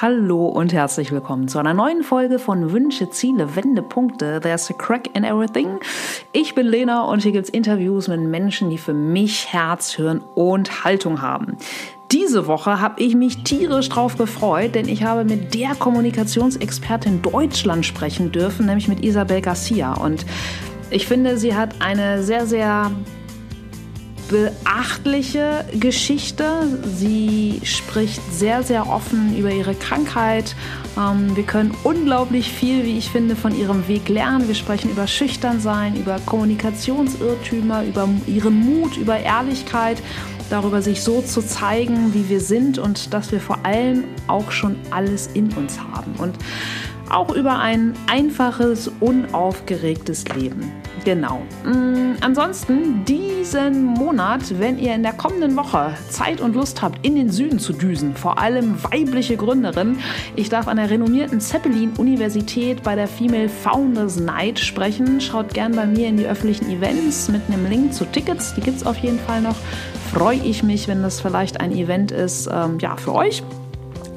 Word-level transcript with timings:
hallo 0.00 0.46
und 0.46 0.72
herzlich 0.72 1.12
willkommen 1.12 1.46
zu 1.46 1.58
einer 1.58 1.74
neuen 1.74 2.02
Folge 2.02 2.38
von 2.38 2.72
Wünsche, 2.72 3.10
Ziele, 3.10 3.54
Wendepunkte. 3.54 4.40
There's 4.40 4.70
a 4.70 4.72
crack 4.72 5.14
in 5.14 5.24
everything. 5.24 5.78
Ich 6.32 6.54
bin 6.54 6.66
Lena 6.66 7.04
und 7.04 7.22
hier 7.22 7.32
gibt 7.32 7.48
es 7.48 7.50
Interviews 7.50 8.08
mit 8.08 8.20
Menschen, 8.20 8.70
die 8.70 8.78
für 8.78 8.94
mich 8.94 9.52
Herz, 9.52 9.92
Hirn 9.92 10.22
und 10.34 10.84
Haltung 10.84 11.20
haben. 11.20 11.58
Diese 12.12 12.46
Woche 12.46 12.80
habe 12.80 13.02
ich 13.02 13.14
mich 13.14 13.42
tierisch 13.42 13.90
drauf 13.90 14.16
gefreut, 14.16 14.74
denn 14.74 14.88
ich 14.88 15.02
habe 15.02 15.24
mit 15.24 15.52
der 15.52 15.74
Kommunikationsexpertin 15.74 17.20
Deutschland 17.20 17.84
sprechen 17.84 18.32
dürfen, 18.32 18.64
nämlich 18.64 18.88
mit 18.88 19.04
Isabel 19.04 19.42
Garcia. 19.42 19.92
Und 19.92 20.24
ich 20.88 21.06
finde, 21.06 21.36
sie 21.36 21.54
hat 21.54 21.74
eine 21.80 22.22
sehr, 22.22 22.46
sehr 22.46 22.90
beachtliche 24.30 25.64
Geschichte. 25.78 26.44
Sie 26.84 27.60
spricht 27.64 28.20
sehr, 28.32 28.62
sehr 28.62 28.88
offen 28.88 29.36
über 29.36 29.50
ihre 29.50 29.74
Krankheit. 29.74 30.54
Ähm, 30.96 31.34
wir 31.36 31.42
können 31.42 31.74
unglaublich 31.82 32.50
viel, 32.50 32.84
wie 32.84 32.96
ich 32.96 33.10
finde, 33.10 33.34
von 33.34 33.58
ihrem 33.58 33.88
Weg 33.88 34.08
lernen. 34.08 34.46
Wir 34.46 34.54
sprechen 34.54 34.90
über 34.90 35.08
Schüchternsein, 35.08 35.96
über 35.96 36.20
Kommunikationsirrtümer, 36.26 37.84
über 37.84 38.08
ihren 38.26 38.60
Mut, 38.60 38.96
über 38.96 39.18
Ehrlichkeit, 39.18 40.00
darüber 40.48 40.80
sich 40.80 41.02
so 41.02 41.22
zu 41.22 41.42
zeigen, 41.42 42.14
wie 42.14 42.28
wir 42.28 42.40
sind 42.40 42.78
und 42.78 43.12
dass 43.12 43.32
wir 43.32 43.40
vor 43.40 43.58
allem 43.64 44.04
auch 44.28 44.52
schon 44.52 44.76
alles 44.90 45.28
in 45.34 45.52
uns 45.54 45.78
haben. 45.80 46.14
Und 46.18 46.36
auch 47.10 47.34
über 47.34 47.58
ein 47.58 47.94
einfaches, 48.06 48.88
unaufgeregtes 49.00 50.24
Leben. 50.28 50.79
Genau. 51.04 51.42
Mm, 51.64 52.16
ansonsten 52.20 53.04
diesen 53.04 53.84
Monat, 53.84 54.58
wenn 54.58 54.78
ihr 54.78 54.94
in 54.94 55.02
der 55.02 55.12
kommenden 55.12 55.56
Woche 55.56 55.94
Zeit 56.08 56.40
und 56.40 56.54
Lust 56.54 56.82
habt, 56.82 57.04
in 57.06 57.14
den 57.14 57.30
Süden 57.30 57.58
zu 57.58 57.72
düsen, 57.72 58.14
vor 58.14 58.38
allem 58.38 58.82
weibliche 58.84 59.36
Gründerin, 59.36 59.98
ich 60.36 60.48
darf 60.48 60.68
an 60.68 60.76
der 60.76 60.90
renommierten 60.90 61.40
Zeppelin-Universität 61.40 62.82
bei 62.82 62.94
der 62.94 63.08
Female 63.08 63.48
Founders 63.48 64.16
Night 64.16 64.58
sprechen. 64.58 65.20
Schaut 65.20 65.54
gern 65.54 65.74
bei 65.74 65.86
mir 65.86 66.08
in 66.08 66.16
die 66.16 66.26
öffentlichen 66.26 66.70
Events 66.70 67.28
mit 67.28 67.42
einem 67.48 67.68
Link 67.68 67.94
zu 67.94 68.04
Tickets. 68.04 68.54
Die 68.54 68.60
gibt 68.60 68.78
es 68.78 68.86
auf 68.86 68.98
jeden 68.98 69.18
Fall 69.20 69.40
noch. 69.40 69.56
Freue 70.12 70.38
ich 70.38 70.62
mich, 70.62 70.88
wenn 70.88 71.02
das 71.02 71.20
vielleicht 71.20 71.60
ein 71.60 71.72
Event 71.72 72.10
ist, 72.10 72.48
ähm, 72.52 72.78
ja, 72.80 72.96
für 72.96 73.14
euch 73.14 73.42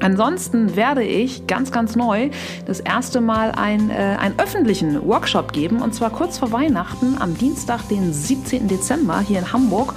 Ansonsten 0.00 0.76
werde 0.76 1.02
ich 1.02 1.46
ganz, 1.46 1.72
ganz 1.72 1.96
neu 1.96 2.30
das 2.66 2.80
erste 2.80 3.20
Mal 3.20 3.52
ein, 3.52 3.90
äh, 3.90 3.94
einen 3.94 4.38
öffentlichen 4.38 5.06
Workshop 5.06 5.52
geben 5.52 5.80
und 5.80 5.94
zwar 5.94 6.10
kurz 6.10 6.38
vor 6.38 6.52
Weihnachten 6.52 7.16
am 7.18 7.36
Dienstag, 7.36 7.88
den 7.88 8.12
17. 8.12 8.68
Dezember 8.68 9.20
hier 9.20 9.38
in 9.38 9.52
Hamburg. 9.52 9.94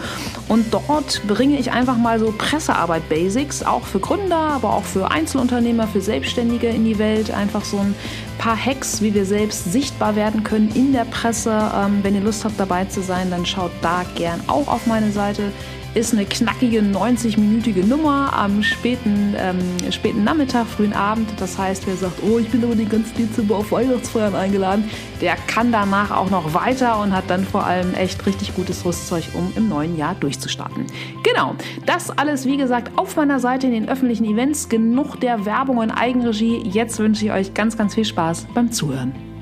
Und 0.47 0.73
dort 0.73 1.21
bringe 1.27 1.57
ich 1.59 1.71
einfach 1.71 1.97
mal 1.97 2.19
so 2.19 2.33
Pressearbeit 2.37 3.09
Basics, 3.09 3.63
auch 3.63 3.83
für 3.83 3.99
Gründer, 3.99 4.37
aber 4.37 4.73
auch 4.73 4.83
für 4.83 5.11
Einzelunternehmer, 5.11 5.87
für 5.87 6.01
Selbstständige 6.01 6.67
in 6.67 6.85
die 6.85 6.99
Welt. 6.99 7.31
Einfach 7.31 7.65
so 7.65 7.77
ein 7.77 7.95
paar 8.37 8.57
Hacks, 8.57 9.01
wie 9.01 9.13
wir 9.13 9.25
selbst 9.25 9.71
sichtbar 9.71 10.15
werden 10.15 10.43
können 10.43 10.71
in 10.73 10.93
der 10.93 11.05
Presse. 11.05 11.71
Ähm, 11.75 11.99
wenn 12.03 12.15
ihr 12.15 12.21
Lust 12.21 12.45
habt 12.45 12.59
dabei 12.59 12.85
zu 12.85 13.01
sein, 13.01 13.29
dann 13.29 13.45
schaut 13.45 13.71
da 13.81 14.03
gern 14.15 14.41
auch 14.47 14.67
auf 14.67 14.87
meine 14.87 15.11
Seite 15.11 15.51
ist 15.97 16.13
eine 16.13 16.25
knackige 16.25 16.79
90-minütige 16.81 17.83
Nummer 17.83 18.31
am 18.31 18.61
späten, 18.61 19.33
ähm, 19.35 19.57
späten 19.91 20.23
Nachmittag, 20.23 20.67
frühen 20.67 20.93
Abend. 20.93 21.27
Das 21.39 21.57
heißt, 21.57 21.87
wer 21.87 21.95
sagt, 21.95 22.21
oh, 22.21 22.37
ich 22.37 22.49
bin 22.49 22.63
aber 22.63 22.75
den 22.75 22.87
ganzen 22.87 23.17
Dezember 23.17 23.57
auf 23.57 23.71
Weihnachtsfeiern 23.71 24.35
eingeladen, 24.35 24.89
der 25.21 25.35
kann 25.47 25.71
danach 25.71 26.11
auch 26.11 26.29
noch 26.29 26.53
weiter 26.53 26.99
und 26.99 27.15
hat 27.15 27.23
dann 27.29 27.43
vor 27.43 27.65
allem 27.65 27.95
echt 27.95 28.23
richtig 28.27 28.53
gutes 28.53 28.85
Rüstzeug, 28.85 29.23
um 29.33 29.51
im 29.55 29.69
neuen 29.69 29.97
Jahr 29.97 30.13
durchzustarten. 30.13 30.85
Genau, 31.23 31.55
das 31.87 32.11
alles, 32.11 32.45
wie 32.45 32.57
gesagt, 32.57 32.95
auf 32.95 33.15
meiner 33.15 33.39
Seite 33.39 33.65
in 33.65 33.73
den 33.73 33.89
öffentlichen 33.89 34.25
Events. 34.25 34.69
Genug 34.69 35.19
der 35.19 35.45
Werbung 35.45 35.81
in 35.81 35.89
Eigenregie. 35.89 36.61
Jetzt 36.63 36.99
wünsche 36.99 37.25
ich 37.25 37.31
euch 37.31 37.55
ganz, 37.55 37.75
ganz 37.75 37.95
viel 37.95 38.05
Spaß 38.05 38.45
beim 38.53 38.71
Zuhören. 38.71 39.36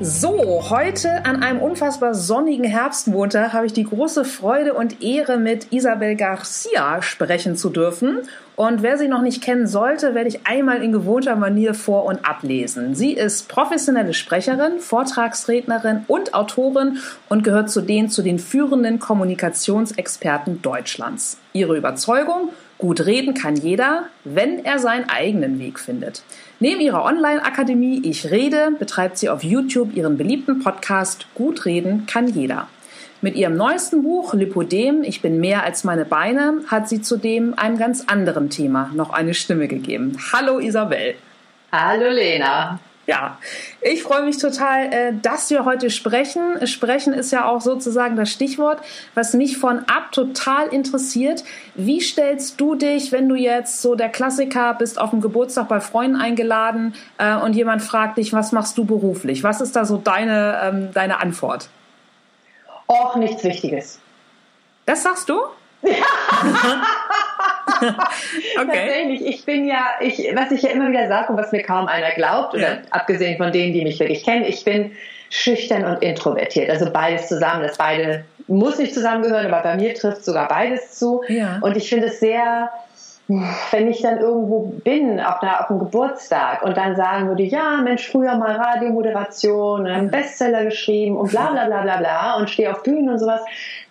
So, 0.00 0.70
heute 0.70 1.24
an 1.24 1.42
einem 1.42 1.58
unfassbar 1.58 2.14
sonnigen 2.14 2.62
Herbstmontag 2.62 3.52
habe 3.52 3.66
ich 3.66 3.72
die 3.72 3.82
große 3.82 4.24
Freude 4.24 4.74
und 4.74 5.02
Ehre, 5.02 5.38
mit 5.38 5.72
Isabel 5.72 6.14
Garcia 6.14 7.02
sprechen 7.02 7.56
zu 7.56 7.68
dürfen. 7.68 8.20
Und 8.54 8.82
wer 8.82 8.96
sie 8.96 9.08
noch 9.08 9.22
nicht 9.22 9.42
kennen 9.42 9.66
sollte, 9.66 10.14
werde 10.14 10.28
ich 10.28 10.46
einmal 10.46 10.84
in 10.84 10.92
gewohnter 10.92 11.34
Manier 11.34 11.74
vor- 11.74 12.04
und 12.04 12.24
ablesen. 12.24 12.94
Sie 12.94 13.12
ist 13.12 13.48
professionelle 13.48 14.14
Sprecherin, 14.14 14.78
Vortragsrednerin 14.78 16.04
und 16.06 16.32
Autorin 16.32 16.98
und 17.28 17.42
gehört 17.42 17.68
zudem 17.68 18.08
zu 18.08 18.22
den 18.22 18.38
führenden 18.38 19.00
Kommunikationsexperten 19.00 20.62
Deutschlands. 20.62 21.38
Ihre 21.52 21.76
Überzeugung– 21.76 22.50
Gut 22.78 23.04
reden 23.06 23.34
kann 23.34 23.56
jeder, 23.56 24.04
wenn 24.22 24.64
er 24.64 24.78
seinen 24.78 25.08
eigenen 25.08 25.58
Weg 25.58 25.80
findet. 25.80 26.22
Neben 26.60 26.80
ihrer 26.80 27.04
Online-Akademie 27.04 28.00
Ich 28.04 28.30
Rede 28.30 28.70
betreibt 28.78 29.18
sie 29.18 29.28
auf 29.28 29.42
YouTube 29.42 29.96
ihren 29.96 30.16
beliebten 30.16 30.60
Podcast 30.62 31.26
Gut 31.34 31.64
reden 31.64 32.06
kann 32.06 32.28
jeder. 32.28 32.68
Mit 33.20 33.34
ihrem 33.34 33.56
neuesten 33.56 34.04
Buch 34.04 34.32
Lipodem, 34.32 35.02
Ich 35.02 35.22
bin 35.22 35.40
mehr 35.40 35.64
als 35.64 35.82
meine 35.82 36.04
Beine, 36.04 36.60
hat 36.68 36.88
sie 36.88 37.02
zudem 37.02 37.54
einem 37.54 37.78
ganz 37.78 38.04
anderen 38.06 38.48
Thema 38.48 38.92
noch 38.94 39.10
eine 39.10 39.34
Stimme 39.34 39.66
gegeben. 39.66 40.16
Hallo 40.32 40.60
Isabel. 40.60 41.16
Hallo 41.72 42.08
Lena. 42.10 42.78
Ja, 43.08 43.38
ich 43.80 44.02
freue 44.02 44.20
mich 44.20 44.36
total, 44.36 44.92
äh, 44.92 45.12
dass 45.14 45.48
wir 45.48 45.64
heute 45.64 45.88
sprechen. 45.88 46.66
Sprechen 46.66 47.14
ist 47.14 47.32
ja 47.32 47.46
auch 47.46 47.62
sozusagen 47.62 48.16
das 48.16 48.30
Stichwort, 48.30 48.82
was 49.14 49.32
mich 49.32 49.56
von 49.56 49.78
ab 49.88 50.12
total 50.12 50.68
interessiert. 50.68 51.42
Wie 51.74 52.02
stellst 52.02 52.60
du 52.60 52.74
dich, 52.74 53.10
wenn 53.10 53.26
du 53.26 53.34
jetzt 53.34 53.80
so 53.80 53.94
der 53.94 54.10
Klassiker 54.10 54.74
bist, 54.74 55.00
auf 55.00 55.08
dem 55.08 55.22
Geburtstag 55.22 55.68
bei 55.68 55.80
Freunden 55.80 56.16
eingeladen 56.16 56.94
äh, 57.16 57.34
und 57.34 57.56
jemand 57.56 57.80
fragt 57.80 58.18
dich, 58.18 58.34
was 58.34 58.52
machst 58.52 58.76
du 58.76 58.84
beruflich? 58.84 59.42
Was 59.42 59.62
ist 59.62 59.74
da 59.74 59.86
so 59.86 59.96
deine, 59.96 60.60
ähm, 60.62 60.92
deine 60.92 61.18
Antwort? 61.22 61.70
Och, 62.88 63.16
nichts 63.16 63.42
Wichtiges. 63.42 64.00
Das 64.84 65.02
sagst 65.02 65.30
du? 65.30 65.40
Ja. 65.82 65.90
okay. 67.80 68.66
Tatsächlich, 68.66 69.26
ich 69.26 69.44
bin 69.44 69.66
ja, 69.66 69.86
ich, 70.00 70.30
was 70.34 70.50
ich 70.50 70.62
ja 70.62 70.70
immer 70.70 70.88
wieder 70.88 71.08
sage 71.08 71.32
und 71.32 71.38
was 71.38 71.52
mir 71.52 71.62
kaum 71.62 71.86
einer 71.86 72.10
glaubt, 72.12 72.54
oder 72.54 72.72
ja. 72.72 72.78
abgesehen 72.90 73.36
von 73.36 73.52
denen, 73.52 73.72
die 73.72 73.82
mich 73.82 74.00
wirklich 74.00 74.24
kennen, 74.24 74.44
ich 74.44 74.64
bin 74.64 74.92
schüchtern 75.30 75.84
und 75.84 76.02
introvertiert. 76.02 76.70
Also 76.70 76.90
beides 76.90 77.28
zusammen. 77.28 77.62
Das 77.62 77.76
beide 77.76 78.24
muss 78.46 78.78
nicht 78.78 78.94
zusammengehören, 78.94 79.46
aber 79.46 79.62
bei 79.62 79.76
mir 79.76 79.94
trifft 79.94 80.24
sogar 80.24 80.48
beides 80.48 80.98
zu. 80.98 81.22
Ja. 81.28 81.58
Und 81.60 81.76
ich 81.76 81.88
finde 81.88 82.06
es 82.06 82.18
sehr, 82.18 82.70
wenn 83.28 83.88
ich 83.88 84.00
dann 84.00 84.18
irgendwo 84.18 84.72
bin, 84.84 85.20
auf, 85.20 85.42
einer, 85.42 85.60
auf 85.60 85.70
einem 85.70 85.80
Geburtstag 85.80 86.62
und 86.62 86.76
dann 86.76 86.96
sagen 86.96 87.28
würde, 87.28 87.42
ja, 87.42 87.80
Mensch, 87.82 88.08
früher 88.08 88.36
mal 88.36 88.56
Radiomoderation, 88.56 89.86
einen 89.86 90.10
Bestseller 90.10 90.64
geschrieben 90.64 91.16
und 91.16 91.30
bla 91.30 91.50
bla 91.50 91.66
bla 91.66 91.82
bla 91.82 91.96
bla 91.98 92.36
und 92.36 92.48
stehe 92.48 92.72
auf 92.72 92.82
Bühnen 92.82 93.10
und 93.10 93.18
sowas, 93.18 93.42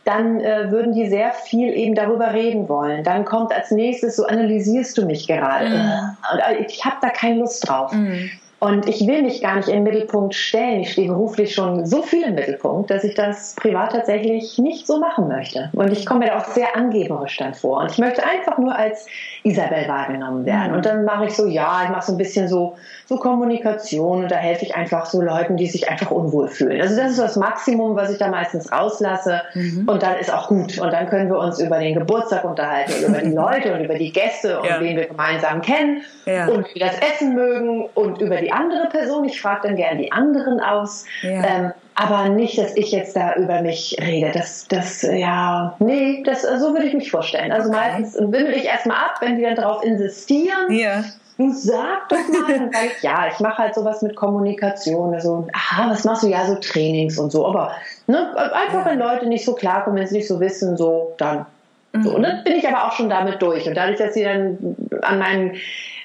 dann 0.07 0.39
äh, 0.39 0.71
würden 0.71 0.93
die 0.93 1.07
sehr 1.09 1.33
viel 1.33 1.73
eben 1.73 1.93
darüber 1.93 2.33
reden 2.33 2.69
wollen. 2.69 3.03
Dann 3.03 3.25
kommt 3.25 3.53
als 3.53 3.71
nächstes, 3.71 4.15
so 4.15 4.25
analysierst 4.25 4.97
du 4.97 5.05
mich 5.05 5.27
gerade. 5.27 5.69
Mhm. 5.69 6.17
Und 6.31 6.39
äh, 6.39 6.65
ich 6.65 6.85
habe 6.85 6.95
da 7.01 7.09
keine 7.09 7.39
Lust 7.39 7.67
drauf. 7.67 7.91
Mhm. 7.91 8.29
Und 8.59 8.89
ich 8.89 9.05
will 9.05 9.21
mich 9.21 9.41
gar 9.41 9.57
nicht 9.57 9.67
im 9.67 9.83
Mittelpunkt 9.83 10.33
stellen. 10.33 10.79
Ich 10.79 10.93
stehe 10.93 11.09
beruflich 11.09 11.53
schon 11.53 11.85
so 11.85 12.01
viel 12.01 12.23
im 12.23 12.35
Mittelpunkt, 12.35 12.89
dass 12.89 13.03
ich 13.03 13.13
das 13.13 13.53
privat 13.55 13.91
tatsächlich 13.91 14.57
nicht 14.57 14.87
so 14.87 14.99
machen 14.99 15.27
möchte. 15.27 15.69
Und 15.73 15.91
ich 15.91 16.07
komme 16.07 16.21
mir 16.21 16.27
da 16.27 16.39
auch 16.39 16.45
sehr 16.45 16.75
angeberisch 16.75 17.37
dann 17.37 17.53
vor. 17.53 17.81
Und 17.81 17.91
ich 17.91 17.99
möchte 17.99 18.23
einfach 18.23 18.57
nur 18.57 18.75
als 18.75 19.05
Isabel 19.43 19.87
wahrgenommen 19.87 20.45
werden. 20.45 20.73
Und 20.73 20.87
dann 20.87 21.05
mache 21.05 21.25
ich 21.25 21.35
so, 21.35 21.45
ja, 21.45 21.81
ich 21.83 21.89
mache 21.89 22.05
so 22.05 22.13
ein 22.13 22.17
bisschen 22.17 22.47
so, 22.47 22.75
so 23.07 23.15
Kommunikation 23.15 24.23
und 24.23 24.31
da 24.31 24.35
helfe 24.35 24.65
ich 24.65 24.75
einfach 24.75 25.05
so 25.05 25.21
Leuten, 25.21 25.55
die 25.55 25.67
sich 25.67 25.89
einfach 25.89 26.11
unwohl 26.11 26.49
fühlen. 26.49 26.81
Also 26.81 26.97
das 26.97 27.11
ist 27.11 27.19
das 27.19 27.37
Maximum, 27.37 27.95
was 27.95 28.11
ich 28.11 28.17
da 28.17 28.27
meistens 28.27 28.69
rauslasse. 28.71 29.41
Mhm. 29.53 29.87
Und 29.87 30.03
dann 30.03 30.17
ist 30.17 30.33
auch 30.33 30.49
gut. 30.49 30.77
Und 30.77 30.91
dann 30.91 31.07
können 31.07 31.29
wir 31.29 31.37
uns 31.37 31.59
über 31.59 31.79
den 31.79 31.93
Geburtstag 31.93 32.43
unterhalten 32.43 32.91
und 33.05 33.09
über 33.09 33.21
die 33.21 33.31
Leute 33.35 33.73
und 33.73 33.85
über 33.85 33.95
die 33.95 34.11
Gäste 34.11 34.59
und 34.59 34.67
ja. 34.67 34.81
wen 34.81 34.97
wir 34.97 35.05
gemeinsam 35.05 35.61
kennen 35.61 36.01
ja. 36.25 36.47
und 36.47 36.67
wie 36.75 36.79
das 36.79 36.95
Essen 36.99 37.33
mögen 37.33 37.87
und 37.95 38.19
über 38.19 38.37
die 38.37 38.51
andere 38.51 38.89
Person. 38.89 39.23
Ich 39.23 39.39
frage 39.39 39.67
dann 39.67 39.77
gerne 39.77 40.01
die 40.01 40.11
anderen 40.11 40.59
aus. 40.59 41.05
Ja. 41.21 41.43
Ähm, 41.45 41.71
aber 41.95 42.29
nicht, 42.29 42.57
dass 42.59 42.75
ich 42.75 42.91
jetzt 42.91 43.15
da 43.15 43.35
über 43.35 43.61
mich 43.61 43.97
rede. 43.99 44.31
Das, 44.31 44.67
das, 44.67 45.01
ja, 45.01 45.75
nee, 45.79 46.21
das, 46.23 46.43
so 46.43 46.73
würde 46.73 46.85
ich 46.85 46.93
mich 46.93 47.09
vorstellen. 47.09 47.51
Also 47.51 47.69
okay. 47.69 47.79
meistens 47.79 48.19
wimmel 48.19 48.53
ich 48.53 48.65
erstmal 48.65 48.97
ab, 48.97 49.15
wenn 49.21 49.37
die 49.37 49.43
dann 49.43 49.55
darauf 49.55 49.83
insistieren. 49.83 50.71
Ja. 50.71 51.03
Du 51.37 51.53
sag 51.53 52.09
doch 52.09 52.17
mal, 52.17 52.51
dann 52.51 52.71
sage 52.71 52.87
ich, 52.95 53.03
ja, 53.03 53.27
ich 53.31 53.39
mache 53.39 53.59
halt 53.59 53.75
sowas 53.75 54.01
mit 54.01 54.15
Kommunikation. 54.15 55.13
Also, 55.13 55.47
aha, 55.53 55.89
was 55.91 56.03
machst 56.03 56.23
du? 56.23 56.27
Ja, 56.27 56.45
so 56.47 56.55
Trainings 56.55 57.19
und 57.19 57.31
so. 57.31 57.45
Aber 57.45 57.73
ne, 58.07 58.35
einfach, 58.53 58.85
wenn 58.85 58.97
Leute 58.97 59.27
nicht 59.27 59.45
so 59.45 59.53
klarkommen, 59.53 59.99
wenn 59.99 60.07
sie 60.07 60.17
nicht 60.17 60.27
so 60.27 60.39
wissen, 60.39 60.77
so, 60.77 61.13
dann 61.17 61.45
So, 61.93 62.15
und 62.15 62.23
dann 62.23 62.43
bin 62.43 62.53
ich 62.53 62.67
aber 62.67 62.85
auch 62.85 62.91
schon 62.91 63.09
damit 63.09 63.41
durch. 63.41 63.67
Und 63.67 63.75
dadurch, 63.75 63.97
dass 63.97 64.13
sie 64.13 64.23
dann 64.23 64.75
an 65.01 65.19
meinen 65.19 65.57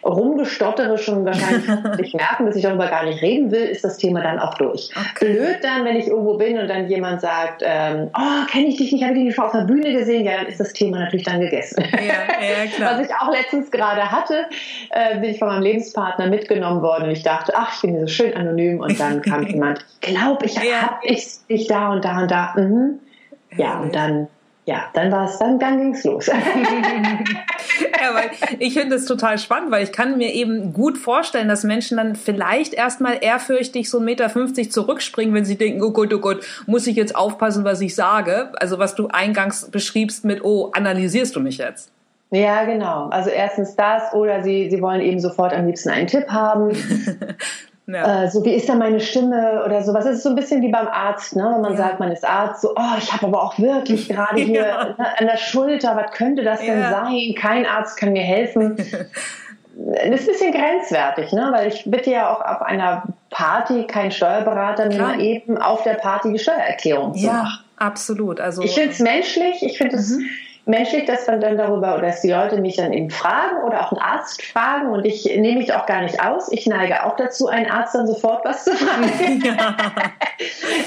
Rumgestottere 0.05 0.99
schon 0.99 1.25
wahrscheinlich 1.25 1.67
nicht 1.99 2.14
merken, 2.14 2.46
dass 2.46 2.56
ich 2.56 2.62
darüber 2.62 2.88
gar 2.88 3.05
nicht 3.05 3.23
reden 3.23 3.50
will, 3.50 3.62
ist 3.62 3.84
das 3.84 3.99
Thema 3.99 4.20
dann 4.20 4.40
auch 4.40 4.55
durch. 4.55 4.90
Okay. 4.96 5.32
Blöd 5.32 5.58
dann, 5.62 5.84
wenn 5.84 5.96
ich 5.96 6.08
irgendwo 6.08 6.37
bin 6.37 6.58
und 6.58 6.69
dann 6.69 6.88
jemand 6.88 7.20
sagt, 7.20 7.62
ähm, 7.64 8.11
oh, 8.17 8.46
kenne 8.50 8.67
ich 8.67 8.76
dich 8.79 8.93
nicht, 8.93 9.05
habe 9.05 9.17
ich 9.17 9.26
dich 9.26 9.34
schon 9.34 9.44
auf 9.44 9.52
der 9.52 9.61
Bühne 9.61 9.93
gesehen, 9.93 10.25
ja, 10.25 10.38
dann 10.38 10.46
ist 10.46 10.58
das 10.58 10.73
Thema 10.73 10.99
natürlich 10.99 11.26
dann 11.26 11.40
gegessen. 11.40 11.84
Ja, 11.93 11.99
ja. 11.99 12.90
Was 12.99 13.06
ich 13.06 13.14
auch 13.14 13.31
letztens 13.31 13.70
gerade 13.70 14.11
hatte, 14.11 14.46
äh, 14.90 15.20
bin 15.20 15.31
ich 15.31 15.38
von 15.38 15.49
meinem 15.49 15.62
Lebenspartner 15.62 16.26
mitgenommen 16.26 16.82
worden 16.82 17.05
und 17.05 17.11
ich 17.11 17.23
dachte, 17.23 17.52
ach, 17.55 17.75
ich 17.76 17.82
bin 17.82 18.00
so 18.00 18.06
schön 18.08 18.34
anonym 18.34 18.81
und 18.81 18.99
dann 18.99 19.23
kam 19.23 19.43
jemand, 19.46 19.84
glaub 20.00 20.43
ich, 20.44 20.55
ja. 20.56 20.82
hab 20.82 21.00
ich 21.05 21.46
dich 21.49 21.69
da 21.69 21.93
und 21.93 22.05
da 22.05 22.23
und 22.23 22.31
da. 22.31 22.55
Mhm. 22.56 22.99
Ja, 23.56 23.79
und 23.79 23.94
dann 23.94 24.29
ja, 24.64 24.85
dann 24.94 25.11
war 25.11 25.29
es, 25.29 25.38
dann, 25.38 25.59
dann 25.59 25.79
ging 25.79 25.93
es 25.93 26.05
los. 26.05 26.26
ja, 26.29 26.35
weil 28.14 28.31
ich 28.61 28.75
finde 28.75 28.94
es 28.94 29.06
total 29.06 29.38
spannend, 29.38 29.73
weil 29.73 29.82
ich 29.82 29.91
kann 29.91 30.17
mir 30.19 30.32
eben 30.32 30.73
gut 30.73 30.99
vorstellen, 30.99 31.49
dass 31.49 31.64
Menschen 31.64 31.97
dann 31.97 32.14
vielleicht 32.14 32.73
erstmal 32.73 33.19
ehrfürchtig 33.20 33.91
so 33.91 33.99
1,50 33.99 34.03
Meter 34.05 34.70
zurückspringen, 34.70 35.35
wenn 35.35 35.44
sie 35.44 35.59
denken, 35.59 35.82
oh 35.82 35.91
Gott, 35.91 36.14
oh 36.14 36.20
Gott, 36.20 36.44
muss 36.67 36.87
ich 36.87 36.94
jetzt 36.94 37.17
aufpassen, 37.17 37.64
was 37.64 37.81
ich 37.81 37.97
sage? 37.97 38.53
Also 38.55 38.79
was 38.79 38.94
du 38.94 39.09
eingangs 39.09 39.69
beschriebst 39.69 40.25
mit, 40.25 40.44
oh, 40.44 40.70
analysierst 40.73 41.35
du 41.35 41.41
mich 41.41 41.58
jetzt? 41.58 41.91
Ja, 42.31 42.65
genau. 42.65 43.08
Also 43.08 43.31
erstens 43.31 43.75
das 43.75 44.15
oder 44.15 44.43
sie, 44.43 44.70
sie 44.70 44.81
wollen 44.81 45.00
eben 45.00 45.19
sofort 45.19 45.53
am 45.53 45.67
liebsten 45.67 45.91
einen 45.91 46.06
Tipp 46.06 46.29
haben. 46.29 46.70
Ja. 47.87 48.25
Äh, 48.25 48.31
so, 48.31 48.44
wie 48.44 48.52
ist 48.52 48.69
da 48.69 48.75
meine 48.75 49.00
Stimme 49.00 49.64
oder 49.64 49.82
sowas. 49.82 50.05
Es 50.06 50.19
ist 50.19 50.23
so 50.23 50.29
ein 50.29 50.37
bisschen 50.37 50.62
wie 50.62 50.70
beim 50.70 50.87
Arzt, 50.87 51.34
ne? 51.34 51.50
wenn 51.55 51.62
man 51.62 51.73
ja. 51.73 51.79
sagt, 51.79 52.00
man 52.00 52.12
ist 52.12 52.25
Arzt, 52.25 52.62
so, 52.62 52.70
oh, 52.76 52.96
ich 52.99 53.12
habe 53.12 53.26
aber 53.26 53.43
auch 53.43 53.58
wirklich 53.58 54.08
gerade 54.11 54.40
hier 54.40 54.67
ja. 54.67 54.84
ne, 54.84 55.19
an 55.19 55.26
der 55.26 55.37
Schulter, 55.37 55.96
was 55.96 56.12
könnte 56.12 56.43
das 56.43 56.61
denn 56.61 56.81
sein? 56.82 57.34
Kein 57.37 57.67
Arzt 57.67 57.96
kann 57.96 58.12
mir 58.12 58.23
helfen. 58.23 58.76
das 58.76 58.84
ist 58.84 59.08
ein 60.05 60.26
bisschen 60.26 60.52
grenzwertig, 60.52 61.32
ne? 61.32 61.49
weil 61.52 61.69
ich 61.69 61.82
bitte 61.84 62.12
ja 62.12 62.32
auch 62.32 62.40
auf 62.40 62.62
einer 62.62 63.02
Party 63.31 63.87
keinen 63.87 64.12
Steuerberater 64.12 64.87
mir 64.87 64.99
mal 64.99 65.20
eben 65.20 65.58
auf 65.58 65.82
der 65.82 65.94
Party 65.94 66.32
die 66.32 66.38
Steuererklärung 66.38 67.14
zu 67.14 67.26
machen. 67.26 67.46
Ja, 67.46 67.84
absolut. 67.84 68.40
Also, 68.40 68.62
ich 68.62 68.75
finde 68.75 68.90
es 68.90 69.00
menschlich, 69.00 69.62
ich 69.62 69.79
finde 69.79 69.96
es 69.96 70.11
mhm 70.11 70.26
menschlich, 70.64 71.06
dass 71.06 71.26
man 71.26 71.41
dann 71.41 71.56
darüber 71.56 71.94
oder 71.94 72.06
dass 72.06 72.20
die 72.20 72.31
Leute 72.31 72.61
mich 72.61 72.76
dann 72.76 72.93
eben 72.93 73.11
fragen 73.11 73.62
oder 73.67 73.81
auch 73.81 73.93
einen 73.93 74.00
Arzt 74.00 74.43
fragen 74.43 74.91
und 74.91 75.05
ich 75.05 75.25
nehme 75.25 75.59
mich 75.59 75.73
auch 75.73 75.87
gar 75.87 76.03
nicht 76.03 76.23
aus. 76.25 76.50
Ich 76.53 76.67
neige 76.67 77.05
auch 77.05 77.17
dazu, 77.17 77.49
einen 77.49 77.70
Arzt 77.70 77.94
dann 77.94 78.06
sofort 78.06 78.44
was 78.44 78.64
zu 78.64 78.73
fragen. 78.73 79.43
Ja. 79.43 79.76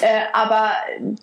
äh, 0.02 0.22
aber 0.34 0.72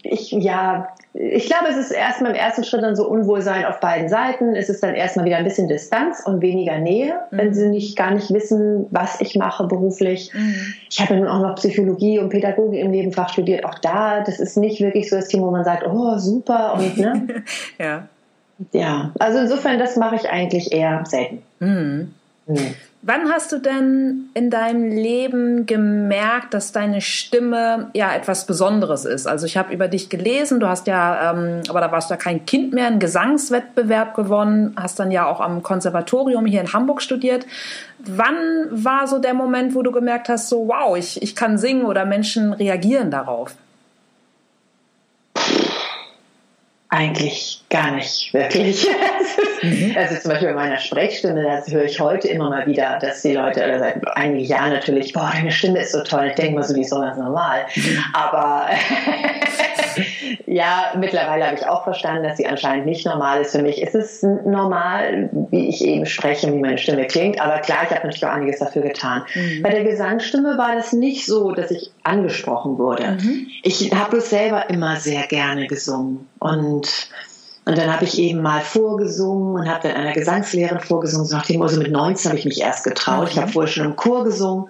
ich, 0.02 0.32
ja, 0.32 0.88
ich 1.14 1.46
glaube, 1.46 1.66
es 1.68 1.76
ist 1.76 1.90
erstmal 1.90 2.32
im 2.32 2.36
ersten 2.36 2.64
Schritt 2.64 2.82
dann 2.82 2.96
so 2.96 3.06
Unwohlsein 3.08 3.64
auf 3.64 3.80
beiden 3.80 4.08
Seiten. 4.08 4.54
Es 4.54 4.68
ist 4.68 4.82
dann 4.82 4.94
erstmal 4.94 5.26
wieder 5.26 5.36
ein 5.36 5.44
bisschen 5.44 5.68
Distanz 5.68 6.22
und 6.24 6.40
weniger 6.40 6.78
Nähe, 6.78 7.20
mhm. 7.30 7.38
wenn 7.38 7.54
sie 7.54 7.68
nicht 7.68 7.96
gar 7.96 8.12
nicht 8.12 8.32
wissen, 8.32 8.86
was 8.90 9.20
ich 9.20 9.36
mache 9.36 9.66
beruflich. 9.66 10.32
Mhm. 10.34 10.74
Ich 10.90 11.00
habe 11.00 11.16
nun 11.16 11.28
auch 11.28 11.40
noch 11.40 11.54
Psychologie 11.56 12.18
und 12.18 12.30
Pädagogik 12.30 12.80
im 12.80 12.90
Nebenfach 12.90 13.30
studiert. 13.30 13.64
Auch 13.64 13.78
da, 13.78 14.20
das 14.20 14.40
ist 14.40 14.56
nicht 14.56 14.80
wirklich 14.80 15.10
so 15.10 15.16
das 15.16 15.28
Thema, 15.28 15.46
wo 15.46 15.50
man 15.50 15.64
sagt, 15.64 15.86
oh 15.86 16.18
super 16.18 16.74
und 16.74 16.96
ne. 16.96 17.44
ja. 17.78 18.08
Ja, 18.72 19.12
also 19.18 19.38
insofern, 19.38 19.78
das 19.78 19.96
mache 19.96 20.16
ich 20.16 20.28
eigentlich 20.28 20.72
eher 20.72 21.04
selten. 21.06 21.42
Mhm. 21.60 22.14
Mhm. 22.46 22.74
Wann 23.04 23.32
hast 23.32 23.50
du 23.50 23.58
denn 23.58 24.28
in 24.32 24.48
deinem 24.48 24.88
Leben 24.88 25.66
gemerkt, 25.66 26.54
dass 26.54 26.70
deine 26.70 27.00
Stimme 27.00 27.90
ja 27.94 28.14
etwas 28.14 28.46
Besonderes 28.46 29.04
ist? 29.04 29.26
Also 29.26 29.44
ich 29.44 29.56
habe 29.56 29.74
über 29.74 29.88
dich 29.88 30.08
gelesen, 30.08 30.60
du 30.60 30.68
hast 30.68 30.86
ja, 30.86 31.32
ähm, 31.32 31.62
aber 31.68 31.80
da 31.80 31.90
warst 31.90 32.10
du 32.10 32.14
ja 32.14 32.18
kein 32.18 32.46
Kind 32.46 32.72
mehr, 32.72 32.86
einen 32.86 33.00
Gesangswettbewerb 33.00 34.14
gewonnen, 34.14 34.76
hast 34.80 35.00
dann 35.00 35.10
ja 35.10 35.26
auch 35.26 35.40
am 35.40 35.64
Konservatorium 35.64 36.46
hier 36.46 36.60
in 36.60 36.72
Hamburg 36.72 37.02
studiert. 37.02 37.44
Wann 37.98 38.36
war 38.70 39.08
so 39.08 39.18
der 39.18 39.34
Moment, 39.34 39.74
wo 39.74 39.82
du 39.82 39.90
gemerkt 39.90 40.28
hast, 40.28 40.48
so 40.48 40.68
wow, 40.68 40.96
ich, 40.96 41.20
ich 41.22 41.34
kann 41.34 41.58
singen 41.58 41.86
oder 41.86 42.04
Menschen 42.04 42.52
reagieren 42.52 43.10
darauf? 43.10 43.56
Eigentlich 46.92 47.62
gar 47.70 47.92
nicht 47.92 48.34
wirklich. 48.34 48.86
Mhm. 49.62 49.94
Also 49.96 50.16
zum 50.16 50.32
Beispiel 50.32 50.48
bei 50.48 50.54
meiner 50.54 50.78
Sprechstimme, 50.78 51.40
das 51.44 51.70
höre 51.70 51.84
ich 51.84 52.00
heute 52.00 52.26
immer 52.26 52.50
mal 52.50 52.66
wieder, 52.66 52.98
dass 53.00 53.22
die 53.22 53.32
Leute 53.32 53.62
oder 53.62 53.78
seit 53.78 54.16
einigen 54.16 54.44
Jahren 54.44 54.72
natürlich, 54.72 55.12
boah, 55.12 55.30
deine 55.32 55.52
Stimme 55.52 55.78
ist 55.78 55.92
so 55.92 56.02
toll. 56.02 56.26
Ich 56.30 56.34
denke 56.34 56.54
mal 56.56 56.64
so, 56.64 56.74
die 56.74 56.80
ist 56.80 56.90
so 56.90 56.98
ganz 56.98 57.16
normal. 57.16 57.66
Mhm. 57.76 58.04
Aber 58.12 58.66
ja, 60.46 60.92
mittlerweile 60.98 61.46
habe 61.46 61.56
ich 61.56 61.66
auch 61.66 61.84
verstanden, 61.84 62.24
dass 62.24 62.36
sie 62.36 62.46
anscheinend 62.46 62.86
nicht 62.86 63.06
normal 63.06 63.42
ist 63.42 63.52
für 63.52 63.62
mich. 63.62 63.82
Es 63.82 63.94
ist 63.94 64.22
normal, 64.22 65.30
wie 65.50 65.68
ich 65.68 65.84
eben 65.84 66.06
spreche, 66.06 66.52
wie 66.52 66.58
meine 66.58 66.78
Stimme 66.78 67.06
klingt. 67.06 67.40
Aber 67.40 67.58
klar, 67.58 67.78
ich 67.84 67.90
habe 67.90 68.06
natürlich 68.06 68.26
auch 68.26 68.32
einiges 68.32 68.58
dafür 68.58 68.82
getan. 68.82 69.22
Mhm. 69.34 69.62
Bei 69.62 69.70
der 69.70 69.84
Gesangsstimme 69.84 70.58
war 70.58 70.74
das 70.74 70.92
nicht 70.92 71.26
so, 71.26 71.52
dass 71.52 71.70
ich 71.70 71.92
angesprochen 72.02 72.78
wurde. 72.78 73.18
Mhm. 73.20 73.46
Ich 73.62 73.92
habe 73.92 74.18
es 74.18 74.30
selber 74.30 74.70
immer 74.70 74.96
sehr 74.96 75.26
gerne 75.26 75.66
gesungen 75.66 76.28
und 76.38 77.08
und 77.64 77.78
dann 77.78 77.92
habe 77.92 78.04
ich 78.04 78.18
eben 78.18 78.42
mal 78.42 78.60
vorgesungen 78.60 79.54
und 79.54 79.68
habe 79.68 79.86
dann 79.86 79.96
einer 79.96 80.12
Gesangslehrerin 80.12 80.80
vorgesungen. 80.80 81.26
So 81.26 81.36
nachdem, 81.36 81.62
also 81.62 81.78
mit 81.78 81.92
19 81.92 82.30
habe 82.30 82.38
ich 82.38 82.44
mich 82.44 82.60
erst 82.60 82.82
getraut. 82.82 83.28
Ich 83.30 83.36
habe 83.36 83.46
mhm. 83.46 83.52
vorher 83.52 83.70
schon 83.70 83.84
im 83.84 83.94
Chor 83.94 84.24
gesungen 84.24 84.68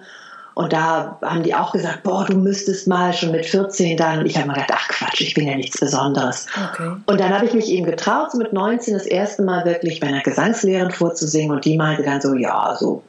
und 0.55 0.71
da 0.71 1.17
haben 1.21 1.43
die 1.43 1.55
auch 1.55 1.71
gesagt, 1.71 2.03
boah, 2.03 2.25
du 2.25 2.37
müsstest 2.37 2.87
mal 2.87 3.13
schon 3.13 3.31
mit 3.31 3.45
14 3.45 3.97
dann. 3.97 4.19
Und 4.19 4.25
ich 4.27 4.37
habe 4.37 4.47
mir 4.47 4.53
gedacht, 4.53 4.71
ach 4.73 4.87
Quatsch, 4.87 5.21
ich 5.21 5.33
bin 5.33 5.47
ja 5.47 5.55
nichts 5.55 5.79
Besonderes. 5.79 6.47
Okay. 6.71 6.91
Und 7.05 7.19
dann 7.19 7.33
habe 7.33 7.45
ich 7.45 7.53
mich 7.53 7.69
eben 7.69 7.85
getraut, 7.85 8.31
so 8.31 8.37
mit 8.37 8.53
19 8.53 8.93
das 8.93 9.05
erste 9.05 9.41
Mal 9.41 9.65
wirklich 9.65 9.99
bei 9.99 10.07
einer 10.07 10.21
Gesangslehrerin 10.21 10.91
vorzusingen. 10.91 11.51
Und 11.51 11.65
die 11.65 11.77
meinte 11.77 12.03
dann 12.03 12.21
so, 12.21 12.35
ja, 12.35 12.75
so, 12.79 13.01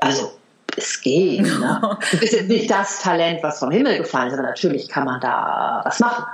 also 0.00 0.32
es 0.76 1.00
geht. 1.00 1.42
Ne? 1.42 1.98
Du 2.10 2.18
bist 2.18 2.34
jetzt 2.34 2.48
nicht 2.48 2.70
das 2.70 3.00
Talent, 3.00 3.42
was 3.42 3.58
vom 3.58 3.70
Himmel 3.70 3.96
gefallen 3.96 4.28
ist, 4.28 4.34
aber 4.34 4.42
natürlich 4.42 4.88
kann 4.88 5.06
man 5.06 5.20
da 5.20 5.80
was 5.84 5.98
machen. 6.00 6.24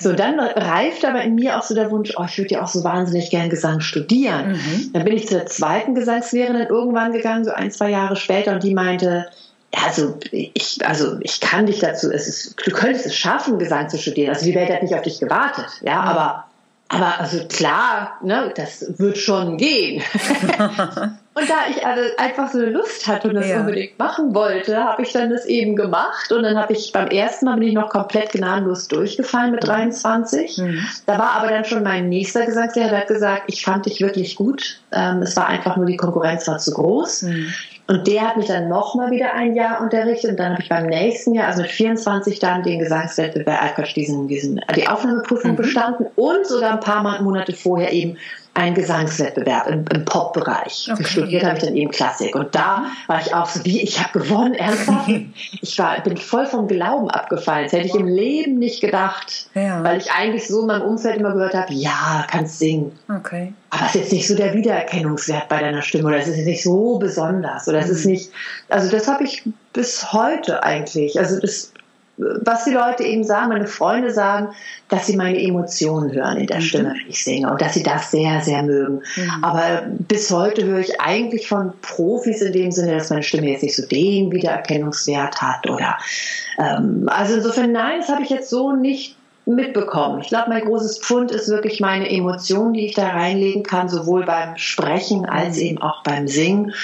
So, 0.00 0.14
dann 0.14 0.40
reift 0.40 1.04
aber 1.04 1.22
in 1.22 1.34
mir 1.34 1.58
auch 1.58 1.62
so 1.62 1.74
der 1.74 1.90
Wunsch, 1.90 2.14
oh, 2.16 2.24
ich 2.26 2.38
würde 2.38 2.54
ja 2.54 2.62
auch 2.62 2.68
so 2.68 2.82
wahnsinnig 2.82 3.28
gern 3.28 3.50
Gesang 3.50 3.80
studieren. 3.80 4.52
Mhm. 4.52 4.90
Dann 4.94 5.04
bin 5.04 5.14
ich 5.14 5.28
zur 5.28 5.44
zweiten 5.46 5.94
Gesangslehrerin 5.94 6.66
irgendwann 6.68 7.12
gegangen, 7.12 7.44
so 7.44 7.50
ein, 7.50 7.70
zwei 7.70 7.90
Jahre 7.90 8.16
später, 8.16 8.52
und 8.54 8.62
die 8.62 8.74
meinte, 8.74 9.26
also 9.74 10.18
ich, 10.30 10.78
also 10.84 11.18
ich 11.20 11.40
kann 11.40 11.66
dich 11.66 11.78
dazu, 11.80 12.10
es 12.10 12.28
ist, 12.28 12.56
du 12.64 12.70
könntest 12.72 13.06
es 13.06 13.16
schaffen, 13.16 13.58
Gesang 13.58 13.88
zu 13.88 13.98
studieren. 13.98 14.30
Also 14.30 14.44
die 14.44 14.54
Welt 14.54 14.70
hat 14.70 14.82
nicht 14.82 14.94
auf 14.94 15.02
dich 15.02 15.18
gewartet, 15.18 15.66
ja, 15.82 16.02
mhm. 16.02 16.08
aber 16.08 16.44
aber 16.92 17.18
also 17.20 17.38
klar, 17.48 18.18
ne, 18.22 18.52
das 18.54 18.98
wird 18.98 19.16
schon 19.16 19.56
gehen. 19.56 20.02
und 21.34 21.48
da 21.48 21.54
ich 21.70 21.86
also 21.86 22.02
einfach 22.18 22.52
so 22.52 22.58
eine 22.58 22.68
Lust 22.68 23.06
hatte 23.08 23.28
und 23.28 23.34
das 23.34 23.48
ja. 23.48 23.60
unbedingt 23.60 23.98
machen 23.98 24.34
wollte, 24.34 24.76
habe 24.76 25.00
ich 25.00 25.10
dann 25.10 25.30
das 25.30 25.46
eben 25.46 25.74
gemacht. 25.74 26.30
Und 26.32 26.42
dann 26.42 26.58
habe 26.58 26.74
ich 26.74 26.92
beim 26.92 27.08
ersten 27.08 27.46
Mal 27.46 27.54
bin 27.54 27.68
ich 27.68 27.74
noch 27.74 27.88
komplett 27.88 28.32
gnadenlos 28.32 28.88
durchgefallen 28.88 29.52
mit 29.52 29.66
23. 29.66 30.58
Mhm. 30.58 30.86
Da 31.06 31.18
war 31.18 31.30
aber 31.30 31.48
dann 31.48 31.64
schon 31.64 31.82
mein 31.82 32.10
nächster 32.10 32.44
Gesangslehrer, 32.44 32.90
der 32.90 33.00
hat 33.00 33.08
gesagt, 33.08 33.44
ich 33.46 33.64
fand 33.64 33.86
dich 33.86 34.02
wirklich 34.02 34.36
gut. 34.36 34.82
Ähm, 34.92 35.22
es 35.22 35.34
war 35.34 35.46
einfach 35.46 35.78
nur 35.78 35.86
die 35.86 35.96
Konkurrenz 35.96 36.46
war 36.46 36.58
zu 36.58 36.72
groß. 36.72 37.22
Mhm. 37.22 37.54
Und 37.92 38.06
der 38.06 38.22
hat 38.22 38.38
mich 38.38 38.46
dann 38.46 38.70
nochmal 38.70 39.10
wieder 39.10 39.34
ein 39.34 39.54
Jahr 39.54 39.82
unterrichtet 39.82 40.30
und 40.30 40.40
dann 40.40 40.52
habe 40.52 40.62
ich 40.62 40.68
beim 40.70 40.86
nächsten 40.86 41.34
Jahr, 41.34 41.48
also 41.48 41.60
mit 41.60 41.70
24 41.70 42.38
dann 42.38 42.62
den 42.62 42.78
Gesangswettbewerb, 42.78 43.84
diesen, 43.94 44.28
diesen, 44.28 44.62
die 44.74 44.88
Aufnahmeprüfung 44.88 45.50
mhm. 45.50 45.56
bestanden 45.56 46.06
und 46.16 46.46
sogar 46.46 46.72
ein 46.72 46.80
paar 46.80 47.20
Monate 47.20 47.52
vorher 47.52 47.92
eben 47.92 48.16
einen 48.54 48.74
Gesangswettbewerb 48.74 49.66
im, 49.68 49.84
im 49.90 50.04
Pop-Bereich. 50.04 50.90
Okay. 50.92 51.04
Studiert 51.04 51.44
habe 51.44 51.56
ich 51.56 51.64
dann 51.64 51.74
eben 51.74 51.90
Klassik. 51.90 52.34
Und 52.34 52.54
da 52.54 52.84
war 53.06 53.20
ich 53.20 53.34
auch 53.34 53.46
so, 53.46 53.64
wie, 53.64 53.80
ich 53.80 54.02
habe 54.02 54.18
gewonnen, 54.18 54.54
ernsthaft? 54.54 55.08
ich 55.62 55.78
war, 55.78 55.98
bin 56.02 56.18
voll 56.18 56.44
vom 56.44 56.68
Glauben 56.68 57.08
abgefallen. 57.10 57.64
Das 57.64 57.72
hätte 57.72 57.86
ich 57.86 57.94
im 57.94 58.06
Leben 58.06 58.58
nicht 58.58 58.82
gedacht. 58.82 59.48
Ja. 59.54 59.82
Weil 59.82 59.98
ich 59.98 60.12
eigentlich 60.12 60.46
so 60.46 60.60
in 60.60 60.66
meinem 60.66 60.82
Umfeld 60.82 61.16
immer 61.16 61.32
gehört 61.32 61.54
habe, 61.54 61.72
ja, 61.72 62.26
kannst 62.30 62.58
singen. 62.58 62.98
Okay. 63.08 63.54
Aber 63.70 63.86
es 63.86 63.94
ist 63.94 64.00
jetzt 64.00 64.12
nicht 64.12 64.28
so 64.28 64.36
der 64.36 64.52
Wiedererkennungswert 64.52 65.48
bei 65.48 65.60
deiner 65.60 65.80
Stimme 65.80 66.08
oder 66.08 66.18
es 66.18 66.28
ist 66.28 66.44
nicht 66.44 66.62
so 66.62 66.98
besonders 66.98 67.66
oder 67.68 67.78
es 67.78 67.88
ist 67.88 68.04
mhm. 68.04 68.12
nicht, 68.12 68.30
also 68.68 68.90
das 68.90 69.08
habe 69.08 69.24
ich 69.24 69.44
bis 69.72 70.12
heute 70.12 70.62
eigentlich. 70.62 71.18
Also 71.18 71.40
das 71.40 71.72
was 72.44 72.64
die 72.64 72.72
Leute 72.72 73.02
eben 73.02 73.24
sagen, 73.24 73.48
meine 73.48 73.66
Freunde 73.66 74.12
sagen, 74.12 74.48
dass 74.88 75.06
sie 75.06 75.16
meine 75.16 75.40
Emotionen 75.40 76.12
hören 76.12 76.38
in 76.38 76.46
der 76.46 76.58
mhm. 76.58 76.62
Stimme, 76.62 76.88
wenn 76.90 77.08
ich 77.08 77.24
singe 77.24 77.50
und 77.50 77.60
dass 77.60 77.74
sie 77.74 77.82
das 77.82 78.10
sehr, 78.10 78.40
sehr 78.40 78.62
mögen. 78.62 79.02
Mhm. 79.16 79.44
Aber 79.44 79.82
bis 79.88 80.30
heute 80.30 80.64
höre 80.64 80.80
ich 80.80 81.00
eigentlich 81.00 81.48
von 81.48 81.72
Profis 81.82 82.42
in 82.42 82.52
dem 82.52 82.70
Sinne, 82.72 82.94
dass 82.94 83.10
meine 83.10 83.22
Stimme 83.22 83.50
jetzt 83.50 83.62
nicht 83.62 83.76
so 83.76 83.86
den 83.86 84.32
Wiedererkennungswert 84.32 85.40
hat 85.40 85.68
oder 85.68 85.98
ähm, 86.58 87.08
also 87.08 87.34
insofern 87.34 87.72
nein, 87.72 88.00
das 88.00 88.08
habe 88.08 88.22
ich 88.22 88.30
jetzt 88.30 88.50
so 88.50 88.72
nicht 88.72 89.16
mitbekommen. 89.44 90.20
Ich 90.20 90.28
glaube, 90.28 90.50
mein 90.50 90.64
großes 90.64 91.00
Pfund 91.00 91.32
ist 91.32 91.48
wirklich 91.48 91.80
meine 91.80 92.08
Emotionen, 92.08 92.74
die 92.74 92.86
ich 92.86 92.94
da 92.94 93.08
reinlegen 93.08 93.62
kann, 93.62 93.88
sowohl 93.88 94.24
beim 94.24 94.56
Sprechen 94.56 95.26
als 95.26 95.58
eben 95.58 95.78
auch 95.82 96.02
beim 96.04 96.28
Singen. 96.28 96.74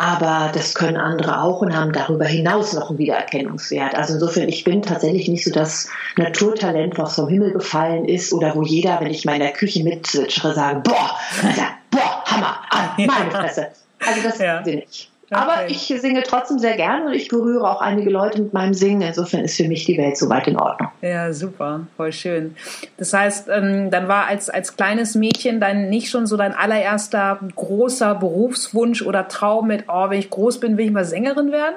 Aber 0.00 0.50
das 0.54 0.74
können 0.74 0.96
andere 0.96 1.42
auch 1.42 1.60
und 1.60 1.76
haben 1.76 1.92
darüber 1.92 2.24
hinaus 2.24 2.72
noch 2.72 2.88
einen 2.88 2.98
Wiedererkennungswert. 2.98 3.94
Also 3.94 4.14
insofern, 4.14 4.48
ich 4.48 4.64
bin 4.64 4.80
tatsächlich 4.80 5.28
nicht 5.28 5.44
so 5.44 5.50
das 5.52 5.90
Naturtalent, 6.16 6.96
was 6.96 7.16
vom 7.16 7.28
Himmel 7.28 7.52
gefallen 7.52 8.06
ist 8.06 8.32
oder 8.32 8.54
wo 8.54 8.62
jeder, 8.62 8.98
wenn 9.00 9.10
ich 9.10 9.26
mal 9.26 9.34
in 9.34 9.40
der 9.40 9.52
Küche 9.52 9.84
mitzwitschere, 9.84 10.54
sage, 10.54 10.80
boah, 10.80 11.18
boah, 11.90 12.24
Hammer, 12.24 12.62
ah, 12.70 12.96
meine 12.96 13.30
Fresse. 13.30 13.66
Also 13.98 14.22
das 14.22 14.38
ja. 14.38 14.64
sind 14.64 14.76
nicht. 14.76 15.10
Aber 15.30 15.68
ich 15.68 15.86
singe 15.86 16.22
trotzdem 16.24 16.58
sehr 16.58 16.76
gerne 16.76 17.06
und 17.06 17.12
ich 17.12 17.28
berühre 17.28 17.70
auch 17.70 17.80
einige 17.80 18.10
Leute 18.10 18.42
mit 18.42 18.52
meinem 18.52 18.74
Singen. 18.74 19.02
Insofern 19.02 19.44
ist 19.44 19.56
für 19.56 19.68
mich 19.68 19.84
die 19.84 19.96
Welt 19.96 20.16
soweit 20.16 20.48
in 20.48 20.56
Ordnung. 20.56 20.90
Ja, 21.02 21.32
super, 21.32 21.86
voll 21.96 22.12
schön. 22.12 22.56
Das 22.96 23.12
heißt, 23.12 23.48
ähm, 23.48 23.90
dann 23.90 24.08
war 24.08 24.26
als, 24.26 24.50
als 24.50 24.76
kleines 24.76 25.14
Mädchen 25.14 25.60
dann 25.60 25.88
nicht 25.88 26.10
schon 26.10 26.26
so 26.26 26.36
dein 26.36 26.52
allererster 26.52 27.38
großer 27.54 28.16
Berufswunsch 28.16 29.02
oder 29.02 29.28
Traum 29.28 29.68
mit, 29.68 29.84
oh, 29.88 30.10
wenn 30.10 30.18
ich 30.18 30.30
groß 30.30 30.58
bin, 30.58 30.76
will 30.76 30.86
ich 30.86 30.92
mal 30.92 31.04
Sängerin 31.04 31.52
werden? 31.52 31.76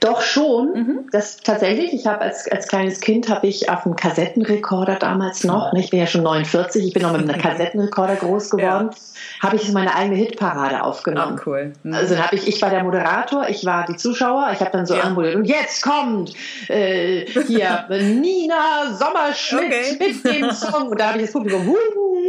Doch 0.00 0.20
schon. 0.22 0.72
Mhm. 0.72 1.08
Das 1.12 1.36
tatsächlich. 1.38 1.92
Ich 1.92 2.06
habe 2.06 2.22
als, 2.22 2.50
als 2.50 2.66
kleines 2.66 3.00
Kind 3.00 3.28
habe 3.28 3.46
ich 3.46 3.70
auf 3.70 3.86
einem 3.86 3.94
Kassettenrekorder 3.94 4.96
damals 4.96 5.44
noch. 5.44 5.72
Ne, 5.72 5.80
ich 5.80 5.90
bin 5.90 6.00
ja 6.00 6.06
schon 6.06 6.24
49. 6.24 6.88
Ich 6.88 6.92
bin 6.92 7.02
noch 7.02 7.12
mit 7.12 7.28
einem 7.28 7.40
Kassettenrekorder 7.40 8.16
groß 8.16 8.50
geworden. 8.50 8.90
Ja. 8.90 8.96
Habe 9.40 9.56
ich 9.56 9.72
meine 9.72 9.94
eigene 9.94 10.16
Hitparade 10.16 10.82
aufgenommen. 10.82 11.38
Oh, 11.40 11.42
cool. 11.46 11.72
Mhm. 11.82 11.94
Also 11.94 12.18
habe 12.18 12.36
ich. 12.36 12.46
Ich 12.46 12.60
war 12.60 12.68
der 12.68 12.84
Moderator. 12.84 13.48
Ich 13.48 13.64
war 13.64 13.86
die 13.86 13.96
Zuschauer. 13.96 14.50
Ich 14.52 14.60
habe 14.60 14.70
dann 14.70 14.84
so 14.84 14.94
ja. 14.94 15.02
anmoderiert. 15.02 15.36
Und 15.36 15.46
jetzt 15.46 15.82
kommt 15.82 16.34
äh, 16.68 17.24
hier 17.24 17.86
Nina 17.88 18.92
Sommerschmidt 18.92 19.64
okay. 19.64 19.96
mit 19.98 20.24
dem 20.24 20.50
Song. 20.50 20.88
Und 20.88 21.00
da 21.00 21.08
habe 21.08 21.18
ich 21.18 21.24
das 21.24 21.32
Publikum. 21.32 21.74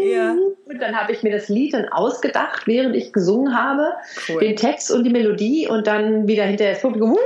Ja. 0.06 0.32
Und 0.66 0.82
dann 0.82 0.96
habe 0.96 1.12
ich 1.12 1.22
mir 1.22 1.34
das 1.34 1.50
Lied 1.50 1.74
dann 1.74 1.90
ausgedacht, 1.90 2.66
während 2.66 2.96
ich 2.96 3.12
gesungen 3.12 3.58
habe, 3.58 3.92
cool. 4.30 4.40
den 4.40 4.56
Text 4.56 4.90
und 4.90 5.04
die 5.04 5.10
Melodie 5.10 5.68
und 5.68 5.88
dann 5.88 6.28
wieder 6.28 6.46
hinterher 6.46 6.74
das 6.74 6.82
Publikum 6.82 7.18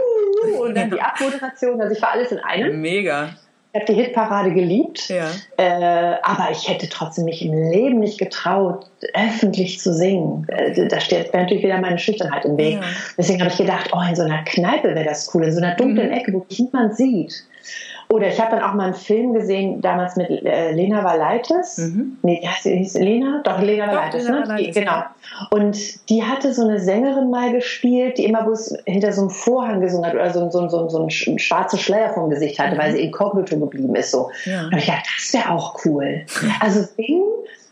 und 0.59 0.75
dann 0.75 0.89
die 0.89 0.99
Abmoderation. 0.99 1.79
Also 1.79 1.95
ich 1.95 2.01
war 2.01 2.13
alles 2.13 2.31
in 2.31 2.39
einem. 2.39 2.81
Mega. 2.81 3.29
Ich 3.75 3.82
habe 3.82 3.94
die 3.94 4.01
Hitparade 4.01 4.53
geliebt, 4.53 5.10
ja. 5.10 5.29
äh, 5.58 6.15
aber 6.24 6.50
ich 6.50 6.70
hätte 6.70 6.88
trotzdem 6.88 7.25
mich 7.25 7.44
im 7.44 7.51
Leben 7.51 8.00
nicht 8.00 8.17
getraut, 8.17 8.86
öffentlich 9.13 9.82
zu 9.82 9.94
singen. 9.94 10.48
Äh, 10.48 10.88
da 10.88 11.01
steht 11.01 11.34
natürlich 11.34 11.62
wieder 11.62 11.77
meine 11.79 12.00
Schüchternheit 12.00 12.46
im 12.46 12.58
Weg. 12.58 12.75
Ja. 12.75 12.84
Deswegen 13.17 13.41
habe 13.41 13.51
ich 13.51 13.58
gedacht, 13.58 13.89
oh, 13.91 14.00
in 14.08 14.15
so 14.15 14.22
einer 14.22 14.46
Kneipe 14.46 14.96
wäre 14.96 15.03
das 15.03 15.29
cool, 15.36 15.44
in 15.44 15.51
so 15.51 15.62
einer 15.62 15.75
dunklen 15.75 16.08
mhm. 16.08 16.13
Ecke, 16.13 16.32
wo 16.32 16.39
dich 16.39 16.60
niemand 16.60 16.96
sieht. 16.96 17.44
Oder 18.07 18.27
ich 18.27 18.39
habe 18.39 18.55
dann 18.55 18.63
auch 18.63 18.74
mal 18.74 18.85
einen 18.85 18.93
Film 18.93 19.33
gesehen, 19.33 19.81
damals 19.81 20.15
mit 20.15 20.29
äh, 20.29 20.71
Lena 20.71 21.03
Valaitis. 21.03 21.77
Mhm. 21.77 22.17
Nee, 22.21 22.47
hieß 22.62 22.93
Lena? 22.95 23.41
Doch, 23.43 23.59
Lena 23.59 23.88
Valaitis, 23.88 24.27
ne? 24.29 24.55
Die, 24.59 24.71
genau. 24.71 25.03
Und 25.50 26.09
die 26.09 26.24
hatte 26.24 26.53
so 26.53 26.63
eine 26.63 26.79
Sängerin 26.79 27.29
mal 27.29 27.51
gespielt, 27.51 28.17
die 28.17 28.25
immer 28.25 28.43
bloß 28.43 28.77
hinter 28.85 29.12
so 29.12 29.21
einem 29.21 29.29
Vorhang 29.31 29.81
gesungen 29.81 30.05
hat 30.05 30.13
oder 30.13 30.29
so, 30.31 30.50
so, 30.51 30.69
so, 30.69 30.88
so 30.88 31.00
einen 31.00 31.09
schwarzen 31.09 31.79
Schleier 31.79 32.13
vom 32.13 32.29
Gesicht 32.29 32.59
hatte, 32.59 32.75
mhm. 32.75 32.79
weil 32.79 32.91
sie 32.91 33.01
inkognito 33.01 33.59
geblieben 33.59 33.95
ist. 33.95 34.12
So. 34.12 34.29
Ja. 34.45 34.65
Und 34.65 34.77
ich 34.77 34.85
dachte, 34.85 35.09
das 35.17 35.33
wäre 35.33 35.50
auch 35.50 35.83
cool. 35.85 36.25
Also 36.59 36.81
singen 36.95 37.24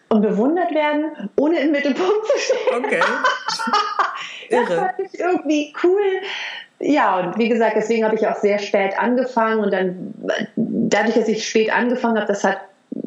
und 0.09 0.21
bewundert 0.21 0.73
werden, 0.73 1.29
ohne 1.37 1.59
im 1.59 1.71
Mittelpunkt 1.71 2.25
zu 2.25 2.37
stehen. 2.39 2.85
Okay. 2.85 2.99
das 4.51 4.73
fand 4.73 4.93
ich 4.99 5.19
irgendwie 5.19 5.73
cool 5.83 6.21
ja, 6.85 7.19
und 7.19 7.37
wie 7.37 7.49
gesagt, 7.49 7.75
deswegen 7.75 8.03
habe 8.03 8.15
ich 8.15 8.27
auch 8.27 8.35
sehr 8.35 8.59
spät 8.59 8.97
angefangen 8.97 9.59
und 9.59 9.71
dann, 9.71 10.13
dadurch, 10.55 11.15
dass 11.15 11.27
ich 11.27 11.47
spät 11.47 11.73
angefangen 11.73 12.17
habe, 12.17 12.27
das 12.27 12.43
hat 12.43 12.57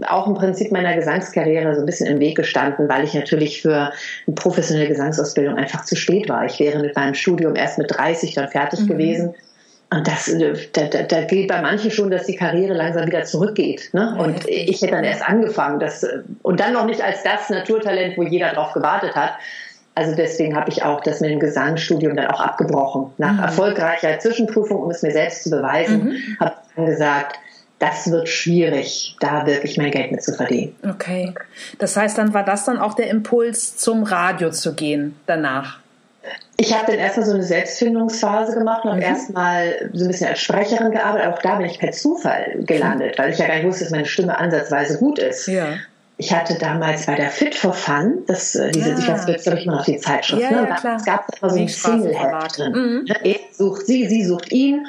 auch 0.08 0.26
im 0.26 0.34
Prinzip 0.34 0.72
meiner 0.72 0.94
Gesangskarriere 0.94 1.74
so 1.74 1.80
ein 1.80 1.86
bisschen 1.86 2.06
im 2.06 2.18
Weg 2.18 2.36
gestanden, 2.36 2.88
weil 2.88 3.04
ich 3.04 3.14
natürlich 3.14 3.62
für 3.62 3.92
eine 4.26 4.34
professionelle 4.34 4.88
Gesangsausbildung 4.88 5.56
einfach 5.56 5.84
zu 5.84 5.94
spät 5.94 6.28
war. 6.28 6.44
Ich 6.44 6.58
wäre 6.58 6.80
mit 6.80 6.96
meinem 6.96 7.14
Studium 7.14 7.54
erst 7.54 7.78
mit 7.78 7.94
30 7.94 8.34
dann 8.34 8.48
fertig 8.48 8.80
mhm. 8.80 8.88
gewesen. 8.88 9.34
Und 9.90 10.08
das, 10.08 10.34
da, 10.72 10.84
da, 10.88 11.02
da 11.02 11.20
gilt 11.22 11.46
bei 11.46 11.62
manchen 11.62 11.92
schon, 11.92 12.10
dass 12.10 12.26
die 12.26 12.34
Karriere 12.34 12.74
langsam 12.74 13.06
wieder 13.06 13.22
zurückgeht. 13.22 13.90
Ne? 13.92 14.16
Und 14.18 14.48
ich 14.48 14.82
hätte 14.82 14.92
dann 14.92 15.04
erst 15.04 15.22
angefangen. 15.22 15.78
Das, 15.78 16.04
und 16.42 16.58
dann 16.58 16.72
noch 16.72 16.86
nicht 16.86 17.02
als 17.02 17.22
das 17.22 17.48
Naturtalent, 17.50 18.18
wo 18.18 18.24
jeder 18.24 18.50
drauf 18.50 18.72
gewartet 18.72 19.14
hat, 19.14 19.34
also 19.96 20.14
deswegen 20.14 20.54
habe 20.54 20.70
ich 20.70 20.84
auch 20.84 21.00
das 21.00 21.20
mit 21.20 21.30
dem 21.30 21.40
Gesangsstudium 21.40 22.14
dann 22.16 22.26
auch 22.26 22.40
abgebrochen. 22.40 23.12
Nach 23.16 23.32
mhm. 23.32 23.42
erfolgreicher 23.42 24.18
Zwischenprüfung, 24.18 24.82
um 24.82 24.90
es 24.90 25.02
mir 25.02 25.10
selbst 25.10 25.44
zu 25.44 25.50
beweisen, 25.50 26.04
mhm. 26.04 26.36
habe 26.38 26.52
ich 26.62 26.74
dann 26.76 26.86
gesagt, 26.86 27.38
das 27.78 28.10
wird 28.10 28.28
schwierig, 28.28 29.16
da 29.20 29.46
wirklich 29.46 29.78
mein 29.78 29.90
Geld 29.90 30.12
mit 30.12 30.22
zu 30.22 30.34
verdienen. 30.34 30.76
Okay. 30.86 31.32
Das 31.78 31.96
heißt, 31.96 32.18
dann 32.18 32.34
war 32.34 32.44
das 32.44 32.66
dann 32.66 32.78
auch 32.78 32.92
der 32.92 33.08
Impuls, 33.08 33.78
zum 33.78 34.02
Radio 34.02 34.50
zu 34.50 34.74
gehen 34.74 35.16
danach? 35.24 35.78
Ich 36.58 36.74
habe 36.74 36.92
dann 36.92 37.00
erstmal 37.00 37.24
so 37.24 37.32
eine 37.32 37.42
Selbstfindungsphase 37.42 38.54
gemacht 38.54 38.84
und 38.84 38.96
mhm. 38.96 39.02
erstmal 39.02 39.90
so 39.94 40.04
ein 40.04 40.08
bisschen 40.08 40.28
als 40.28 40.40
Sprecherin 40.40 40.90
gearbeitet. 40.90 41.32
Auch 41.32 41.40
da 41.40 41.54
bin 41.56 41.66
ich 41.66 41.78
per 41.78 41.92
Zufall 41.92 42.56
gelandet, 42.60 43.18
weil 43.18 43.30
ich 43.30 43.38
ja 43.38 43.46
gar 43.46 43.54
nicht 43.56 43.66
wusste, 43.66 43.84
dass 43.84 43.92
meine 43.92 44.04
Stimme 44.04 44.38
ansatzweise 44.38 44.98
gut 44.98 45.18
ist. 45.18 45.46
Ja 45.46 45.68
ich 46.18 46.32
hatte 46.32 46.56
damals 46.58 47.06
bei 47.06 47.14
der 47.14 47.30
Fit 47.30 47.54
for 47.54 47.74
Fun, 47.74 48.22
das, 48.26 48.54
äh, 48.54 48.70
diese, 48.70 48.90
ja. 48.90 48.98
ich 48.98 49.08
weiß, 49.08 49.26
jetzt 49.28 49.42
glaube 49.44 49.58
ich 49.58 49.66
immer 49.66 49.76
noch 49.76 49.84
die 49.84 49.98
Zeitschrift, 49.98 50.42
ja, 50.42 50.50
ne? 50.50 50.68
Ja, 50.82 50.96
es 50.96 51.04
gab 51.04 51.26
immer 51.40 51.50
so 51.50 51.58
ein 51.58 51.68
Single-Heft 51.68 52.58
drin. 52.58 52.72
Mhm. 52.72 53.04
Ne? 53.04 53.14
Er 53.22 53.38
sucht 53.52 53.86
sie, 53.86 54.06
sie 54.06 54.24
sucht 54.24 54.50
ihn. 54.50 54.86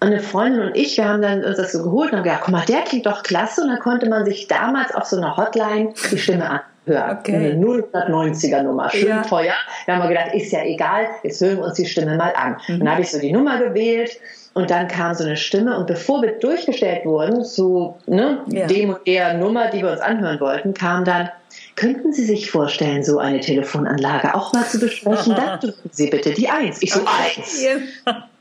Und 0.00 0.08
eine 0.08 0.20
Freundin 0.20 0.60
und 0.60 0.76
ich, 0.76 0.96
wir 0.96 1.08
haben 1.08 1.22
dann 1.22 1.44
uns 1.44 1.56
das 1.56 1.72
so 1.72 1.82
geholt 1.82 2.12
und 2.12 2.18
haben 2.18 2.24
gedacht, 2.24 2.42
guck 2.44 2.52
mal, 2.52 2.64
der 2.64 2.82
klingt 2.82 3.06
doch 3.06 3.24
klasse. 3.24 3.62
Und 3.62 3.68
dann 3.68 3.80
konnte 3.80 4.08
man 4.08 4.24
sich 4.24 4.46
damals 4.46 4.94
auf 4.94 5.06
so 5.06 5.16
einer 5.16 5.36
Hotline 5.36 5.92
die 6.12 6.18
Stimme 6.18 6.44
anhören. 6.44 7.18
Okay. 7.18 7.34
Eine 7.34 7.54
090er 7.54 8.62
Nummer, 8.62 8.90
schön 8.90 9.08
ja. 9.08 9.22
teuer. 9.22 9.54
Da 9.86 9.94
haben 9.94 10.02
wir 10.02 10.08
gedacht, 10.08 10.32
ist 10.34 10.52
ja 10.52 10.62
egal, 10.62 11.08
jetzt 11.24 11.40
hören 11.40 11.56
wir 11.56 11.64
uns 11.64 11.74
die 11.74 11.86
Stimme 11.86 12.16
mal 12.16 12.32
an. 12.36 12.58
Mhm. 12.68 12.78
Dann 12.78 12.90
habe 12.92 13.00
ich 13.02 13.10
so 13.10 13.18
die 13.18 13.32
Nummer 13.32 13.58
gewählt 13.58 14.20
und 14.58 14.72
dann 14.72 14.88
kam 14.88 15.14
so 15.14 15.22
eine 15.22 15.36
Stimme 15.36 15.78
und 15.78 15.86
bevor 15.86 16.20
wir 16.20 16.32
durchgestellt 16.32 17.04
wurden 17.04 17.44
zu 17.44 17.94
ne, 18.06 18.40
ja. 18.48 18.66
dem 18.66 18.90
und 18.90 19.06
der 19.06 19.34
Nummer, 19.34 19.70
die 19.70 19.82
wir 19.82 19.92
uns 19.92 20.00
anhören 20.00 20.40
wollten, 20.40 20.74
kam 20.74 21.04
dann, 21.04 21.30
könnten 21.76 22.12
Sie 22.12 22.24
sich 22.24 22.50
vorstellen, 22.50 23.04
so 23.04 23.20
eine 23.20 23.38
Telefonanlage 23.38 24.34
auch 24.34 24.52
mal 24.52 24.64
zu 24.64 24.80
besprechen? 24.80 25.36
Dann 25.36 25.60
drücken 25.60 25.90
Sie 25.92 26.10
bitte 26.10 26.32
die 26.32 26.48
Eins. 26.48 26.82
Ich 26.82 26.92
so, 26.92 27.02
Eins. 27.02 27.64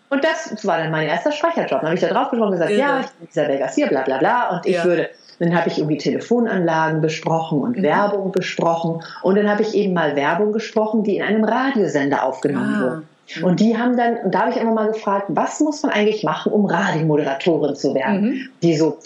Und 0.09 0.23
das 0.23 0.65
war 0.65 0.79
dann 0.79 0.89
mein 0.89 1.07
erster 1.07 1.31
Sprecherjob. 1.31 1.81
Dann 1.81 1.89
habe 1.89 1.93
ich 1.93 2.01
da 2.01 2.07
drauf 2.07 2.31
gesprochen 2.31 2.53
und 2.53 2.53
gesagt, 2.53 2.71
ja, 2.71 2.77
ja 2.77 2.99
ich 3.01 3.11
bin 3.11 3.27
Isabel 3.29 3.59
Garcia, 3.59 3.87
bla 3.87 4.01
bla 4.01 4.17
bla. 4.17 4.49
Und 4.55 4.65
ich 4.65 4.73
ja. 4.73 4.85
würde, 4.85 5.09
dann 5.37 5.55
habe 5.55 5.69
ich 5.69 5.77
irgendwie 5.77 5.99
Telefonanlagen 5.99 6.99
besprochen 6.99 7.61
und 7.61 7.77
mhm. 7.77 7.83
Werbung 7.83 8.31
besprochen. 8.31 9.03
Und 9.21 9.35
dann 9.37 9.47
habe 9.47 9.61
ich 9.61 9.75
eben 9.75 9.93
mal 9.93 10.15
Werbung 10.15 10.51
gesprochen, 10.51 11.03
die 11.03 11.17
in 11.17 11.21
einem 11.21 11.43
Radiosender 11.43 12.23
aufgenommen 12.23 12.75
ah. 12.75 12.81
wurde. 12.81 13.03
Und 13.41 13.59
die 13.59 13.77
haben 13.77 13.97
dann, 13.97 14.17
und 14.17 14.33
da 14.33 14.41
habe 14.41 14.51
ich 14.51 14.57
immer 14.57 14.73
mal 14.73 14.91
gefragt, 14.91 15.25
was 15.29 15.59
muss 15.59 15.83
man 15.83 15.91
eigentlich 15.91 16.23
machen, 16.23 16.51
um 16.51 16.65
Radiomoderatorin 16.65 17.75
zu 17.75 17.93
werden? 17.93 18.21
Mhm. 18.21 18.49
Die 18.63 18.75
so, 18.75 18.97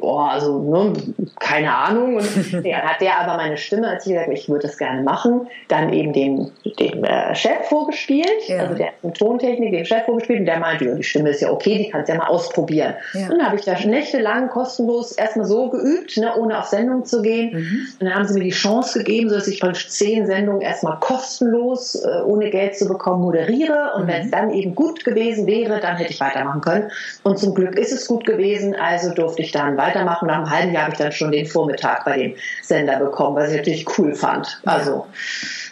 oh, 0.00 0.18
also, 0.18 0.58
ne, 0.58 0.92
keine 1.38 1.74
Ahnung. 1.74 2.16
Und 2.16 2.52
dann 2.52 2.82
hat 2.82 3.00
der 3.00 3.18
aber 3.18 3.36
meine 3.36 3.56
Stimme, 3.56 3.88
als 3.88 4.06
ich 4.06 4.12
gesagt 4.12 4.26
habe, 4.26 4.36
ich 4.36 4.48
würde 4.48 4.66
das 4.66 4.78
gerne 4.78 5.02
machen, 5.02 5.48
dann 5.68 5.92
eben 5.92 6.12
dem, 6.12 6.50
dem 6.78 7.04
äh, 7.04 7.34
Chef 7.34 7.66
vorgespielt, 7.68 8.48
ja. 8.48 8.58
also 8.58 8.74
der 8.74 8.90
Tontechnik, 9.14 9.72
dem 9.72 9.84
Chef 9.84 10.04
vorgespielt, 10.04 10.40
und 10.40 10.46
der 10.46 10.58
meinte, 10.58 10.84
ja, 10.84 10.94
die 10.94 11.02
Stimme 11.02 11.30
ist 11.30 11.40
ja 11.40 11.50
okay, 11.50 11.78
die 11.78 11.90
kannst 11.90 12.08
du 12.08 12.12
ja 12.12 12.18
mal 12.18 12.28
ausprobieren. 12.28 12.94
Ja. 13.14 13.28
Und 13.28 13.38
dann 13.38 13.46
habe 13.46 13.56
ich 13.56 13.64
da 13.64 13.78
nächtelang 13.78 14.48
kostenlos 14.48 15.12
erstmal 15.12 15.46
so 15.46 15.68
geübt, 15.70 16.16
ne, 16.16 16.34
ohne 16.36 16.58
auf 16.58 16.66
Sendung 16.66 17.04
zu 17.04 17.22
gehen. 17.22 17.52
Mhm. 17.52 17.86
Und 17.98 18.06
dann 18.06 18.14
haben 18.14 18.26
sie 18.26 18.34
mir 18.34 18.44
die 18.44 18.50
Chance 18.50 18.98
gegeben, 18.98 19.28
sodass 19.28 19.48
ich 19.48 19.60
von 19.60 19.74
zehn 19.74 20.26
Sendungen 20.26 20.60
erstmal 20.60 20.98
kostenlos, 21.00 21.94
äh, 21.94 22.22
ohne 22.24 22.50
Geld 22.50 22.76
zu 22.76 22.86
bekommen, 22.86 23.22
moderiere. 23.22 23.92
Und 23.96 24.04
mhm. 24.04 24.08
wenn 24.08 24.22
es 24.22 24.30
dann 24.30 24.50
eben 24.50 24.74
gut 24.74 25.04
gewesen 25.04 25.46
wäre, 25.46 25.80
dann 25.80 25.96
hätte 25.96 26.12
ich 26.12 26.20
weitermachen 26.20 26.60
können. 26.60 26.90
Und 27.22 27.38
zum 27.38 27.54
Glück 27.54 27.76
ist 27.78 27.92
es 27.92 28.06
gut 28.06 28.24
gewesen, 28.26 28.74
also 28.74 29.12
durfte 29.14 29.42
ich 29.42 29.52
dann 29.52 29.69
dann 29.70 29.78
weitermachen. 29.78 30.28
Nach 30.28 30.36
einem 30.36 30.50
halben 30.50 30.72
Jahr 30.72 30.84
habe 30.84 30.92
ich 30.92 30.98
dann 30.98 31.12
schon 31.12 31.32
den 31.32 31.46
Vormittag 31.46 32.04
bei 32.04 32.16
dem 32.16 32.34
Sender 32.62 32.98
bekommen, 32.98 33.36
was 33.36 33.50
ich 33.50 33.56
natürlich 33.56 33.98
cool 33.98 34.14
fand. 34.14 34.60
Also 34.64 35.06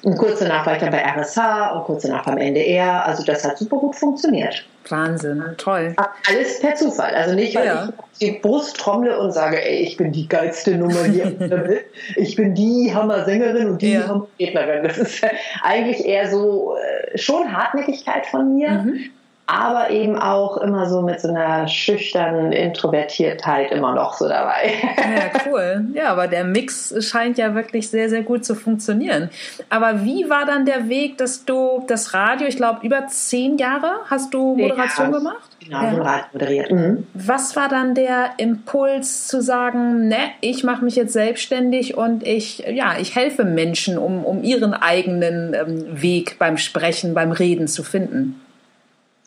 und 0.03 0.17
kurz 0.17 0.39
danach 0.39 0.65
war 0.65 0.75
ich 0.75 0.81
dann 0.81 0.91
bei 0.91 1.03
RSH 1.03 1.73
und 1.75 1.85
kurz 1.85 2.03
danach 2.03 2.25
beim 2.25 2.39
NDR. 2.39 3.05
Also 3.05 3.25
das 3.25 3.45
hat 3.45 3.59
super 3.59 3.79
gut 3.79 3.97
funktioniert. 3.97 4.65
Wahnsinn, 4.89 5.43
toll. 5.59 5.95
Alles 6.29 6.61
per 6.61 6.75
Zufall. 6.75 7.15
Also 7.15 7.35
nicht, 7.35 7.55
weil 7.55 7.67
ja. 7.67 7.89
ich 8.13 8.19
die 8.21 8.39
Brust 8.39 8.79
trommle 8.79 9.19
und 9.19 9.33
sage, 9.33 9.63
ey, 9.63 9.83
ich 9.83 9.97
bin 9.97 10.13
die 10.13 10.29
geilste 10.29 10.77
Nummer 10.77 11.05
hier 11.05 11.83
Ich 12.17 12.37
bin 12.37 12.55
die 12.55 12.93
Hammer-Sängerin 12.95 13.69
und 13.69 13.83
die 13.83 13.93
ja. 13.93 14.09
Hammer-Rednerin. 14.09 14.85
Das 14.85 14.99
ist 14.99 15.27
eigentlich 15.63 16.07
eher 16.07 16.31
so 16.31 16.77
äh, 16.77 17.19
schon 17.19 17.53
Hartnäckigkeit 17.55 18.27
von 18.27 18.55
mir. 18.55 18.71
Mhm 18.71 19.11
aber 19.49 19.89
eben 19.89 20.19
auch 20.19 20.59
immer 20.59 20.87
so 20.91 21.01
mit 21.01 21.23
so 21.23 21.29
einer 21.29 21.67
schüchternen 21.69 22.53
Introvertiertheit 22.53 23.73
immer 23.73 23.95
noch 23.95 24.13
so 24.13 24.29
dabei. 24.29 24.75
Ja, 24.99 25.41
cool. 25.51 25.87
Ja, 25.95 26.11
aber 26.11 26.29
der 26.29 26.45
Mix 26.45 26.95
scheint 27.01 27.39
ja 27.39 27.55
wirklich 27.55 27.89
sehr, 27.89 28.11
sehr 28.11 28.21
gut 28.21 28.45
zu 28.45 28.55
funktionieren. 28.55 29.31
Aber 29.71 30.05
wie 30.05 30.29
war 30.29 30.45
dann 30.45 30.67
der 30.67 30.91
Weg, 30.91 31.17
dass 31.17 31.47
du 31.47 31.83
das 31.87 32.13
Radio, 32.13 32.47
ich 32.47 32.57
glaube, 32.57 32.87
über 32.87 33.07
zehn 33.07 33.57
Jahre 33.57 33.93
hast 34.11 34.35
du 34.35 34.55
Moderation 34.55 35.13
ja, 35.13 35.19
gemacht? 35.19 35.51
Genau, 35.65 35.83
ja. 35.83 36.03
Radio 36.03 36.27
moderiert. 36.35 36.71
Mhm. 36.71 37.07
Was 37.15 37.57
war 37.57 37.71
dann 37.71 37.95
der 37.95 38.33
Impuls 38.37 39.29
zu 39.29 39.41
sagen, 39.41 40.09
ne, 40.09 40.19
ich 40.43 40.63
mache 40.63 40.85
mich 40.85 40.95
jetzt 40.95 41.15
selbstständig 41.15 41.97
und 41.97 42.23
ich, 42.23 42.65
ja, 42.71 42.99
ich 43.01 43.17
helfe 43.17 43.45
Menschen, 43.45 43.97
um, 43.97 44.27
um 44.27 44.43
ihren 44.43 44.75
eigenen 44.75 45.55
ähm, 45.55 46.03
Weg 46.03 46.39
beim 46.39 46.59
Sprechen, 46.59 47.15
beim 47.15 47.33
Reden 47.33 47.67
zu 47.67 47.83
finden? 47.83 48.43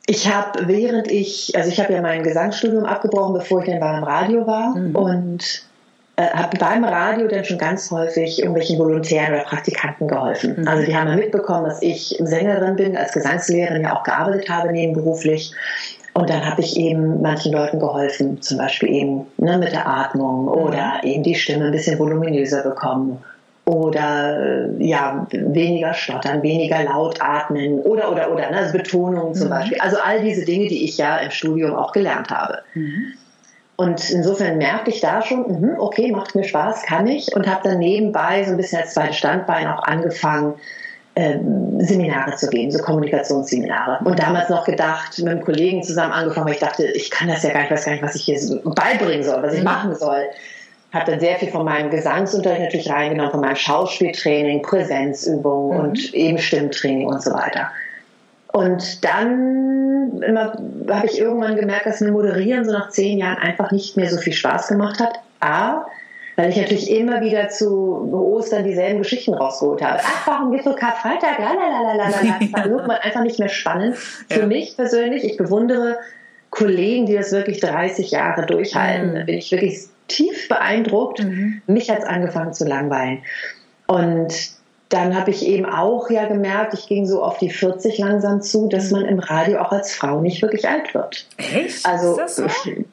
Ich 0.07 0.27
habe, 0.33 0.67
während 0.67 1.09
ich, 1.09 1.53
also 1.55 1.69
ich 1.69 1.79
habe 1.79 1.93
ja 1.93 2.01
mein 2.01 2.23
Gesangsstudium 2.23 2.85
abgebrochen, 2.85 3.33
bevor 3.33 3.61
ich 3.61 3.69
dann 3.69 3.79
beim 3.79 4.03
Radio 4.03 4.47
war 4.47 4.75
mhm. 4.75 4.95
und 4.95 5.63
äh, 6.15 6.27
habe 6.33 6.57
beim 6.57 6.83
Radio 6.83 7.27
dann 7.27 7.45
schon 7.45 7.57
ganz 7.57 7.91
häufig 7.91 8.39
irgendwelchen 8.39 8.79
Volontären 8.79 9.33
oder 9.33 9.43
Praktikanten 9.43 10.07
geholfen. 10.07 10.55
Mhm. 10.59 10.67
Also 10.67 10.85
die 10.85 10.95
haben 10.95 11.07
ja 11.07 11.15
mitbekommen, 11.15 11.65
dass 11.65 11.81
ich 11.81 12.17
Sängerin 12.19 12.75
bin, 12.75 12.97
als 12.97 13.11
Gesangslehrerin 13.13 13.83
ja 13.83 13.95
auch 13.95 14.03
gearbeitet 14.03 14.49
habe 14.49 14.71
nebenberuflich. 14.71 15.53
Und 16.13 16.29
dann 16.29 16.45
habe 16.45 16.61
ich 16.61 16.75
eben 16.77 17.21
manchen 17.21 17.53
Leuten 17.53 17.79
geholfen, 17.79 18.41
zum 18.41 18.57
Beispiel 18.57 18.89
eben 18.89 19.27
ne, 19.37 19.57
mit 19.57 19.71
der 19.71 19.87
Atmung 19.87 20.49
oder 20.49 20.99
mhm. 21.01 21.09
eben 21.09 21.23
die 21.23 21.35
Stimme 21.35 21.65
ein 21.65 21.71
bisschen 21.71 21.97
voluminöser 21.97 22.63
bekommen 22.63 23.23
oder 23.71 24.67
äh, 24.79 24.83
ja, 24.83 25.25
weniger 25.31 25.93
stottern, 25.93 26.43
weniger 26.43 26.83
laut 26.83 27.21
atmen 27.21 27.79
oder 27.79 28.11
oder 28.11 28.31
oder 28.31 28.51
ne, 28.51 28.57
also 28.57 28.73
Betonung 28.73 29.33
zum 29.33 29.47
mhm. 29.47 29.51
Beispiel. 29.51 29.77
Also 29.79 29.97
all 30.03 30.21
diese 30.21 30.43
Dinge, 30.43 30.67
die 30.67 30.83
ich 30.83 30.97
ja 30.97 31.17
im 31.17 31.31
Studium 31.31 31.73
auch 31.73 31.93
gelernt 31.93 32.29
habe. 32.29 32.59
Mhm. 32.73 33.13
Und 33.77 34.09
insofern 34.09 34.57
merkte 34.57 34.91
ich 34.91 34.99
da 34.99 35.21
schon, 35.21 35.61
mh, 35.61 35.79
okay, 35.79 36.11
macht 36.11 36.35
mir 36.35 36.43
Spaß, 36.43 36.83
kann 36.83 37.07
ich 37.07 37.33
und 37.33 37.47
habe 37.47 37.61
dann 37.69 37.79
nebenbei 37.79 38.43
so 38.43 38.51
ein 38.51 38.57
bisschen 38.57 38.81
als 38.81 38.93
zweites 38.93 39.17
Standbein 39.17 39.67
auch 39.67 39.83
angefangen, 39.83 40.55
ähm, 41.15 41.79
Seminare 41.79 42.35
zu 42.35 42.47
geben, 42.49 42.71
so 42.71 42.79
Kommunikationsseminare. 42.79 44.03
Und 44.03 44.19
damals 44.19 44.49
noch 44.49 44.65
gedacht, 44.65 45.17
mit 45.19 45.29
einem 45.29 45.43
Kollegen 45.43 45.81
zusammen 45.81 46.11
angefangen, 46.11 46.47
weil 46.47 46.53
ich 46.53 46.59
dachte, 46.59 46.85
ich 46.85 47.09
kann 47.09 47.29
das 47.29 47.43
ja 47.43 47.51
gar 47.51 47.61
nicht, 47.61 47.71
weiß 47.71 47.85
gar 47.85 47.93
nicht, 47.93 48.03
was 48.03 48.15
ich 48.15 48.23
hier 48.23 48.39
beibringen 48.65 49.23
soll, 49.23 49.41
was 49.41 49.53
ich 49.53 49.59
mhm. 49.59 49.65
machen 49.65 49.95
soll 49.95 50.25
habe 50.93 51.09
dann 51.09 51.19
sehr 51.19 51.37
viel 51.37 51.49
von 51.49 51.63
meinem 51.63 51.89
Gesangsunterricht 51.89 52.61
natürlich 52.61 52.89
reingenommen, 52.89 53.31
von 53.31 53.41
meinem 53.41 53.55
Schauspieltraining, 53.55 54.61
Präsenzübungen 54.61 55.77
mhm. 55.77 55.83
und 55.83 56.13
eben 56.13 56.37
Stimmtraining 56.37 57.07
und 57.07 57.21
so 57.23 57.31
weiter. 57.31 57.71
Und 58.51 59.03
dann 59.05 60.21
habe 60.89 61.05
ich 61.05 61.19
irgendwann 61.19 61.55
gemerkt, 61.55 61.85
dass 61.85 62.01
mir 62.01 62.11
Moderieren 62.11 62.65
so 62.65 62.73
nach 62.73 62.89
zehn 62.89 63.17
Jahren 63.17 63.37
einfach 63.37 63.71
nicht 63.71 63.95
mehr 63.95 64.09
so 64.09 64.17
viel 64.17 64.33
Spaß 64.33 64.67
gemacht 64.67 64.99
hat. 64.99 65.13
A, 65.39 65.85
weil 66.35 66.49
ich 66.49 66.57
natürlich 66.57 66.91
immer 66.91 67.21
wieder 67.21 67.49
zu 67.49 68.11
Ostern 68.11 68.63
dieselben 68.63 68.99
Geschichten 68.99 69.33
rausgeholt 69.33 69.81
habe. 69.81 69.99
Ach, 70.03 70.27
warum 70.27 70.51
gibt 70.51 70.63
so 70.63 70.73
Karfreitag? 70.73 71.39
Lalalala. 71.39 72.03
Das 72.05 72.53
war 72.53 72.65
irgendwann 72.65 72.97
einfach 72.97 73.21
nicht 73.21 73.39
mehr 73.39 73.49
spannend. 73.49 73.95
Für 73.95 74.41
ja. 74.41 74.45
mich 74.45 74.75
persönlich, 74.75 75.23
ich 75.23 75.37
bewundere 75.37 75.97
Kollegen, 76.51 77.07
die 77.07 77.15
das 77.15 77.31
wirklich 77.31 77.59
30 77.59 78.11
Jahre 78.11 78.45
durchhalten. 78.45 79.11
Mhm. 79.11 79.15
Da 79.15 79.23
bin 79.23 79.37
ich 79.37 79.51
wirklich 79.51 79.79
tief 80.07 80.47
beeindruckt. 80.47 81.23
Mhm. 81.23 81.61
Mich 81.65 81.89
hat 81.89 81.99
es 81.99 82.05
angefangen 82.05 82.53
zu 82.53 82.65
langweilen. 82.65 83.23
Und 83.87 84.51
dann 84.91 85.15
habe 85.15 85.31
ich 85.31 85.47
eben 85.47 85.65
auch 85.65 86.09
ja 86.09 86.25
gemerkt, 86.25 86.73
ich 86.73 86.85
ging 86.85 87.05
so 87.05 87.23
auf 87.23 87.37
die 87.37 87.49
40 87.49 87.97
langsam 87.97 88.41
zu, 88.41 88.67
dass 88.67 88.91
man 88.91 89.05
im 89.05 89.19
Radio 89.19 89.59
auch 89.59 89.71
als 89.71 89.95
Frau 89.95 90.19
nicht 90.19 90.41
wirklich 90.41 90.67
alt 90.67 90.93
wird. 90.93 91.25
Echt? 91.37 91.85
Also 91.85 92.19
so? 92.27 92.43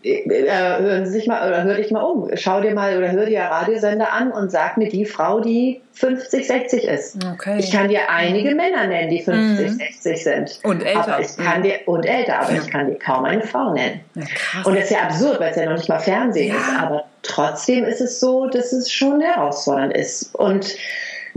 äh, 0.05 0.78
hören 0.81 1.07
Sie 1.07 1.12
sich 1.12 1.26
mal 1.26 1.49
oder 1.49 1.64
hör 1.64 1.75
dich 1.75 1.90
mal 1.90 2.02
um. 2.02 2.31
Schau 2.35 2.61
dir 2.61 2.73
mal 2.73 2.97
oder 2.97 3.11
hör 3.11 3.26
dir 3.26 3.40
Radiosender 3.40 4.12
an 4.12 4.31
und 4.31 4.52
sag 4.52 4.76
mir 4.76 4.88
die 4.88 5.07
Frau, 5.07 5.40
die 5.40 5.81
50, 5.95 6.47
60 6.47 6.85
ist. 6.85 7.17
Okay. 7.35 7.57
Ich 7.59 7.73
kann 7.73 7.88
dir 7.88 8.09
einige 8.09 8.55
Männer 8.55 8.87
nennen, 8.87 9.11
die 9.11 9.21
50, 9.21 9.71
mhm. 9.71 9.78
60 9.78 10.23
sind. 10.23 10.61
Und 10.62 10.85
älter. 10.85 11.14
Aber 11.14 11.21
ich 11.21 11.37
kann 11.37 11.59
mhm. 11.59 11.64
dir, 11.64 11.81
und 11.87 12.07
älter, 12.07 12.38
aber 12.38 12.52
ja. 12.52 12.61
ich 12.62 12.71
kann 12.71 12.87
dir 12.87 12.97
kaum 12.97 13.25
eine 13.25 13.43
Frau 13.43 13.73
nennen. 13.73 14.00
Ja, 14.14 14.23
und 14.64 14.76
das 14.76 14.85
ist 14.85 14.90
ja 14.93 15.00
absurd, 15.00 15.40
weil 15.40 15.50
es 15.50 15.57
ja 15.57 15.64
noch 15.64 15.76
nicht 15.76 15.88
mal 15.88 15.99
Fernsehen 15.99 16.55
ja. 16.55 16.61
ist. 16.61 16.81
Aber 16.81 17.05
trotzdem 17.23 17.85
ist 17.85 18.00
es 18.00 18.21
so, 18.21 18.47
dass 18.47 18.73
es 18.73 18.93
schon 18.93 19.21
herausfordernd 19.21 19.97
ist. 19.97 20.33
Und 20.37 20.76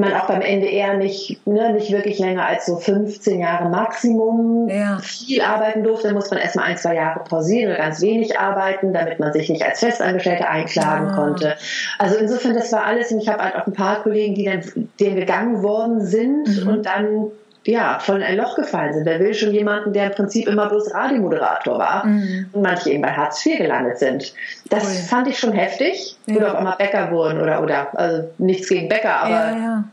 man 0.01 0.13
auch 0.13 0.27
beim 0.27 0.41
NDR 0.41 0.97
nicht, 0.97 1.45
ne, 1.47 1.73
nicht 1.73 1.91
wirklich 1.91 2.19
länger 2.19 2.45
als 2.45 2.65
so 2.65 2.75
15 2.75 3.39
Jahre 3.39 3.69
Maximum 3.69 4.67
ja. 4.67 4.99
viel 4.99 5.41
arbeiten 5.41 5.83
durfte. 5.83 6.07
Dann 6.07 6.15
muss 6.15 6.29
man 6.29 6.39
erstmal 6.39 6.65
ein, 6.65 6.77
zwei 6.77 6.95
Jahre 6.95 7.23
pausieren 7.23 7.71
oder 7.71 7.81
ganz 7.81 8.01
wenig 8.01 8.37
arbeiten, 8.37 8.91
damit 8.91 9.19
man 9.19 9.31
sich 9.31 9.49
nicht 9.49 9.63
als 9.63 9.79
Festangestellte 9.79 10.47
einklagen 10.47 11.07
ja. 11.07 11.15
konnte. 11.15 11.55
Also 11.97 12.17
insofern, 12.17 12.53
das 12.53 12.71
war 12.73 12.83
alles. 12.83 13.11
Und 13.11 13.21
ich 13.21 13.29
habe 13.29 13.43
halt 13.43 13.55
auch 13.55 13.67
ein 13.67 13.73
paar 13.73 14.03
Kollegen, 14.03 14.35
die 14.35 14.45
dann 14.45 14.61
denen 14.99 15.15
gegangen 15.15 15.63
worden 15.63 16.01
sind 16.01 16.63
mhm. 16.63 16.67
und 16.67 16.85
dann 16.85 17.31
ja, 17.65 17.99
voll 17.99 18.17
in 18.17 18.23
ein 18.23 18.37
Loch 18.37 18.55
gefallen 18.55 18.93
sind. 18.93 19.05
Wer 19.05 19.19
will 19.19 19.33
schon 19.33 19.51
jemanden, 19.51 19.93
der 19.93 20.07
im 20.07 20.11
Prinzip 20.13 20.47
immer 20.47 20.67
bloß 20.67 20.93
Radiomoderator 20.93 21.77
war 21.77 22.05
mhm. 22.05 22.47
und 22.53 22.61
manche 22.61 22.89
eben 22.89 23.03
bei 23.03 23.11
Hartz 23.11 23.45
IV 23.45 23.59
gelandet 23.59 23.99
sind. 23.99 24.33
Das 24.69 24.83
cool. 24.83 25.07
fand 25.07 25.27
ich 25.27 25.37
schon 25.37 25.53
heftig. 25.53 26.15
Ja. 26.25 26.37
Oder 26.37 26.51
auf 26.51 26.57
einmal 26.57 26.77
Bäcker 26.77 27.11
wurden 27.11 27.39
oder, 27.39 27.61
oder, 27.61 27.97
also 27.97 28.29
nichts 28.39 28.67
gegen 28.67 28.89
Bäcker, 28.89 29.15
aber 29.15 29.29
ja, 29.29 29.57
ja. 29.57 29.83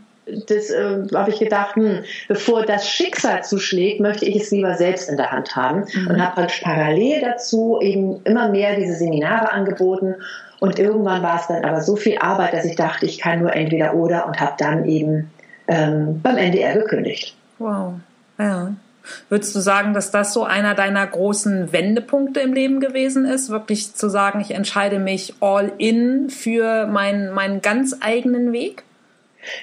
das 0.46 0.70
äh, 0.70 1.04
habe 1.14 1.30
ich 1.30 1.38
gedacht, 1.38 1.76
hm, 1.76 2.04
bevor 2.26 2.64
das 2.64 2.88
Schicksal 2.88 3.44
zuschlägt, 3.44 4.00
möchte 4.00 4.24
ich 4.24 4.36
es 4.36 4.50
lieber 4.50 4.74
selbst 4.74 5.10
in 5.10 5.18
der 5.18 5.30
Hand 5.30 5.54
haben 5.54 5.84
mhm. 5.92 6.06
und 6.08 6.24
habe 6.24 6.36
halt 6.36 6.60
parallel 6.62 7.20
dazu 7.20 7.78
eben 7.82 8.22
immer 8.24 8.48
mehr 8.48 8.76
diese 8.76 8.94
Seminare 8.94 9.52
angeboten 9.52 10.14
und 10.60 10.78
irgendwann 10.78 11.22
war 11.22 11.38
es 11.38 11.46
dann 11.46 11.64
aber 11.64 11.82
so 11.82 11.96
viel 11.96 12.18
Arbeit, 12.18 12.52
dass 12.52 12.64
ich 12.64 12.76
dachte, 12.76 13.06
ich 13.06 13.18
kann 13.18 13.40
nur 13.40 13.54
entweder 13.54 13.94
oder 13.94 14.26
und 14.26 14.40
habe 14.40 14.54
dann 14.58 14.86
eben 14.86 15.30
ähm, 15.68 16.20
beim 16.22 16.36
NDR 16.36 16.74
gekündigt. 16.74 17.37
Wow. 17.58 17.94
Ja. 18.38 18.72
Würdest 19.28 19.54
du 19.54 19.60
sagen, 19.60 19.94
dass 19.94 20.10
das 20.10 20.32
so 20.34 20.44
einer 20.44 20.74
deiner 20.74 21.06
großen 21.06 21.72
Wendepunkte 21.72 22.40
im 22.40 22.52
Leben 22.52 22.80
gewesen 22.80 23.24
ist? 23.24 23.50
Wirklich 23.50 23.94
zu 23.94 24.08
sagen, 24.08 24.40
ich 24.40 24.50
entscheide 24.50 24.98
mich 24.98 25.34
all 25.40 25.72
in 25.78 26.28
für 26.30 26.86
meinen, 26.86 27.32
meinen 27.32 27.62
ganz 27.62 27.96
eigenen 28.00 28.52
Weg? 28.52 28.84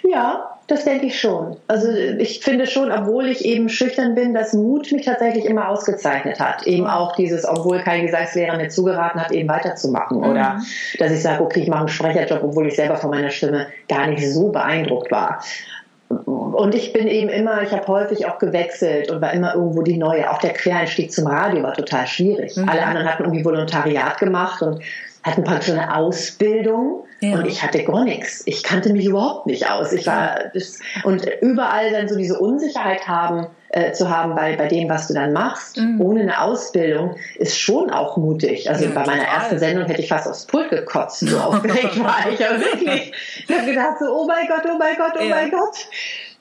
Ja, 0.03 0.55
das 0.67 0.85
denke 0.85 1.05
ich 1.07 1.19
schon. 1.19 1.57
Also 1.67 1.91
ich 1.91 2.39
finde 2.39 2.65
schon, 2.65 2.91
obwohl 2.91 3.27
ich 3.27 3.45
eben 3.45 3.69
schüchtern 3.69 4.15
bin, 4.15 4.33
dass 4.33 4.53
Mut 4.53 4.91
mich 4.91 5.05
tatsächlich 5.05 5.45
immer 5.45 5.69
ausgezeichnet 5.69 6.39
hat. 6.39 6.65
Eben 6.65 6.87
auch 6.87 7.15
dieses, 7.15 7.47
obwohl 7.47 7.79
kein 7.79 8.05
Gesangslehrer 8.05 8.57
mir 8.57 8.69
zugeraten 8.69 9.21
hat, 9.21 9.31
eben 9.31 9.47
weiterzumachen. 9.47 10.17
Mhm. 10.17 10.23
Oder 10.23 10.61
dass 10.97 11.11
ich 11.11 11.21
sage, 11.21 11.43
okay, 11.43 11.59
ich 11.59 11.67
mache 11.67 11.81
einen 11.81 11.89
Sprecherjob, 11.89 12.43
obwohl 12.43 12.67
ich 12.67 12.75
selber 12.75 12.95
von 12.95 13.11
meiner 13.11 13.29
Stimme 13.29 13.67
gar 13.87 14.07
nicht 14.07 14.27
so 14.27 14.49
beeindruckt 14.49 15.11
war. 15.11 15.43
Und 16.07 16.75
ich 16.75 16.93
bin 16.93 17.07
eben 17.07 17.29
immer, 17.29 17.63
ich 17.63 17.71
habe 17.71 17.87
häufig 17.87 18.27
auch 18.27 18.37
gewechselt 18.37 19.11
und 19.11 19.21
war 19.21 19.33
immer 19.33 19.55
irgendwo 19.55 19.81
die 19.81 19.97
Neue. 19.97 20.29
Auch 20.31 20.37
der 20.37 20.53
Quereinstieg 20.53 21.11
zum 21.11 21.27
Radio 21.27 21.63
war 21.63 21.73
total 21.73 22.07
schwierig. 22.07 22.55
Mhm. 22.55 22.69
Alle 22.69 22.83
anderen 22.83 23.09
hatten 23.09 23.23
irgendwie 23.23 23.43
Volontariat 23.43 24.17
gemacht 24.19 24.61
und 24.61 24.81
hatten 25.23 25.43
praktisch 25.43 25.71
eine 25.71 25.95
Ausbildung 25.95 27.03
ja. 27.19 27.33
und 27.33 27.47
ich 27.47 27.63
hatte 27.63 27.83
gar 27.83 28.03
nichts. 28.03 28.43
Ich 28.45 28.61
kannte 28.63 28.93
mich 28.93 29.05
überhaupt 29.05 29.47
nicht 29.47 29.69
aus. 29.69 29.91
Ich 29.91 30.05
war 30.05 30.37
und 31.03 31.25
überall 31.41 31.91
dann 31.91 32.07
so 32.07 32.15
diese 32.15 32.39
Unsicherheit 32.39 33.07
haben 33.07 33.47
äh, 33.75 33.91
zu 33.91 34.09
haben 34.09 34.35
bei, 34.35 34.55
bei 34.55 34.67
dem, 34.67 34.87
was 34.87 35.09
du 35.09 35.13
dann 35.13 35.33
machst, 35.33 35.75
mhm. 35.75 35.99
ohne 35.99 36.21
eine 36.21 36.39
Ausbildung, 36.39 37.17
ist 37.37 37.59
schon 37.59 37.91
auch 37.91 38.15
mutig. 38.15 38.69
Also 38.69 38.85
ja, 38.85 38.91
bei 38.91 39.05
meiner 39.05 39.23
total. 39.23 39.35
ersten 39.35 39.59
Sendung 39.59 39.85
hätte 39.85 40.01
ich 40.01 40.07
fast 40.07 40.29
aufs 40.29 40.45
Pult 40.45 40.69
gekotzt, 40.69 41.19
so 41.19 41.37
aufgeregt 41.37 42.01
war 42.01 42.31
ich. 42.31 42.43
Aber 42.47 42.57
wirklich, 42.61 43.11
ich 43.45 43.53
habe 43.53 43.65
gedacht 43.67 43.99
so, 43.99 44.05
oh 44.05 44.25
mein 44.25 44.47
Gott, 44.47 44.63
oh 44.65 44.77
mein 44.77 44.95
Gott, 44.95 45.11
oh 45.19 45.23
ja. 45.23 45.35
mein 45.35 45.51
Gott. 45.51 45.89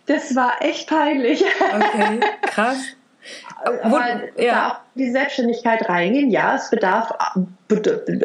Das 0.06 0.36
war 0.36 0.62
echt 0.62 0.88
peinlich. 0.88 1.44
Okay, 1.60 2.20
krass. 2.42 2.76
Aber 3.82 4.04
ja. 4.36 4.52
da 4.52 4.68
auch 4.68 4.76
die 4.94 5.10
Selbstständigkeit 5.10 5.88
reingehen, 5.88 6.30
ja, 6.30 6.54
es 6.54 6.70
bedarf, 6.70 7.12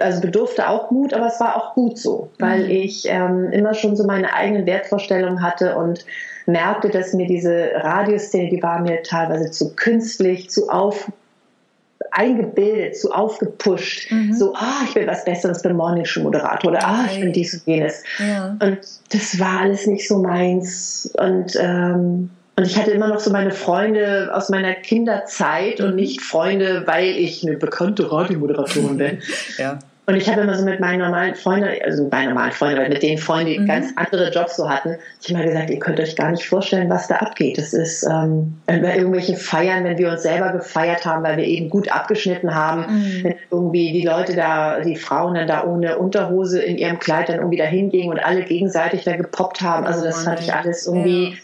also 0.02 0.22
bedurfte 0.22 0.68
auch 0.68 0.92
Mut, 0.92 1.14
aber 1.14 1.28
es 1.28 1.40
war 1.40 1.56
auch 1.56 1.74
gut 1.74 1.98
so, 1.98 2.30
weil 2.38 2.66
mhm. 2.66 2.70
ich 2.70 3.06
ähm, 3.08 3.50
immer 3.54 3.74
schon 3.74 3.96
so 3.96 4.06
meine 4.06 4.34
eigenen 4.34 4.66
Wertvorstellungen 4.66 5.42
hatte 5.42 5.78
und 5.78 6.06
merkte, 6.52 6.90
dass 6.90 7.14
mir 7.14 7.28
diese 7.28 7.72
Radioszene, 7.76 8.50
die 8.50 8.62
war 8.62 8.82
mir 8.82 9.04
teilweise 9.04 9.52
zu 9.52 9.76
künstlich, 9.76 10.50
zu 10.50 10.70
auf 10.70 11.12
eingebildet, 12.12 12.98
zu 12.98 13.12
aufgepusht, 13.12 14.12
mhm. 14.12 14.34
so, 14.34 14.54
ah, 14.56 14.82
ich 14.86 14.94
bin 14.94 15.08
was 15.08 15.26
Besseres, 15.26 15.62
bin 15.62 15.76
Morningshow 15.76 16.22
Moderator 16.22 16.72
oder 16.72 16.86
ah, 16.86 17.06
ich 17.12 17.20
bin 17.20 17.34
dies 17.34 17.54
und 17.54 17.66
jenes. 17.66 18.04
Ja. 18.18 18.58
Und 18.62 18.80
das 19.12 19.40
war 19.40 19.62
alles 19.62 19.86
nicht 19.86 20.08
so 20.08 20.20
meins 20.20 21.12
und 21.18 21.58
ähm, 21.60 22.30
und 22.56 22.66
ich 22.68 22.78
hatte 22.78 22.92
immer 22.92 23.08
noch 23.08 23.22
so 23.22 23.32
meine 23.32 23.52
Freunde 23.52 24.32
aus 24.34 24.50
meiner 24.50 24.74
Kinderzeit 24.74 25.80
und 25.80 25.92
mhm. 25.92 25.96
nicht 25.96 26.22
Freunde, 26.22 26.84
weil 26.88 27.06
ich 27.06 27.42
eine 27.48 27.56
bekannte 27.56 28.12
Radiomoderatorin 28.12 28.98
bin. 28.98 29.20
ja. 29.58 29.80
Und 30.10 30.16
ich 30.16 30.28
habe 30.28 30.42
immer 30.42 30.56
so 30.56 30.66
mit 30.66 30.80
meinen 30.80 31.02
normalen 31.02 31.36
Freunden, 31.36 31.70
also 31.86 32.02
mit 32.02 32.12
meinen 32.12 32.30
normalen 32.30 32.52
Freunden, 32.52 32.80
aber 32.80 32.90
mit 32.90 33.04
den 33.04 33.20
Freunden, 33.20 33.52
die 33.52 33.60
mhm. 33.60 33.68
ganz 33.68 33.94
andere 33.96 34.32
Jobs 34.32 34.56
so 34.56 34.68
hatten, 34.68 34.98
ich 35.22 35.30
immer 35.30 35.44
gesagt, 35.44 35.70
ihr 35.70 35.78
könnt 35.78 36.00
euch 36.00 36.16
gar 36.16 36.32
nicht 36.32 36.48
vorstellen, 36.48 36.90
was 36.90 37.08
da 37.08 37.18
abgeht. 37.18 37.60
Das 37.60 37.74
ist 37.74 38.02
ähm, 38.10 38.58
bei 38.66 38.96
irgendwelchen 38.96 39.38
Feiern, 39.38 39.84
wenn 39.84 40.00
wir 40.00 40.10
uns 40.10 40.24
selber 40.24 40.52
gefeiert 40.52 41.06
haben, 41.06 41.24
weil 41.24 41.38
wir 41.38 41.44
eben 41.44 41.70
gut 41.70 41.92
abgeschnitten 41.92 42.56
haben, 42.56 42.88
mhm. 42.90 43.24
wenn 43.24 43.36
irgendwie 43.52 43.94
die 43.94 44.02
Leute 44.02 44.36
da, 44.36 44.80
die 44.80 44.96
Frauen 44.96 45.36
dann 45.36 45.48
da 45.48 45.64
ohne 45.64 46.00
Unterhose 46.00 46.60
in 46.60 46.80
ihrem 46.80 46.98
Kleid 46.98 47.30
dann 47.30 47.38
irgendwie 47.38 47.58
da 47.58 47.66
hingingen 47.66 48.10
und 48.10 48.18
alle 48.18 48.42
gegenseitig 48.42 49.04
da 49.04 49.16
gepoppt 49.16 49.62
haben. 49.62 49.86
Also 49.86 50.04
das 50.04 50.24
fand 50.24 50.40
ich 50.40 50.52
alles 50.52 50.88
irgendwie. 50.88 51.34
Ja 51.34 51.38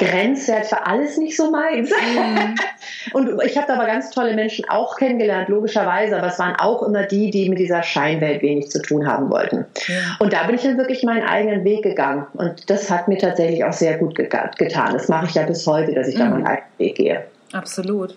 grenzwert 0.00 0.66
für 0.66 0.86
alles 0.86 1.18
nicht 1.18 1.36
so 1.36 1.50
meins. 1.50 1.90
Mhm. 1.90 2.54
Und 3.12 3.42
ich 3.44 3.56
habe 3.56 3.66
da 3.66 3.74
aber 3.74 3.86
ganz 3.86 4.10
tolle 4.10 4.34
Menschen 4.34 4.68
auch 4.68 4.96
kennengelernt, 4.96 5.48
logischerweise, 5.48 6.16
aber 6.16 6.28
es 6.28 6.38
waren 6.38 6.56
auch 6.56 6.82
immer 6.82 7.04
die, 7.04 7.30
die 7.30 7.48
mit 7.48 7.58
dieser 7.58 7.82
Scheinwelt 7.82 8.42
wenig 8.42 8.70
zu 8.70 8.80
tun 8.80 9.06
haben 9.06 9.30
wollten. 9.30 9.66
Ja. 9.86 10.16
Und 10.18 10.32
da 10.32 10.44
bin 10.44 10.56
ich 10.56 10.62
dann 10.62 10.78
wirklich 10.78 11.02
meinen 11.02 11.26
eigenen 11.26 11.64
Weg 11.64 11.82
gegangen. 11.82 12.26
Und 12.32 12.70
das 12.70 12.90
hat 12.90 13.08
mir 13.08 13.18
tatsächlich 13.18 13.62
auch 13.64 13.72
sehr 13.72 13.98
gut 13.98 14.14
getan. 14.14 14.92
Das 14.92 15.08
mache 15.08 15.26
ich 15.26 15.34
ja 15.34 15.44
bis 15.44 15.66
heute, 15.66 15.92
dass 15.92 16.08
ich 16.08 16.14
mhm. 16.14 16.20
da 16.20 16.24
meinen 16.30 16.46
eigenen 16.46 16.78
Weg 16.78 16.94
gehe. 16.96 17.24
Absolut. 17.52 18.16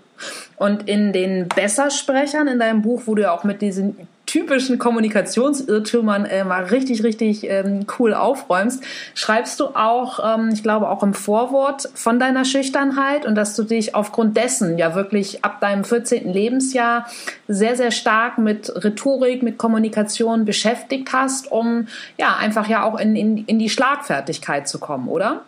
Und 0.58 0.88
in 0.88 1.12
den 1.12 1.48
Bessersprechern 1.50 2.48
in 2.48 2.60
deinem 2.60 2.82
Buch, 2.82 3.04
wo 3.06 3.15
du 3.15 3.24
ja 3.24 3.32
auch 3.32 3.43
mit 3.43 3.62
diesen 3.62 4.08
typischen 4.34 4.80
Kommunikationsirrtümern 4.80 6.26
äh, 6.26 6.43
mal 6.43 6.63
richtig, 6.63 7.04
richtig 7.04 7.48
ähm, 7.48 7.86
cool 8.00 8.15
aufräumst, 8.15 8.84
schreibst 9.13 9.60
du 9.60 9.67
auch, 9.76 10.19
ähm, 10.26 10.50
ich 10.52 10.63
glaube 10.63 10.89
auch 10.89 11.04
im 11.04 11.13
Vorwort 11.13 11.88
von 11.93 12.19
deiner 12.19 12.43
Schüchternheit 12.43 13.28
und 13.28 13.36
dass 13.36 13.56
du 13.56 13.62
dich 13.62 13.93
aufgrund 13.93 14.36
dessen 14.36 14.80
ja 14.80 14.96
wirklich 14.96 15.46
ab 15.46 15.62
deinem 15.62 15.84
14. 15.84 16.34
Lebensjahr 16.34 17.06
sehr, 17.48 17.76
sehr 17.76 17.91
stark 17.91 18.39
mit 18.39 18.74
Rhetorik, 18.84 19.43
mit 19.43 19.60
Kommunikation 19.60 20.46
beschäftigt 20.46 21.13
hast, 21.13 21.52
um 21.52 21.88
ja 22.17 22.36
einfach 22.36 22.67
ja 22.67 22.86
auch 22.86 23.00
in, 23.00 23.15
in, 23.15 23.46
in 23.46 23.60
die 23.60 23.69
Schlagfertigkeit 23.69 24.67
zu 24.67 24.80
kommen, 24.80 25.10
oder? 25.10 25.41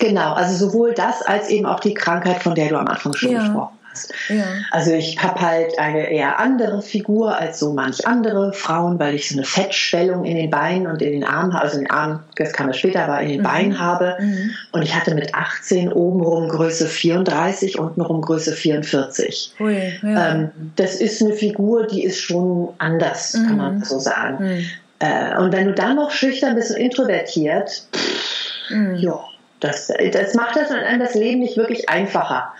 Genau, 0.00 0.34
also 0.34 0.66
sowohl 0.66 0.92
das 0.92 1.22
als 1.22 1.48
eben 1.48 1.64
auch 1.64 1.80
die 1.80 1.94
Krankheit, 1.94 2.42
von 2.42 2.54
der 2.54 2.68
du 2.68 2.76
am 2.76 2.88
Anfang 2.88 3.14
schon 3.14 3.30
ja. 3.30 3.40
gesprochen 3.40 3.77
hast. 3.98 4.14
Ja. 4.28 4.44
Also 4.70 4.92
ich 4.92 5.22
habe 5.22 5.40
halt 5.40 5.78
eine 5.78 6.10
eher 6.10 6.38
andere 6.38 6.82
Figur 6.82 7.36
als 7.36 7.58
so 7.58 7.72
manch 7.72 8.06
andere 8.06 8.52
Frauen, 8.52 8.98
weil 8.98 9.14
ich 9.14 9.28
so 9.28 9.36
eine 9.36 9.44
Fettschwellung 9.44 10.24
in 10.24 10.36
den 10.36 10.50
Beinen 10.50 10.86
und 10.86 11.02
in 11.02 11.12
den 11.12 11.24
Armen, 11.24 11.52
also 11.52 11.78
in 11.78 11.84
den 11.84 11.90
Armen, 11.90 12.20
das 12.36 12.52
kam 12.52 12.68
ja 12.68 12.72
später, 12.72 13.04
aber 13.04 13.20
in 13.20 13.28
den 13.28 13.40
mhm. 13.40 13.44
Beinen 13.44 13.78
habe. 13.78 14.16
Mhm. 14.20 14.50
Und 14.72 14.82
ich 14.82 14.94
hatte 14.94 15.14
mit 15.14 15.34
18 15.34 15.92
obenrum 15.92 16.48
Größe 16.48 16.86
34, 16.86 17.78
untenrum 17.78 18.22
Größe 18.22 18.52
44. 18.52 19.54
Ui, 19.60 19.92
ja. 20.02 20.32
ähm, 20.32 20.50
das 20.76 20.96
ist 20.96 21.22
eine 21.22 21.34
Figur, 21.34 21.86
die 21.86 22.04
ist 22.04 22.20
schon 22.20 22.70
anders, 22.78 23.34
mhm. 23.34 23.46
kann 23.46 23.56
man 23.56 23.74
mhm. 23.76 23.84
so 23.84 23.98
sagen. 23.98 24.44
Mhm. 24.44 24.64
Äh, 25.00 25.38
und 25.38 25.52
wenn 25.52 25.66
du 25.66 25.74
dann 25.74 25.96
noch 25.96 26.10
schüchtern 26.10 26.56
bist 26.56 26.70
und 26.70 26.78
introvertiert, 26.78 27.82
pff, 27.94 28.70
mhm. 28.70 28.94
ja 28.96 29.20
das, 29.60 29.92
das 30.12 30.34
macht 30.34 30.56
das, 30.56 30.68
das 30.68 31.14
Leben 31.14 31.40
nicht 31.40 31.56
wirklich 31.56 31.88
einfacher. 31.88 32.52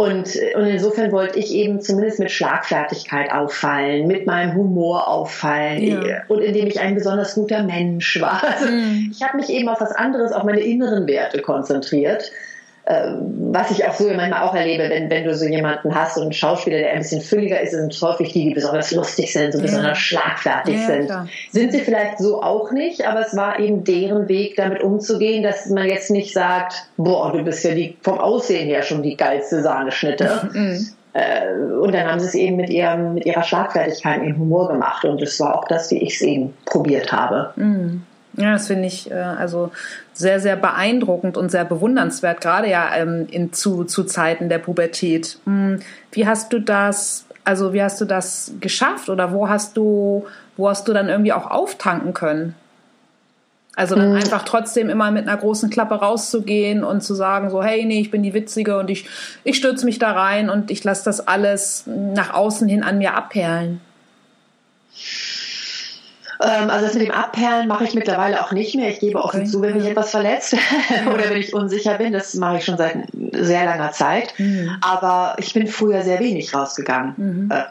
Und, 0.00 0.38
und 0.54 0.64
insofern 0.64 1.10
wollte 1.10 1.40
ich 1.40 1.52
eben 1.52 1.80
zumindest 1.80 2.20
mit 2.20 2.30
Schlagfertigkeit 2.30 3.32
auffallen, 3.32 4.06
mit 4.06 4.26
meinem 4.26 4.54
Humor 4.54 5.08
auffallen 5.08 5.82
ja. 6.06 6.22
und 6.28 6.40
indem 6.40 6.68
ich 6.68 6.78
ein 6.78 6.94
besonders 6.94 7.34
guter 7.34 7.64
Mensch 7.64 8.20
war. 8.20 8.44
Also 8.44 8.66
mhm. 8.66 9.10
Ich 9.10 9.20
habe 9.24 9.36
mich 9.38 9.50
eben 9.50 9.68
auf 9.68 9.80
was 9.80 9.90
anderes, 9.90 10.30
auf 10.30 10.44
meine 10.44 10.60
inneren 10.60 11.08
Werte 11.08 11.42
konzentriert 11.42 12.30
was 12.90 13.70
ich 13.70 13.86
auch 13.86 13.92
so 13.92 14.04
manchmal 14.14 14.42
auch 14.48 14.54
erlebe, 14.54 14.88
wenn, 14.88 15.10
wenn 15.10 15.24
du 15.24 15.34
so 15.34 15.44
jemanden 15.44 15.94
hast, 15.94 16.14
so 16.14 16.22
einen 16.22 16.32
Schauspieler, 16.32 16.78
der 16.78 16.92
ein 16.92 17.00
bisschen 17.00 17.20
fülliger 17.20 17.60
ist, 17.60 17.72
sind 17.72 17.94
häufig 18.00 18.32
die, 18.32 18.44
die 18.44 18.54
besonders 18.54 18.92
lustig 18.92 19.30
sind, 19.30 19.52
so 19.52 19.58
ja. 19.58 19.62
besonders 19.62 19.98
schlagfertig 19.98 20.76
ja, 20.80 20.86
sind. 20.86 21.06
Klar. 21.06 21.28
Sind 21.52 21.72
sie 21.72 21.80
vielleicht 21.80 22.18
so 22.18 22.42
auch 22.42 22.72
nicht, 22.72 23.06
aber 23.06 23.20
es 23.20 23.36
war 23.36 23.58
eben 23.58 23.84
deren 23.84 24.28
Weg, 24.28 24.56
damit 24.56 24.82
umzugehen, 24.82 25.42
dass 25.42 25.66
man 25.66 25.86
jetzt 25.86 26.10
nicht 26.10 26.32
sagt, 26.32 26.88
boah, 26.96 27.30
du 27.30 27.42
bist 27.44 27.62
ja 27.64 27.74
die, 27.74 27.94
vom 28.00 28.18
Aussehen 28.18 28.66
her 28.68 28.82
schon 28.82 29.02
die 29.02 29.16
geilste 29.16 29.62
Sahneschnitte. 29.62 30.50
Mhm. 30.58 30.88
Äh, 31.12 31.52
und 31.80 31.94
dann 31.94 32.06
haben 32.06 32.20
sie 32.20 32.26
es 32.26 32.34
eben 32.34 32.56
mit, 32.56 32.70
ihrem, 32.70 33.14
mit 33.14 33.26
ihrer 33.26 33.42
Schlagfertigkeit, 33.42 34.22
ihrem 34.22 34.38
Humor 34.38 34.68
gemacht. 34.68 35.04
Und 35.04 35.20
das 35.20 35.38
war 35.40 35.56
auch 35.56 35.64
das, 35.66 35.90
wie 35.90 35.98
ich 35.98 36.14
es 36.14 36.22
eben 36.22 36.54
probiert 36.64 37.12
habe. 37.12 37.52
Mhm. 37.56 38.02
Ja, 38.36 38.52
das 38.52 38.66
finde 38.66 38.86
ich 38.86 39.10
äh, 39.10 39.14
also 39.14 39.72
sehr, 40.12 40.40
sehr 40.40 40.56
beeindruckend 40.56 41.36
und 41.36 41.50
sehr 41.50 41.64
bewundernswert, 41.64 42.40
gerade 42.40 42.68
ja 42.68 42.94
ähm, 42.96 43.26
in, 43.30 43.52
zu, 43.52 43.84
zu 43.84 44.04
Zeiten 44.04 44.48
der 44.48 44.58
Pubertät. 44.58 45.38
Hm, 45.44 45.80
wie 46.12 46.26
hast 46.26 46.52
du 46.52 46.60
das, 46.60 47.26
also 47.44 47.72
wie 47.72 47.82
hast 47.82 48.00
du 48.00 48.04
das 48.04 48.52
geschafft 48.60 49.08
oder 49.08 49.32
wo 49.32 49.48
hast 49.48 49.76
du, 49.76 50.26
wo 50.56 50.68
hast 50.68 50.86
du 50.88 50.92
dann 50.92 51.08
irgendwie 51.08 51.32
auch 51.32 51.50
auftanken 51.50 52.14
können? 52.14 52.54
Also 53.78 53.94
dann 53.94 54.10
mhm. 54.10 54.16
einfach 54.16 54.42
trotzdem 54.42 54.90
immer 54.90 55.12
mit 55.12 55.28
einer 55.28 55.36
großen 55.36 55.70
Klappe 55.70 55.94
rauszugehen 55.94 56.82
und 56.82 57.00
zu 57.00 57.14
sagen 57.14 57.48
so, 57.48 57.62
hey, 57.62 57.84
nee, 57.84 58.00
ich 58.00 58.10
bin 58.10 58.24
die 58.24 58.34
Witzige 58.34 58.76
und 58.76 58.90
ich, 58.90 59.06
ich 59.44 59.56
stürze 59.56 59.84
mich 59.84 60.00
da 60.00 60.10
rein 60.10 60.50
und 60.50 60.72
ich 60.72 60.82
lasse 60.82 61.04
das 61.04 61.28
alles 61.28 61.84
nach 61.86 62.34
außen 62.34 62.66
hin 62.68 62.82
an 62.82 62.98
mir 62.98 63.14
abperlen. 63.14 63.80
Ähm, 66.40 66.70
also 66.70 66.86
das 66.86 66.94
mit 66.94 67.02
dem 67.02 67.10
Abperlen 67.10 67.68
mache 67.68 67.84
ich 67.84 67.94
mittlerweile 67.94 68.44
auch 68.44 68.52
nicht 68.52 68.74
mehr. 68.74 68.88
Ich 68.90 69.00
gebe 69.00 69.22
offen 69.22 69.46
zu, 69.46 69.60
wenn 69.60 69.76
mich 69.76 69.86
etwas 69.86 70.10
verletzt 70.10 70.54
oder 71.12 71.30
wenn 71.30 71.38
ich 71.38 71.54
unsicher 71.54 71.98
bin. 71.98 72.12
Das 72.12 72.34
mache 72.34 72.58
ich 72.58 72.64
schon 72.64 72.76
seit 72.76 73.08
sehr 73.32 73.64
langer 73.64 73.92
Zeit. 73.92 74.34
Mhm. 74.38 74.76
Aber 74.80 75.36
ich 75.38 75.52
bin 75.52 75.66
früher 75.66 76.02
sehr 76.02 76.20
wenig 76.20 76.54
rausgegangen. 76.54 77.14
Mhm. 77.16 77.50
Äh, 77.50 77.64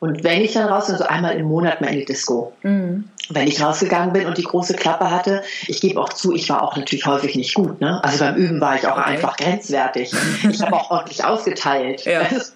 und 0.00 0.22
wenn 0.22 0.42
ich 0.42 0.52
dann 0.52 0.68
raus 0.68 0.86
bin, 0.86 0.96
so 0.96 1.04
einmal 1.04 1.34
im 1.36 1.46
Monat 1.46 1.80
mal 1.80 1.88
in 1.88 2.00
die 2.00 2.04
Disco. 2.04 2.52
Mhm. 2.62 3.04
Wenn 3.30 3.48
ich 3.48 3.62
rausgegangen 3.62 4.12
bin 4.12 4.26
und 4.26 4.38
die 4.38 4.42
große 4.42 4.74
Klappe 4.74 5.10
hatte, 5.10 5.42
ich 5.66 5.80
gebe 5.80 6.00
auch 6.00 6.12
zu, 6.12 6.34
ich 6.34 6.48
war 6.50 6.62
auch 6.62 6.76
natürlich 6.76 7.06
häufig 7.06 7.36
nicht 7.36 7.54
gut. 7.54 7.80
Ne? 7.80 8.02
Also 8.04 8.18
beim 8.18 8.36
Üben 8.36 8.60
war 8.60 8.76
ich 8.76 8.86
auch 8.86 8.98
einfach 8.98 9.36
grenzwertig. 9.36 10.12
Ich 10.50 10.60
habe 10.60 10.74
auch 10.74 10.90
ordentlich 10.90 11.24
ausgeteilt. 11.24 12.04
Ja. 12.04 12.22
Also, 12.34 12.52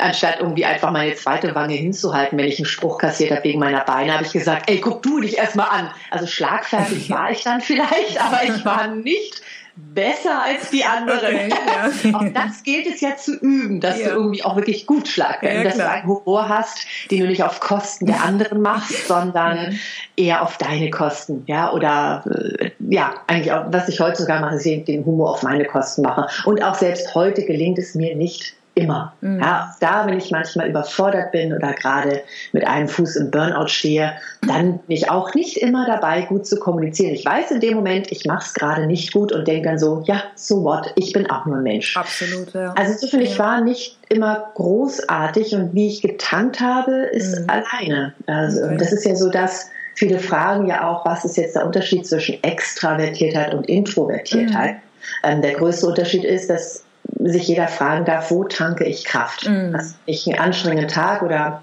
anstatt 0.00 0.40
irgendwie 0.40 0.64
einfach 0.64 0.90
meine 0.90 1.14
zweite 1.14 1.54
Wange 1.54 1.74
hinzuhalten, 1.74 2.38
wenn 2.38 2.46
ich 2.46 2.58
einen 2.58 2.66
Spruch 2.66 2.98
kassiert 2.98 3.30
habe 3.30 3.44
wegen 3.44 3.60
meiner 3.60 3.84
Beine, 3.84 4.14
habe 4.14 4.24
ich 4.24 4.32
gesagt, 4.32 4.68
ey, 4.68 4.80
guck 4.80 5.02
du 5.02 5.20
dich 5.20 5.38
erstmal 5.38 5.68
an. 5.68 5.90
Also 6.10 6.26
schlagfertig 6.26 7.10
war 7.10 7.30
ich 7.30 7.42
dann 7.42 7.60
vielleicht, 7.60 8.20
aber 8.20 8.42
ich 8.44 8.64
war 8.64 8.88
nicht 8.88 9.42
besser 9.76 10.42
als 10.42 10.70
die 10.70 10.84
anderen. 10.84 11.34
Okay, 11.34 11.48
ja. 11.48 12.14
auch 12.18 12.24
das 12.32 12.62
gilt 12.62 12.86
es 12.86 13.00
ja 13.00 13.16
zu 13.16 13.34
üben, 13.36 13.80
dass 13.80 13.98
ja. 13.98 14.08
du 14.08 14.14
irgendwie 14.14 14.44
auch 14.44 14.56
wirklich 14.56 14.86
gut 14.86 15.08
schlagst, 15.08 15.42
ja, 15.42 15.62
dass 15.62 15.76
du 15.76 15.88
einen 15.88 16.06
Humor 16.06 16.48
hast, 16.48 16.86
den 17.10 17.20
du 17.20 17.26
nicht 17.26 17.42
auf 17.42 17.60
Kosten 17.60 18.06
der 18.06 18.22
anderen 18.22 18.60
machst, 18.60 19.06
sondern 19.08 19.78
eher 20.16 20.42
auf 20.42 20.58
deine 20.58 20.90
Kosten, 20.90 21.44
ja, 21.46 21.72
oder 21.72 22.24
äh, 22.58 22.70
ja, 22.78 23.14
eigentlich 23.26 23.52
auch, 23.52 23.66
was 23.68 23.88
ich 23.88 24.00
heutzutage 24.00 24.40
mache, 24.40 24.56
ist 24.56 24.88
den 24.88 25.04
Humor 25.04 25.30
auf 25.30 25.42
meine 25.42 25.64
Kosten 25.64 26.02
mache. 26.02 26.26
Und 26.44 26.62
auch 26.62 26.74
selbst 26.74 27.14
heute 27.14 27.44
gelingt 27.44 27.78
es 27.78 27.94
mir 27.94 28.14
nicht, 28.14 28.54
Immer. 28.74 29.12
Mhm. 29.20 29.40
Ja, 29.40 29.76
da, 29.80 30.06
wenn 30.06 30.16
ich 30.16 30.30
manchmal 30.30 30.70
überfordert 30.70 31.30
bin 31.30 31.52
oder 31.52 31.74
gerade 31.74 32.22
mit 32.52 32.66
einem 32.66 32.88
Fuß 32.88 33.16
im 33.16 33.30
Burnout 33.30 33.68
stehe, 33.68 34.14
dann 34.40 34.78
bin 34.78 34.96
ich 34.96 35.10
auch 35.10 35.34
nicht 35.34 35.58
immer 35.58 35.86
dabei, 35.86 36.22
gut 36.22 36.46
zu 36.46 36.58
kommunizieren. 36.58 37.12
Ich 37.14 37.26
weiß 37.26 37.50
in 37.50 37.60
dem 37.60 37.74
Moment, 37.74 38.10
ich 38.10 38.24
mache 38.24 38.46
es 38.46 38.54
gerade 38.54 38.86
nicht 38.86 39.12
gut 39.12 39.30
und 39.30 39.46
denke 39.46 39.68
dann 39.68 39.78
so, 39.78 40.02
ja, 40.06 40.22
so 40.36 40.64
what, 40.64 40.90
ich 40.96 41.12
bin 41.12 41.28
auch 41.28 41.44
nur 41.44 41.56
ein 41.56 41.62
Mensch. 41.64 41.98
Absolut, 41.98 42.54
ja. 42.54 42.72
Also 42.72 42.94
so 42.98 43.08
finde 43.08 43.26
ich, 43.26 43.38
war 43.38 43.60
nicht 43.60 43.98
immer 44.08 44.52
großartig 44.54 45.54
und 45.54 45.74
wie 45.74 45.88
ich 45.88 46.00
getankt 46.00 46.60
habe, 46.60 46.92
ist 47.12 47.40
mhm. 47.40 47.50
alleine. 47.50 48.14
Also 48.26 48.64
okay. 48.64 48.76
das 48.78 48.92
ist 48.92 49.04
ja 49.04 49.14
so 49.14 49.28
das, 49.28 49.70
viele 49.96 50.18
fragen 50.18 50.66
ja 50.66 50.88
auch, 50.88 51.04
was 51.04 51.26
ist 51.26 51.36
jetzt 51.36 51.56
der 51.56 51.66
Unterschied 51.66 52.06
zwischen 52.06 52.42
Extravertiertheit 52.42 53.52
und 53.52 53.68
Introvertiertheit? 53.68 54.76
Mhm. 54.76 54.80
Ähm, 55.24 55.42
der 55.42 55.52
größte 55.52 55.86
Unterschied 55.86 56.24
ist, 56.24 56.48
dass 56.48 56.84
sich 57.18 57.48
jeder 57.48 57.68
fragen 57.68 58.04
darf, 58.04 58.30
wo 58.30 58.44
tanke 58.44 58.84
ich 58.84 59.04
Kraft? 59.04 59.48
Mhm. 59.48 59.72
Dass 59.72 59.94
ich 60.06 60.26
einen 60.26 60.38
anstrengenden 60.38 60.88
Tag 60.88 61.22
oder 61.22 61.62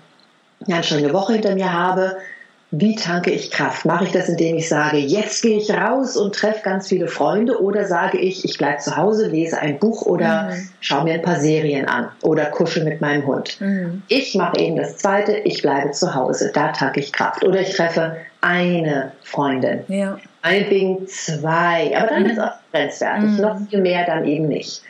eine 0.65 0.77
anstrengende 0.77 1.13
Woche 1.13 1.33
hinter 1.33 1.55
mir 1.55 1.73
habe, 1.73 2.17
wie 2.71 2.95
tanke 2.95 3.31
ich 3.31 3.49
Kraft? 3.49 3.85
Mache 3.85 4.03
ich 4.03 4.11
das, 4.11 4.29
indem 4.29 4.57
ich 4.57 4.69
sage, 4.69 4.97
jetzt 4.97 5.41
gehe 5.41 5.57
ich 5.57 5.71
raus 5.71 6.15
und 6.15 6.35
treffe 6.35 6.61
ganz 6.63 6.87
viele 6.87 7.07
Freunde 7.07 7.59
oder 7.63 7.85
sage 7.85 8.19
ich, 8.19 8.45
ich 8.45 8.59
bleibe 8.59 8.77
zu 8.77 8.95
Hause, 8.95 9.27
lese 9.27 9.59
ein 9.59 9.79
Buch 9.79 10.03
oder 10.03 10.51
mhm. 10.51 10.69
schaue 10.79 11.03
mir 11.05 11.15
ein 11.15 11.23
paar 11.23 11.39
Serien 11.39 11.87
an 11.87 12.09
oder 12.21 12.45
kuschel 12.45 12.83
mit 12.83 13.01
meinem 13.01 13.25
Hund. 13.25 13.59
Mhm. 13.59 14.03
Ich 14.07 14.35
mache 14.35 14.59
eben 14.59 14.75
das 14.75 14.97
Zweite, 14.97 15.35
ich 15.37 15.63
bleibe 15.63 15.91
zu 15.91 16.13
Hause, 16.13 16.51
da 16.53 16.67
tanke 16.71 16.99
ich 16.99 17.11
Kraft. 17.11 17.43
Oder 17.43 17.61
ich 17.61 17.75
treffe 17.75 18.17
eine 18.41 19.13
Freundin. 19.23 19.83
Ja. 19.87 20.19
Meinetwegen 20.43 21.07
zwei, 21.07 21.97
aber 21.97 22.07
dann 22.07 22.23
mhm. 22.23 22.29
ist 22.29 22.37
es 22.37 22.43
auch 22.43 22.53
grenzwertig. 22.71 23.29
Mhm. 23.31 23.41
Noch 23.41 23.59
viel 23.67 23.81
mehr 23.81 24.05
dann 24.05 24.25
eben 24.25 24.47
nicht. 24.47 24.83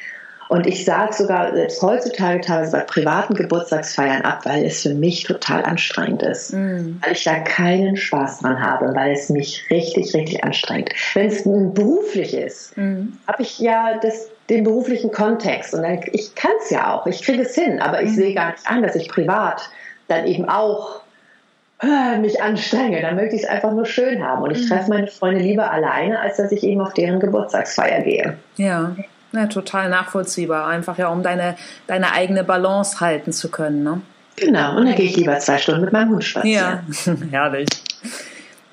Und 0.50 0.66
ich 0.66 0.84
sage 0.84 1.14
sogar 1.14 1.54
selbst 1.54 1.80
heutzutage 1.84 2.42
teilweise 2.42 2.72
bei 2.72 2.80
privaten 2.80 3.36
Geburtstagsfeiern 3.36 4.24
ab, 4.24 4.42
weil 4.46 4.66
es 4.66 4.82
für 4.82 4.96
mich 4.96 5.24
total 5.24 5.64
anstrengend 5.64 6.24
ist. 6.24 6.54
Mm. 6.54 6.98
Weil 7.02 7.12
ich 7.12 7.24
da 7.24 7.40
keinen 7.40 7.96
Spaß 7.96 8.40
dran 8.40 8.60
habe, 8.60 8.96
weil 8.96 9.12
es 9.12 9.30
mich 9.30 9.64
richtig, 9.70 10.12
richtig 10.16 10.44
anstrengt. 10.44 10.90
Wenn 11.14 11.28
es 11.28 11.44
beruflich 11.44 12.34
ist, 12.34 12.76
mm. 12.76 13.14
habe 13.28 13.44
ich 13.44 13.60
ja 13.60 14.00
das, 14.02 14.28
den 14.50 14.64
beruflichen 14.64 15.12
Kontext 15.12 15.76
und 15.76 15.84
dann, 15.84 16.00
ich 16.14 16.34
kann 16.34 16.52
es 16.64 16.72
ja 16.72 16.96
auch, 16.96 17.06
ich 17.06 17.22
kriege 17.22 17.44
es 17.44 17.54
hin, 17.54 17.80
aber 17.80 18.02
ich 18.02 18.10
mm. 18.10 18.16
sehe 18.16 18.34
gar 18.34 18.50
nicht 18.50 18.66
an, 18.66 18.82
dass 18.82 18.96
ich 18.96 19.08
privat 19.08 19.70
dann 20.08 20.26
eben 20.26 20.50
auch 20.50 21.02
mich 22.20 22.42
anstrenge, 22.42 23.02
dann 23.02 23.16
möchte 23.16 23.38
ich 23.38 23.44
es 23.44 23.48
einfach 23.48 23.72
nur 23.72 23.86
schön 23.86 24.22
haben. 24.22 24.44
Und 24.44 24.52
ich 24.52 24.68
treffe 24.68 24.84
mhm. 24.84 24.90
meine 24.90 25.08
Freunde 25.08 25.40
lieber 25.40 25.72
alleine, 25.72 26.20
als 26.20 26.36
dass 26.36 26.52
ich 26.52 26.64
eben 26.64 26.82
auf 26.82 26.94
deren 26.94 27.22
Geburtstagsfeier 27.22 28.02
gehe. 28.02 28.38
Ja. 28.58 28.96
Ja, 29.32 29.46
total 29.48 29.90
nachvollziehbar. 29.90 30.68
Einfach 30.68 30.98
ja, 30.98 31.10
um 31.10 31.24
deine, 31.24 31.56
deine 31.88 32.12
eigene 32.14 32.44
Balance 32.44 33.00
halten 33.00 33.32
zu 33.32 33.50
können. 33.50 33.84
Ne? 33.84 34.02
Genau, 34.36 34.78
und 34.78 34.86
dann 34.86 34.96
gehe 34.96 35.06
ich 35.06 35.18
lieber 35.18 35.38
zwei 35.40 35.58
Stunden 35.58 35.82
mit 35.82 35.94
meinem 35.94 36.10
Hund 36.10 36.24
spazieren. 36.24 36.86
Ja, 37.06 37.14
herrlich. 37.32 37.68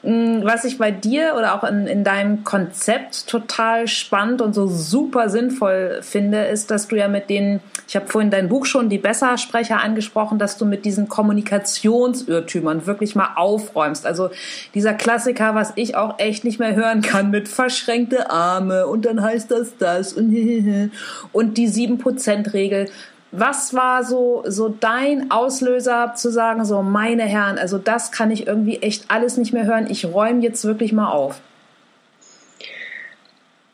Mm, 0.06 0.44
was 0.44 0.64
ich 0.64 0.78
bei 0.78 0.92
dir 0.92 1.34
oder 1.36 1.56
auch 1.56 1.64
in, 1.64 1.88
in 1.88 2.04
deinem 2.04 2.44
Konzept 2.44 3.26
total 3.26 3.88
spannend 3.88 4.40
und 4.40 4.54
so 4.54 4.68
super 4.68 5.28
sinnvoll 5.28 5.98
finde, 6.00 6.44
ist, 6.44 6.70
dass 6.70 6.86
du 6.86 6.94
ja 6.94 7.08
mit 7.08 7.28
den, 7.28 7.58
ich 7.88 7.96
habe 7.96 8.06
vorhin 8.06 8.30
dein 8.30 8.48
Buch 8.48 8.66
schon, 8.66 8.88
die 8.88 8.98
Bessersprecher 8.98 9.80
angesprochen, 9.80 10.38
dass 10.38 10.58
du 10.58 10.64
mit 10.64 10.84
diesen 10.84 11.08
Kommunikationsirrtümern 11.08 12.86
wirklich 12.86 13.16
mal 13.16 13.30
aufräumst. 13.34 14.06
Also 14.06 14.30
dieser 14.74 14.94
Klassiker, 14.94 15.56
was 15.56 15.72
ich 15.74 15.96
auch 15.96 16.20
echt 16.20 16.44
nicht 16.44 16.60
mehr 16.60 16.76
hören 16.76 17.02
kann, 17.02 17.30
mit 17.32 17.48
verschränkte 17.48 18.30
Arme 18.30 18.86
und 18.86 19.06
dann 19.06 19.20
heißt 19.20 19.50
das 19.50 19.76
das 19.76 20.12
und, 20.12 20.30
und 21.32 21.58
die 21.58 21.68
7%-Regel. 21.68 22.88
Was 23.32 23.74
war 23.74 24.04
so, 24.04 24.44
so 24.46 24.68
dein 24.68 25.30
Auslöser 25.30 26.14
zu 26.14 26.30
sagen, 26.30 26.64
so 26.64 26.82
meine 26.82 27.24
Herren, 27.24 27.58
also 27.58 27.76
das 27.76 28.12
kann 28.12 28.30
ich 28.30 28.46
irgendwie 28.46 28.78
echt 28.78 29.10
alles 29.10 29.36
nicht 29.36 29.52
mehr 29.52 29.64
hören, 29.64 29.88
ich 29.90 30.04
räume 30.04 30.42
jetzt 30.42 30.64
wirklich 30.64 30.92
mal 30.92 31.10
auf? 31.10 31.40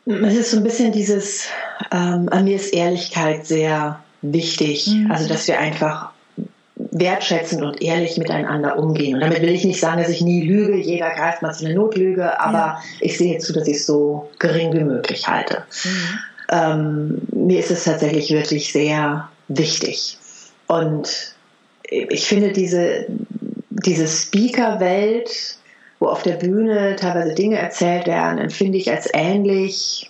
Es 0.05 0.35
ist 0.35 0.51
so 0.51 0.57
ein 0.57 0.63
bisschen 0.63 0.91
dieses, 0.91 1.47
ähm, 1.91 2.27
an 2.29 2.43
mir 2.43 2.55
ist 2.55 2.73
Ehrlichkeit 2.73 3.45
sehr 3.45 3.99
wichtig, 4.21 4.87
mhm. 4.87 5.11
also 5.11 5.29
dass 5.29 5.47
wir 5.47 5.59
einfach 5.59 6.11
wertschätzend 6.75 7.63
und 7.63 7.81
ehrlich 7.81 8.17
miteinander 8.17 8.77
umgehen. 8.77 9.15
Und 9.15 9.21
damit 9.21 9.41
will 9.41 9.49
ich 9.49 9.63
nicht 9.63 9.79
sagen, 9.79 10.01
dass 10.01 10.09
ich 10.09 10.21
nie 10.21 10.45
lüge, 10.45 10.75
jeder 10.75 11.09
greift 11.11 11.41
mal 11.41 11.53
zu 11.53 11.65
einer 11.65 11.75
Notlüge, 11.75 12.39
aber 12.39 12.57
ja. 12.57 12.81
ich 12.99 13.17
sehe 13.17 13.37
zu, 13.37 13.53
dass 13.53 13.67
ich 13.67 13.77
es 13.77 13.85
so 13.85 14.29
gering 14.39 14.73
wie 14.73 14.83
möglich 14.83 15.27
halte. 15.27 15.63
Mhm. 15.83 16.19
Ähm, 16.49 17.21
mir 17.31 17.59
ist 17.59 17.71
es 17.71 17.85
tatsächlich 17.85 18.31
wirklich 18.31 18.73
sehr 18.73 19.29
wichtig. 19.47 20.17
Und 20.67 21.35
ich 21.83 22.27
finde 22.27 22.51
diese, 22.51 23.05
diese 23.69 24.07
Speaker-Welt, 24.07 25.57
wo 25.99 26.07
auf 26.07 26.23
der 26.23 26.33
Bühne 26.33 26.95
teilweise 26.95 27.33
Dinge 27.33 27.57
erzählt 27.57 28.07
werden, 28.07 28.39
empfinde 28.39 28.77
ich 28.77 28.91
als 28.91 29.09
ähnlich 29.13 30.09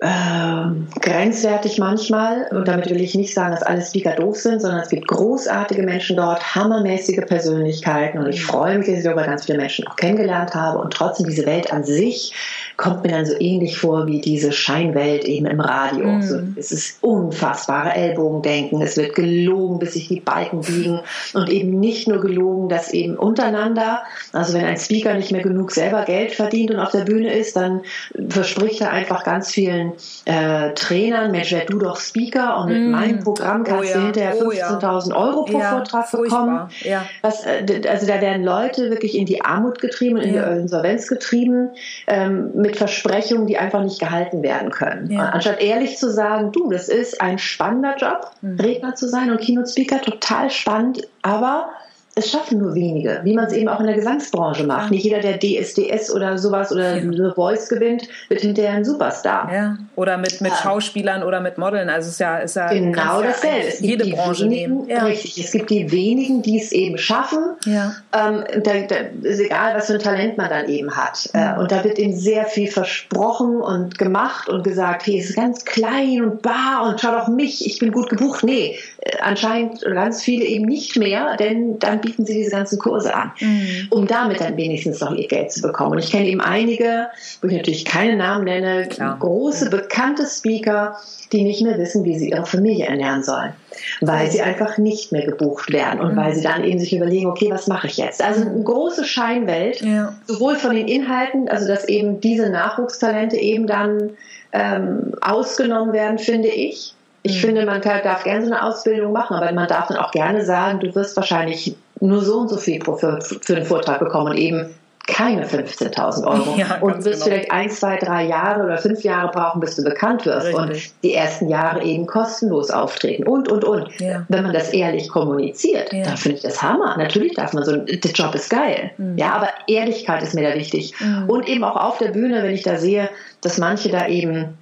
äh, 0.00 0.64
grenzwertig 1.00 1.78
manchmal. 1.78 2.46
Und 2.52 2.68
damit 2.68 2.88
will 2.88 3.00
ich 3.00 3.14
nicht 3.14 3.34
sagen, 3.34 3.50
dass 3.50 3.62
alle 3.62 3.82
Speaker 3.82 4.12
doof 4.12 4.36
sind, 4.36 4.60
sondern 4.60 4.80
es 4.80 4.90
gibt 4.90 5.08
großartige 5.08 5.82
Menschen 5.82 6.16
dort, 6.16 6.54
hammermäßige 6.54 7.26
Persönlichkeiten. 7.26 8.18
Und 8.18 8.28
ich 8.28 8.44
freue 8.44 8.78
mich, 8.78 8.86
dass 8.86 8.98
ich 8.98 9.04
darüber 9.04 9.24
ganz 9.24 9.46
viele 9.46 9.58
Menschen 9.58 9.86
auch 9.88 9.96
kennengelernt 9.96 10.54
habe. 10.54 10.78
Und 10.78 10.92
trotzdem 10.92 11.26
diese 11.26 11.46
Welt 11.46 11.72
an 11.72 11.82
sich 11.82 12.32
kommt 12.78 13.02
mir 13.02 13.10
dann 13.10 13.26
so 13.26 13.34
ähnlich 13.40 13.76
vor 13.76 14.06
wie 14.06 14.20
diese 14.20 14.52
Scheinwelt 14.52 15.24
eben 15.24 15.46
im 15.46 15.58
Radio. 15.58 16.06
Mm. 16.06 16.22
So, 16.22 16.38
es 16.54 16.70
ist 16.70 17.02
unfassbare 17.02 17.92
Ellbogendenken. 17.92 18.80
Es 18.80 18.96
wird 18.96 19.16
gelogen, 19.16 19.80
bis 19.80 19.94
sich 19.94 20.06
die 20.06 20.20
Balken 20.20 20.60
biegen. 20.60 21.00
Und 21.34 21.50
eben 21.50 21.80
nicht 21.80 22.06
nur 22.06 22.20
gelogen, 22.20 22.68
dass 22.68 22.92
eben 22.92 23.16
untereinander, 23.16 24.04
also 24.32 24.54
wenn 24.54 24.64
ein 24.64 24.76
Speaker 24.76 25.14
nicht 25.14 25.32
mehr 25.32 25.42
genug 25.42 25.72
selber 25.72 26.04
Geld 26.04 26.30
verdient 26.30 26.70
und 26.70 26.78
auf 26.78 26.92
der 26.92 27.00
Bühne 27.00 27.34
ist, 27.34 27.56
dann 27.56 27.80
verspricht 28.28 28.80
er 28.80 28.92
einfach 28.92 29.24
ganz 29.24 29.50
vielen 29.50 29.94
äh, 30.24 30.72
Trainern, 30.74 31.32
Mensch, 31.32 31.50
werd 31.50 31.72
du 31.72 31.80
doch 31.80 31.98
Speaker 31.98 32.60
und 32.60 32.68
mit 32.68 32.80
mm. 32.80 32.90
meinem 32.92 33.18
Programm 33.18 33.64
kannst 33.64 33.92
oh 33.92 33.92
ja. 33.92 33.98
du 33.98 34.04
hinterher 34.04 34.34
15.000 34.36 34.44
oh 34.44 34.52
ja. 34.52 35.16
Euro 35.16 35.44
pro 35.46 35.58
ja, 35.58 35.70
Vortrag 35.72 36.12
bekommen. 36.12 36.68
Ja. 36.84 37.04
Was, 37.22 37.44
äh, 37.44 37.88
also 37.88 38.06
da 38.06 38.20
werden 38.20 38.44
Leute 38.44 38.88
wirklich 38.90 39.18
in 39.18 39.26
die 39.26 39.44
Armut 39.44 39.80
getrieben, 39.80 40.18
in 40.18 40.32
die 40.34 40.38
Insolvenz 40.38 41.08
getrieben, 41.08 41.70
ähm, 42.06 42.67
mit 42.68 42.76
Versprechungen, 42.76 43.46
die 43.46 43.56
einfach 43.56 43.82
nicht 43.82 43.98
gehalten 43.98 44.42
werden 44.42 44.70
können. 44.70 45.10
Ja. 45.10 45.30
Anstatt 45.30 45.62
ehrlich 45.62 45.96
zu 45.96 46.10
sagen, 46.10 46.52
du, 46.52 46.70
das 46.70 46.88
ist 46.88 47.20
ein 47.20 47.38
spannender 47.38 47.96
Job, 47.96 48.30
mhm. 48.42 48.60
Redner 48.60 48.94
zu 48.94 49.08
sein 49.08 49.30
und 49.30 49.40
Keynote-Speaker, 49.40 50.02
total 50.02 50.50
spannend, 50.50 51.08
aber 51.22 51.70
es 52.18 52.30
schaffen 52.30 52.58
nur 52.58 52.74
wenige, 52.74 53.20
wie 53.22 53.34
man 53.34 53.46
es 53.46 53.52
eben 53.52 53.68
auch 53.68 53.80
in 53.80 53.86
der 53.86 53.94
Gesangsbranche 53.94 54.64
macht. 54.64 54.86
Ja. 54.86 54.90
Nicht 54.90 55.04
jeder, 55.04 55.20
der 55.20 55.38
DSDS 55.38 56.12
oder 56.12 56.36
sowas 56.36 56.72
oder 56.72 56.96
ja. 56.96 57.12
The 57.12 57.34
Voice 57.34 57.68
gewinnt, 57.68 58.08
wird 58.28 58.40
hinterher 58.40 58.72
ein 58.72 58.84
Superstar. 58.84 59.52
Ja. 59.52 59.78
Oder 59.94 60.18
mit, 60.18 60.40
mit 60.40 60.50
ja. 60.50 60.58
Schauspielern 60.58 61.22
oder 61.22 61.40
mit 61.40 61.58
Modeln. 61.58 61.88
Also 61.88 62.06
es 62.06 62.14
ist 62.14 62.20
ja, 62.20 62.38
ist 62.38 62.56
ja 62.56 62.68
genau 62.68 63.22
dasselbe. 63.22 63.68
Es 63.68 63.80
jede 63.80 64.06
Branche 64.06 64.44
wenigen, 64.44 64.86
nehmen. 64.86 65.04
Richtig. 65.04 65.38
Es 65.44 65.52
gibt 65.52 65.70
die 65.70 65.90
wenigen, 65.92 66.42
die 66.42 66.58
es 66.58 66.72
eben 66.72 66.98
schaffen. 66.98 67.56
Ja. 67.64 67.94
Ähm, 68.12 68.44
da, 68.62 68.72
da, 68.88 68.96
ist 69.22 69.40
egal, 69.40 69.76
was 69.76 69.86
für 69.86 69.94
ein 69.94 70.00
Talent 70.00 70.36
man 70.38 70.48
dann 70.50 70.68
eben 70.68 70.96
hat. 70.96 71.30
Äh, 71.32 71.58
und 71.58 71.70
da 71.70 71.84
wird 71.84 71.98
eben 71.98 72.16
sehr 72.16 72.46
viel 72.46 72.68
versprochen 72.68 73.60
und 73.60 73.98
gemacht 73.98 74.48
und 74.48 74.64
gesagt, 74.64 75.06
hey, 75.06 75.20
es 75.20 75.30
ist 75.30 75.36
ganz 75.36 75.64
klein 75.64 76.22
und 76.22 76.42
bar 76.42 76.86
und 76.88 77.00
schau 77.00 77.12
doch 77.12 77.28
mich, 77.28 77.64
ich 77.66 77.78
bin 77.78 77.92
gut 77.92 78.08
gebucht. 78.08 78.42
Nee, 78.42 78.76
äh, 78.98 79.18
anscheinend 79.20 79.82
ganz 79.82 80.22
viele 80.22 80.44
eben 80.44 80.64
nicht 80.64 80.96
mehr, 80.96 81.36
denn 81.36 81.78
dann 81.78 82.00
bieten 82.08 82.24
sie 82.24 82.34
diese 82.34 82.50
ganzen 82.50 82.78
Kurse 82.78 83.14
an, 83.14 83.32
mhm. 83.40 83.88
um 83.90 84.06
damit 84.06 84.40
dann 84.40 84.56
wenigstens 84.56 85.00
noch 85.00 85.14
ihr 85.14 85.28
Geld 85.28 85.52
zu 85.52 85.60
bekommen. 85.60 85.92
Und 85.92 85.98
ich 85.98 86.10
kenne 86.10 86.26
eben 86.26 86.40
einige, 86.40 87.08
wo 87.42 87.48
ich 87.48 87.56
natürlich 87.56 87.84
keine 87.84 88.16
Namen 88.16 88.44
nenne, 88.44 88.88
Klar. 88.88 89.18
große, 89.18 89.68
bekannte 89.68 90.26
Speaker, 90.26 90.96
die 91.32 91.44
nicht 91.44 91.62
mehr 91.62 91.78
wissen, 91.78 92.04
wie 92.04 92.18
sie 92.18 92.30
ihre 92.30 92.46
Familie 92.46 92.86
ernähren 92.86 93.22
sollen, 93.22 93.52
weil 94.00 94.30
sie 94.30 94.40
einfach 94.40 94.78
nicht 94.78 95.12
mehr 95.12 95.26
gebucht 95.26 95.72
werden 95.72 96.00
und 96.00 96.12
mhm. 96.12 96.16
weil 96.16 96.34
sie 96.34 96.42
dann 96.42 96.64
eben 96.64 96.78
sich 96.78 96.94
überlegen, 96.96 97.26
okay, 97.26 97.50
was 97.50 97.66
mache 97.66 97.86
ich 97.88 97.98
jetzt? 97.98 98.22
Also 98.24 98.42
eine 98.42 98.62
große 98.62 99.04
Scheinwelt, 99.04 99.82
ja. 99.82 100.14
sowohl 100.26 100.56
von 100.56 100.74
den 100.74 100.88
Inhalten, 100.88 101.48
also 101.48 101.68
dass 101.68 101.86
eben 101.86 102.20
diese 102.20 102.48
Nachwuchstalente 102.48 103.36
eben 103.36 103.66
dann 103.66 104.10
ähm, 104.52 105.12
ausgenommen 105.20 105.92
werden, 105.92 106.18
finde 106.18 106.48
ich. 106.48 106.94
Ich 107.22 107.36
mhm. 107.36 107.46
finde, 107.46 107.66
man 107.66 107.82
darf 107.82 108.24
gerne 108.24 108.46
so 108.46 108.52
eine 108.52 108.62
Ausbildung 108.62 109.12
machen, 109.12 109.36
aber 109.36 109.52
man 109.52 109.68
darf 109.68 109.88
dann 109.88 109.98
auch 109.98 110.12
gerne 110.12 110.44
sagen, 110.44 110.80
du 110.80 110.94
wirst 110.94 111.16
wahrscheinlich 111.16 111.76
nur 112.00 112.22
so 112.22 112.40
und 112.40 112.48
so 112.48 112.56
viel 112.56 112.82
für, 112.82 113.20
für 113.20 113.54
den 113.54 113.64
Vortrag 113.64 114.00
bekommen 114.00 114.32
und 114.32 114.36
eben 114.36 114.74
keine 115.08 115.46
15.000 115.46 116.24
Euro 116.24 116.54
ja, 116.58 116.78
und 116.80 117.04
wirst 117.04 117.24
genau. 117.24 117.24
vielleicht 117.24 117.50
ein, 117.50 117.70
zwei, 117.70 117.96
drei 117.96 118.26
Jahre 118.26 118.64
oder 118.64 118.76
fünf 118.76 119.02
Jahre 119.02 119.32
brauchen, 119.32 119.60
bis 119.60 119.74
du 119.74 119.82
bekannt 119.82 120.26
wirst 120.26 120.48
Richtig. 120.48 120.62
und 120.62 121.02
die 121.02 121.14
ersten 121.14 121.48
Jahre 121.48 121.82
eben 121.82 122.06
kostenlos 122.06 122.70
auftreten 122.70 123.26
und, 123.26 123.50
und, 123.50 123.64
und. 123.64 123.88
Ja. 124.00 124.26
Wenn 124.28 124.44
man 124.44 124.52
das 124.52 124.68
ehrlich 124.68 125.08
kommuniziert, 125.08 125.92
ja. 125.92 126.04
dann 126.04 126.16
finde 126.18 126.36
ich 126.36 126.42
das 126.42 126.62
Hammer. 126.62 126.96
Natürlich 126.98 127.34
darf 127.34 127.54
man 127.54 127.64
so, 127.64 127.76
der 127.76 128.10
Job 128.12 128.34
ist 128.34 128.50
geil. 128.50 128.90
Mhm. 128.98 129.16
Ja, 129.16 129.32
aber 129.32 129.48
Ehrlichkeit 129.66 130.22
ist 130.22 130.34
mir 130.34 130.48
da 130.48 130.54
wichtig. 130.54 130.92
Mhm. 131.00 131.24
Und 131.28 131.48
eben 131.48 131.64
auch 131.64 131.76
auf 131.76 131.98
der 131.98 132.08
Bühne, 132.08 132.42
wenn 132.42 132.52
ich 132.52 132.62
da 132.62 132.76
sehe, 132.76 133.08
dass 133.40 133.56
manche 133.56 133.88
da 133.88 134.06
eben 134.06 134.58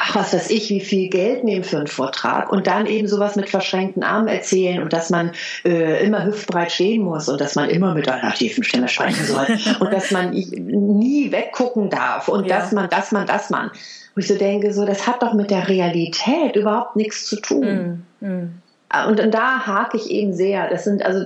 ach, 0.00 0.14
was 0.14 0.32
weiß 0.32 0.50
ich, 0.50 0.70
wie 0.70 0.80
viel 0.80 1.08
Geld 1.08 1.44
nehmen 1.44 1.62
für 1.62 1.76
einen 1.76 1.86
Vortrag 1.86 2.50
und 2.50 2.66
dann 2.66 2.86
eben 2.86 3.06
sowas 3.06 3.36
mit 3.36 3.50
verschränkten 3.50 4.02
Armen 4.02 4.28
erzählen 4.28 4.82
und 4.82 4.92
dass 4.92 5.10
man 5.10 5.32
äh, 5.64 6.04
immer 6.04 6.24
hüftbreit 6.24 6.72
stehen 6.72 7.02
muss 7.02 7.28
und 7.28 7.40
dass 7.40 7.54
man 7.54 7.68
immer 7.68 7.94
mit 7.94 8.08
einer 8.08 8.32
tiefen 8.32 8.64
Stimme 8.64 8.88
sprechen 8.88 9.26
soll 9.26 9.46
und 9.80 9.92
dass 9.92 10.10
man 10.10 10.30
nie 10.30 11.30
weggucken 11.32 11.90
darf 11.90 12.28
und 12.28 12.46
ja. 12.46 12.58
dass 12.58 12.72
man, 12.72 12.88
dass 12.88 13.12
man, 13.12 13.26
dass 13.26 13.50
man. 13.50 13.70
Wo 14.14 14.18
ich 14.18 14.26
so 14.26 14.34
denke, 14.34 14.72
so, 14.72 14.84
das 14.84 15.06
hat 15.06 15.22
doch 15.22 15.34
mit 15.34 15.52
der 15.52 15.68
Realität 15.68 16.56
überhaupt 16.56 16.96
nichts 16.96 17.26
zu 17.26 17.40
tun. 17.40 18.04
Mm, 18.20 18.26
mm. 18.26 18.62
Und, 19.08 19.20
und 19.20 19.32
da 19.32 19.66
hake 19.66 19.96
ich 19.96 20.10
eben 20.10 20.32
sehr. 20.32 20.68
Das 20.68 20.84
sind 20.84 21.04
also, 21.04 21.24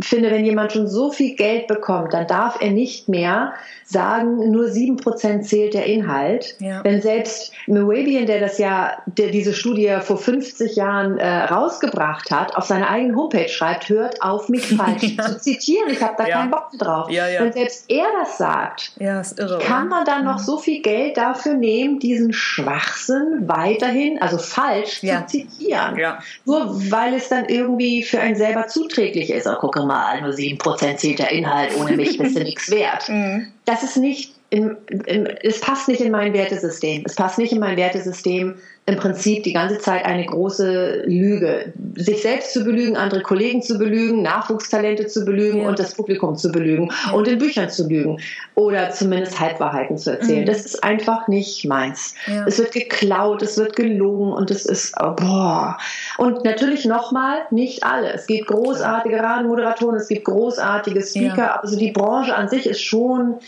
finde, 0.00 0.30
wenn 0.30 0.44
jemand 0.44 0.72
schon 0.72 0.86
so 0.86 1.10
viel 1.10 1.34
Geld 1.34 1.66
bekommt, 1.66 2.12
dann 2.12 2.26
darf 2.26 2.60
er 2.60 2.70
nicht 2.70 3.08
mehr 3.08 3.54
sagen, 3.84 4.50
nur 4.50 4.68
sieben 4.68 4.96
Prozent 4.96 5.46
zählt 5.46 5.74
der 5.74 5.86
Inhalt. 5.86 6.56
Ja. 6.58 6.82
Wenn 6.84 7.00
selbst 7.00 7.52
Moabian, 7.68 8.26
der 8.26 8.40
das 8.40 8.58
ja, 8.58 8.98
der 9.06 9.28
diese 9.28 9.54
Studie 9.54 9.96
vor 10.02 10.18
50 10.18 10.76
Jahren 10.76 11.18
äh, 11.18 11.44
rausgebracht 11.44 12.30
hat, 12.30 12.56
auf 12.56 12.64
seiner 12.64 12.90
eigenen 12.90 13.16
Homepage 13.16 13.48
schreibt, 13.48 13.88
hört 13.88 14.20
auf 14.22 14.48
mich 14.48 14.66
falsch 14.76 15.14
ja. 15.16 15.24
zu 15.24 15.38
zitieren. 15.38 15.88
Ich 15.90 16.02
habe 16.02 16.14
da 16.18 16.26
ja. 16.26 16.38
keinen 16.40 16.50
Bock 16.50 16.70
drauf. 16.78 17.08
Wenn 17.08 17.52
selbst 17.52 17.88
er 17.88 18.06
das 18.20 18.38
sagt, 18.38 18.92
irre, 18.98 19.58
kann 19.60 19.88
man 19.88 20.04
dann 20.04 20.24
noch 20.24 20.40
so 20.40 20.58
viel 20.58 20.82
Geld 20.82 21.16
dafür 21.16 21.54
nehmen, 21.54 22.00
diesen 22.00 22.32
Schwachsinn 22.32 23.44
weiterhin, 23.46 24.20
also 24.20 24.38
falsch 24.38 25.00
zu 25.00 25.26
zitieren. 25.26 25.96
Nur 26.44 26.74
weil 26.90 27.05
es 27.14 27.28
dann 27.28 27.46
irgendwie 27.46 28.02
für 28.02 28.20
einen 28.20 28.36
selber 28.36 28.66
zuträglich 28.68 29.30
ist. 29.30 29.46
Oh, 29.46 29.54
gucke 29.54 29.84
mal, 29.84 30.20
nur 30.20 30.32
sieben 30.32 30.58
Prozent 30.58 31.00
zählt 31.00 31.18
der 31.18 31.32
Inhalt, 31.32 31.76
ohne 31.78 31.96
mich 31.96 32.18
bist 32.18 32.36
du 32.36 32.42
nichts 32.42 32.70
wert. 32.70 33.08
Mhm 33.16 33.52
das 33.66 33.82
ist 33.82 33.96
nicht, 33.96 34.32
in, 34.48 34.76
in, 34.88 35.26
es 35.26 35.60
passt 35.60 35.88
nicht 35.88 36.00
in 36.00 36.12
mein 36.12 36.32
Wertesystem. 36.32 37.02
Es 37.04 37.16
passt 37.16 37.36
nicht 37.36 37.52
in 37.52 37.58
mein 37.58 37.76
Wertesystem, 37.76 38.54
im 38.88 38.96
Prinzip 38.96 39.42
die 39.42 39.52
ganze 39.52 39.78
Zeit 39.78 40.04
eine 40.04 40.24
große 40.24 41.02
Lüge. 41.06 41.72
Sich 41.96 42.22
selbst 42.22 42.52
zu 42.52 42.62
belügen, 42.62 42.96
andere 42.96 43.20
Kollegen 43.20 43.60
zu 43.60 43.78
belügen, 43.78 44.22
Nachwuchstalente 44.22 45.08
zu 45.08 45.24
belügen 45.24 45.62
ja. 45.62 45.68
und 45.68 45.80
das 45.80 45.94
Publikum 45.94 46.36
zu 46.36 46.52
belügen 46.52 46.92
ja. 47.06 47.12
und 47.12 47.26
in 47.26 47.38
Büchern 47.38 47.68
zu 47.68 47.88
lügen 47.88 48.20
oder 48.54 48.90
zumindest 48.90 49.40
Halbwahrheiten 49.40 49.98
zu 49.98 50.12
erzählen. 50.12 50.42
Mhm. 50.42 50.46
Das 50.46 50.64
ist 50.64 50.84
einfach 50.84 51.26
nicht 51.26 51.64
meins. 51.64 52.14
Ja. 52.28 52.46
Es 52.46 52.58
wird 52.58 52.70
geklaut, 52.70 53.42
es 53.42 53.58
wird 53.58 53.74
gelogen 53.74 54.32
und 54.32 54.52
es 54.52 54.64
ist, 54.64 54.94
oh, 55.02 55.14
boah. 55.16 55.78
Und 56.18 56.44
natürlich 56.44 56.84
nochmal, 56.84 57.40
nicht 57.50 57.82
alle. 57.82 58.12
Es 58.12 58.28
gibt 58.28 58.46
großartige 58.46 59.18
Radiomoderatoren, 59.18 59.96
es 59.96 60.06
gibt 60.06 60.26
großartige 60.26 61.02
Speaker, 61.02 61.60
also 61.60 61.76
die 61.76 61.90
Branche 61.90 62.36
an 62.36 62.48
sich 62.48 62.66
ist 62.66 62.82
schon 62.82 63.40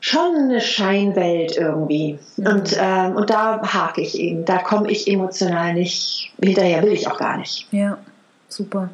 schon 0.00 0.36
eine 0.36 0.60
Scheinwelt 0.60 1.56
irgendwie. 1.56 2.18
Mhm. 2.36 2.46
Und, 2.46 2.76
ähm, 2.78 3.16
und 3.16 3.30
da 3.30 3.60
hake 3.62 4.00
ich 4.00 4.18
eben. 4.18 4.44
Da 4.44 4.58
komme 4.58 4.90
ich 4.90 5.08
emotional 5.08 5.74
nicht 5.74 6.32
hinterher, 6.40 6.82
will 6.82 6.92
ich 6.92 7.08
auch 7.08 7.18
gar 7.18 7.36
nicht. 7.36 7.66
Ja, 7.72 7.98
super. 8.48 8.90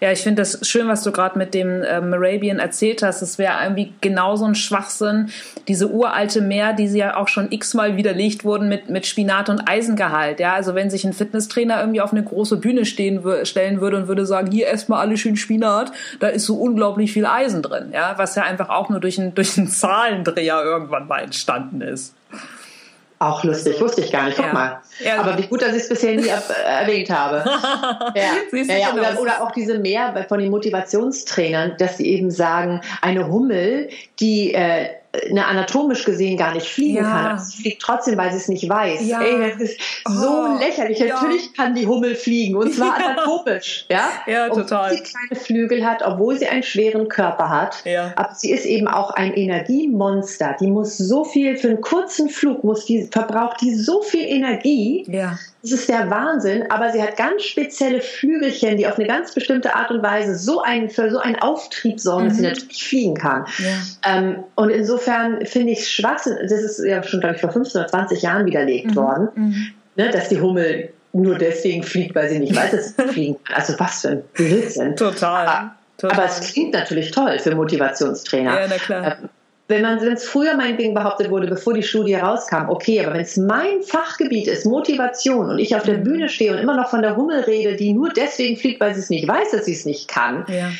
Ja, 0.00 0.12
ich 0.12 0.20
finde 0.20 0.42
das 0.42 0.66
schön, 0.66 0.88
was 0.88 1.02
du 1.02 1.12
gerade 1.12 1.38
mit 1.38 1.54
dem 1.54 1.82
äh, 1.82 2.00
Moravian 2.00 2.58
erzählt 2.58 3.02
hast. 3.02 3.22
Es 3.22 3.38
wäre 3.38 3.62
irgendwie 3.62 3.92
genauso 4.00 4.44
ein 4.44 4.54
Schwachsinn. 4.54 5.30
Diese 5.68 5.88
uralte 5.88 6.40
Meer, 6.40 6.72
die 6.72 6.88
sie 6.88 6.98
ja 6.98 7.16
auch 7.16 7.28
schon 7.28 7.50
x-mal 7.50 7.96
widerlegt 7.96 8.44
wurden 8.44 8.68
mit, 8.68 8.90
mit 8.90 9.06
Spinat 9.06 9.48
und 9.48 9.68
Eisengehalt. 9.68 10.40
Ja, 10.40 10.54
also 10.54 10.74
wenn 10.74 10.90
sich 10.90 11.04
ein 11.04 11.12
Fitnesstrainer 11.12 11.80
irgendwie 11.80 12.00
auf 12.00 12.12
eine 12.12 12.22
große 12.22 12.56
Bühne 12.56 12.84
stehen, 12.84 13.22
stellen 13.44 13.80
würde 13.80 13.96
und 13.96 14.08
würde 14.08 14.26
sagen, 14.26 14.50
hier 14.50 14.66
erstmal 14.66 15.00
alle 15.00 15.16
schön 15.16 15.36
Spinat, 15.36 15.92
da 16.20 16.28
ist 16.28 16.46
so 16.46 16.56
unglaublich 16.56 17.12
viel 17.12 17.26
Eisen 17.26 17.62
drin. 17.62 17.90
Ja, 17.92 18.14
was 18.16 18.34
ja 18.34 18.42
einfach 18.42 18.68
auch 18.68 18.88
nur 18.88 19.00
durch 19.00 19.18
einen, 19.18 19.34
durch 19.34 19.56
einen 19.58 19.68
Zahlendreher 19.68 20.62
irgendwann 20.62 21.08
mal 21.08 21.22
entstanden 21.22 21.80
ist. 21.80 22.14
Auch 23.20 23.44
lustig, 23.44 23.80
wusste 23.80 24.00
ich 24.00 24.10
gar 24.10 24.26
nicht. 24.26 24.36
Guck 24.36 24.46
ja. 24.46 24.52
mal. 24.52 24.80
Ja. 25.02 25.20
Aber 25.20 25.38
wie 25.38 25.46
gut, 25.46 25.62
dass 25.62 25.70
ich 25.70 25.82
es 25.82 25.88
bisher 25.88 26.14
nie 26.14 26.28
erwähnt 26.28 27.10
habe. 27.10 27.44
ja. 28.14 28.76
ja, 28.76 28.92
oder, 28.92 29.20
oder, 29.20 29.42
auch 29.42 29.52
diese 29.52 29.78
mehr 29.78 30.26
von 30.28 30.40
den 30.40 30.50
Motivationstrainern, 30.50 31.76
dass 31.78 31.96
sie 31.96 32.06
eben 32.08 32.30
sagen, 32.30 32.80
eine 33.02 33.28
Hummel, 33.28 33.88
die 34.18 34.52
äh, 34.52 34.88
eine 35.30 35.46
anatomisch 35.46 36.04
gesehen 36.04 36.36
gar 36.36 36.52
nicht 36.54 36.66
fliegen 36.66 36.96
ja. 36.96 37.02
kann. 37.02 37.38
Sie 37.38 37.62
fliegt 37.62 37.82
trotzdem, 37.82 38.16
weil 38.16 38.30
sie 38.30 38.38
es 38.38 38.48
nicht 38.48 38.68
weiß. 38.68 39.06
Ja. 39.06 39.22
Ey, 39.22 39.52
das 39.52 39.60
ist 39.60 39.80
so 40.04 40.28
oh, 40.28 40.58
lächerlich. 40.58 40.98
Ja. 40.98 41.14
Natürlich 41.14 41.52
kann 41.54 41.74
die 41.74 41.86
Hummel 41.86 42.14
fliegen 42.14 42.56
und 42.56 42.72
zwar 42.72 42.96
anatomisch. 43.04 43.86
Ja, 43.88 44.10
ja 44.26 44.48
total. 44.48 44.92
Obwohl 44.92 44.96
sie 44.96 45.02
kleine 45.02 45.44
Flügel 45.44 45.86
hat, 45.86 46.02
obwohl 46.04 46.38
sie 46.38 46.46
einen 46.46 46.62
schweren 46.62 47.08
Körper 47.08 47.48
hat. 47.48 47.84
Ja. 47.84 48.12
Aber 48.16 48.34
sie 48.34 48.50
ist 48.50 48.66
eben 48.66 48.88
auch 48.88 49.10
ein 49.10 49.34
Energiemonster. 49.34 50.56
Die 50.60 50.68
muss 50.68 50.98
so 50.98 51.24
viel 51.24 51.56
für 51.56 51.68
einen 51.68 51.80
kurzen 51.80 52.28
Flug 52.28 52.64
muss 52.64 52.84
die 52.86 53.08
verbraucht 53.10 53.60
die 53.60 53.74
so 53.74 54.02
viel 54.02 54.24
Energie. 54.26 55.04
Ja 55.08 55.38
das 55.64 55.72
ist 55.72 55.88
der 55.88 56.10
Wahnsinn, 56.10 56.70
aber 56.70 56.92
sie 56.92 57.02
hat 57.02 57.16
ganz 57.16 57.42
spezielle 57.42 58.02
Flügelchen, 58.02 58.76
die 58.76 58.86
auf 58.86 58.98
eine 58.98 59.06
ganz 59.06 59.32
bestimmte 59.32 59.74
Art 59.74 59.90
und 59.90 60.02
Weise 60.02 60.36
so 60.36 60.60
einen, 60.60 60.90
für 60.90 61.10
so 61.10 61.18
einen 61.18 61.36
Auftrieb 61.36 61.98
sorgen, 61.98 62.24
mhm. 62.24 62.28
dass 62.28 62.36
sie 62.36 62.42
mhm. 62.42 62.48
natürlich 62.50 62.84
fliegen 62.84 63.14
kann. 63.14 63.46
Ja. 63.58 64.14
Ähm, 64.14 64.44
und 64.56 64.68
insofern 64.68 65.46
finde 65.46 65.72
ich 65.72 65.78
es 65.80 65.90
Schwachsinn, 65.90 66.36
das 66.42 66.52
ist 66.52 66.84
ja 66.84 67.02
schon, 67.02 67.20
glaube 67.20 67.36
ich, 67.36 67.40
vor 67.40 67.50
15 67.50 67.80
oder 67.80 67.88
20 67.88 68.20
Jahren 68.20 68.44
widerlegt 68.44 68.88
mhm. 68.88 68.96
worden, 68.96 69.28
mhm. 69.34 69.66
Ne, 69.96 70.10
dass 70.10 70.28
die 70.28 70.40
Hummel 70.40 70.92
nur 71.12 71.38
deswegen 71.38 71.84
fliegt, 71.84 72.14
weil 72.14 72.28
sie 72.28 72.40
nicht 72.40 72.54
weiß, 72.54 72.72
dass 72.72 72.96
sie 72.96 73.02
fliegen 73.12 73.36
kann. 73.44 73.56
Also 73.56 73.74
was 73.78 74.02
für 74.02 74.08
ein 74.08 74.22
Blödsinn. 74.34 74.96
Total. 74.96 75.46
Aber, 75.46 75.74
Total. 75.96 76.18
aber 76.18 76.26
es 76.26 76.52
klingt 76.52 76.74
natürlich 76.74 77.12
toll 77.12 77.38
für 77.38 77.54
Motivationstrainer. 77.54 78.60
Ja, 78.60 78.66
na 78.68 78.76
klar. 78.76 79.18
Ähm, 79.22 79.28
wenn 79.68 79.82
man, 79.82 80.00
wenn 80.00 80.12
es 80.12 80.24
früher 80.24 80.56
meinetwegen 80.56 80.94
behauptet 80.94 81.30
wurde, 81.30 81.46
bevor 81.46 81.72
die 81.72 81.82
Studie 81.82 82.14
rauskam, 82.14 82.68
okay, 82.68 83.00
aber 83.00 83.14
wenn 83.14 83.22
es 83.22 83.36
mein 83.36 83.82
Fachgebiet 83.82 84.46
ist, 84.46 84.66
Motivation, 84.66 85.48
und 85.48 85.58
ich 85.58 85.74
auf 85.74 85.84
der 85.84 85.98
mhm. 85.98 86.04
Bühne 86.04 86.28
stehe 86.28 86.52
und 86.52 86.58
immer 86.58 86.76
noch 86.76 86.90
von 86.90 87.02
der 87.02 87.16
Hummel 87.16 87.40
rede, 87.40 87.76
die 87.76 87.92
nur 87.92 88.10
deswegen 88.10 88.56
fliegt, 88.56 88.80
weil 88.80 88.94
sie 88.94 89.00
es 89.00 89.10
nicht 89.10 89.26
weiß, 89.26 89.52
dass 89.52 89.64
sie 89.64 89.72
es 89.72 89.86
nicht 89.86 90.08
kann, 90.08 90.44
ja 90.48 90.70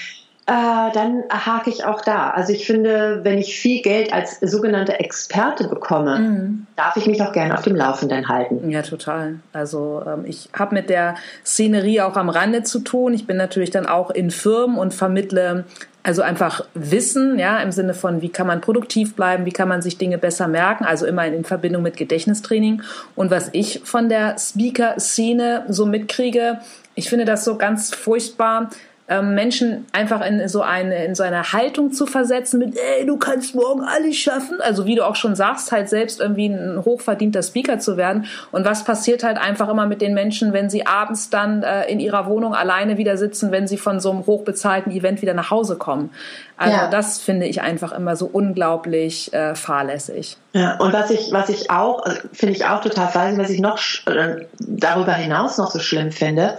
äh, 0.47 0.93
dann 0.93 1.25
hake 1.31 1.71
ich 1.71 1.85
auch 1.85 2.03
da. 2.03 2.31
Also 2.31 2.53
ich 2.53 2.67
finde, 2.67 3.21
wenn 3.23 3.39
ich 3.39 3.59
viel 3.59 3.81
Geld 3.81 4.13
als 4.13 4.41
sogenannte 4.41 5.01
Experte 5.01 5.69
bekomme, 5.69 6.19
mhm. 6.19 6.67
darf 6.77 6.97
ich 6.97 7.07
mich 7.07 7.23
auch 7.23 7.33
gerne 7.33 7.55
auf 7.55 7.63
dem 7.63 7.75
Laufenden 7.75 8.29
halten. 8.29 8.71
Ja, 8.71 8.83
total. 8.83 9.37
Also 9.55 10.03
ähm, 10.07 10.25
ich 10.27 10.51
habe 10.53 10.75
mit 10.75 10.91
der 10.91 11.15
Szenerie 11.47 12.03
auch 12.03 12.17
am 12.17 12.29
Rande 12.29 12.63
zu 12.63 12.81
tun. 12.81 13.15
Ich 13.15 13.27
bin 13.27 13.39
natürlich 13.39 13.71
dann 13.71 13.87
auch 13.87 14.11
in 14.11 14.31
Firmen 14.31 14.77
und 14.77 14.93
vermittle 14.93 15.65
also 16.05 16.21
einfach 16.21 16.61
Wissen, 16.75 17.39
ja, 17.39 17.59
im 17.61 17.73
Sinne 17.73 17.95
von, 17.95 18.21
wie 18.21 18.29
kann 18.29 18.47
man 18.47 18.61
produktiv 18.61 19.17
bleiben, 19.17 19.47
wie 19.47 19.53
kann 19.53 19.69
man 19.69 19.81
sich 19.81 19.97
Dinge 19.97 20.19
besser 20.19 20.49
merken, 20.49 20.85
also 20.85 21.07
immer 21.07 21.27
in 21.27 21.45
Verbindung 21.45 21.83
mit 21.83 21.97
Gedächtnistraining. 21.97 22.83
Und 23.17 23.31
was 23.31 23.49
ich 23.53 23.81
von 23.85 24.11
der 24.11 24.37
Speaker-Szene 24.39 25.65
so 25.69 25.87
mitkriege, 25.87 26.61
ich 26.95 27.09
finde 27.09 27.25
das 27.25 27.45
so 27.45 27.57
ganz 27.57 27.95
furchtbar, 27.95 28.69
Menschen 29.07 29.85
einfach 29.93 30.25
in 30.25 30.49
so 30.49 30.63
eine 30.63 31.05
in 31.05 31.15
so 31.15 31.23
eine 31.23 31.53
Haltung 31.53 31.93
zu 31.93 32.07
versetzen 32.07 32.59
mit 32.59 32.75
ey 32.79 33.05
du 33.05 33.19
kannst 33.19 33.55
morgen 33.55 33.83
alles 33.83 34.17
schaffen. 34.17 34.63
Also 34.63 34.87
wie 34.87 34.95
du 34.95 35.07
auch 35.07 35.17
schon 35.17 35.35
sagst 35.35 35.73
halt 35.73 35.91
selbst 35.91 36.21
irgendwie 36.21 36.47
ein 36.47 36.83
hochverdienter 36.83 37.43
Speaker 37.43 37.79
zu 37.79 37.99
werden. 37.99 38.25
Und 38.51 38.65
was 38.65 38.85
passiert 38.85 39.23
halt 39.23 39.37
einfach 39.37 39.69
immer 39.69 39.87
mit 39.87 40.01
den 40.01 40.15
Menschen 40.15 40.55
wenn 40.55 40.71
sie 40.71 40.87
abends 40.87 41.29
dann 41.29 41.63
äh, 41.63 41.85
in 41.85 42.01
ihrer 42.01 42.27
Wohnung 42.27 42.55
alleine 42.55 42.97
wieder 42.97 43.19
sitzen 43.19 43.53
wenn 43.53 43.67
sie 43.67 43.77
von 43.77 44.01
so 44.01 44.11
einem 44.11 44.25
hochbezahlten 44.25 44.91
Event 44.91 45.21
wieder 45.21 45.35
nach 45.35 45.51
Hause 45.51 45.77
kommen? 45.77 46.09
Also 46.57 46.77
ja. 46.77 46.89
das 46.89 47.21
finde 47.21 47.45
ich 47.45 47.61
einfach 47.61 47.93
immer 47.93 48.17
so 48.17 48.25
unglaublich 48.33 49.35
äh, 49.35 49.55
fahrlässig. 49.55 50.39
Ja 50.55 50.79
und 50.79 50.95
was 50.95 51.11
ich 51.11 51.31
was 51.31 51.51
ich 51.51 51.71
auch 51.71 52.07
also 52.07 52.19
finde 52.33 52.55
ich 52.55 52.65
auch 52.65 52.81
total 52.81 53.09
fahrlässig 53.09 53.39
was 53.39 53.51
ich 53.51 53.61
noch 53.61 53.79
äh, 54.07 54.47
darüber 54.61 55.13
hinaus 55.13 55.59
noch 55.59 55.71
so 55.71 55.79
schlimm 55.79 56.11
finde 56.11 56.57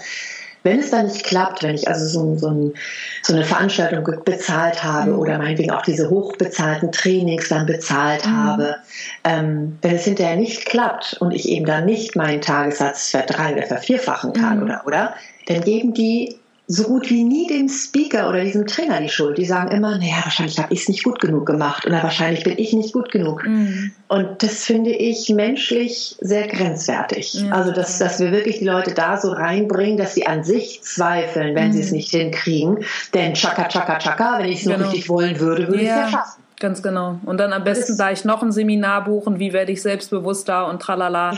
wenn 0.65 0.79
es 0.79 0.89
dann 0.89 1.05
nicht 1.05 1.23
klappt, 1.23 1.61
wenn 1.61 1.75
ich 1.75 1.87
also 1.87 2.05
so, 2.05 2.37
so, 2.37 2.47
ein, 2.47 2.73
so 3.21 3.33
eine 3.33 3.45
Veranstaltung 3.45 4.03
bezahlt 4.25 4.83
habe 4.83 5.11
mhm. 5.11 5.19
oder 5.19 5.37
meinetwegen 5.37 5.71
auch 5.71 5.83
diese 5.83 6.09
hochbezahlten 6.09 6.91
Trainings 6.91 7.47
dann 7.49 7.67
bezahlt 7.67 8.25
mhm. 8.25 8.35
habe, 8.35 8.75
ähm, 9.23 9.77
wenn 9.83 9.95
es 9.95 10.05
hinterher 10.05 10.35
nicht 10.35 10.65
klappt 10.65 11.17
und 11.19 11.31
ich 11.31 11.47
eben 11.47 11.65
dann 11.65 11.85
nicht 11.85 12.15
meinen 12.15 12.41
Tagessatz 12.41 13.11
verdrei- 13.11 13.53
oder 13.53 13.67
vervierfachen 13.67 14.33
kann, 14.33 14.57
mhm. 14.57 14.63
oder, 14.63 14.81
oder, 14.87 15.13
dann 15.45 15.61
geben 15.61 15.93
die 15.93 16.35
so 16.67 16.83
gut 16.83 17.09
wie 17.11 17.23
nie 17.23 17.47
dem 17.47 17.69
Speaker 17.69 18.27
oder 18.27 18.43
diesem 18.43 18.65
Trainer 18.65 18.99
die 18.99 19.09
Schuld. 19.09 19.37
Die 19.37 19.45
sagen 19.45 19.69
immer, 19.69 19.97
naja, 19.97 20.21
wahrscheinlich 20.23 20.57
habe 20.57 20.73
ich 20.73 20.81
es 20.81 20.89
nicht 20.89 21.03
gut 21.03 21.19
genug 21.19 21.45
gemacht 21.45 21.85
oder 21.85 22.01
wahrscheinlich 22.01 22.43
bin 22.43 22.57
ich 22.57 22.73
nicht 22.73 22.93
gut 22.93 23.11
genug. 23.11 23.45
Mhm. 23.45 23.91
Und 24.07 24.41
das 24.41 24.63
finde 24.63 24.91
ich 24.91 25.29
menschlich 25.29 26.15
sehr 26.19 26.47
grenzwertig. 26.47 27.35
Ja. 27.35 27.51
Also, 27.51 27.71
dass, 27.71 27.99
dass 27.99 28.19
wir 28.19 28.31
wirklich 28.31 28.59
die 28.59 28.65
Leute 28.65 28.93
da 28.93 29.17
so 29.17 29.31
reinbringen, 29.31 29.97
dass 29.97 30.15
sie 30.15 30.25
an 30.25 30.43
sich 30.43 30.81
zweifeln, 30.81 31.55
wenn 31.55 31.67
mhm. 31.67 31.73
sie 31.73 31.81
es 31.81 31.91
nicht 31.91 32.09
hinkriegen. 32.09 32.83
Denn 33.13 33.35
chaka, 33.35 33.67
chaka, 33.67 33.99
chaka, 33.99 34.39
wenn 34.39 34.49
ich 34.49 34.61
es 34.61 34.65
nur 34.65 34.75
genau. 34.75 34.89
richtig 34.89 35.09
wollen 35.09 35.39
würde, 35.39 35.67
würde 35.67 35.83
ja. 35.83 35.99
ich 35.99 36.05
es 36.07 36.11
ja 36.13 36.19
schaffen. 36.19 36.44
Ganz 36.59 36.81
genau. 36.81 37.19
Und 37.25 37.37
dann 37.37 37.51
am 37.51 37.65
besten 37.65 37.97
da 37.97 38.11
ich 38.11 38.23
noch 38.23 38.41
ein 38.41 38.51
Seminar 38.51 39.03
buchen, 39.03 39.39
wie 39.39 39.51
werde 39.51 39.73
ich 39.73 39.81
selbstbewusster 39.81 40.67
und 40.67 40.81
tralala. 40.81 41.37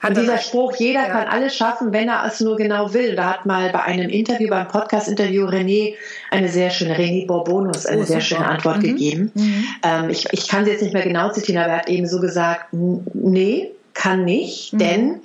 Hat 0.00 0.16
dieser 0.16 0.36
Spruch, 0.38 0.76
jeder 0.76 1.00
ja. 1.00 1.08
kann 1.08 1.26
alles 1.26 1.56
schaffen, 1.56 1.92
wenn 1.92 2.08
er 2.08 2.24
es 2.26 2.40
nur 2.40 2.56
genau 2.56 2.92
will. 2.92 3.16
Da 3.16 3.32
hat 3.32 3.46
mal 3.46 3.70
bei 3.70 3.82
einem 3.82 4.10
Interview, 4.10 4.48
beim 4.48 4.68
Podcast-Interview 4.68 5.46
René 5.46 5.94
eine 6.30 6.48
sehr 6.48 6.68
schöne, 6.70 6.96
René 6.96 7.26
Borbonus, 7.26 7.86
eine 7.86 8.02
oh, 8.02 8.04
sehr 8.04 8.20
schöne 8.20 8.46
Antwort 8.46 8.78
mhm. 8.78 8.82
gegeben. 8.82 9.32
Mhm. 9.34 9.64
Ähm, 9.82 10.10
ich, 10.10 10.26
ich 10.32 10.48
kann 10.48 10.66
sie 10.66 10.72
jetzt 10.72 10.82
nicht 10.82 10.92
mehr 10.92 11.02
genau 11.02 11.30
zitieren, 11.30 11.62
aber 11.62 11.72
er 11.72 11.78
hat 11.78 11.88
eben 11.88 12.06
so 12.06 12.20
gesagt, 12.20 12.66
nee, 12.72 13.70
kann 13.94 14.24
nicht, 14.24 14.74
mhm. 14.74 14.78
denn 14.78 15.20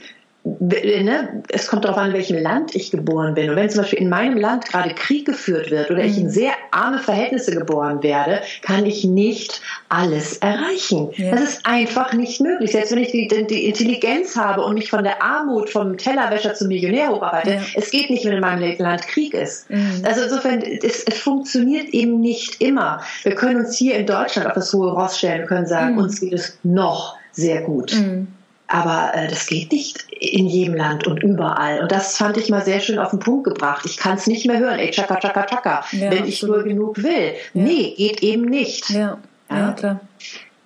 Ne, 0.45 1.41
es 1.47 1.67
kommt 1.67 1.85
darauf 1.85 1.97
an, 1.97 2.07
in 2.07 2.13
welchem 2.13 2.37
Land 2.37 2.75
ich 2.75 2.91
geboren 2.91 3.33
bin. 3.33 3.49
Und 3.49 3.55
wenn 3.55 3.69
zum 3.69 3.81
Beispiel 3.81 3.99
in 3.99 4.09
meinem 4.09 4.37
Land 4.37 4.65
gerade 4.65 4.93
Krieg 4.93 5.25
geführt 5.25 5.71
wird 5.71 5.89
oder 5.89 6.03
ich 6.03 6.17
in 6.17 6.25
mhm. 6.25 6.31
sehr 6.31 6.51
arme 6.71 6.99
Verhältnisse 6.99 7.51
geboren 7.51 8.03
werde, 8.03 8.41
kann 8.61 8.85
ich 8.85 9.05
nicht 9.05 9.61
alles 9.87 10.39
erreichen. 10.39 11.11
Ja. 11.15 11.31
Das 11.31 11.41
ist 11.43 11.65
einfach 11.65 12.11
nicht 12.11 12.41
möglich. 12.41 12.73
Selbst 12.73 12.91
wenn 12.91 12.99
ich 12.99 13.11
die, 13.11 13.29
die, 13.29 13.67
Intelligenz 13.67 14.35
habe 14.35 14.63
und 14.63 14.73
mich 14.73 14.89
von 14.89 15.05
der 15.05 15.23
Armut, 15.23 15.69
vom 15.69 15.97
Tellerwäscher 15.97 16.53
zum 16.55 16.67
Millionär 16.67 17.07
hocharbeite, 17.07 17.53
ja. 17.53 17.61
es 17.75 17.89
geht 17.89 18.09
nicht, 18.09 18.25
wenn 18.25 18.33
in 18.33 18.41
meinem 18.41 18.77
Land 18.79 19.07
Krieg 19.07 19.33
ist. 19.33 19.69
Mhm. 19.69 20.01
Also 20.03 20.23
insofern, 20.23 20.61
es, 20.61 21.03
es, 21.03 21.19
funktioniert 21.19 21.87
eben 21.93 22.19
nicht 22.19 22.59
immer. 22.59 23.01
Wir 23.23 23.35
können 23.35 23.61
uns 23.61 23.77
hier 23.77 23.95
in 23.95 24.05
Deutschland 24.05 24.47
auf 24.47 24.55
das 24.55 24.73
hohe 24.73 24.91
Ross 24.91 25.17
stellen, 25.17 25.39
wir 25.39 25.47
können 25.47 25.67
sagen, 25.67 25.93
mhm. 25.93 25.99
uns 25.99 26.19
geht 26.19 26.33
es 26.33 26.57
noch 26.63 27.15
sehr 27.31 27.61
gut. 27.61 27.93
Mhm. 27.93 28.27
Aber 28.73 29.11
äh, 29.13 29.27
das 29.27 29.45
geht 29.45 29.71
nicht 29.71 30.03
in 30.09 30.47
jedem 30.47 30.73
Land 30.73 31.05
und 31.05 31.21
überall. 31.21 31.79
Und 31.79 31.91
das 31.91 32.17
fand 32.17 32.37
ich 32.37 32.49
mal 32.49 32.65
sehr 32.65 32.79
schön 32.79 32.97
auf 32.97 33.11
den 33.11 33.19
Punkt 33.19 33.43
gebracht. 33.43 33.85
Ich 33.85 33.97
kann 33.97 34.17
es 34.17 34.25
nicht 34.25 34.47
mehr 34.47 34.57
hören. 34.57 34.79
Ey, 34.79 34.89
tschakka, 34.89 35.17
tschakka, 35.17 35.43
tschakka. 35.45 35.85
Ja, 35.91 36.09
wenn 36.09 36.25
ich 36.25 36.41
nur 36.41 36.63
genug 36.63 36.97
will. 37.03 37.33
Ja. 37.53 37.61
Nee, 37.61 37.93
geht 37.95 38.23
eben 38.23 38.45
nicht. 38.45 38.89
Ja, 38.89 39.19
ja, 39.51 39.57
ja 39.57 39.71
klar. 39.73 39.99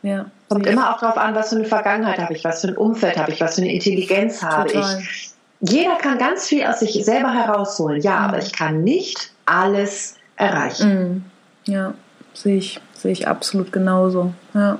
Ja. 0.03 0.25
Kommt 0.47 0.65
immer 0.67 0.95
auch 0.95 1.01
darauf 1.01 1.17
an, 1.17 1.35
was 1.35 1.49
für 1.49 1.57
eine 1.57 1.65
Vergangenheit 1.65 2.17
habe 2.19 2.33
ich, 2.33 2.45
was 2.45 2.61
für 2.61 2.69
ein 2.69 2.77
Umfeld 2.77 3.17
habe 3.17 3.33
ich, 3.33 3.41
was 3.41 3.55
für 3.55 3.61
eine 3.63 3.73
Intelligenz 3.73 4.41
habe 4.41 4.71
Total. 4.71 5.01
ich. 5.01 5.31
Jeder 5.59 5.95
kann 5.95 6.17
ganz 6.17 6.47
viel 6.47 6.63
aus 6.63 6.79
sich 6.79 7.03
selber 7.03 7.33
herausholen, 7.33 8.01
ja, 8.01 8.19
mhm. 8.19 8.25
aber 8.25 8.37
ich 8.37 8.53
kann 8.53 8.85
nicht 8.85 9.31
alles 9.45 10.15
erreichen. 10.37 11.23
Mhm. 11.65 11.73
Ja, 11.73 11.93
sehe 12.33 12.55
ich, 12.55 12.79
sehe 12.93 13.11
ich 13.11 13.27
absolut 13.27 13.73
genauso. 13.73 14.33
Ja. 14.53 14.79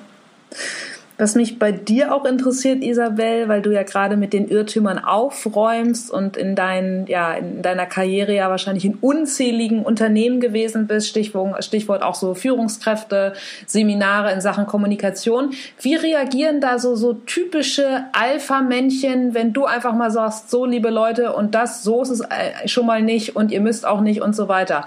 Was 1.20 1.34
mich 1.34 1.58
bei 1.58 1.72
dir 1.72 2.14
auch 2.14 2.26
interessiert, 2.26 2.84
Isabel, 2.84 3.48
weil 3.48 3.64
du 3.64 3.72
ja 3.72 3.82
gerade 3.82 4.18
mit 4.18 4.34
den 4.34 4.48
Irrtümern 4.48 5.00
aufräumst 5.00 6.12
und 6.12 6.38
in, 6.38 6.56
dein, 6.56 7.08
ja, 7.08 7.34
in 7.34 7.64
deiner 7.64 7.88
Karriere 7.88 8.36
ja 8.36 8.52
wahrscheinlich 8.52 8.86
in 8.86 8.94
unzähligen 9.02 9.82
Unternehmen 9.82 10.40
gewesen 10.40 10.86
bist, 10.86 11.08
Stichwort, 11.08 11.64
Stichwort 11.64 12.04
auch 12.04 12.14
so 12.14 12.36
Führungskräfte, 12.36 13.34
Seminare 13.66 14.32
in 14.32 14.42
Sachen 14.42 14.68
Kommunikation. 14.68 15.54
Wie 15.82 15.96
reagieren 15.96 16.62
da 16.62 16.78
so, 16.78 16.96
so 16.96 17.14
typische 17.14 18.04
Alpha-Männchen, 18.12 19.34
wenn 19.34 19.54
du 19.54 19.66
einfach 19.66 19.96
mal 19.96 20.12
sagst, 20.12 20.52
so 20.52 20.66
liebe 20.66 20.92
Leute 20.92 21.34
und 21.34 21.56
das, 21.56 21.82
so 21.82 22.04
ist 22.04 22.12
es 22.12 22.22
äh, 22.22 22.68
schon 22.68 22.86
mal 22.86 23.02
nicht 23.02 23.36
und 23.36 23.52
ihr 23.52 23.62
müsst 23.62 23.88
auch 23.88 24.02
nicht 24.02 24.22
und 24.22 24.36
so 24.36 24.50
weiter? 24.50 24.86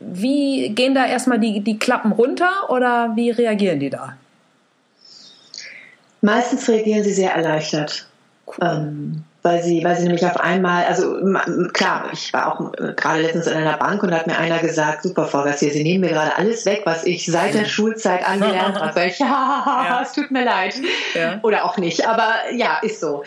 Wie 0.00 0.70
gehen 0.70 0.94
da 0.94 1.04
erstmal 1.04 1.38
die, 1.38 1.60
die 1.60 1.78
Klappen 1.78 2.12
runter 2.12 2.70
oder 2.70 3.12
wie 3.16 3.30
reagieren 3.30 3.78
die 3.78 3.90
da? 3.90 4.16
Meistens 6.22 6.68
reagieren 6.68 7.04
sie 7.04 7.12
sehr 7.12 7.32
erleichtert. 7.32 8.06
Cool. 8.46 8.56
Ähm, 8.62 9.24
weil 9.42 9.60
sie, 9.60 9.82
weil 9.82 9.96
sie 9.96 10.04
nämlich 10.04 10.24
auf 10.24 10.38
einmal, 10.38 10.84
also 10.84 11.16
klar, 11.72 12.10
ich 12.12 12.32
war 12.32 12.52
auch 12.52 12.72
äh, 12.74 12.92
gerade 12.94 13.22
letztens 13.22 13.48
in 13.48 13.54
einer 13.54 13.76
Bank 13.76 14.00
und 14.04 14.12
da 14.12 14.18
hat 14.18 14.28
mir 14.28 14.38
einer 14.38 14.60
gesagt, 14.60 15.02
super 15.02 15.26
Vorwärts 15.26 15.58
hier, 15.58 15.72
sie 15.72 15.82
nehmen 15.82 16.02
mir 16.02 16.10
gerade 16.10 16.36
alles 16.36 16.64
weg, 16.64 16.82
was 16.84 17.04
ich 17.04 17.26
seit 17.26 17.54
der 17.54 17.64
Schulzeit 17.64 18.26
angelernt 18.26 18.80
habe. 18.80 18.92
Sag 18.92 19.06
ich, 19.08 19.18
ja, 19.18 20.00
es 20.00 20.12
tut 20.12 20.30
mir 20.30 20.44
leid. 20.44 20.76
Ja. 21.14 21.40
Oder 21.42 21.64
auch 21.64 21.76
nicht, 21.76 22.06
aber 22.06 22.34
ja, 22.52 22.78
ist 22.82 23.00
so. 23.00 23.24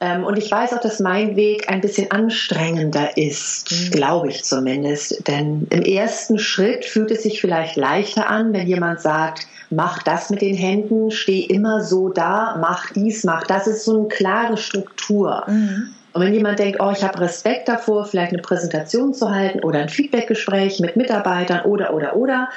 Ähm, 0.00 0.24
und 0.24 0.38
ich 0.38 0.50
weiß 0.50 0.74
auch, 0.74 0.80
dass 0.80 1.00
mein 1.00 1.34
Weg 1.34 1.68
ein 1.68 1.80
bisschen 1.80 2.10
anstrengender 2.10 3.16
ist, 3.16 3.70
mhm. 3.70 3.90
glaube 3.90 4.28
ich 4.28 4.44
zumindest. 4.44 5.26
Denn 5.26 5.66
im 5.70 5.82
ersten 5.82 6.38
Schritt 6.38 6.84
fühlt 6.84 7.10
es 7.10 7.24
sich 7.24 7.40
vielleicht 7.40 7.76
leichter 7.76 8.30
an, 8.30 8.52
wenn 8.52 8.68
jemand 8.68 9.00
sagt, 9.00 9.46
mach 9.70 10.02
das 10.02 10.30
mit 10.30 10.40
den 10.40 10.54
Händen, 10.54 11.10
steh 11.10 11.40
immer 11.40 11.82
so 11.82 12.08
da, 12.08 12.56
mach 12.60 12.92
dies, 12.92 13.24
mach 13.24 13.44
das. 13.44 13.66
ist 13.66 13.84
so 13.84 13.98
eine 13.98 14.08
klare 14.08 14.56
Struktur. 14.56 15.44
Mhm. 15.48 15.94
Und 16.12 16.22
wenn 16.22 16.34
jemand 16.34 16.58
denkt, 16.58 16.80
oh, 16.80 16.90
ich 16.90 17.02
habe 17.02 17.20
Respekt 17.20 17.68
davor, 17.68 18.04
vielleicht 18.04 18.32
eine 18.32 18.42
Präsentation 18.42 19.12
zu 19.14 19.30
halten 19.30 19.60
oder 19.60 19.80
ein 19.80 19.88
Feedbackgespräch 19.88 20.80
mit 20.80 20.96
Mitarbeitern 20.96 21.64
oder, 21.64 21.92
oder, 21.92 22.16
oder, 22.16 22.48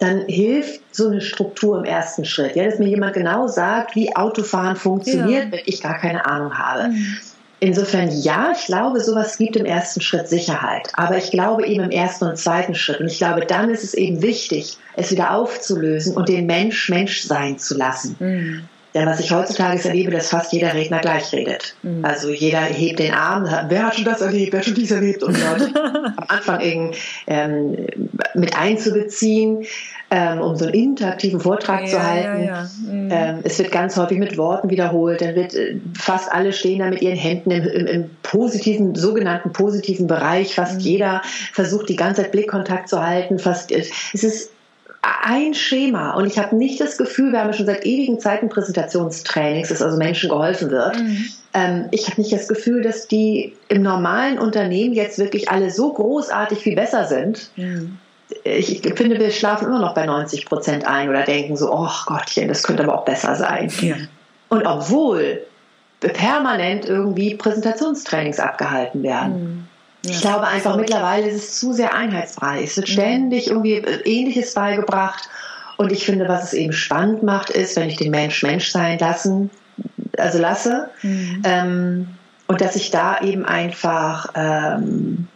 dann 0.00 0.26
hilft 0.26 0.80
so 0.94 1.08
eine 1.08 1.20
Struktur 1.20 1.78
im 1.78 1.84
ersten 1.84 2.24
Schritt. 2.24 2.56
Ja, 2.56 2.64
dass 2.64 2.78
mir 2.78 2.88
jemand 2.88 3.14
genau 3.14 3.46
sagt, 3.46 3.94
wie 3.94 4.16
Autofahren 4.16 4.76
funktioniert, 4.76 5.44
ja. 5.44 5.52
wenn 5.52 5.60
ich 5.66 5.82
gar 5.82 5.98
keine 5.98 6.26
Ahnung 6.26 6.56
habe. 6.58 6.88
Mhm. 6.88 7.16
Insofern 7.62 8.10
ja, 8.10 8.52
ich 8.56 8.64
glaube, 8.64 9.00
sowas 9.00 9.36
gibt 9.36 9.56
im 9.56 9.66
ersten 9.66 10.00
Schritt 10.00 10.28
Sicherheit. 10.28 10.88
Aber 10.94 11.18
ich 11.18 11.30
glaube 11.30 11.66
eben 11.66 11.84
im 11.84 11.90
ersten 11.90 12.24
und 12.24 12.38
zweiten 12.38 12.74
Schritt. 12.74 13.00
Und 13.00 13.08
ich 13.08 13.18
glaube, 13.18 13.44
dann 13.44 13.68
ist 13.68 13.84
es 13.84 13.92
eben 13.92 14.22
wichtig, 14.22 14.78
es 14.96 15.10
wieder 15.10 15.34
aufzulösen 15.34 16.16
und 16.16 16.30
den 16.30 16.46
Mensch 16.46 16.88
Mensch 16.88 17.22
sein 17.22 17.58
zu 17.58 17.76
lassen. 17.76 18.16
Mhm. 18.18 18.68
Denn 18.94 19.06
was 19.06 19.20
ich 19.20 19.30
heutzutage 19.30 19.82
erlebe, 19.86 20.10
dass 20.10 20.30
fast 20.30 20.52
jeder 20.52 20.74
Redner 20.74 20.98
gleich 20.98 21.32
redet. 21.32 21.76
Mhm. 21.82 22.04
Also 22.04 22.30
jeder 22.30 22.60
hebt 22.60 22.98
den 22.98 23.12
Arm, 23.12 23.46
sagt, 23.46 23.70
wer 23.70 23.86
hat 23.86 23.94
schon 23.94 24.04
das 24.04 24.20
erlebt, 24.20 24.52
wer 24.52 24.60
hat 24.60 24.66
schon 24.66 24.74
dies 24.74 24.90
erlebt 24.90 25.22
und 25.22 25.36
dort 25.36 25.70
am 26.16 26.24
Anfang 26.26 26.60
eben, 26.60 26.90
ähm, 27.28 27.86
mit 28.34 28.56
einzubeziehen, 28.56 29.64
ähm, 30.10 30.40
um 30.40 30.56
so 30.56 30.64
einen 30.64 30.74
interaktiven 30.74 31.38
Vortrag 31.38 31.82
ja, 31.82 31.86
zu 31.86 32.02
halten. 32.02 32.44
Ja, 32.44 32.62
ja. 32.62 32.70
Mhm. 32.84 33.08
Ähm, 33.12 33.38
es 33.44 33.58
wird 33.60 33.70
ganz 33.70 33.96
häufig 33.96 34.18
mit 34.18 34.36
Worten 34.36 34.68
wiederholt, 34.68 35.20
dann 35.20 35.36
wird 35.36 35.54
äh, 35.54 35.76
fast 35.96 36.32
alle 36.32 36.52
stehen 36.52 36.80
da 36.80 36.86
mit 36.86 37.00
ihren 37.00 37.16
Händen 37.16 37.52
im, 37.52 37.64
im, 37.64 37.86
im 37.86 38.10
positiven, 38.24 38.96
sogenannten 38.96 39.52
positiven 39.52 40.08
Bereich. 40.08 40.56
Fast 40.56 40.74
mhm. 40.74 40.80
jeder 40.80 41.22
versucht 41.52 41.88
die 41.88 41.96
ganze 41.96 42.22
Zeit 42.22 42.32
Blickkontakt 42.32 42.88
zu 42.88 43.06
halten. 43.06 43.38
Fast, 43.38 43.70
äh, 43.70 43.84
es 44.12 44.24
ist 44.24 44.50
ein 45.02 45.54
Schema 45.54 46.12
und 46.12 46.26
ich 46.26 46.38
habe 46.38 46.56
nicht 46.56 46.80
das 46.80 46.98
Gefühl, 46.98 47.32
wir 47.32 47.40
haben 47.40 47.52
schon 47.52 47.66
seit 47.66 47.86
ewigen 47.86 48.20
Zeiten 48.20 48.48
Präsentationstrainings, 48.48 49.68
dass 49.68 49.82
also 49.82 49.96
Menschen 49.96 50.28
geholfen 50.28 50.70
wird. 50.70 50.98
Mhm. 50.98 51.24
Ähm, 51.54 51.88
ich 51.90 52.08
habe 52.08 52.20
nicht 52.20 52.32
das 52.32 52.48
Gefühl, 52.48 52.82
dass 52.82 53.08
die 53.08 53.54
im 53.68 53.82
normalen 53.82 54.38
Unternehmen 54.38 54.94
jetzt 54.94 55.18
wirklich 55.18 55.50
alle 55.50 55.70
so 55.70 55.92
großartig 55.92 56.58
viel 56.58 56.76
besser 56.76 57.06
sind. 57.06 57.50
Mhm. 57.56 57.98
Ich, 58.44 58.84
ich 58.84 58.94
finde, 58.94 59.18
wir 59.18 59.30
schlafen 59.30 59.68
immer 59.68 59.80
noch 59.80 59.94
bei 59.94 60.06
90 60.06 60.46
Prozent 60.46 60.86
ein 60.86 61.08
oder 61.08 61.22
denken 61.22 61.56
so, 61.56 61.72
oh 61.72 61.88
Gottchen, 62.06 62.48
das 62.48 62.62
könnte 62.62 62.84
aber 62.84 62.96
auch 62.96 63.04
besser 63.04 63.34
sein. 63.34 63.72
Ja. 63.80 63.96
Und 64.50 64.66
obwohl 64.66 65.42
permanent 66.00 66.86
irgendwie 66.86 67.34
Präsentationstrainings 67.34 68.38
abgehalten 68.38 69.02
werden. 69.02 69.32
Mhm. 69.32 69.66
Ja. 70.04 70.12
Ich 70.12 70.20
glaube 70.20 70.46
einfach, 70.46 70.76
mittlerweile 70.76 71.28
ist 71.28 71.36
es 71.36 71.60
zu 71.60 71.72
sehr 71.72 71.94
einheitsfrei. 71.94 72.62
Es 72.62 72.76
wird 72.76 72.88
mhm. 72.88 72.92
ständig 72.92 73.48
irgendwie 73.48 73.74
äh, 73.74 74.00
Ähnliches 74.04 74.54
beigebracht. 74.54 75.28
Und 75.76 75.92
ich 75.92 76.04
finde, 76.04 76.28
was 76.28 76.44
es 76.44 76.52
eben 76.52 76.72
spannend 76.72 77.22
macht, 77.22 77.50
ist, 77.50 77.76
wenn 77.76 77.88
ich 77.88 77.96
den 77.96 78.10
Mensch 78.10 78.42
Mensch 78.42 78.70
sein 78.70 78.98
lassen, 78.98 79.50
also 80.18 80.38
lasse, 80.38 80.90
mhm. 81.02 81.42
ähm, 81.44 82.08
und 82.48 82.60
dass 82.60 82.76
ich 82.76 82.90
da 82.90 83.20
eben 83.20 83.44
einfach 83.44 84.28
ähm, 84.34 85.28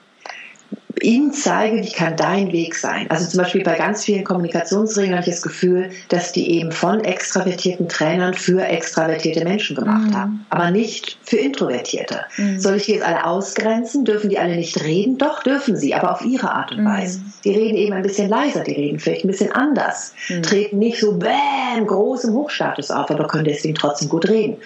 ihnen 1.03 1.33
zeige, 1.33 1.83
wie 1.83 1.93
kann 1.93 2.17
dein 2.17 2.53
Weg 2.53 2.75
sein. 2.75 3.11
Also 3.11 3.29
zum 3.29 3.39
Beispiel 3.39 3.63
bei 3.63 3.77
ganz 3.77 4.05
vielen 4.05 4.25
Kommunikationsregeln 4.25 5.17
habe 5.17 5.27
ich 5.27 5.35
das 5.35 5.43
Gefühl, 5.43 5.91
dass 6.09 6.33
die 6.33 6.51
eben 6.53 6.73
von 6.73 7.03
extravertierten 7.05 7.89
Trainern 7.89 8.35
für 8.35 8.65
extravertierte 8.65 9.45
Menschen 9.45 9.77
gemacht 9.77 10.11
mhm. 10.11 10.17
haben, 10.17 10.47
aber 10.51 10.71
nicht 10.71 11.19
für 11.23 11.37
Introvertierte. 11.37 12.21
Mhm. 12.37 12.59
Soll 12.59 12.77
ich 12.77 12.87
die 12.87 12.93
jetzt 12.93 13.07
alle 13.07 13.25
ausgrenzen? 13.25 14.05
Dürfen 14.05 14.31
die 14.31 14.39
alle 14.39 14.57
nicht 14.57 14.83
reden? 14.83 15.19
Doch, 15.19 15.43
dürfen 15.43 15.77
sie, 15.77 15.95
aber 15.95 16.13
auf 16.13 16.25
ihre 16.25 16.53
Art 16.53 16.73
und 16.73 16.83
mhm. 16.83 16.87
Weise. 16.87 17.21
Die 17.45 17.51
reden 17.51 17.77
eben 17.77 17.93
ein 17.93 18.03
bisschen 18.03 18.29
leiser, 18.29 18.63
die 18.63 18.73
reden 18.73 18.99
vielleicht 18.99 19.25
ein 19.25 19.29
bisschen 19.29 19.53
anders, 19.53 20.15
mhm. 20.29 20.43
treten 20.43 20.79
nicht 20.79 21.01
so 21.01 21.17
bäm, 21.17 21.87
groß 21.87 22.25
im 22.25 22.35
Hochstatus 22.35 22.91
auf, 22.91 23.11
aber 23.11 23.27
können 23.27 23.45
deswegen 23.45 23.75
trotzdem 23.75 24.09
gut 24.09 24.29
reden. 24.29 24.57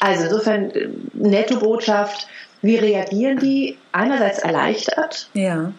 Also 0.00 0.24
insofern, 0.24 0.70
äh, 0.70 0.88
netto 1.14 1.58
Botschaft, 1.58 2.28
wie 2.62 2.76
reagieren 2.76 3.38
die? 3.38 3.78
Einerseits 3.92 4.38
erleichtert. 4.38 5.28
Ja. 5.32 5.72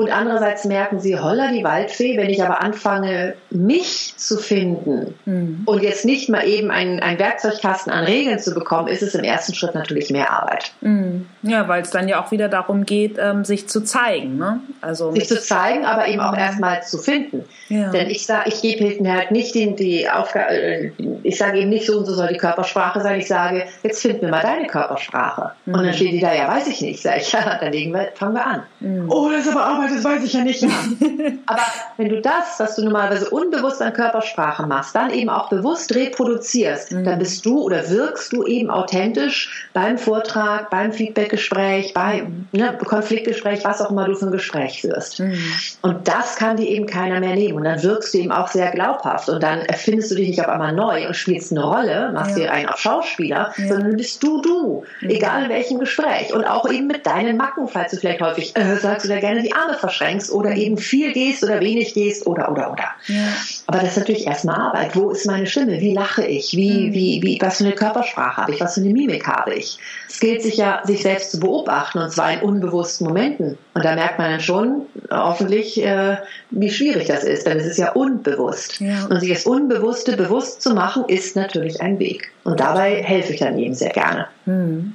Und 0.00 0.10
andererseits 0.10 0.64
merken 0.64 0.98
sie, 0.98 1.18
holla 1.18 1.52
die 1.52 1.62
Waldfee, 1.62 2.16
wenn 2.16 2.30
ich 2.30 2.42
aber 2.42 2.62
anfange, 2.62 3.34
mich 3.50 4.14
zu 4.16 4.38
finden 4.38 5.14
mhm. 5.26 5.62
und 5.66 5.82
jetzt 5.82 6.06
nicht 6.06 6.30
mal 6.30 6.46
eben 6.46 6.70
einen, 6.70 7.00
einen 7.00 7.18
Werkzeugkasten 7.18 7.92
an 7.92 8.04
Regeln 8.04 8.38
zu 8.38 8.54
bekommen, 8.54 8.88
ist 8.88 9.02
es 9.02 9.14
im 9.14 9.24
ersten 9.24 9.54
Schritt 9.54 9.74
natürlich 9.74 10.08
mehr 10.08 10.32
Arbeit. 10.32 10.72
Mhm. 10.80 11.26
Ja, 11.42 11.68
weil 11.68 11.82
es 11.82 11.90
dann 11.90 12.08
ja 12.08 12.22
auch 12.24 12.30
wieder 12.30 12.48
darum 12.48 12.86
geht, 12.86 13.18
ähm, 13.18 13.44
sich 13.44 13.68
zu 13.68 13.82
zeigen. 13.82 14.38
Ne? 14.38 14.60
Also 14.80 15.12
sich 15.12 15.28
zu 15.28 15.38
zeigen, 15.38 15.84
aber 15.84 16.08
eben 16.08 16.20
auch 16.20 16.32
mhm. 16.32 16.38
erstmal 16.38 16.82
zu 16.82 16.96
finden. 16.96 17.44
Ja. 17.68 17.90
Denn 17.90 18.08
ich 18.08 18.24
sage, 18.24 18.48
ich 18.48 18.62
gebe 18.62 18.82
Hilton 18.82 19.12
halt 19.12 19.30
nicht 19.30 19.54
die, 19.54 19.76
die 19.76 20.08
Aufgabe, 20.08 20.50
äh, 20.50 20.92
ich 21.22 21.36
sage 21.36 21.58
eben 21.58 21.68
nicht 21.68 21.86
so 21.86 21.98
und 21.98 22.06
so 22.06 22.14
soll 22.14 22.28
die 22.28 22.38
Körpersprache 22.38 23.02
sein. 23.02 23.20
Ich 23.20 23.28
sage, 23.28 23.66
jetzt 23.82 24.00
find 24.00 24.22
mir 24.22 24.30
mal 24.30 24.40
deine 24.40 24.66
Körpersprache. 24.66 25.52
Mhm. 25.66 25.74
Und 25.74 25.84
dann 25.84 25.92
steht 25.92 26.12
die 26.12 26.20
da, 26.20 26.34
ja, 26.34 26.48
weiß 26.48 26.68
ich 26.68 26.80
nicht. 26.80 27.02
Sag 27.02 27.18
ich, 27.18 27.30
ja, 27.32 27.58
dann 27.60 27.72
legen 27.72 27.92
wir, 27.92 28.08
fangen 28.14 28.34
wir 28.34 28.46
an. 28.46 28.62
Mhm. 28.80 29.10
Oh, 29.10 29.28
das 29.30 29.46
ist 29.46 29.52
aber 29.52 29.64
Arbeit, 29.64 29.89
das 29.90 30.04
weiß 30.04 30.24
ich 30.24 30.32
ja 30.32 30.42
nicht. 30.42 30.60
Ja. 30.70 31.32
aber 31.46 31.62
wenn 31.96 32.08
du 32.08 32.20
das, 32.20 32.58
was 32.58 32.76
du 32.76 32.82
normalerweise 32.82 33.30
unbewusst 33.30 33.80
an 33.80 33.92
Körpersprache 33.92 34.66
machst, 34.66 34.94
dann 34.94 35.10
eben 35.10 35.30
auch 35.30 35.48
bewusst 35.48 35.94
reproduzierst, 35.94 36.92
mhm. 36.92 37.04
dann 37.04 37.18
bist 37.18 37.44
du 37.46 37.62
oder 37.62 37.88
wirkst 37.88 38.32
du 38.32 38.44
eben 38.44 38.70
authentisch 38.70 39.68
beim 39.72 39.98
Vortrag, 39.98 40.70
beim 40.70 40.92
Feedbackgespräch, 40.92 41.94
beim 41.94 42.46
ne, 42.52 42.76
Konfliktgespräch, 42.84 43.64
was 43.64 43.80
auch 43.80 43.90
immer 43.90 44.06
du 44.06 44.14
für 44.14 44.26
ein 44.26 44.32
Gespräch 44.32 44.82
führst. 44.82 45.20
Mhm. 45.20 45.38
Und 45.82 46.08
das 46.08 46.36
kann 46.36 46.56
dir 46.56 46.66
eben 46.66 46.86
keiner 46.86 47.20
mehr 47.20 47.34
nehmen. 47.34 47.58
Und 47.58 47.64
dann 47.64 47.82
wirkst 47.82 48.14
du 48.14 48.18
eben 48.18 48.32
auch 48.32 48.48
sehr 48.48 48.70
glaubhaft. 48.70 49.28
Und 49.28 49.42
dann 49.42 49.60
erfindest 49.60 50.10
du 50.10 50.16
dich 50.16 50.28
nicht 50.28 50.40
auf 50.40 50.48
einmal 50.48 50.72
neu 50.72 51.06
und 51.06 51.14
spielst 51.14 51.52
eine 51.52 51.64
Rolle, 51.64 52.10
machst 52.12 52.36
ja. 52.36 52.44
dir 52.44 52.52
einen 52.52 52.68
auf 52.68 52.78
Schauspieler, 52.78 53.52
ja. 53.56 53.68
sondern 53.68 53.96
bist 53.96 54.22
du 54.22 54.40
du, 54.42 54.84
mhm. 55.00 55.10
egal 55.10 55.44
in 55.44 55.48
welchem 55.50 55.78
Gespräch. 55.78 56.32
Und 56.32 56.44
auch 56.44 56.70
eben 56.70 56.86
mit 56.86 57.06
deinen 57.06 57.36
Macken, 57.36 57.68
falls 57.68 57.92
du 57.92 57.98
vielleicht 57.98 58.20
häufig 58.20 58.56
äh, 58.56 58.76
sagst 58.76 59.06
oder 59.06 59.18
gerne 59.18 59.42
die 59.42 59.54
Arme 59.54 59.69
verschränkst 59.74 60.30
oder 60.30 60.54
eben 60.54 60.76
viel 60.76 61.12
gehst 61.12 61.42
oder 61.44 61.60
wenig 61.60 61.94
gehst 61.94 62.26
oder 62.26 62.50
oder 62.50 62.72
oder. 62.72 62.84
Ja. 63.06 63.26
Aber 63.66 63.78
das 63.78 63.90
ist 63.90 63.98
natürlich 63.98 64.26
erstmal 64.26 64.60
Arbeit. 64.60 64.96
Wo 64.96 65.10
ist 65.10 65.26
meine 65.26 65.46
Stimme? 65.46 65.80
Wie 65.80 65.94
lache 65.94 66.24
ich? 66.24 66.56
Wie, 66.56 66.88
mhm. 66.88 66.94
wie, 66.94 67.20
wie, 67.22 67.38
was 67.40 67.58
für 67.58 67.64
eine 67.64 67.74
Körpersprache 67.74 68.36
habe 68.38 68.52
ich? 68.52 68.60
Was 68.60 68.74
für 68.74 68.80
eine 68.80 68.90
Mimik 68.90 69.26
habe 69.26 69.54
ich? 69.54 69.78
Es 70.08 70.20
gilt 70.20 70.42
sich 70.42 70.56
ja, 70.56 70.80
sich 70.84 71.02
selbst 71.02 71.32
zu 71.32 71.40
beobachten 71.40 71.98
und 71.98 72.10
zwar 72.12 72.32
in 72.32 72.40
unbewussten 72.40 73.06
Momenten. 73.06 73.58
Und 73.74 73.84
da 73.84 73.94
merkt 73.94 74.18
man 74.18 74.30
dann 74.30 74.40
schon 74.40 74.82
hoffentlich, 75.10 75.82
äh, 75.82 76.16
wie 76.50 76.70
schwierig 76.70 77.06
das 77.06 77.24
ist 77.24 77.46
denn 77.46 77.58
es 77.58 77.66
ist 77.66 77.78
ja 77.78 77.92
unbewusst. 77.92 78.80
Ja. 78.80 79.06
Und 79.06 79.20
sich 79.20 79.32
das 79.32 79.44
Unbewusste 79.44 80.16
bewusst 80.16 80.62
zu 80.62 80.74
machen, 80.74 81.04
ist 81.06 81.36
natürlich 81.36 81.80
ein 81.80 81.98
Weg. 81.98 82.30
Und 82.44 82.60
dabei 82.60 83.02
helfe 83.02 83.32
ich 83.32 83.40
dann 83.40 83.58
eben 83.58 83.74
sehr 83.74 83.90
gerne. 83.90 84.26
Hm. 84.44 84.94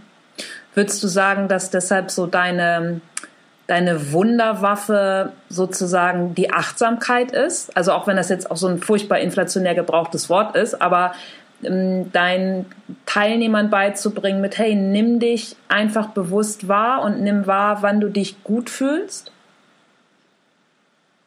Würdest 0.74 1.02
du 1.04 1.08
sagen, 1.08 1.48
dass 1.48 1.70
deshalb 1.70 2.12
so 2.12 2.28
deine, 2.28 3.00
deine 3.68 4.12
Wunderwaffe 4.12 5.32
sozusagen 5.50 6.36
die 6.36 6.52
Achtsamkeit 6.52 7.32
ist? 7.32 7.76
Also 7.76 7.94
auch 7.94 8.08
wenn 8.08 8.18
das 8.18 8.30
jetzt 8.30 8.50
auch 8.52 8.58
so 8.58 8.68
ein 8.68 8.80
furchtbar 8.80 9.20
inflationär 9.20 9.76
gebrauchtes 9.76 10.30
Wort 10.30 10.56
ist, 10.56 10.82
aber 10.82 11.14
ähm, 11.64 12.12
deinen 12.12 12.66
Teilnehmern 13.06 13.70
beizubringen 13.70 14.42
mit, 14.42 14.58
hey, 14.58 14.76
nimm 14.76 15.20
dich 15.20 15.56
einfach 15.68 16.10
bewusst 16.10 16.68
wahr 16.68 17.02
und 17.04 17.22
nimm 17.22 17.48
wahr, 17.48 17.82
wann 17.82 18.02
du 18.02 18.10
dich 18.10 18.44
gut 18.44 18.70
fühlst? 18.70 19.32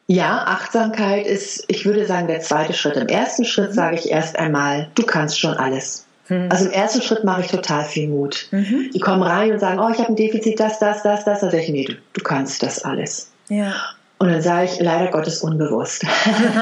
Ja, 0.07 0.45
Achtsamkeit 0.47 1.27
ist, 1.27 1.65
ich 1.67 1.85
würde 1.85 2.05
sagen, 2.07 2.27
der 2.27 2.39
zweite 2.39 2.73
Schritt. 2.73 2.95
Im 2.95 3.07
ersten 3.07 3.45
Schritt 3.45 3.73
sage 3.73 3.95
ich 3.95 4.09
erst 4.09 4.39
einmal, 4.39 4.89
du 4.95 5.03
kannst 5.03 5.39
schon 5.39 5.53
alles. 5.53 6.07
Mhm. 6.29 6.47
Also 6.49 6.65
im 6.65 6.71
ersten 6.71 7.01
Schritt 7.01 7.23
mache 7.23 7.41
ich 7.41 7.47
total 7.47 7.83
viel 7.85 8.07
Mut. 8.07 8.47
Mhm. 8.51 8.91
Die 8.93 8.99
kommen 8.99 9.23
rein 9.23 9.51
und 9.51 9.59
sagen, 9.59 9.79
oh, 9.79 9.89
ich 9.89 9.99
habe 9.99 10.09
ein 10.09 10.15
Defizit, 10.15 10.59
das, 10.59 10.79
das, 10.79 11.03
das, 11.03 11.25
das. 11.25 11.41
Dann 11.41 11.51
sage 11.51 11.63
ich, 11.63 11.69
nee, 11.69 11.85
du, 11.85 11.93
du 12.13 12.23
kannst 12.23 12.63
das 12.63 12.83
alles. 12.83 13.31
Ja. 13.49 13.73
Und 14.19 14.29
dann 14.29 14.41
sage 14.41 14.65
ich, 14.65 14.79
leider 14.79 15.11
Gottes 15.11 15.41
unbewusst. 15.41 16.05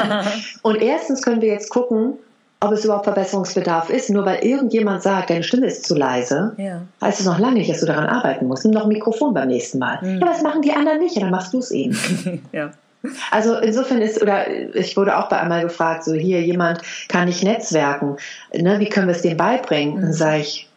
und 0.61 0.75
erstens 0.81 1.21
können 1.21 1.41
wir 1.41 1.49
jetzt 1.49 1.69
gucken, 1.69 2.13
ob 2.59 2.71
es 2.71 2.85
überhaupt 2.85 3.05
Verbesserungsbedarf 3.05 3.89
ist. 3.89 4.09
Nur 4.09 4.25
weil 4.25 4.43
irgendjemand 4.43 5.03
sagt, 5.03 5.29
deine 5.29 5.43
Stimme 5.43 5.67
ist 5.67 5.85
zu 5.85 5.95
leise, 5.95 6.53
ja. 6.57 6.81
heißt 7.01 7.19
es 7.19 7.25
noch 7.25 7.39
lange 7.39 7.55
nicht, 7.55 7.69
dass 7.69 7.79
du 7.79 7.85
daran 7.85 8.05
arbeiten 8.05 8.47
musst. 8.47 8.63
Nimm 8.63 8.73
noch 8.73 8.83
ein 8.83 8.89
Mikrofon 8.89 9.33
beim 9.33 9.47
nächsten 9.47 9.79
Mal. 9.79 9.99
Mhm. 10.01 10.19
Ja, 10.19 10.27
was 10.27 10.41
machen 10.43 10.61
die 10.61 10.71
anderen 10.71 10.99
nicht? 10.99 11.15
Ja, 11.15 11.21
dann 11.21 11.31
machst 11.31 11.53
du 11.53 11.59
es 11.59 11.71
eben. 11.71 11.97
ja. 12.51 12.71
Also 13.31 13.55
insofern 13.57 14.01
ist, 14.01 14.21
oder 14.21 14.49
ich 14.75 14.97
wurde 14.97 15.17
auch 15.17 15.29
bei 15.29 15.39
einmal 15.39 15.63
gefragt, 15.63 16.03
so 16.03 16.13
hier, 16.13 16.41
jemand 16.41 16.81
kann 17.07 17.27
nicht 17.27 17.43
netzwerken, 17.43 18.17
ne, 18.53 18.79
wie 18.79 18.89
können 18.89 19.07
wir 19.07 19.15
es 19.15 19.21
dem 19.21 19.37
beibringen? 19.37 19.97
Mhm. 19.97 20.01
Dann 20.01 20.13
sage 20.13 20.41
ich, 20.41 20.69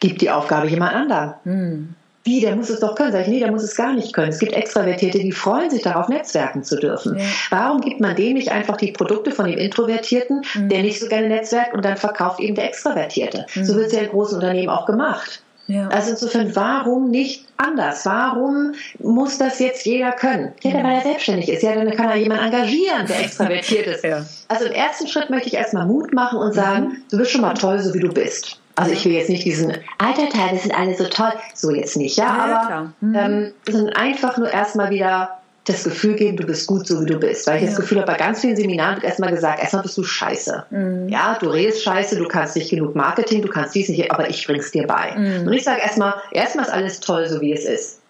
gib 0.00 0.18
die 0.18 0.30
Aufgabe 0.30 0.68
jemand 0.68 0.94
anderem. 0.94 1.34
Mhm. 1.44 1.94
Wie, 2.24 2.40
der 2.40 2.56
muss 2.56 2.70
es 2.70 2.80
doch 2.80 2.94
können. 2.94 3.12
Sag 3.12 3.22
ich, 3.22 3.28
nee, 3.28 3.38
der 3.38 3.50
muss 3.50 3.62
es 3.62 3.76
gar 3.76 3.92
nicht 3.92 4.14
können. 4.14 4.30
Es 4.30 4.38
gibt 4.38 4.54
Extravertierte, 4.54 5.18
die 5.18 5.30
freuen 5.30 5.68
sich 5.68 5.82
darauf, 5.82 6.08
netzwerken 6.08 6.64
zu 6.64 6.76
dürfen. 6.76 7.18
Ja. 7.18 7.24
Warum 7.50 7.82
gibt 7.82 8.00
man 8.00 8.16
dem 8.16 8.32
nicht 8.32 8.50
einfach 8.50 8.78
die 8.78 8.92
Produkte 8.92 9.30
von 9.30 9.44
dem 9.44 9.58
Introvertierten, 9.58 10.42
mhm. 10.54 10.68
der 10.70 10.82
nicht 10.82 10.98
so 10.98 11.06
gerne 11.06 11.28
netzwerkt 11.28 11.74
und 11.74 11.84
dann 11.84 11.98
verkauft 11.98 12.40
eben 12.40 12.54
der 12.54 12.64
Extravertierte? 12.64 13.44
Mhm. 13.54 13.64
So 13.64 13.76
wird 13.76 13.88
es 13.88 13.92
ja 13.92 14.00
in 14.00 14.08
großen 14.08 14.36
Unternehmen 14.36 14.70
auch 14.70 14.86
gemacht. 14.86 15.42
Ja. 15.66 15.88
Also 15.88 16.10
insofern, 16.10 16.54
warum 16.54 17.10
nicht 17.10 17.46
anders? 17.56 18.04
Warum 18.04 18.74
muss 18.98 19.38
das 19.38 19.58
jetzt 19.58 19.86
jeder 19.86 20.12
können? 20.12 20.52
Ja, 20.62 20.72
der, 20.72 20.84
weil 20.84 20.96
er 20.96 21.02
selbstständig 21.02 21.48
ist. 21.48 21.62
Ja, 21.62 21.74
dann 21.74 21.90
kann 21.92 22.10
er 22.10 22.16
jemanden 22.16 22.44
engagieren, 22.44 23.06
der 23.06 23.20
extravertiert 23.20 23.86
ist. 23.86 24.04
Ja. 24.04 24.24
Also 24.48 24.66
im 24.66 24.72
ersten 24.72 25.08
Schritt 25.08 25.30
möchte 25.30 25.48
ich 25.48 25.54
erstmal 25.54 25.86
Mut 25.86 26.12
machen 26.12 26.38
und 26.38 26.52
sagen, 26.52 26.88
mhm. 26.88 26.96
du 27.10 27.18
bist 27.18 27.30
schon 27.30 27.40
mal 27.40 27.54
toll, 27.54 27.78
so 27.78 27.94
wie 27.94 28.00
du 28.00 28.12
bist. 28.12 28.60
Also 28.76 28.92
ich 28.92 29.04
will 29.04 29.12
jetzt 29.12 29.30
nicht 29.30 29.44
diesen 29.44 29.72
alter 29.98 30.28
Teil, 30.28 30.50
das 30.52 30.62
sind 30.62 30.76
alle 30.76 30.96
so 30.96 31.04
toll, 31.04 31.32
so 31.54 31.70
jetzt 31.70 31.96
nicht, 31.96 32.16
ja, 32.16 32.24
ja 32.24 32.60
aber 32.60 32.92
mhm. 33.00 33.14
ähm, 33.14 33.52
sondern 33.68 33.94
einfach 33.94 34.36
nur 34.36 34.52
erstmal 34.52 34.90
wieder 34.90 35.38
das 35.64 35.84
Gefühl 35.84 36.14
geben, 36.14 36.36
du 36.36 36.46
bist 36.46 36.66
gut, 36.66 36.86
so 36.86 37.00
wie 37.00 37.06
du 37.06 37.18
bist. 37.18 37.46
Weil 37.46 37.56
ich 37.56 37.62
ja. 37.62 37.68
das 37.68 37.76
Gefühl 37.76 37.98
habe, 37.98 38.12
bei 38.12 38.18
ganz 38.18 38.42
vielen 38.42 38.56
Seminaren 38.56 38.96
wird 38.96 39.04
erstmal 39.04 39.30
gesagt, 39.30 39.60
erstmal 39.60 39.82
bist 39.82 39.96
du 39.96 40.02
scheiße. 40.02 40.66
Mhm. 40.70 41.08
Ja, 41.08 41.38
du 41.40 41.48
redest 41.48 41.82
scheiße, 41.82 42.16
du 42.16 42.28
kannst 42.28 42.56
nicht 42.56 42.70
genug 42.70 42.94
Marketing, 42.94 43.42
du 43.42 43.48
kannst 43.48 43.74
dies 43.74 43.88
nicht, 43.88 44.10
aber 44.10 44.28
ich 44.28 44.46
bring's 44.46 44.70
dir 44.70 44.86
bei. 44.86 45.14
Mhm. 45.16 45.46
Und 45.46 45.52
ich 45.54 45.64
sage 45.64 45.80
erstmal, 45.80 46.14
erstmal 46.32 46.66
ist 46.66 46.72
alles 46.72 47.00
toll, 47.00 47.26
so 47.28 47.40
wie 47.40 47.52
es 47.52 47.64
ist. 47.64 48.00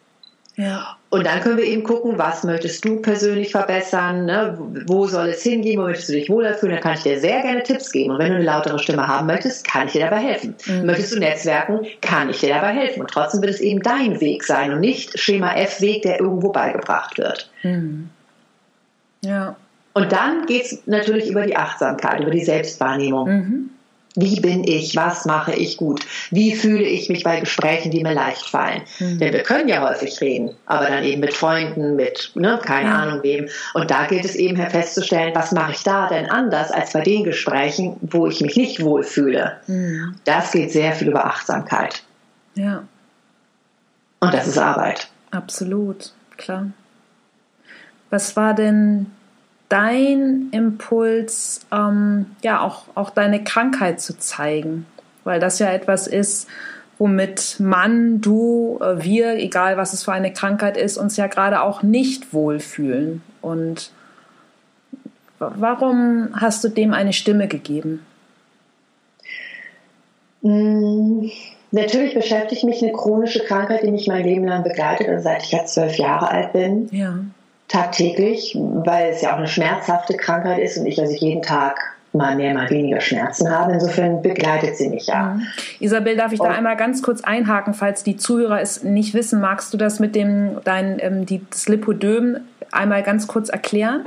Ja. 0.57 0.97
Und 1.15 1.25
dann 1.29 1.41
können 1.43 1.59
wir 1.59 1.65
eben 1.65 1.85
gucken, 1.85 2.19
was 2.19 2.43
möchtest 2.43 2.85
du 2.85 2.97
persönlich 2.97 3.53
verbessern, 3.53 4.25
ne? 4.25 4.59
wo 4.87 5.07
soll 5.07 5.29
es 5.29 5.45
hingehen, 5.45 5.79
wo 5.79 5.85
möchtest 5.85 6.09
du 6.09 6.15
dich 6.15 6.29
wohler 6.29 6.55
fühlen, 6.55 6.73
dann 6.73 6.81
kann 6.81 6.95
ich 6.95 7.05
dir 7.05 7.21
sehr 7.21 7.41
gerne 7.41 7.63
Tipps 7.63 7.93
geben. 7.93 8.11
Und 8.11 8.19
wenn 8.19 8.31
du 8.31 8.35
eine 8.35 8.45
lautere 8.45 8.81
Stimme 8.81 9.07
haben 9.07 9.29
möchtest, 9.29 9.65
kann 9.65 9.87
ich 9.87 9.93
dir 9.93 10.01
dabei 10.01 10.19
helfen. 10.19 10.57
Mhm. 10.67 10.87
Möchtest 10.87 11.15
du 11.15 11.21
Netzwerken, 11.21 11.87
kann 12.01 12.31
ich 12.31 12.41
dir 12.41 12.49
dabei 12.49 12.73
helfen. 12.73 13.03
Und 13.03 13.13
trotzdem 13.13 13.43
wird 13.43 13.53
es 13.53 13.61
eben 13.61 13.81
dein 13.81 14.21
Weg 14.21 14.43
sein 14.43 14.73
und 14.73 14.81
nicht 14.81 15.17
Schema 15.17 15.55
F-Weg, 15.55 16.03
der 16.03 16.19
irgendwo 16.19 16.51
beigebracht 16.51 17.17
wird. 17.17 17.49
Mhm. 17.63 18.11
Ja. 19.21 19.55
Und 19.93 20.11
dann 20.11 20.47
geht 20.47 20.65
es 20.65 20.83
natürlich 20.87 21.31
über 21.31 21.43
die 21.43 21.55
Achtsamkeit, 21.55 22.23
über 22.23 22.33
die 22.33 22.45
Selbstwahrnehmung. 22.45 23.29
Mhm. 23.29 23.71
Wie 24.17 24.41
bin 24.41 24.63
ich? 24.63 24.95
Was 24.95 25.25
mache 25.25 25.53
ich 25.53 25.77
gut? 25.77 26.07
Wie 26.31 26.55
fühle 26.55 26.85
ich 26.85 27.09
mich 27.09 27.25
bei 27.25 27.41
Gesprächen, 27.41 27.91
die 27.91 28.03
mir 28.03 28.15
leicht 28.15 28.49
fallen? 28.49 28.83
Mhm. 29.01 29.19
Denn 29.19 29.33
wir 29.33 29.43
können 29.43 29.69
ja 29.69 29.89
häufig 29.89 30.21
reden, 30.21 30.55
aber 30.67 30.87
dann 30.87 31.03
eben 31.03 31.21
mit 31.21 31.35
Freunden, 31.35 31.97
mit 31.97 32.31
ne, 32.35 32.61
keine 32.63 32.91
ja. 32.91 32.95
Ahnung 32.97 33.23
wem. 33.25 33.49
Und 33.75 33.91
da 33.91 34.07
gilt 34.07 34.25
es 34.25 34.37
eben 34.37 34.57
festzustellen, 34.57 35.35
was 35.35 35.51
mache 35.51 35.73
ich 35.73 35.83
da 35.83 36.09
denn 36.09 36.31
anders 36.31 36.71
als 36.71 36.93
bei 36.93 37.01
den 37.01 37.25
Gesprächen, 37.25 37.97
wo 38.03 38.29
ich 38.29 38.41
mich 38.41 38.57
nicht 38.57 38.85
wohlfühle. 38.85 39.57
Mhm. 39.67 40.15
Das 40.25 40.53
geht 40.53 40.71
sehr 40.71 40.93
viel 40.93 41.09
über 41.09 41.25
Achtsamkeit. 41.25 42.05
Ja. 42.55 42.85
Und 44.21 44.33
das 44.33 44.47
ist 44.47 44.59
Arbeit. 44.59 45.09
Absolut, 45.33 46.13
klar. 46.37 46.69
Was 48.11 48.37
war 48.37 48.55
denn 48.55 49.07
dein 49.69 50.49
Impuls, 50.51 51.67
ähm, 51.73 52.27
ja, 52.43 52.61
auch, 52.61 52.85
auch 52.95 53.11
deine 53.11 53.43
Krankheit 53.45 54.01
zu 54.01 54.19
zeigen? 54.19 54.87
Weil 55.25 55.41
das 55.41 55.59
ja 55.59 55.73
etwas 55.73 56.07
ist, 56.07 56.49
womit 56.99 57.57
man, 57.61 58.21
du, 58.21 58.79
äh, 58.81 59.03
wir, 59.03 59.37
egal 59.37 59.77
was 59.77 59.93
es 59.93 60.05
für 60.05 60.13
eine 60.13 60.33
Krankheit 60.33 60.77
ist, 60.77 60.97
uns 60.97 61.17
ja 61.17 61.27
gerade 61.27 61.63
auch 61.63 61.83
nicht 61.83 62.33
wohlfühlen. 62.33 63.23
Und 63.41 63.91
warum 65.39 66.29
hast 66.35 66.63
du 66.65 66.69
dem 66.69 66.93
eine 66.93 67.13
Stimme 67.13 67.49
gegeben? 67.49 68.05
Mmh. 70.43 71.31
Natürlich 71.71 72.15
beschäftigt 72.15 72.63
mich 72.63 72.81
eine 72.83 72.93
chronische 72.93 73.41
Krankheit, 73.41 73.83
die 73.83 73.91
mich 73.91 74.07
mein 74.07 74.23
Leben 74.23 74.45
lang 74.45 74.63
begleitet, 74.63 75.09
also 75.09 75.25
seit 75.25 75.43
ich 75.43 75.51
jetzt 75.51 75.75
zwölf 75.75 75.97
Jahre 75.97 76.31
alt 76.31 76.53
bin. 76.53 76.89
Ja 76.93 77.19
tagtäglich, 77.69 78.57
weil 78.59 79.11
es 79.11 79.23
ja 79.23 79.33
auch 79.33 79.39
eine 79.39 79.49
schmerzhafte 79.49 80.17
Krankheit 80.17 80.61
ist 80.61 80.79
und 80.79 80.87
ich 80.87 81.01
also 81.01 81.15
jeden 81.15 81.43
Tag 81.43 81.95
mal 82.15 82.37
mehr, 82.37 82.55
mal 82.55 82.71
weniger 82.71 83.01
Schmerzen 83.01 83.51
habe. 83.51 83.73
Insofern 83.73 84.23
begleitet 84.23 84.77
sie 84.77 84.89
mich 84.89 85.09
ja. 85.09 85.35
Mhm. 85.35 85.47
Isabel, 85.81 86.17
darf 86.17 86.33
ich 86.33 86.39
da 86.39 86.51
einmal 86.51 86.77
ganz 86.77 87.03
kurz 87.03 87.23
einhaken, 87.23 87.75
falls 87.75 88.05
die 88.05 88.17
Zuhörer 88.17 88.61
es 88.61 88.85
nicht 88.85 89.15
wissen, 89.15 89.41
magst 89.41 89.75
du 89.75 89.77
das 89.77 89.99
mit 89.99 90.15
dem 90.15 90.61
dein 90.65 90.99
ähm, 91.01 91.27
die, 91.27 91.45
das 91.51 91.69
Lipödem 91.69 92.39
einmal 92.71 93.03
ganz 93.03 93.27
kurz 93.27 93.49
erklären? 93.49 94.05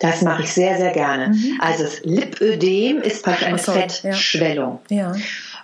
Das 0.00 0.22
mache 0.22 0.42
ich 0.42 0.52
sehr, 0.52 0.76
sehr 0.76 0.92
gerne. 0.92 1.28
Mhm. 1.28 1.60
Also 1.60 1.84
das 1.84 2.02
Lipödem 2.02 3.00
ist 3.00 3.22
praktisch 3.22 3.46
eine 3.46 3.56
oh, 3.56 3.72
Fettschwellung. 3.72 4.80
Ja. 4.88 5.12
ja. 5.12 5.14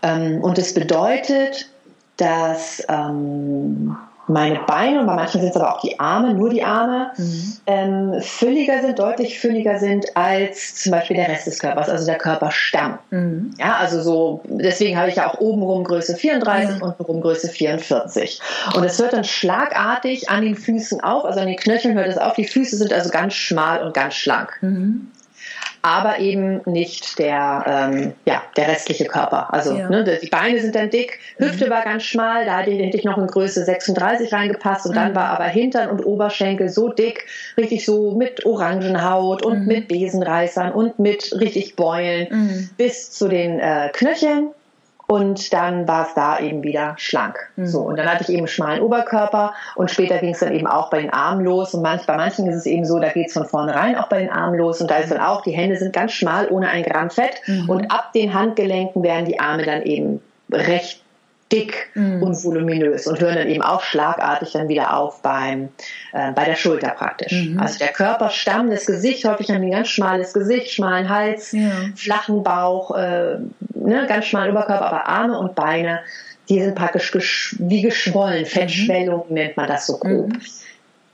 Ähm, 0.03 0.43
und 0.43 0.59
es 0.59 0.75
bedeutet, 0.75 1.69
dass 2.17 2.83
ähm, 2.89 3.97
meine 4.31 4.61
Beine 4.61 5.01
und 5.01 5.07
bei 5.07 5.15
manchen 5.15 5.41
sind 5.41 5.51
es 5.51 5.57
aber 5.57 5.75
auch 5.75 5.81
die 5.81 5.99
Arme, 5.99 6.35
nur 6.35 6.51
die 6.51 6.63
Arme, 6.63 7.11
mhm. 7.17 7.57
ähm, 7.67 8.15
fülliger 8.21 8.81
sind, 8.81 8.99
deutlich 8.99 9.41
fülliger 9.41 9.79
sind 9.79 10.17
als 10.17 10.77
zum 10.77 10.93
Beispiel 10.93 11.17
der 11.17 11.29
Rest 11.29 11.47
des 11.47 11.59
Körpers, 11.59 11.89
also 11.89 12.07
der 12.07 12.17
Körperstamm. 12.17 12.99
Mhm. 13.11 13.55
Ja, 13.59 13.77
also 13.77 14.01
so, 14.01 14.43
deswegen 14.45 14.97
habe 14.97 15.09
ich 15.09 15.17
ja 15.17 15.29
auch 15.29 15.41
obenrum 15.41 15.85
Größe 15.85 16.17
34 16.17 16.77
mhm. 16.77 16.83
und 16.83 16.83
untenrum 16.83 17.21
Größe 17.21 17.49
44. 17.49 18.41
Und 18.77 18.85
es 18.85 18.99
hört 18.99 19.13
dann 19.13 19.25
schlagartig 19.25 20.31
an 20.31 20.43
den 20.43 20.55
Füßen 20.55 21.01
auf, 21.01 21.25
also 21.25 21.41
an 21.41 21.49
den 21.49 21.57
Knöcheln 21.57 21.97
hört 21.97 22.09
es 22.09 22.19
auf. 22.19 22.35
Die 22.35 22.47
Füße 22.47 22.77
sind 22.77 22.93
also 22.93 23.11
ganz 23.11 23.35
schmal 23.35 23.83
und 23.83 23.95
ganz 23.95 24.15
schlank. 24.15 24.57
Mhm 24.61 25.09
aber 25.83 26.19
eben 26.19 26.61
nicht 26.67 27.19
der, 27.19 27.65
ähm, 27.67 28.13
ja, 28.27 28.43
der 28.57 28.69
restliche 28.69 29.07
Körper. 29.07 29.53
Also 29.53 29.75
ja. 29.75 29.89
ne, 29.89 30.05
die 30.23 30.29
Beine 30.29 30.61
sind 30.61 30.75
dann 30.75 30.91
dick, 30.91 31.19
Hüfte 31.39 31.67
mhm. 31.67 31.71
war 31.71 31.83
ganz 31.83 32.03
schmal, 32.03 32.45
da 32.45 32.59
hätte 32.59 32.97
ich 32.97 33.05
noch 33.05 33.19
in 33.19 33.27
Größe 33.27 33.65
36 33.65 34.33
reingepasst 34.33 34.87
und 34.87 34.93
mhm. 34.93 34.97
dann 34.97 35.15
war 35.15 35.31
aber 35.31 35.45
Hintern 35.45 35.91
und 35.91 36.05
Oberschenkel 36.05 36.69
so 36.69 36.91
dick, 36.91 37.27
richtig 37.57 37.85
so 37.87 38.13
mit 38.13 38.45
Orangenhaut 38.45 39.45
und 39.45 39.61
mhm. 39.61 39.67
mit 39.67 39.89
Besenreißern 39.89 40.73
und 40.73 40.99
mit 40.99 41.33
richtig 41.41 41.77
Beulen 41.77 42.29
mhm. 42.31 42.71
bis 42.77 43.11
zu 43.11 43.29
den 43.29 43.59
äh, 43.59 43.91
Knöcheln 43.93 44.51
und 45.11 45.53
dann 45.53 45.89
war 45.89 46.07
es 46.07 46.15
da 46.15 46.39
eben 46.39 46.63
wieder 46.63 46.95
schlank. 46.97 47.37
Mhm. 47.57 47.67
So, 47.67 47.81
und 47.81 47.97
dann 47.99 48.09
hatte 48.09 48.23
ich 48.23 48.29
eben 48.29 48.39
einen 48.39 48.47
schmalen 48.47 48.81
Oberkörper 48.81 49.55
und 49.75 49.91
später 49.91 50.19
ging 50.19 50.35
es 50.35 50.39
dann 50.39 50.55
eben 50.55 50.69
auch 50.69 50.89
bei 50.89 51.01
den 51.01 51.11
Armen 51.11 51.45
los. 51.45 51.75
Und 51.75 51.83
manch, 51.83 52.07
bei 52.07 52.17
manchen 52.17 52.47
ist 52.47 52.55
es 52.55 52.67
eben 52.67 52.85
so, 52.85 53.01
da 53.01 53.09
geht 53.09 53.27
es 53.27 53.33
von 53.33 53.45
vornherein 53.45 53.97
auch 53.97 54.09
bei 54.09 54.21
den 54.21 54.31
Armen 54.31 54.57
los. 54.57 54.81
Und 54.81 54.89
da 54.89 54.99
ist 54.99 55.11
dann 55.11 55.19
auch, 55.19 55.43
die 55.43 55.51
Hände 55.51 55.75
sind 55.75 55.93
ganz 55.93 56.13
schmal, 56.13 56.47
ohne 56.49 56.69
ein 56.69 56.85
Gramm 56.85 57.11
Fett. 57.11 57.43
Mhm. 57.49 57.69
Und 57.69 57.91
ab 57.91 58.13
den 58.13 58.35
Handgelenken 58.35 59.03
werden 59.03 59.25
die 59.25 59.41
Arme 59.41 59.65
dann 59.65 59.83
eben 59.83 60.23
recht 60.53 61.03
dick 61.53 61.91
mhm. 61.95 62.23
und 62.23 62.45
voluminös 62.45 63.07
und 63.07 63.21
hören 63.21 63.35
dann 63.35 63.49
eben 63.49 63.63
auch 63.63 63.83
schlagartig 63.83 64.53
dann 64.53 64.69
wieder 64.69 64.97
auf 64.97 65.23
beim, 65.23 65.71
äh, 66.13 66.33
bei 66.33 66.45
der 66.45 66.55
Schulter 66.55 66.91
praktisch. 66.91 67.33
Mhm. 67.33 67.59
Also 67.59 67.79
der 67.79 67.89
Körperstamm, 67.89 68.71
das 68.71 68.87
Gesicht, 68.87 69.25
häufig 69.25 69.51
haben 69.51 69.63
die 69.63 69.69
ein 69.69 69.73
ganz 69.73 69.89
schmales 69.89 70.33
Gesicht, 70.33 70.71
schmalen 70.71 71.09
Hals, 71.09 71.53
ja. 71.53 71.71
flachen 71.97 72.43
Bauch, 72.43 72.97
äh, 72.97 73.39
ne, 73.91 74.07
ganz 74.07 74.27
schmalen 74.27 74.51
Überkörper, 74.51 74.87
aber 74.87 75.07
Arme 75.07 75.39
und 75.39 75.55
Beine, 75.55 76.01
die 76.49 76.61
sind 76.63 76.75
praktisch 76.75 77.11
gesch 77.13 77.57
wie 77.59 77.83
geschwollen, 77.83 78.47
Fettschwellung 78.47 79.27
mhm. 79.29 79.35
nennt 79.35 79.57
man 79.57 79.69
das 79.69 79.87
so 79.87 79.99
grob. 79.99 80.29
Mhm. 80.29 80.41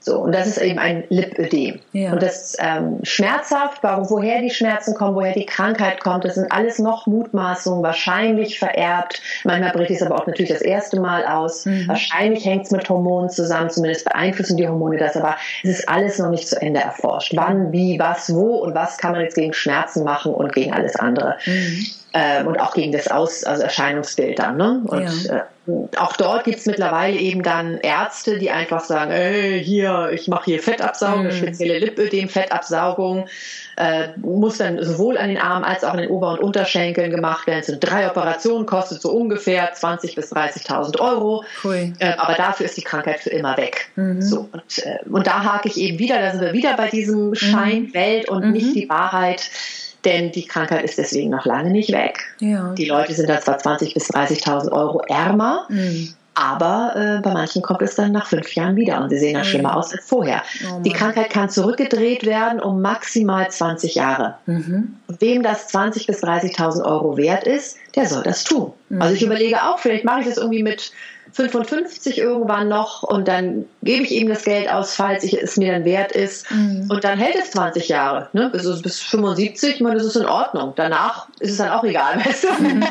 So, 0.07 0.19
und 0.19 0.33
das 0.33 0.47
ist 0.47 0.57
eben 0.59 0.79
ein 0.79 1.03
Lipödem. 1.09 1.81
Ja. 1.91 2.13
Und 2.13 2.23
das 2.23 2.53
ist 2.53 2.57
ähm, 2.61 2.99
schmerzhaft, 3.03 3.83
warum, 3.83 4.09
woher 4.09 4.41
die 4.41 4.51
Schmerzen 4.51 4.93
kommen, 4.93 5.15
woher 5.15 5.33
die 5.33 5.45
Krankheit 5.45 5.99
kommt, 5.99 6.23
das 6.23 6.35
sind 6.35 6.49
alles 6.49 6.79
noch 6.79 7.07
Mutmaßungen, 7.07 7.83
wahrscheinlich 7.83 8.57
vererbt. 8.57 9.21
Manchmal 9.43 9.73
bricht 9.73 9.91
es 9.91 10.01
aber 10.01 10.15
auch 10.15 10.25
natürlich 10.25 10.53
das 10.53 10.61
erste 10.61 11.01
Mal 11.01 11.25
aus. 11.25 11.65
Mhm. 11.65 11.89
Wahrscheinlich 11.89 12.45
hängt 12.45 12.63
es 12.63 12.71
mit 12.71 12.87
Hormonen 12.87 13.29
zusammen, 13.29 13.69
zumindest 13.69 14.05
beeinflussen 14.05 14.55
die 14.55 14.65
Hormone 14.65 14.95
das, 14.95 15.17
aber 15.17 15.35
es 15.63 15.71
ist 15.71 15.89
alles 15.89 16.19
noch 16.19 16.29
nicht 16.29 16.47
zu 16.47 16.61
Ende 16.61 16.79
erforscht. 16.79 17.33
Wann, 17.35 17.73
wie, 17.73 17.99
was, 17.99 18.33
wo 18.33 18.59
und 18.59 18.75
was 18.75 18.97
kann 18.97 19.11
man 19.11 19.19
jetzt 19.19 19.35
gegen 19.35 19.51
Schmerzen 19.51 20.05
machen 20.05 20.33
und 20.33 20.53
gegen 20.53 20.71
alles 20.71 20.95
andere. 20.95 21.35
Mhm. 21.45 21.85
Ähm, 22.17 22.47
und 22.47 22.59
auch 22.59 22.73
gegen 22.73 22.91
das 22.91 23.09
Aus, 23.09 23.43
also 23.43 23.61
Erscheinungsbild 23.61 24.39
dann. 24.39 24.57
Ne? 24.57 24.81
Und 24.85 25.25
ja. 25.25 25.37
äh, 25.37 25.97
auch 25.97 26.15
dort 26.15 26.45
gibt 26.45 26.57
es 26.57 26.65
mittlerweile 26.65 27.15
eben 27.17 27.43
dann 27.43 27.77
Ärzte, 27.77 28.39
die 28.39 28.49
einfach 28.49 28.79
sagen, 28.83 29.11
ey, 29.11 29.63
hier, 29.63 30.09
ich 30.13 30.27
mache 30.27 30.45
hier 30.45 30.63
Fettabsaugung, 30.63 31.25
mhm. 31.25 31.31
spezielle 31.31 31.77
Lipödem-Fettabsaugung 31.77 33.27
äh, 33.75 34.07
muss 34.17 34.57
dann 34.57 34.83
sowohl 34.83 35.17
an 35.17 35.27
den 35.27 35.37
Armen 35.37 35.63
als 35.63 35.83
auch 35.83 35.91
an 35.91 35.99
den 35.99 36.09
Ober- 36.09 36.31
und 36.31 36.39
Unterschenkeln 36.39 37.11
gemacht 37.11 37.45
werden. 37.45 37.59
Es 37.59 37.67
sind 37.67 37.79
drei 37.79 38.09
Operationen, 38.09 38.65
kostet 38.65 39.01
so 39.01 39.11
ungefähr 39.11 39.75
20.000 39.75 40.15
bis 40.15 40.33
30.000 40.33 40.99
Euro. 40.99 41.43
Cool. 41.63 41.93
Äh, 41.99 42.13
aber 42.17 42.33
dafür 42.33 42.65
ist 42.65 42.77
die 42.77 42.81
Krankheit 42.81 43.19
für 43.19 43.29
immer 43.29 43.55
weg. 43.57 43.89
Mhm. 43.95 44.21
So, 44.21 44.49
und, 44.51 44.85
äh, 44.85 44.97
und 45.07 45.27
da 45.27 45.43
hake 45.43 45.67
ich 45.67 45.77
eben 45.77 45.99
wieder, 45.99 46.19
da 46.19 46.31
sind 46.31 46.41
wir 46.41 46.53
wieder 46.53 46.75
bei 46.75 46.87
diesem 46.87 47.35
Scheinwelt 47.35 48.29
mhm. 48.29 48.35
und 48.35 48.45
mhm. 48.45 48.51
nicht 48.53 48.75
die 48.75 48.89
Wahrheit 48.89 49.51
denn 50.07 50.31
die 50.31 50.47
Krankheit 50.47 50.83
ist 50.83 50.97
deswegen 50.97 51.29
noch 51.29 51.45
lange 51.45 51.69
nicht 51.69 51.91
weg. 51.91 52.23
Ja. 52.39 52.73
Die 52.73 52.85
Leute 52.85 53.13
sind 53.13 53.29
da 53.29 53.39
zwar 53.41 53.57
20.000 53.57 53.93
bis 53.93 54.09
30.000 54.09 54.71
Euro 54.71 55.01
ärmer, 55.07 55.65
mhm. 55.69 56.13
Aber 56.39 56.93
äh, 56.95 57.21
bei 57.23 57.33
manchen 57.33 57.63
kommt 57.63 57.81
es 57.81 57.95
dann 57.95 58.11
nach 58.11 58.27
fünf 58.27 58.53
Jahren 58.53 58.75
wieder 58.75 59.01
und 59.01 59.09
sie 59.09 59.17
sehen 59.17 59.33
dann 59.33 59.41
mhm. 59.41 59.47
schlimmer 59.49 59.75
aus 59.75 59.91
als 59.91 60.05
vorher. 60.05 60.43
Oh 60.69 60.81
die 60.83 60.91
Krankheit 60.91 61.31
kann 61.31 61.49
zurückgedreht 61.49 62.27
werden 62.27 62.59
um 62.59 62.79
maximal 62.79 63.49
20 63.49 63.95
Jahre. 63.95 64.35
Mhm. 64.45 64.97
Wem 65.07 65.41
das 65.41 65.73
20.000 65.73 66.05
bis 66.05 66.23
30.000 66.23 66.85
Euro 66.85 67.17
wert 67.17 67.47
ist, 67.47 67.77
der 67.95 68.05
soll 68.05 68.21
das 68.21 68.43
tun. 68.43 68.71
Mhm. 68.89 69.01
Also 69.01 69.15
ich 69.15 69.23
überlege 69.23 69.63
auch, 69.63 69.79
vielleicht 69.79 70.05
mache 70.05 70.19
ich 70.19 70.27
das 70.27 70.37
irgendwie 70.37 70.61
mit 70.61 70.91
55 71.37 72.17
irgendwann 72.17 72.67
noch 72.67 73.03
und 73.03 73.27
dann 73.27 73.65
gebe 73.83 74.03
ich 74.03 74.11
ihm 74.11 74.27
das 74.27 74.43
Geld 74.43 74.71
aus, 74.71 74.95
falls 74.95 75.23
ich, 75.23 75.39
es 75.39 75.55
mir 75.55 75.71
dann 75.71 75.85
wert 75.85 76.11
ist. 76.11 76.49
Mhm. 76.49 76.87
Und 76.89 77.03
dann 77.03 77.19
hält 77.19 77.35
es 77.35 77.51
20 77.51 77.87
Jahre. 77.89 78.29
Ne? 78.33 78.49
Bis, 78.49 78.81
bis 78.81 78.99
75, 79.01 79.75
ich 79.75 79.81
meine, 79.81 79.97
das 79.97 80.05
ist 80.05 80.15
in 80.15 80.25
Ordnung. 80.25 80.73
Danach 80.75 81.27
ist 81.39 81.51
es 81.51 81.57
dann 81.57 81.69
auch 81.69 81.83
egal. 81.83 82.17
Weißt 82.25 82.45
du? 82.45 82.63
Mhm. 82.63 82.83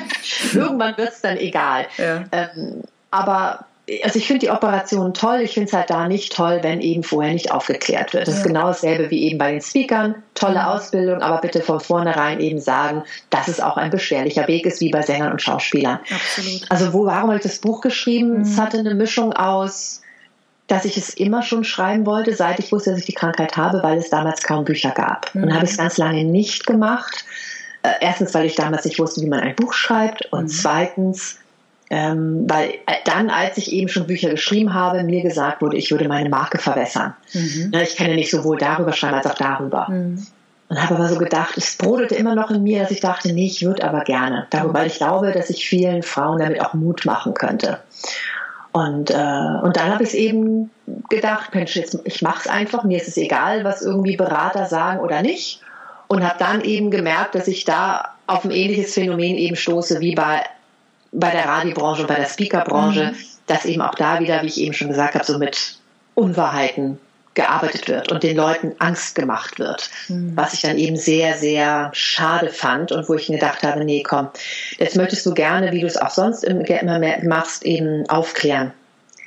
Irgendwann 0.54 0.96
wird 0.96 1.08
es 1.08 1.20
dann 1.20 1.36
egal. 1.36 1.86
Ja. 1.98 2.24
Ähm, 2.30 2.82
aber 3.10 3.66
also 4.02 4.18
ich 4.18 4.26
finde 4.26 4.40
die 4.40 4.50
Operation 4.50 5.14
toll. 5.14 5.40
Ich 5.42 5.54
finde 5.54 5.68
es 5.68 5.72
halt 5.72 5.90
da 5.90 6.08
nicht 6.08 6.32
toll, 6.32 6.58
wenn 6.62 6.80
eben 6.80 7.04
vorher 7.04 7.32
nicht 7.32 7.52
aufgeklärt 7.52 8.14
wird. 8.14 8.26
Das 8.26 8.34
ja. 8.34 8.40
ist 8.40 8.46
genau 8.46 8.66
dasselbe 8.66 9.10
wie 9.10 9.24
eben 9.24 9.38
bei 9.38 9.52
den 9.52 9.60
Speakern. 9.60 10.16
Tolle 10.34 10.60
mhm. 10.60 10.66
Ausbildung, 10.66 11.22
aber 11.22 11.40
bitte 11.40 11.60
von 11.60 11.78
vornherein 11.78 12.40
eben 12.40 12.58
sagen, 12.58 13.04
dass 13.30 13.46
es 13.46 13.60
auch 13.60 13.76
ein 13.76 13.90
beschwerlicher 13.90 14.48
Weg 14.48 14.66
ist, 14.66 14.80
wie 14.80 14.90
bei 14.90 15.02
Sängern 15.02 15.30
und 15.30 15.40
Schauspielern. 15.40 16.00
Absolut. 16.10 16.66
Also 16.68 16.92
wo, 16.92 17.06
warum 17.06 17.28
habe 17.28 17.36
ich 17.36 17.44
das 17.44 17.60
Buch 17.60 17.80
geschrieben? 17.80 18.38
Mhm. 18.38 18.40
Es 18.42 18.58
hatte 18.58 18.78
eine 18.78 18.94
Mischung 18.94 19.32
aus, 19.32 20.02
dass 20.66 20.84
ich 20.84 20.96
es 20.96 21.14
immer 21.14 21.42
schon 21.42 21.62
schreiben 21.62 22.06
wollte, 22.06 22.34
seit 22.34 22.58
ich 22.58 22.72
wusste, 22.72 22.90
dass 22.90 23.00
ich 23.00 23.06
die 23.06 23.14
Krankheit 23.14 23.56
habe, 23.56 23.84
weil 23.84 23.98
es 23.98 24.10
damals 24.10 24.42
kaum 24.42 24.64
Bücher 24.64 24.90
gab. 24.90 25.32
Mhm. 25.32 25.44
Und 25.44 25.54
habe 25.54 25.64
ich 25.64 25.70
es 25.70 25.76
ganz 25.76 25.96
lange 25.96 26.24
nicht 26.24 26.66
gemacht. 26.66 27.24
Äh, 27.84 27.90
erstens, 28.00 28.34
weil 28.34 28.46
ich 28.46 28.56
damals 28.56 28.84
nicht 28.84 28.98
wusste, 28.98 29.20
wie 29.20 29.28
man 29.28 29.40
ein 29.40 29.54
Buch 29.54 29.72
schreibt. 29.72 30.26
Und 30.32 30.44
mhm. 30.44 30.48
zweitens, 30.48 31.38
ähm, 31.88 32.44
weil 32.48 32.70
äh, 32.86 32.94
dann, 33.04 33.30
als 33.30 33.58
ich 33.58 33.72
eben 33.72 33.88
schon 33.88 34.06
Bücher 34.06 34.30
geschrieben 34.30 34.74
habe, 34.74 35.04
mir 35.04 35.22
gesagt 35.22 35.62
wurde, 35.62 35.76
ich 35.76 35.90
würde 35.90 36.08
meine 36.08 36.28
Marke 36.28 36.58
verwässern. 36.58 37.14
Mhm. 37.32 37.70
Ne, 37.72 37.82
ich 37.82 37.96
kann 37.96 38.08
ja 38.08 38.14
nicht 38.14 38.30
sowohl 38.30 38.58
darüber 38.58 38.92
schreiben 38.92 39.14
als 39.14 39.26
auch 39.26 39.34
darüber. 39.34 39.88
Mhm. 39.88 40.26
Und 40.68 40.82
habe 40.82 40.96
aber 40.96 41.08
so 41.08 41.16
gedacht, 41.16 41.56
es 41.56 41.76
brodelte 41.76 42.16
immer 42.16 42.34
noch 42.34 42.50
in 42.50 42.64
mir, 42.64 42.82
dass 42.82 42.90
ich 42.90 43.00
dachte, 43.00 43.32
nee, 43.32 43.46
ich 43.46 43.64
würde 43.64 43.84
aber 43.84 44.00
gerne. 44.00 44.48
Darüber, 44.50 44.74
weil 44.74 44.88
ich 44.88 44.96
glaube, 44.96 45.30
dass 45.30 45.48
ich 45.48 45.68
vielen 45.68 46.02
Frauen 46.02 46.40
damit 46.40 46.60
auch 46.60 46.74
Mut 46.74 47.04
machen 47.04 47.34
könnte. 47.34 47.78
Und, 48.72 49.10
äh, 49.10 49.14
und 49.14 49.76
dann 49.76 49.92
habe 49.92 50.02
ich 50.02 50.10
es 50.10 50.14
eben 50.14 50.70
gedacht, 51.08 51.54
Mensch, 51.54 51.76
jetzt, 51.76 52.00
ich 52.02 52.20
mache 52.20 52.40
es 52.40 52.46
einfach, 52.48 52.82
mir 52.82 53.00
ist 53.00 53.06
es 53.06 53.16
egal, 53.16 53.62
was 53.62 53.80
irgendwie 53.80 54.16
Berater 54.16 54.66
sagen 54.66 54.98
oder 55.00 55.22
nicht. 55.22 55.60
Und 56.08 56.24
habe 56.24 56.38
dann 56.38 56.60
eben 56.62 56.90
gemerkt, 56.90 57.36
dass 57.36 57.46
ich 57.46 57.64
da 57.64 58.16
auf 58.26 58.44
ein 58.44 58.50
ähnliches 58.50 58.92
Phänomen 58.92 59.36
eben 59.36 59.56
stoße 59.56 60.00
wie 60.00 60.16
bei 60.16 60.42
bei 61.12 61.30
der 61.30 61.46
Radiobranche 61.46 62.02
und 62.02 62.08
bei 62.08 62.16
der 62.16 62.28
Speakerbranche, 62.28 63.12
mhm. 63.12 63.16
dass 63.46 63.64
eben 63.64 63.82
auch 63.82 63.94
da 63.94 64.20
wieder, 64.20 64.42
wie 64.42 64.46
ich 64.46 64.60
eben 64.60 64.74
schon 64.74 64.88
gesagt 64.88 65.14
habe, 65.14 65.24
so 65.24 65.38
mit 65.38 65.78
Unwahrheiten 66.14 66.98
gearbeitet 67.36 67.86
wird 67.86 68.10
und 68.10 68.22
den 68.22 68.36
Leuten 68.36 68.74
Angst 68.78 69.14
gemacht 69.14 69.58
wird. 69.60 69.90
Mhm. 70.08 70.32
Was 70.34 70.54
ich 70.54 70.62
dann 70.62 70.78
eben 70.78 70.96
sehr, 70.96 71.36
sehr 71.36 71.90
schade 71.92 72.48
fand 72.48 72.90
und 72.90 73.08
wo 73.08 73.14
ich 73.14 73.28
mir 73.28 73.36
gedacht 73.36 73.62
habe, 73.62 73.84
nee, 73.84 74.02
komm, 74.02 74.28
jetzt 74.78 74.96
möchtest 74.96 75.24
du 75.26 75.34
gerne, 75.34 75.70
wie 75.70 75.80
du 75.80 75.86
es 75.86 75.98
auch 75.98 76.10
sonst 76.10 76.42
immer 76.42 76.98
mehr 76.98 77.22
machst, 77.24 77.64
eben 77.64 78.08
aufklären. 78.08 78.72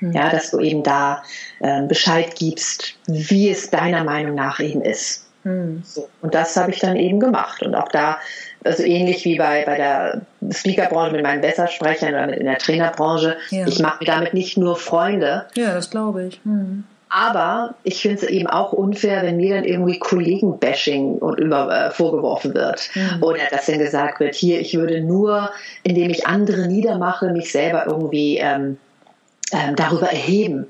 Mhm. 0.01 0.13
Ja, 0.13 0.29
dass 0.29 0.51
du 0.51 0.59
eben 0.59 0.83
da 0.83 1.23
äh, 1.59 1.83
Bescheid 1.83 2.35
gibst, 2.35 2.95
wie 3.07 3.49
es 3.49 3.69
deiner 3.69 4.03
Meinung 4.03 4.35
nach 4.35 4.59
eben 4.59 4.81
ist. 4.81 5.27
Mhm. 5.43 5.83
So. 5.85 6.09
Und 6.21 6.33
das 6.33 6.57
habe 6.57 6.71
ich 6.71 6.79
dann 6.79 6.95
eben 6.95 7.19
gemacht. 7.19 7.61
Und 7.61 7.75
auch 7.75 7.89
da 7.89 8.17
also 8.63 8.83
ähnlich 8.83 9.25
wie 9.25 9.37
bei, 9.37 9.63
bei 9.65 9.77
der 9.77 10.21
Speakerbranche 10.51 11.13
mit 11.13 11.23
meinen 11.23 11.41
Bessersprechern 11.41 12.09
oder 12.09 12.37
in 12.37 12.45
der 12.45 12.57
Trainerbranche. 12.57 13.37
Ja. 13.51 13.67
Ich 13.67 13.79
mache 13.79 13.97
mir 14.01 14.05
damit 14.05 14.33
nicht 14.33 14.57
nur 14.57 14.75
Freunde. 14.75 15.45
Ja, 15.55 15.73
das 15.73 15.89
glaube 15.89 16.25
ich. 16.25 16.39
Hm. 16.43 16.83
Aber 17.09 17.73
ich 17.83 18.03
finde 18.03 18.17
es 18.17 18.23
eben 18.23 18.45
auch 18.45 18.71
unfair, 18.71 19.23
wenn 19.23 19.37
mir 19.37 19.55
dann 19.55 19.63
irgendwie 19.63 19.97
Kollegenbashing 19.97 21.15
und 21.15 21.39
über, 21.39 21.87
äh, 21.87 21.91
vorgeworfen 21.91 22.53
wird. 22.53 22.87
Mhm. 22.93 23.23
Oder 23.23 23.39
dass 23.49 23.65
dann 23.65 23.79
gesagt 23.79 24.19
wird, 24.19 24.35
hier, 24.35 24.59
ich 24.59 24.77
würde 24.77 25.01
nur, 25.01 25.49
indem 25.81 26.11
ich 26.11 26.27
andere 26.27 26.67
niedermache, 26.67 27.31
mich 27.31 27.51
selber 27.51 27.87
irgendwie 27.87 28.37
ähm, 28.37 28.77
ähm, 29.51 29.75
darüber 29.75 30.11
erheben. 30.11 30.67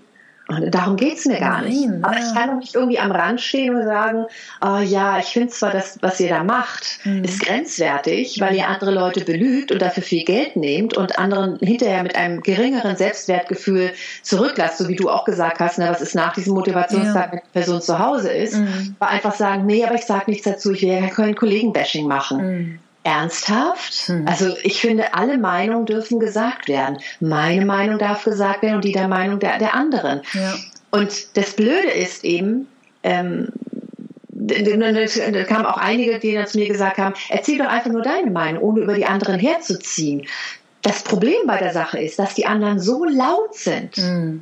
Und 0.49 0.73
darum 0.73 0.95
geht 0.95 1.17
es 1.19 1.25
mir 1.25 1.39
gar 1.39 1.61
Nein, 1.61 1.69
nicht. 1.69 1.89
Aber 2.01 2.17
ich 2.17 2.33
kann 2.33 2.49
doch 2.49 2.57
nicht 2.57 2.73
irgendwie 2.73 2.97
am 2.97 3.11
Rand 3.11 3.39
stehen 3.39 3.75
und 3.75 3.83
sagen, 3.83 4.25
oh, 4.61 4.79
ja, 4.79 5.19
ich 5.19 5.27
finde 5.27 5.49
zwar, 5.49 5.71
das, 5.71 5.99
was 6.01 6.19
ihr 6.19 6.29
da 6.29 6.43
macht, 6.43 6.99
mhm. 7.03 7.23
ist 7.23 7.39
grenzwertig, 7.41 8.39
weil 8.41 8.55
ihr 8.55 8.67
andere 8.67 8.91
Leute 8.91 9.23
belügt 9.23 9.71
und 9.71 9.79
dafür 9.79 10.01
viel 10.01 10.25
Geld 10.25 10.55
nehmt 10.55 10.97
und 10.97 11.19
anderen 11.19 11.59
hinterher 11.59 12.01
mit 12.01 12.15
einem 12.15 12.41
geringeren 12.41 12.95
Selbstwertgefühl 12.95 13.91
zurücklasst, 14.23 14.79
so 14.79 14.87
wie 14.87 14.95
du 14.95 15.09
auch 15.09 15.23
gesagt 15.23 15.59
hast, 15.59 15.77
na, 15.77 15.91
was 15.91 16.01
ist 16.01 16.15
nach 16.15 16.33
diesem 16.33 16.55
Motivationstag, 16.55 17.27
ja. 17.27 17.31
wenn 17.31 17.41
die 17.45 17.51
Person 17.53 17.81
zu 17.81 17.99
Hause 17.99 18.31
ist, 18.31 18.55
mhm. 18.55 18.95
war 18.97 19.09
einfach 19.09 19.35
sagen, 19.35 19.67
nee, 19.67 19.85
aber 19.85 19.95
ich 19.95 20.05
sage 20.05 20.31
nichts 20.31 20.45
dazu, 20.45 20.71
ich 20.71 20.81
will 20.81 20.89
ja 20.89 21.07
kein 21.09 21.35
Kollegenbashing 21.35 22.07
machen. 22.07 22.37
Mhm. 22.37 22.79
Ernsthaft? 23.03 24.07
Hm. 24.07 24.27
Also 24.27 24.55
ich 24.63 24.81
finde, 24.81 25.13
alle 25.13 25.37
Meinungen 25.37 25.85
dürfen 25.85 26.19
gesagt 26.19 26.67
werden. 26.67 26.97
Meine 27.19 27.65
Meinung 27.65 27.97
darf 27.97 28.23
gesagt 28.23 28.61
werden 28.61 28.75
und 28.75 28.85
die 28.85 28.91
der 28.91 29.07
Meinung 29.07 29.39
der, 29.39 29.57
der 29.57 29.73
anderen. 29.73 30.21
Ja. 30.33 30.55
Und 30.91 31.37
das 31.37 31.53
Blöde 31.53 31.89
ist 31.89 32.23
eben, 32.23 32.67
ähm, 33.03 33.49
da 34.31 35.43
kamen 35.43 35.65
auch 35.65 35.77
einige, 35.77 36.19
die 36.19 36.33
dann 36.33 36.47
zu 36.47 36.57
mir 36.57 36.67
gesagt 36.67 36.97
haben, 36.97 37.13
erzähl 37.29 37.57
doch 37.57 37.67
einfach 37.67 37.91
nur 37.91 38.01
deine 38.01 38.31
Meinung, 38.31 38.63
ohne 38.63 38.81
über 38.81 38.93
die 38.93 39.05
anderen 39.05 39.39
herzuziehen. 39.39 40.25
Das 40.81 41.03
Problem 41.03 41.45
bei 41.45 41.57
der 41.57 41.73
Sache 41.73 41.99
ist, 41.99 42.19
dass 42.19 42.35
die 42.35 42.45
anderen 42.45 42.79
so 42.79 43.03
laut 43.03 43.53
sind 43.53 43.97
mm. 43.97 44.41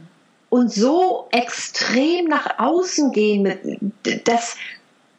und 0.50 0.72
so 0.72 1.28
extrem 1.32 2.26
nach 2.26 2.60
außen 2.60 3.12
gehen, 3.12 3.92
dass 4.24 4.56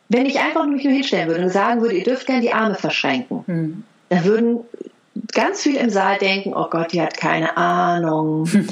wenn 0.09 0.27
ich 0.27 0.41
einfach 0.41 0.67
mich 0.67 0.85
nur 0.85 0.93
hinstellen 0.93 1.29
würde 1.29 1.43
und 1.43 1.51
sagen 1.51 1.81
würde, 1.81 1.97
ihr 1.97 2.05
dürft 2.05 2.27
gerne 2.27 2.41
die 2.41 2.53
Arme 2.53 2.75
verschränken, 2.75 3.45
hm. 3.47 3.85
dann 4.09 4.25
würden 4.25 4.61
ganz 5.33 5.63
viele 5.63 5.81
im 5.81 5.91
Saal 5.91 6.19
denken, 6.19 6.55
oh 6.55 6.69
Gott, 6.71 6.93
die 6.93 7.03
hat 7.03 7.17
keine 7.17 7.57
Ahnung. 7.57 8.49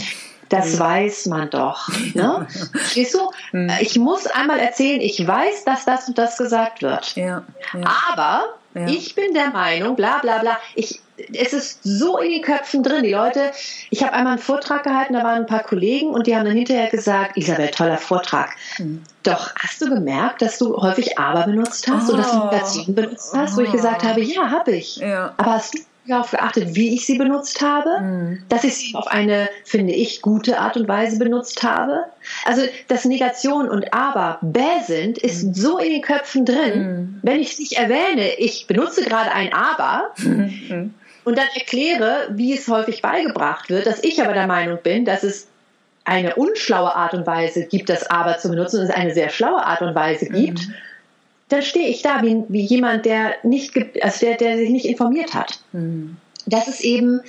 Das 0.49 0.79
weiß 0.79 1.27
man 1.27 1.51
doch. 1.51 1.89
Ne? 2.15 2.47
Siehst 2.93 3.15
du? 3.15 3.31
Hm. 3.51 3.69
Ich 3.81 3.99
muss 3.99 4.29
einmal 4.29 4.61
erzählen, 4.61 5.01
ich 5.01 5.27
weiß, 5.27 5.65
dass 5.65 5.85
das 5.85 6.07
und 6.07 6.19
das 6.19 6.39
gesagt 6.39 6.83
wird. 6.83 7.17
Ja, 7.17 7.43
ja. 7.75 7.97
Aber 8.13 8.45
ja. 8.75 8.87
ich 8.87 9.17
bin 9.17 9.35
der 9.35 9.51
Meinung, 9.51 9.97
bla 9.97 10.19
bla 10.19 10.39
bla. 10.39 10.57
Ich, 10.77 11.01
es 11.33 11.53
ist 11.53 11.81
so 11.83 12.19
in 12.19 12.31
den 12.31 12.43
Köpfen 12.43 12.83
drin. 12.83 13.03
Die 13.03 13.13
Leute, 13.13 13.53
ich 13.91 14.03
habe 14.03 14.13
einmal 14.13 14.35
einen 14.35 14.43
Vortrag 14.43 14.85
gehalten, 14.85 15.15
da 15.15 15.25
waren 15.25 15.43
ein 15.43 15.47
paar 15.47 15.63
Kollegen 15.63 16.11
und 16.11 16.27
die 16.27 16.37
haben 16.37 16.45
dann 16.45 16.57
hinterher 16.57 16.89
gesagt, 16.89 17.37
Isabel, 17.37 17.69
toller 17.69 17.99
Vortrag. 17.99 18.51
Mhm. 18.79 19.03
Doch 19.23 19.55
hast 19.57 19.81
du 19.81 19.89
gemerkt, 19.89 20.43
dass 20.43 20.59
du 20.59 20.77
häufig 20.77 21.19
aber 21.19 21.45
benutzt 21.45 21.89
hast 21.89 22.09
oh. 22.09 22.13
und 22.13 22.19
dass 22.19 22.31
du 22.31 22.39
Negation 22.39 22.95
benutzt 22.95 23.35
hast, 23.37 23.55
oh. 23.55 23.57
wo 23.59 23.61
ich 23.63 23.73
gesagt 23.73 24.05
habe, 24.05 24.21
ja, 24.21 24.51
habe 24.51 24.73
ich. 24.73 24.97
Ja. 24.97 25.35
Aber 25.37 25.55
hast 25.55 25.75
du 25.75 25.79
darauf 26.07 26.31
geachtet, 26.31 26.77
wie 26.77 26.95
ich 26.95 27.05
sie 27.05 27.19
benutzt 27.19 27.61
habe, 27.63 28.01
mhm. 28.01 28.43
dass 28.49 28.63
ich 28.63 28.75
sie 28.75 28.95
auf 28.95 29.09
eine, 29.09 29.49
finde 29.65 29.93
ich, 29.93 30.23
gute 30.23 30.61
Art 30.61 30.77
und 30.77 30.87
Weise 30.87 31.19
benutzt 31.19 31.65
habe. 31.65 32.05
Also, 32.45 32.63
dass 32.87 33.05
Negation 33.05 33.69
und 33.69 33.93
Aber 33.93 34.39
bäh 34.43 34.83
sind, 34.87 35.19
ist 35.19 35.45
mhm. 35.45 35.55
so 35.55 35.79
in 35.79 35.91
den 35.91 36.03
Köpfen 36.03 36.45
drin. 36.45 36.79
Mhm. 36.79 37.21
Wenn 37.23 37.41
ich 37.41 37.53
es 37.53 37.59
nicht 37.59 37.73
erwähne, 37.73 38.35
ich 38.39 38.67
benutze 38.69 39.03
gerade 39.03 39.33
ein 39.33 39.53
Aber, 39.53 40.13
mhm 40.19 40.95
und 41.27 41.37
dann 41.37 41.49
erkläre, 41.55 42.29
wie 42.31 42.55
es 42.55 42.69
häufig 42.69 43.03
beigebracht 43.03 43.69
wird, 43.69 43.85
dass 43.87 44.05
ich 44.05 44.23
aber 44.23 44.33
der 44.33 44.47
Meinung 44.47 44.79
bin, 44.81 45.05
dass 45.05 45.25
es 45.25 45.49
eine 46.05 46.37
unschlaue 46.37 46.95
Art 46.95 47.15
und 47.15 47.27
Weise 47.27 47.67
gibt, 47.67 47.89
das 47.89 48.09
aber 48.09 48.39
zu 48.39 48.49
benutzen 48.49 48.79
und 48.79 48.85
es 48.85 48.91
eine 48.91 49.13
sehr 49.13 49.29
schlaue 49.31 49.67
Art 49.67 49.83
und 49.83 49.93
Weise 49.97 50.27
gibt, 50.27 50.69
mhm. 50.69 50.75
dann 51.49 51.63
stehe 51.63 51.89
ich 51.89 52.03
da 52.03 52.23
wie, 52.23 52.45
wie 52.49 52.61
jemand, 52.61 53.07
der 53.07 53.35
nicht, 53.43 53.77
also 54.01 54.25
der, 54.25 54.37
der 54.37 54.57
sich 54.57 54.71
nicht 54.71 54.87
informiert 54.87 55.35
hat. 55.35 55.59
Mhm. 55.73 56.17
Das 56.47 56.69
ist 56.69 56.83
eben 56.83 57.23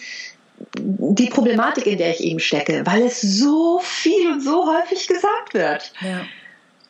die 0.77 1.29
Problematik, 1.29 1.87
in 1.87 1.97
der 1.97 2.11
ich 2.11 2.21
eben 2.21 2.39
stecke, 2.39 2.83
weil 2.85 3.01
es 3.01 3.19
so 3.19 3.79
viel 3.81 4.31
und 4.31 4.41
so 4.41 4.71
häufig 4.71 5.07
gesagt 5.07 5.55
wird. 5.55 5.91
Ja. 6.01 6.21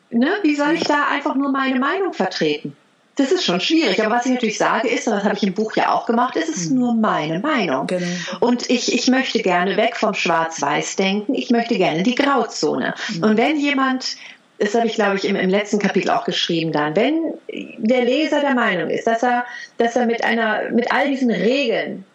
Ne? 0.10 0.32
Wie 0.44 0.56
soll 0.56 0.74
ich 0.74 0.84
da 0.84 1.08
einfach 1.08 1.36
nur 1.36 1.54
meine 1.54 1.80
Meinung 1.80 2.12
vertreten? 2.12 2.76
Das 3.18 3.32
ist 3.32 3.44
schon 3.44 3.60
schwierig. 3.60 4.02
Aber 4.04 4.16
was 4.16 4.26
ich 4.26 4.32
natürlich 4.32 4.58
sage 4.58 4.88
ist, 4.88 5.08
und 5.08 5.14
das 5.14 5.24
habe 5.24 5.36
ich 5.36 5.44
im 5.44 5.54
Buch 5.54 5.76
ja 5.76 5.94
auch 5.94 6.06
gemacht, 6.06 6.36
es 6.36 6.50
ist 6.50 6.72
nur 6.72 6.94
meine 6.94 7.40
Meinung. 7.40 7.88
Genau. 7.88 8.06
Und 8.40 8.70
ich, 8.70 8.94
ich 8.94 9.08
möchte 9.08 9.42
gerne 9.42 9.76
weg 9.76 9.98
vom 9.98 10.14
Schwarz-Weiß-Denken. 10.14 11.34
Ich 11.34 11.50
möchte 11.50 11.78
gerne 11.78 12.04
die 12.04 12.16
Grauzone. 12.16 12.94
Mhm. 13.16 13.24
Und 13.24 13.38
wenn 13.38 13.60
jemand 13.60 14.18
das 14.60 14.74
habe 14.74 14.88
ich, 14.88 14.96
glaube 14.96 15.18
ich, 15.18 15.26
im, 15.26 15.36
im, 15.36 15.52
letzten 15.52 15.78
Kapitel 15.78 16.10
auch 16.10 16.24
geschrieben 16.24 16.72
dann, 16.72 16.96
wenn 16.96 17.36
der 17.78 18.04
Leser 18.04 18.42
der 18.42 18.56
Meinung 18.56 18.90
ist, 18.90 19.06
dass 19.06 19.22
er, 19.22 19.46
dass 19.78 19.96
er 19.96 20.08
mit 20.08 20.24
einer, 20.24 20.72
mit 20.72 20.92
all 20.92 21.08
diesen 21.10 21.30
Regeln, 21.30 22.06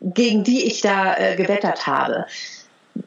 gegen 0.00 0.42
die 0.42 0.66
ich 0.66 0.80
da 0.80 1.16
äh, 1.16 1.36
gewettert 1.36 1.86
habe, 1.86 2.26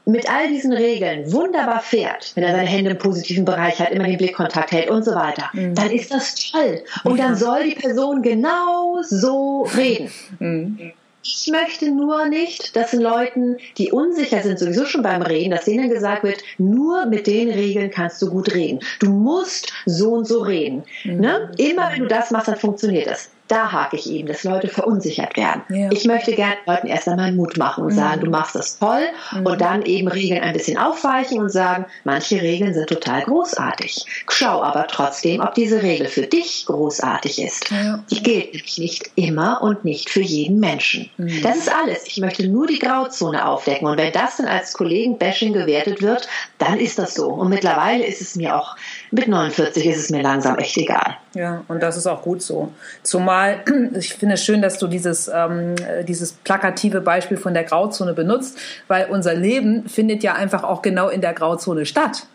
mit 0.05 0.29
all 0.31 0.47
diesen 0.47 0.73
Regeln 0.73 1.31
wunderbar 1.31 1.81
fährt, 1.81 2.31
wenn 2.35 2.43
er 2.43 2.51
seine 2.51 2.67
Hände 2.67 2.91
im 2.91 2.97
positiven 2.97 3.45
Bereich 3.45 3.79
hat, 3.79 3.91
immer 3.91 4.05
den 4.05 4.17
Blickkontakt 4.17 4.71
hält 4.71 4.89
und 4.89 5.03
so 5.03 5.13
weiter, 5.15 5.49
mhm. 5.53 5.75
dann 5.75 5.91
ist 5.91 6.13
das 6.13 6.35
toll. 6.35 6.81
Und 7.03 7.17
ja. 7.17 7.25
dann 7.25 7.35
soll 7.35 7.63
die 7.63 7.75
Person 7.75 8.21
genau 8.21 8.97
so 9.01 9.67
reden. 9.75 10.11
Mhm. 10.39 10.91
Ich 11.21 11.49
möchte 11.51 11.91
nur 11.91 12.27
nicht, 12.27 12.75
dass 12.75 12.93
Leuten, 12.93 13.57
die 13.77 13.91
unsicher 13.91 14.41
sind, 14.41 14.57
sowieso 14.57 14.85
schon 14.85 15.03
beim 15.03 15.21
Reden, 15.21 15.51
dass 15.51 15.65
denen 15.65 15.89
gesagt 15.89 16.23
wird, 16.23 16.41
nur 16.57 17.05
mit 17.05 17.27
den 17.27 17.49
Regeln 17.49 17.91
kannst 17.91 18.21
du 18.21 18.29
gut 18.29 18.53
reden. 18.53 18.79
Du 18.99 19.09
musst 19.11 19.73
so 19.85 20.13
und 20.13 20.25
so 20.25 20.39
reden. 20.39 20.83
Mhm. 21.03 21.19
Ne? 21.19 21.51
Immer 21.57 21.91
wenn 21.91 22.01
du 22.01 22.07
das 22.07 22.31
machst, 22.31 22.47
dann 22.47 22.55
funktioniert 22.55 23.07
das 23.07 23.29
da 23.49 23.71
hake 23.71 23.97
ich 23.97 24.09
eben, 24.09 24.27
dass 24.27 24.43
Leute 24.43 24.67
verunsichert 24.67 25.35
werden. 25.35 25.63
Ja. 25.69 25.89
Ich 25.91 26.05
möchte 26.05 26.33
gerne 26.33 26.55
Leuten 26.65 26.87
erst 26.87 27.07
einmal 27.07 27.31
Mut 27.31 27.57
machen 27.57 27.83
und 27.83 27.93
mhm. 27.93 27.97
sagen, 27.97 28.21
du 28.21 28.29
machst 28.29 28.55
das 28.55 28.77
toll 28.77 29.01
mhm. 29.33 29.45
und 29.45 29.59
dann 29.59 29.81
eben 29.81 30.07
Regeln 30.07 30.41
ein 30.41 30.53
bisschen 30.53 30.77
aufweichen 30.77 31.39
und 31.41 31.49
sagen, 31.49 31.85
manche 32.03 32.41
Regeln 32.41 32.73
sind 32.73 32.87
total 32.87 33.23
großartig. 33.23 34.05
Schau 34.29 34.61
aber 34.61 34.87
trotzdem, 34.87 35.41
ob 35.41 35.55
diese 35.55 35.81
Regel 35.81 36.07
für 36.07 36.27
dich 36.27 36.65
großartig 36.67 37.41
ist. 37.41 37.71
Ja. 37.71 38.03
Die 38.11 38.21
gilt 38.21 38.53
nämlich 38.53 38.77
nicht 38.77 39.11
immer 39.15 39.61
und 39.63 39.83
nicht 39.83 40.11
für 40.11 40.21
jeden 40.21 40.59
Menschen. 40.59 41.09
Mhm. 41.17 41.41
Das 41.41 41.57
ist 41.57 41.73
alles. 41.73 42.05
Ich 42.05 42.17
möchte 42.17 42.47
nur 42.47 42.67
die 42.67 42.79
Grauzone 42.79 43.47
aufdecken 43.47 43.87
und 43.87 43.97
wenn 43.97 44.13
das 44.13 44.37
dann 44.37 44.47
als 44.47 44.73
Kollegen-Bashing 44.73 45.53
gewertet 45.53 46.03
wird, 46.03 46.27
dann 46.59 46.79
ist 46.79 46.99
das 46.99 47.15
so. 47.15 47.29
Und 47.29 47.49
mittlerweile 47.49 48.05
ist 48.05 48.21
es 48.21 48.35
mir 48.35 48.55
auch, 48.55 48.75
mit 49.11 49.27
49 49.27 49.85
ist 49.85 49.97
es 49.97 50.09
mir 50.09 50.21
langsam 50.21 50.57
echt 50.57 50.77
egal. 50.77 51.17
Ja, 51.33 51.63
und 51.67 51.81
das 51.81 51.97
ist 51.97 52.05
auch 52.07 52.21
gut 52.21 52.41
so. 52.41 52.71
Zumal, 53.03 53.63
ich 53.97 54.13
finde 54.13 54.35
es 54.35 54.43
schön, 54.43 54.61
dass 54.61 54.77
du 54.77 54.87
dieses, 54.87 55.27
ähm, 55.27 55.75
dieses 56.07 56.33
plakative 56.33 57.01
Beispiel 57.01 57.37
von 57.37 57.53
der 57.53 57.63
Grauzone 57.63 58.13
benutzt, 58.13 58.57
weil 58.87 59.07
unser 59.09 59.33
Leben 59.33 59.89
findet 59.89 60.23
ja 60.23 60.33
einfach 60.33 60.63
auch 60.63 60.81
genau 60.81 61.09
in 61.09 61.21
der 61.21 61.33
Grauzone 61.33 61.85
statt. 61.85 62.27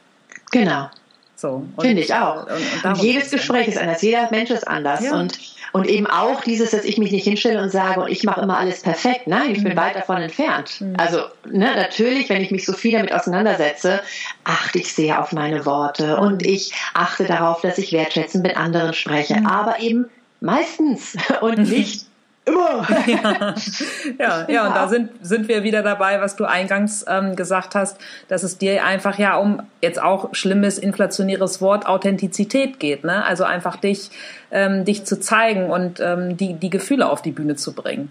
Genau. 0.50 0.88
So, 1.36 1.64
Finde 1.80 2.02
ich 2.02 2.14
auch. 2.14 2.46
Und, 2.46 2.84
und 2.84 2.98
jedes 3.02 3.30
Gespräch 3.30 3.68
ist 3.68 3.78
anders, 3.78 4.02
jeder 4.02 4.28
Mensch 4.30 4.50
ist 4.50 4.66
anders. 4.66 5.04
Ja. 5.04 5.18
Und, 5.18 5.38
und 5.74 5.88
eben 5.88 6.06
auch 6.06 6.40
dieses, 6.42 6.70
dass 6.70 6.84
ich 6.84 6.98
mich 6.98 7.10
nicht 7.10 7.24
hinstelle 7.24 7.60
und 7.60 7.68
sage, 7.68 8.02
und 8.02 8.08
ich 8.08 8.22
mache 8.22 8.40
immer 8.40 8.56
alles 8.56 8.82
perfekt. 8.82 9.26
Nein, 9.26 9.50
ich 9.50 9.64
bin 9.64 9.72
mhm. 9.72 9.76
weit 9.76 9.96
davon 9.96 10.18
entfernt. 10.18 10.80
Mhm. 10.80 10.94
Also 10.98 11.18
ne, 11.50 11.74
natürlich, 11.74 12.28
wenn 12.28 12.42
ich 12.42 12.52
mich 12.52 12.64
so 12.64 12.74
viel 12.74 12.92
damit 12.92 13.12
auseinandersetze, 13.12 14.00
achte 14.44 14.78
ich 14.78 14.94
sehr 14.94 15.20
auf 15.20 15.32
meine 15.32 15.66
Worte 15.66 16.16
und 16.16 16.42
mhm. 16.42 16.48
ich 16.48 16.72
achte 16.94 17.24
darauf, 17.24 17.60
dass 17.60 17.78
ich 17.78 17.92
wertschätzend 17.92 18.44
mit 18.44 18.56
anderen 18.56 18.94
spreche. 18.94 19.42
Aber 19.50 19.80
eben 19.80 20.06
meistens 20.40 21.16
und 21.40 21.58
nicht 21.58 22.06
Immer. 22.46 22.86
ja, 23.06 23.54
ja, 24.18 24.48
ja, 24.48 24.66
und 24.66 24.76
da 24.76 24.88
sind, 24.88 25.10
sind 25.22 25.48
wir 25.48 25.62
wieder 25.62 25.82
dabei, 25.82 26.20
was 26.20 26.36
du 26.36 26.44
eingangs 26.44 27.04
ähm, 27.08 27.36
gesagt 27.36 27.74
hast, 27.74 27.96
dass 28.28 28.42
es 28.42 28.58
dir 28.58 28.84
einfach 28.84 29.18
ja 29.18 29.36
um 29.36 29.62
jetzt 29.80 30.00
auch 30.00 30.34
schlimmes 30.34 30.78
inflationäres 30.78 31.62
Wort 31.62 31.86
Authentizität 31.86 32.78
geht, 32.78 33.04
ne? 33.04 33.24
Also 33.24 33.44
einfach 33.44 33.76
dich, 33.76 34.10
ähm, 34.50 34.84
dich 34.84 35.04
zu 35.04 35.18
zeigen 35.18 35.70
und 35.70 36.00
ähm, 36.00 36.36
die, 36.36 36.54
die 36.54 36.70
Gefühle 36.70 37.08
auf 37.08 37.22
die 37.22 37.32
Bühne 37.32 37.56
zu 37.56 37.72
bringen. 37.72 38.10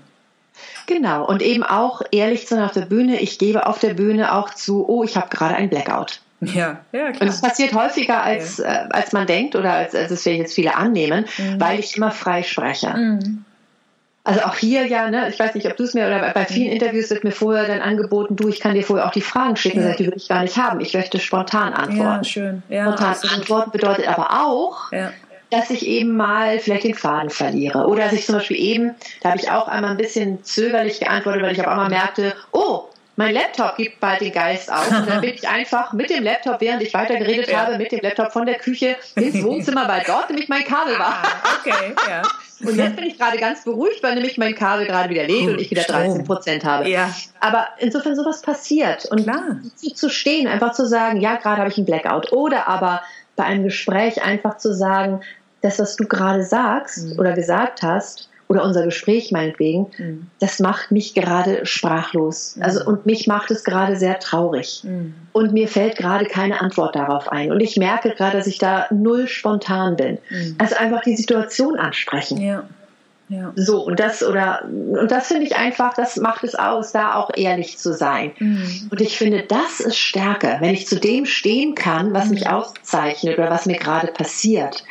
Genau, 0.87 1.25
und 1.25 1.41
eben 1.41 1.63
auch 1.63 2.01
ehrlich 2.11 2.47
zu 2.47 2.55
sein 2.55 2.63
auf 2.63 2.73
der 2.73 2.85
Bühne. 2.85 3.19
Ich 3.19 3.39
gebe 3.39 3.67
auf 3.67 3.79
der 3.79 3.93
Bühne 3.93 4.33
auch 4.33 4.53
zu, 4.53 4.87
oh, 4.87 5.03
ich 5.03 5.15
habe 5.15 5.29
gerade 5.29 5.55
ein 5.55 5.69
Blackout. 5.69 6.21
Ja, 6.41 6.81
ja, 6.91 7.11
klar. 7.11 7.21
Und 7.21 7.27
es 7.27 7.41
passiert 7.41 7.73
häufiger, 7.73 8.21
als, 8.21 8.59
äh, 8.59 8.85
als 8.89 9.13
man 9.13 9.27
denkt 9.27 9.55
oder 9.55 9.73
als, 9.73 9.95
als 9.95 10.11
es 10.11 10.25
jetzt 10.25 10.53
viele 10.53 10.75
annehmen, 10.75 11.25
mhm. 11.37 11.61
weil 11.61 11.79
ich 11.79 11.95
immer 11.95 12.11
frei 12.11 12.43
spreche. 12.43 12.89
Mhm. 12.89 13.45
Also 14.25 14.41
auch 14.41 14.55
hier 14.55 14.85
ja, 14.87 15.09
ne, 15.09 15.27
ich 15.29 15.37
weiß 15.37 15.53
nicht, 15.53 15.67
ob 15.67 15.75
du 15.75 15.83
es 15.83 15.93
mir 15.93 16.07
oder 16.07 16.31
bei 16.33 16.45
vielen 16.45 16.71
Interviews 16.71 17.09
wird 17.09 17.25
mir 17.25 17.31
vorher 17.31 17.67
dann 17.67 17.81
angeboten, 17.81 18.37
du, 18.37 18.47
ich 18.47 18.61
kann 18.61 18.73
dir 18.73 18.83
vorher 18.83 19.05
auch 19.05 19.11
die 19.11 19.21
Fragen 19.21 19.57
schicken, 19.57 19.81
ja. 19.81 19.95
die 19.95 20.05
will 20.05 20.13
ich 20.15 20.29
gar 20.29 20.43
nicht 20.43 20.57
haben. 20.57 20.79
Ich 20.79 20.93
möchte 20.93 21.19
spontan 21.19 21.73
antworten. 21.73 21.99
Ja, 21.99 22.23
schön. 22.23 22.63
Ja, 22.69 22.83
spontan 22.85 23.07
absolut. 23.09 23.37
antworten 23.37 23.71
bedeutet 23.71 24.07
aber 24.07 24.45
auch, 24.45 24.93
ja. 24.93 25.11
dass 25.49 25.69
ich 25.71 25.85
eben 25.85 26.15
mal 26.15 26.59
vielleicht 26.59 26.85
den 26.85 26.95
Faden 26.95 27.31
verliere. 27.31 27.85
Oder 27.85 28.05
dass 28.05 28.13
ich 28.13 28.25
zum 28.25 28.35
Beispiel 28.35 28.57
eben, 28.57 28.95
da 29.21 29.31
habe 29.31 29.41
ich 29.41 29.51
auch 29.51 29.67
einmal 29.67 29.91
ein 29.91 29.97
bisschen 29.97 30.41
zögerlich 30.45 31.01
geantwortet, 31.01 31.41
weil 31.41 31.51
ich 31.51 31.59
auf 31.59 31.67
einmal 31.67 31.89
merkte, 31.89 32.33
oh, 32.53 32.85
mein 33.15 33.33
Laptop 33.33 33.77
gibt 33.77 33.99
bald 33.99 34.21
den 34.21 34.31
Geist 34.31 34.71
auf. 34.71 34.87
Und 34.89 35.07
dann 35.07 35.21
bin 35.21 35.33
ich 35.35 35.47
einfach 35.47 35.93
mit 35.93 36.09
dem 36.09 36.23
Laptop, 36.23 36.59
während 36.61 36.81
ich 36.81 36.93
weitergeredet 36.93 37.47
ja. 37.49 37.59
habe, 37.59 37.77
mit 37.77 37.91
dem 37.91 37.99
Laptop 38.01 38.31
von 38.31 38.45
der 38.45 38.55
Küche 38.55 38.95
ins 39.15 39.43
Wohnzimmer, 39.43 39.87
weil 39.87 40.03
dort 40.05 40.29
nämlich 40.29 40.49
mein 40.49 40.63
Kabel 40.63 40.97
war. 40.97 41.21
Ah, 41.23 41.59
okay, 41.59 41.95
ja. 42.09 42.21
Und 42.65 42.77
jetzt 42.77 42.95
bin 42.95 43.05
ich 43.05 43.19
gerade 43.19 43.37
ganz 43.37 43.63
beruhigt, 43.65 44.01
weil 44.01 44.15
nämlich 44.15 44.37
mein 44.37 44.55
Kabel 44.55 44.87
gerade 44.87 45.09
wieder 45.09 45.25
lädt 45.25 45.49
und 45.49 45.59
ich 45.59 45.69
wieder 45.69 45.83
13 45.83 46.23
Prozent 46.23 46.63
habe. 46.63 46.89
Ja. 46.89 47.13
Aber 47.39 47.67
insofern 47.79 48.15
sowas 48.15 48.41
passiert. 48.41 49.05
Und 49.05 49.23
Klar. 49.23 49.57
zu 49.93 50.09
stehen, 50.09 50.47
einfach 50.47 50.71
zu 50.71 50.87
sagen, 50.87 51.19
ja, 51.19 51.35
gerade 51.35 51.57
habe 51.57 51.69
ich 51.69 51.77
einen 51.77 51.85
Blackout. 51.85 52.31
Oder 52.31 52.67
aber 52.67 53.01
bei 53.35 53.43
einem 53.43 53.63
Gespräch 53.63 54.23
einfach 54.23 54.57
zu 54.57 54.73
sagen, 54.73 55.21
das, 55.61 55.79
was 55.79 55.95
du 55.95 56.07
gerade 56.07 56.43
sagst 56.43 57.05
mhm. 57.05 57.19
oder 57.19 57.33
gesagt 57.33 57.83
hast, 57.83 58.29
oder 58.47 58.63
unser 58.63 58.83
Gespräch 58.85 59.31
meinetwegen, 59.31 59.87
mhm. 59.97 60.27
das 60.39 60.59
macht 60.59 60.91
mich 60.91 61.13
gerade 61.13 61.65
sprachlos. 61.65 62.55
Mhm. 62.55 62.63
Also 62.63 62.85
und 62.85 63.05
mich 63.05 63.27
macht 63.27 63.51
es 63.51 63.63
gerade 63.63 63.95
sehr 63.95 64.19
traurig. 64.19 64.81
Mhm. 64.83 65.15
Und 65.31 65.53
mir 65.53 65.67
fällt 65.67 65.97
gerade 65.97 66.25
keine 66.25 66.61
Antwort 66.61 66.95
darauf 66.95 67.31
ein. 67.31 67.51
Und 67.51 67.59
ich 67.59 67.77
merke 67.77 68.11
gerade, 68.11 68.37
dass 68.37 68.47
ich 68.47 68.57
da 68.57 68.87
null 68.91 69.27
spontan 69.27 69.95
bin. 69.95 70.17
Mhm. 70.29 70.55
Also 70.57 70.75
einfach 70.75 71.01
die 71.01 71.15
Situation 71.15 71.77
ansprechen. 71.77 72.41
Ja. 72.41 72.63
Ja. 73.29 73.53
So, 73.55 73.85
und 73.85 73.99
das 73.99 74.21
oder 74.21 74.63
und 74.65 75.09
das 75.09 75.27
finde 75.27 75.45
ich 75.45 75.55
einfach, 75.55 75.93
das 75.93 76.17
macht 76.17 76.43
es 76.43 76.55
aus, 76.55 76.91
da 76.91 77.15
auch 77.15 77.31
ehrlich 77.35 77.77
zu 77.77 77.93
sein. 77.93 78.31
Mhm. 78.37 78.89
Und 78.91 79.01
ich 79.01 79.17
finde, 79.17 79.43
das 79.47 79.79
ist 79.79 79.97
Stärke, 79.97 80.57
wenn 80.59 80.73
ich 80.73 80.87
zu 80.87 80.99
dem 80.99 81.25
stehen 81.25 81.73
kann, 81.73 82.13
was 82.13 82.29
mich 82.29 82.41
mhm. 82.41 82.51
auszeichnet 82.51 83.37
oder 83.37 83.49
was 83.49 83.65
mir 83.65 83.77
gerade 83.77 84.07
passiert. 84.07 84.83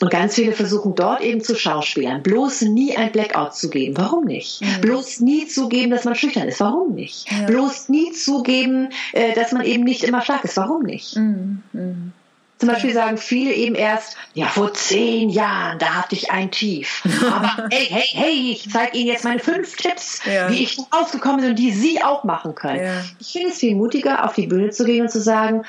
Und 0.00 0.10
ganz 0.10 0.36
viele 0.36 0.52
versuchen 0.52 0.94
dort 0.94 1.20
eben 1.20 1.40
zu 1.42 1.56
schauspielern, 1.56 2.22
bloß 2.22 2.62
nie 2.62 2.96
ein 2.96 3.10
Blackout 3.10 3.54
zu 3.54 3.68
geben. 3.68 3.96
Warum 3.96 4.24
nicht? 4.24 4.60
Mhm. 4.60 4.80
Bloß 4.80 5.20
nie 5.20 5.46
zugeben, 5.48 5.90
dass 5.90 6.04
man 6.04 6.14
schüchtern 6.14 6.46
ist. 6.46 6.60
Warum 6.60 6.94
nicht? 6.94 7.30
Ja. 7.30 7.46
Bloß 7.46 7.88
nie 7.88 8.12
zugeben, 8.12 8.90
äh, 9.12 9.34
dass 9.34 9.52
man 9.52 9.64
eben 9.64 9.84
nicht 9.84 10.04
immer 10.04 10.22
stark 10.22 10.44
ist. 10.44 10.56
Warum 10.56 10.84
nicht? 10.84 11.16
Mhm. 11.16 11.62
Mhm. 11.72 12.12
Zum 12.58 12.68
Beispiel 12.68 12.92
sagen 12.92 13.18
viele 13.18 13.52
eben 13.52 13.76
erst, 13.76 14.16
ja, 14.34 14.46
vor 14.46 14.74
zehn 14.74 15.30
Jahren, 15.30 15.78
da 15.78 15.94
hatte 15.94 16.16
ich 16.16 16.32
ein 16.32 16.50
Tief. 16.50 17.04
Aber 17.30 17.68
hey, 17.70 17.86
hey, 17.86 18.08
hey, 18.12 18.50
ich 18.52 18.68
zeige 18.70 18.98
Ihnen 18.98 19.08
jetzt 19.08 19.22
meine 19.22 19.38
fünf 19.38 19.76
Tipps, 19.76 20.20
ja. 20.24 20.50
wie 20.50 20.64
ich 20.64 20.76
rausgekommen 20.92 21.40
bin 21.40 21.50
und 21.50 21.58
die 21.58 21.70
Sie 21.70 22.02
auch 22.02 22.24
machen 22.24 22.56
können. 22.56 22.84
Ja. 22.84 23.04
Ich 23.20 23.30
finde 23.30 23.50
es 23.50 23.58
viel 23.58 23.76
mutiger, 23.76 24.24
auf 24.24 24.34
die 24.34 24.48
Bühne 24.48 24.70
zu 24.70 24.84
gehen 24.84 25.02
und 25.02 25.10
zu 25.10 25.20
sagen, 25.20 25.62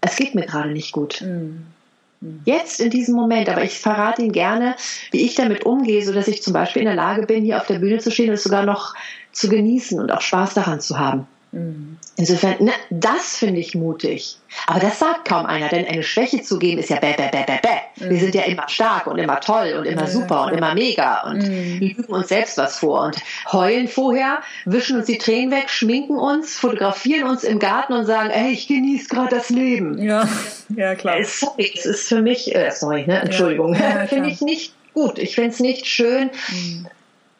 es 0.00 0.14
geht 0.14 0.36
mir 0.36 0.46
gerade 0.46 0.70
nicht 0.70 0.92
gut. 0.92 1.20
Mhm. 1.20 1.66
Jetzt 2.44 2.80
in 2.80 2.90
diesem 2.90 3.14
Moment, 3.14 3.48
aber 3.48 3.62
ich 3.64 3.78
verrate 3.78 4.22
Ihnen 4.22 4.32
gerne, 4.32 4.76
wie 5.10 5.22
ich 5.24 5.34
damit 5.34 5.64
umgehe, 5.64 6.04
sodass 6.04 6.28
ich 6.28 6.42
zum 6.42 6.52
Beispiel 6.52 6.82
in 6.82 6.86
der 6.86 6.96
Lage 6.96 7.26
bin, 7.26 7.44
hier 7.44 7.58
auf 7.58 7.66
der 7.66 7.78
Bühne 7.78 7.98
zu 7.98 8.10
stehen 8.10 8.28
und 8.28 8.34
es 8.34 8.44
sogar 8.44 8.64
noch 8.64 8.94
zu 9.32 9.48
genießen 9.48 10.00
und 10.00 10.12
auch 10.12 10.20
Spaß 10.20 10.54
daran 10.54 10.80
zu 10.80 10.98
haben. 10.98 11.26
Mhm. 11.56 11.98
Insofern, 12.18 12.56
ne, 12.64 12.72
das 12.88 13.36
finde 13.36 13.60
ich 13.60 13.74
mutig. 13.74 14.38
Aber 14.66 14.80
das 14.80 14.98
sagt 14.98 15.28
kaum 15.28 15.44
einer, 15.44 15.68
denn 15.68 15.86
eine 15.86 16.02
Schwäche 16.02 16.40
zu 16.42 16.58
geben 16.58 16.78
ist 16.78 16.88
ja 16.88 16.98
bäh, 16.98 17.12
bäh, 17.12 17.28
bäh, 17.30 17.44
bäh, 17.46 17.58
bäh. 17.62 18.04
Mhm. 18.04 18.10
Wir 18.10 18.20
sind 18.20 18.34
ja 18.34 18.42
immer 18.44 18.68
stark 18.68 19.06
und 19.06 19.18
immer 19.18 19.38
toll 19.40 19.74
und 19.78 19.84
immer 19.84 20.06
super 20.06 20.46
und 20.46 20.54
immer 20.54 20.74
mega 20.74 21.22
und 21.28 21.46
mhm. 21.46 21.78
lügen 21.78 22.04
uns 22.04 22.28
selbst 22.28 22.56
was 22.56 22.78
vor 22.78 23.02
und 23.02 23.18
heulen 23.52 23.86
vorher, 23.86 24.40
wischen 24.64 24.96
uns 24.96 25.06
die 25.06 25.18
Tränen 25.18 25.50
weg, 25.50 25.68
schminken 25.68 26.16
uns, 26.16 26.58
fotografieren 26.58 27.28
uns 27.28 27.44
im 27.44 27.58
Garten 27.58 27.92
und 27.92 28.06
sagen, 28.06 28.30
ey, 28.30 28.50
ich 28.50 28.66
genieße 28.66 29.08
gerade 29.08 29.36
das 29.36 29.50
Leben. 29.50 30.02
Ja, 30.02 30.26
ja 30.74 30.94
klar. 30.94 31.22
Sorry, 31.24 31.70
es 31.74 31.84
ist 31.84 32.08
für 32.08 32.22
mich, 32.22 32.54
äh, 32.54 32.70
sorry, 32.70 33.06
ne, 33.06 33.20
Entschuldigung, 33.20 33.74
ja. 33.74 34.00
ja, 34.00 34.06
finde 34.06 34.30
ich 34.30 34.40
nicht 34.40 34.72
gut. 34.94 35.18
Ich 35.18 35.34
finde 35.34 35.50
es 35.50 35.60
nicht 35.60 35.86
schön. 35.86 36.30
Mhm 36.48 36.86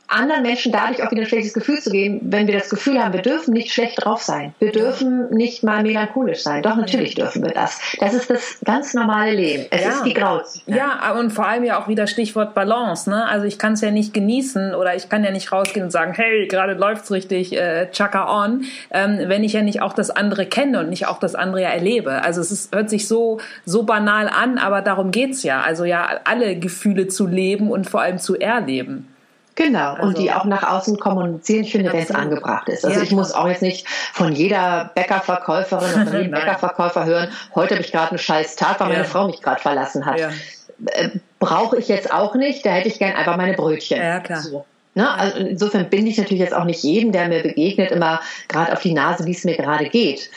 anderen 0.09 0.43
Menschen 0.43 0.73
dadurch 0.73 1.03
auch 1.03 1.11
wieder 1.11 1.23
ein 1.23 1.27
schlechtes 1.27 1.53
Gefühl 1.53 1.81
zu 1.81 1.91
geben, 1.91 2.21
wenn 2.23 2.47
wir 2.47 2.55
das 2.55 2.69
Gefühl 2.69 3.03
haben, 3.03 3.13
wir 3.13 3.23
dürfen 3.23 3.53
nicht 3.53 3.73
schlecht 3.73 4.05
drauf 4.05 4.23
sein. 4.23 4.55
Wir 4.59 4.73
dürfen 4.73 5.31
nicht 5.31 5.63
mal 5.63 5.83
melancholisch 5.83 6.43
sein. 6.43 6.63
Doch, 6.63 6.77
natürlich 6.77 7.15
dürfen 7.15 7.43
wir 7.45 7.53
das. 7.53 7.81
Das 7.99 8.15
ist 8.15 8.31
das 8.31 8.59
ganz 8.65 8.95
normale 8.95 9.33
Leben. 9.35 9.67
Es 9.71 9.83
ja. 9.83 9.91
ist 9.91 10.05
die 10.05 10.15
Grauzone. 10.15 10.77
Ja, 10.77 11.13
und 11.13 11.31
vor 11.31 11.47
allem 11.47 11.65
ja 11.65 11.81
auch 11.81 11.89
wieder 11.89 12.07
Stichwort 12.07 12.55
Balance. 12.55 13.11
Ne? 13.11 13.27
Also 13.27 13.47
ich 13.47 13.59
kann 13.59 13.73
es 13.73 13.81
ja 13.81 13.91
nicht 13.91 14.15
genießen 14.15 14.75
oder 14.75 14.95
ich 14.95 15.09
kann 15.09 15.25
ja 15.25 15.31
nicht 15.31 15.51
rausgehen 15.51 15.85
und 15.85 15.91
sagen, 15.91 16.13
hey, 16.15 16.47
gerade 16.47 16.75
läuft's 16.75 17.11
richtig, 17.11 17.57
äh, 17.57 17.91
chaka 17.91 18.45
on, 18.45 18.65
ähm, 18.91 19.19
wenn 19.27 19.43
ich 19.43 19.55
ja 19.55 19.63
nicht 19.63 19.83
auch 19.83 19.93
das 19.93 20.11
andere 20.11 20.47
kenne 20.47 20.81
und 20.81 20.89
nicht 20.89 21.07
auch 21.07 21.19
das 21.19 21.35
andere 21.35 21.63
ja 21.63 21.71
erlebe. 21.71 22.23
Also 22.23 22.41
es 22.41 22.53
ist, 22.53 22.75
hört 22.75 22.91
sich 22.91 23.09
so, 23.09 23.41
so 23.65 23.83
banal 23.83 24.29
an, 24.29 24.59
aber 24.59 24.83
darum 24.83 25.11
geht's 25.11 25.43
ja. 25.43 25.63
Also 25.63 25.85
ja, 25.85 26.21
alle 26.25 26.57
Gefühle 26.57 27.09
zu 27.09 27.27
leben 27.27 27.71
und 27.71 27.89
vor 27.89 28.01
allem 28.01 28.19
zu 28.19 28.37
erleben. 28.37 29.09
Genau, 29.57 29.95
also, 29.95 30.03
und 30.07 30.19
die 30.19 30.31
auch 30.31 30.45
nach 30.45 30.63
außen 30.63 30.99
kommunizieren, 30.99 31.65
ich 31.65 31.73
finde, 31.73 31.91
wenn 31.91 32.03
es 32.03 32.11
angebracht 32.11 32.69
ist. 32.69 32.85
Also 32.85 33.01
ich 33.01 33.11
muss 33.11 33.33
auch 33.33 33.49
jetzt 33.49 33.63
nicht 33.63 33.89
von 33.89 34.33
jeder 34.33 34.91
Bäckerverkäuferin 34.95 35.95
oder 35.95 36.07
von 36.07 36.17
jedem 36.19 36.31
Bäckerverkäufer 36.33 37.07
hören, 37.07 37.29
heute 37.55 37.75
habe 37.75 37.85
ich 37.85 37.91
gerade 37.91 38.11
einen 38.11 38.19
scheiß 38.19 38.57
Tag, 38.57 38.79
weil 38.81 38.89
meine 38.89 39.07
Frau 39.07 39.27
mich 39.27 39.41
gerade 39.41 39.61
verlassen 39.61 40.05
hat. 40.05 40.21
Äh, 40.21 41.09
Brauche 41.39 41.79
ich 41.79 41.89
jetzt 41.89 42.13
auch 42.13 42.35
nicht, 42.35 42.67
da 42.67 42.71
hätte 42.71 42.89
ich 42.89 42.99
gern 42.99 43.15
einfach 43.15 43.39
meine 43.39 43.55
Brötchen. 43.55 43.99
Ja, 43.99 44.21
klar. 44.21 44.43
So. 44.43 44.67
Ne? 44.95 45.11
Also 45.11 45.39
insofern 45.39 45.89
bin 45.89 46.07
ich 46.07 46.19
natürlich 46.19 46.41
jetzt 46.41 46.55
auch 46.55 46.65
nicht 46.65 46.83
jedem, 46.83 47.13
der 47.13 47.29
mir 47.29 47.43
begegnet, 47.43 47.91
immer 47.93 48.21
gerade 48.49 48.73
auf 48.75 48.83
die 48.83 48.93
Nase, 48.93 49.25
wie 49.25 49.33
es 49.33 49.45
mir 49.45 49.57
gerade 49.57 49.89
geht. 49.89 50.31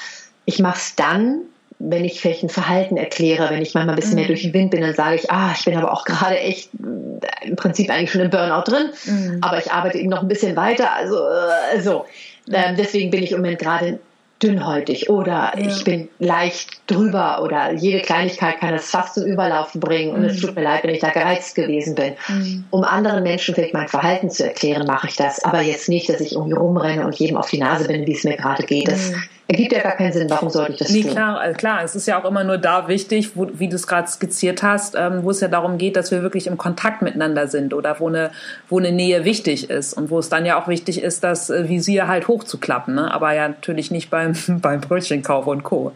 Ich 0.46 0.60
mache 0.60 0.78
es 0.78 0.96
dann, 0.96 1.42
wenn 1.80 2.04
ich 2.04 2.20
vielleicht 2.20 2.44
ein 2.44 2.50
Verhalten 2.50 2.98
erkläre, 2.98 3.50
wenn 3.50 3.62
ich 3.62 3.74
manchmal 3.74 3.96
ein 3.96 4.00
bisschen 4.00 4.16
mhm. 4.16 4.20
mehr 4.20 4.28
durch 4.28 4.42
den 4.42 4.54
Wind 4.54 4.72
bin, 4.72 4.82
dann 4.82 4.94
sage 4.94 5.16
ich, 5.16 5.32
ah, 5.32 5.54
ich 5.58 5.64
bin 5.64 5.78
aber 5.78 5.94
auch 5.94 6.04
gerade 6.04 6.38
echt 6.38 6.70
äh, 6.74 7.48
im 7.48 7.56
Prinzip 7.56 7.90
eigentlich 7.90 8.12
schon 8.12 8.22
im 8.22 8.30
Burnout 8.30 8.70
drin, 8.70 8.90
mhm. 9.06 9.38
aber 9.42 9.58
ich 9.58 9.72
arbeite 9.72 9.98
eben 9.98 10.10
noch 10.10 10.22
ein 10.22 10.28
bisschen 10.28 10.56
weiter. 10.58 10.94
Also 10.94 11.16
äh, 11.16 11.82
so. 11.82 12.06
Ähm, 12.52 12.76
deswegen 12.78 13.12
bin 13.12 13.24
ich 13.24 13.32
im 13.32 13.38
Moment 13.38 13.60
gerade 13.60 14.00
dünnhäutig 14.42 15.10
oder 15.10 15.54
ja. 15.58 15.68
ich 15.68 15.84
bin 15.84 16.10
leicht 16.20 16.82
drüber 16.88 17.42
oder 17.44 17.74
jede 17.74 18.00
Kleinigkeit 18.00 18.60
kann 18.60 18.74
es 18.74 18.90
fast 18.90 19.16
zum 19.16 19.26
Überlaufen 19.26 19.80
bringen 19.80 20.14
und 20.14 20.22
mhm. 20.22 20.28
es 20.28 20.40
tut 20.40 20.56
mir 20.56 20.64
leid, 20.64 20.84
wenn 20.84 20.94
ich 20.94 21.02
da 21.02 21.10
gereizt 21.10 21.56
gewesen 21.56 21.96
bin. 21.96 22.14
Mhm. 22.28 22.66
Um 22.72 22.84
anderen 22.84 23.24
Menschen 23.24 23.56
vielleicht 23.56 23.74
mein 23.74 23.88
Verhalten 23.88 24.30
zu 24.30 24.46
erklären, 24.46 24.88
mache 24.88 25.08
ich 25.08 25.16
das, 25.16 25.44
aber 25.44 25.62
jetzt 25.62 25.90
nicht, 25.90 26.10
dass 26.10 26.22
ich 26.22 26.34
irgendwie 26.34 26.58
rumrenne 26.58 27.06
und 27.06 27.16
jedem 27.16 27.38
auf 27.38 27.50
die 27.50 27.60
Nase 27.60 27.88
bin, 27.88 28.08
wie 28.08 28.14
es 28.14 28.24
mir 28.24 28.38
gerade 28.38 28.64
geht. 28.64 28.88
Das 28.88 29.12
mhm 29.12 29.24
ergibt 29.50 29.74
ja 29.74 29.82
gar 29.82 29.94
keinen 29.94 30.14
Sinn. 30.14 30.30
Warum 30.30 30.50
sollte 30.50 30.74
ich 30.74 30.78
das 30.78 30.92
nee, 30.92 31.02
tun? 31.02 31.12
Klar, 31.12 31.40
also 31.40 31.58
klar, 31.58 31.84
es 31.84 31.96
ist 31.96 32.08
ja 32.08 32.22
auch 32.22 32.26
immer 32.26 32.44
nur 32.44 32.58
da 32.60 32.88
wichtig, 32.88 33.36
wo, 33.36 33.50
wie 33.54 33.68
du 33.68 33.76
es 33.76 33.88
gerade 33.88 34.08
skizziert 34.08 34.62
hast, 34.62 34.96
ähm, 34.96 35.24
wo 35.24 35.32
es 35.32 35.42
ja 35.42 35.48
darum 35.48 35.80
geht, 35.80 35.96
dass 35.96 36.12
wir 36.12 36.22
wirklich 36.22 36.46
im 36.46 36.58
Kontakt 36.58 37.02
miteinander 37.02 37.48
sind 37.48 37.74
oder 37.74 38.00
wo 38.00 38.08
eine, 38.08 38.30
wo 38.70 38.78
eine 38.78 38.92
Nähe 38.92 39.26
wichtig 39.26 39.70
ist 39.70 39.94
und 39.94 40.12
wo 40.12 40.20
es 40.20 40.30
dann 40.30 40.46
ja 40.46 40.62
auch 40.62 40.68
wichtig 40.68 41.02
ist, 41.02 41.24
das 41.24 41.50
äh, 41.50 41.68
Visier 41.68 42.08
halt 42.08 42.28
hochzuklappen, 42.28 42.94
ne? 42.94 43.12
aber 43.12 43.34
ja 43.34 43.48
natürlich 43.48 43.90
nicht 43.90 44.12
beim, 44.12 44.34
beim 44.62 44.82
Brötchenkauf 44.82 45.48
und 45.48 45.64
Co. 45.64 45.94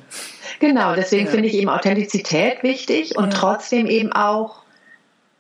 Genau, 0.60 0.95
deswegen 0.95 1.26
ja. 1.26 1.32
finde 1.32 1.47
ich 1.47 1.54
eben 1.56 1.70
Authentizität 1.70 2.64
wichtig 2.64 3.18
und 3.18 3.34
ja. 3.34 3.39
trotzdem 3.39 3.86
eben 3.86 4.12
auch 4.14 4.62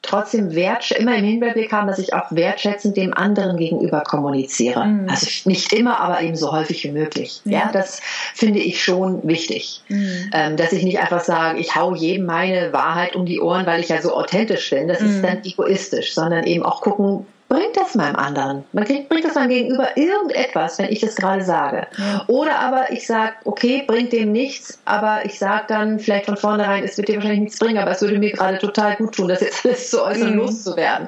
trotzdem 0.03 0.53
wert, 0.53 0.91
immer 0.91 1.15
im 1.15 1.23
Hinblick 1.23 1.71
haben, 1.71 1.87
dass 1.87 1.97
ich 1.97 2.13
auch 2.13 2.29
wertschätzend 2.29 2.95
dem 2.97 3.13
anderen 3.13 3.57
gegenüber 3.57 4.01
kommuniziere. 4.01 4.85
Mhm. 4.85 5.09
Also 5.09 5.27
nicht 5.45 5.73
immer, 5.73 5.99
aber 5.99 6.21
eben 6.21 6.35
so 6.35 6.51
häufig 6.51 6.83
wie 6.83 6.91
möglich. 6.91 7.41
Ja, 7.45 7.59
ja 7.59 7.71
das 7.71 8.01
finde 8.35 8.59
ich 8.59 8.83
schon 8.83 9.25
wichtig. 9.27 9.81
Mhm. 9.87 10.29
Ähm, 10.33 10.57
dass 10.57 10.73
ich 10.73 10.83
nicht 10.83 10.99
einfach 10.99 11.23
sage, 11.23 11.59
ich 11.59 11.75
hau 11.75 11.95
jedem 11.95 12.25
meine 12.25 12.73
Wahrheit 12.73 13.15
um 13.15 13.25
die 13.25 13.39
Ohren, 13.39 13.65
weil 13.65 13.79
ich 13.79 13.89
ja 13.89 14.01
so 14.01 14.13
authentisch 14.13 14.69
bin. 14.69 14.87
Das 14.87 14.99
mhm. 14.99 15.09
ist 15.09 15.23
dann 15.23 15.43
egoistisch, 15.43 16.13
sondern 16.13 16.43
eben 16.43 16.63
auch 16.63 16.81
gucken, 16.81 17.25
bringt 17.53 17.77
das 17.77 17.93
meinem 17.93 18.15
anderen? 18.15 18.63
Man 18.73 18.83
kriegt, 18.83 19.09
bringt 19.09 19.25
das 19.25 19.35
meinem 19.35 19.49
Gegenüber 19.49 19.95
irgendetwas, 19.95 20.79
wenn 20.79 20.91
ich 20.91 21.01
das 21.01 21.15
gerade 21.15 21.43
sage? 21.43 21.85
Oder 22.27 22.59
aber 22.59 22.91
ich 22.91 23.05
sage, 23.05 23.33
okay, 23.45 23.83
bringt 23.85 24.11
dem 24.11 24.31
nichts, 24.31 24.79
aber 24.85 25.21
ich 25.25 25.37
sage 25.37 25.65
dann 25.67 25.99
vielleicht 25.99 26.25
von 26.25 26.35
vornherein, 26.35 26.83
es 26.83 26.97
wird 26.97 27.09
dir 27.09 27.15
wahrscheinlich 27.15 27.41
nichts 27.41 27.59
bringen, 27.59 27.77
aber 27.77 27.91
es 27.91 28.01
würde 28.01 28.17
mir 28.17 28.31
gerade 28.31 28.57
total 28.57 28.95
gut 28.95 29.15
tun, 29.15 29.27
das 29.27 29.41
jetzt 29.41 29.65
alles 29.65 29.91
zu 29.91 30.03
äußern 30.03 30.31
mhm. 30.31 30.37
loszuwerden. 30.39 31.07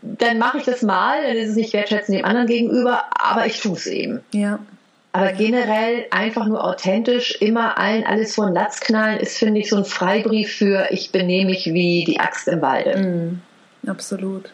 Dann 0.00 0.38
mache 0.38 0.58
ich 0.58 0.64
das 0.64 0.80
mal, 0.80 1.22
dann 1.22 1.36
ist 1.36 1.50
es 1.50 1.56
nicht 1.56 1.74
wertschätzend 1.74 2.18
dem 2.18 2.24
anderen 2.24 2.46
gegenüber, 2.46 3.04
aber 3.10 3.44
ich 3.44 3.60
tue 3.60 3.76
es 3.76 3.86
eben. 3.86 4.20
Ja. 4.32 4.60
Aber 5.12 5.32
generell 5.32 6.06
einfach 6.10 6.46
nur 6.46 6.64
authentisch, 6.64 7.36
immer 7.40 7.78
allen 7.78 8.04
alles 8.04 8.34
vor 8.34 8.46
den 8.46 8.54
Latz 8.54 8.80
knallen, 8.80 9.18
ist, 9.18 9.38
finde 9.38 9.60
ich, 9.60 9.68
so 9.68 9.76
ein 9.76 9.84
Freibrief 9.84 10.52
für 10.54 10.88
ich 10.90 11.10
benehme 11.10 11.50
mich 11.50 11.66
wie 11.66 12.04
die 12.04 12.20
Axt 12.20 12.48
im 12.48 12.62
Walde. 12.62 12.98
Mhm. 12.98 13.40
Absolut. 13.90 14.50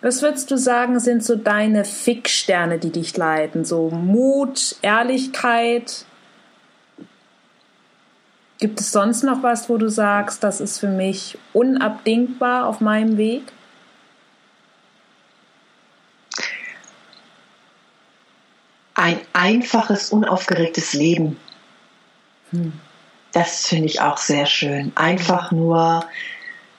Was 0.00 0.22
würdest 0.22 0.50
du 0.50 0.56
sagen, 0.56 0.98
sind 1.00 1.24
so 1.24 1.36
deine 1.36 1.84
Fixsterne, 1.84 2.78
die 2.78 2.90
dich 2.90 3.16
leiten? 3.16 3.64
So 3.64 3.90
Mut, 3.90 4.76
Ehrlichkeit? 4.82 6.04
Gibt 8.58 8.80
es 8.80 8.92
sonst 8.92 9.22
noch 9.22 9.42
was, 9.42 9.68
wo 9.68 9.78
du 9.78 9.88
sagst, 9.88 10.44
das 10.44 10.60
ist 10.60 10.78
für 10.78 10.88
mich 10.88 11.38
unabdingbar 11.52 12.66
auf 12.66 12.80
meinem 12.80 13.16
Weg? 13.16 13.42
Ein 18.94 19.18
einfaches, 19.32 20.10
unaufgeregtes 20.10 20.92
Leben. 20.92 21.38
Hm. 22.50 22.74
Das 23.32 23.66
finde 23.66 23.86
ich 23.86 24.00
auch 24.00 24.18
sehr 24.18 24.44
schön. 24.44 24.92
Einfach 24.94 25.52
nur 25.52 26.04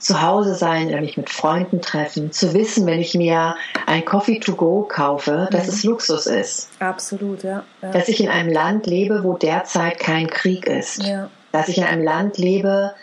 zu 0.02 0.22
Hause 0.22 0.56
sein 0.56 0.88
oder 0.88 1.00
mich 1.00 1.16
mit 1.16 1.30
Freunden 1.30 1.82
treffen, 1.82 2.32
zu 2.32 2.54
wissen, 2.54 2.88
wenn 2.88 3.00
ich 3.00 3.14
mir 3.14 3.56
ein 3.86 4.04
Coffee 4.04 4.40
to 4.40 4.56
go 4.56 4.82
kaufe, 4.82 5.48
dass 5.52 5.68
mhm. 5.68 5.70
es 5.70 5.84
Luxus 5.84 6.26
ist. 6.26 6.70
Absolut, 6.80 7.44
ja. 7.44 7.64
ja. 7.82 7.92
Dass 7.92 8.10
ich 8.10 8.22
in 8.22 8.30
einem 8.30 8.52
Land 8.52 8.88
lebe, 8.88 9.24
wo 9.24 9.38
derzeit 9.38 10.00
kein 10.00 10.28
Krieg 10.28 10.66
ist. 10.66 11.04
Ja. 11.04 11.30
Dass 11.52 11.68
ich 11.68 11.78
in 11.78 11.84
einem 11.84 12.04
Land 12.04 12.40
lebe, 12.40 12.94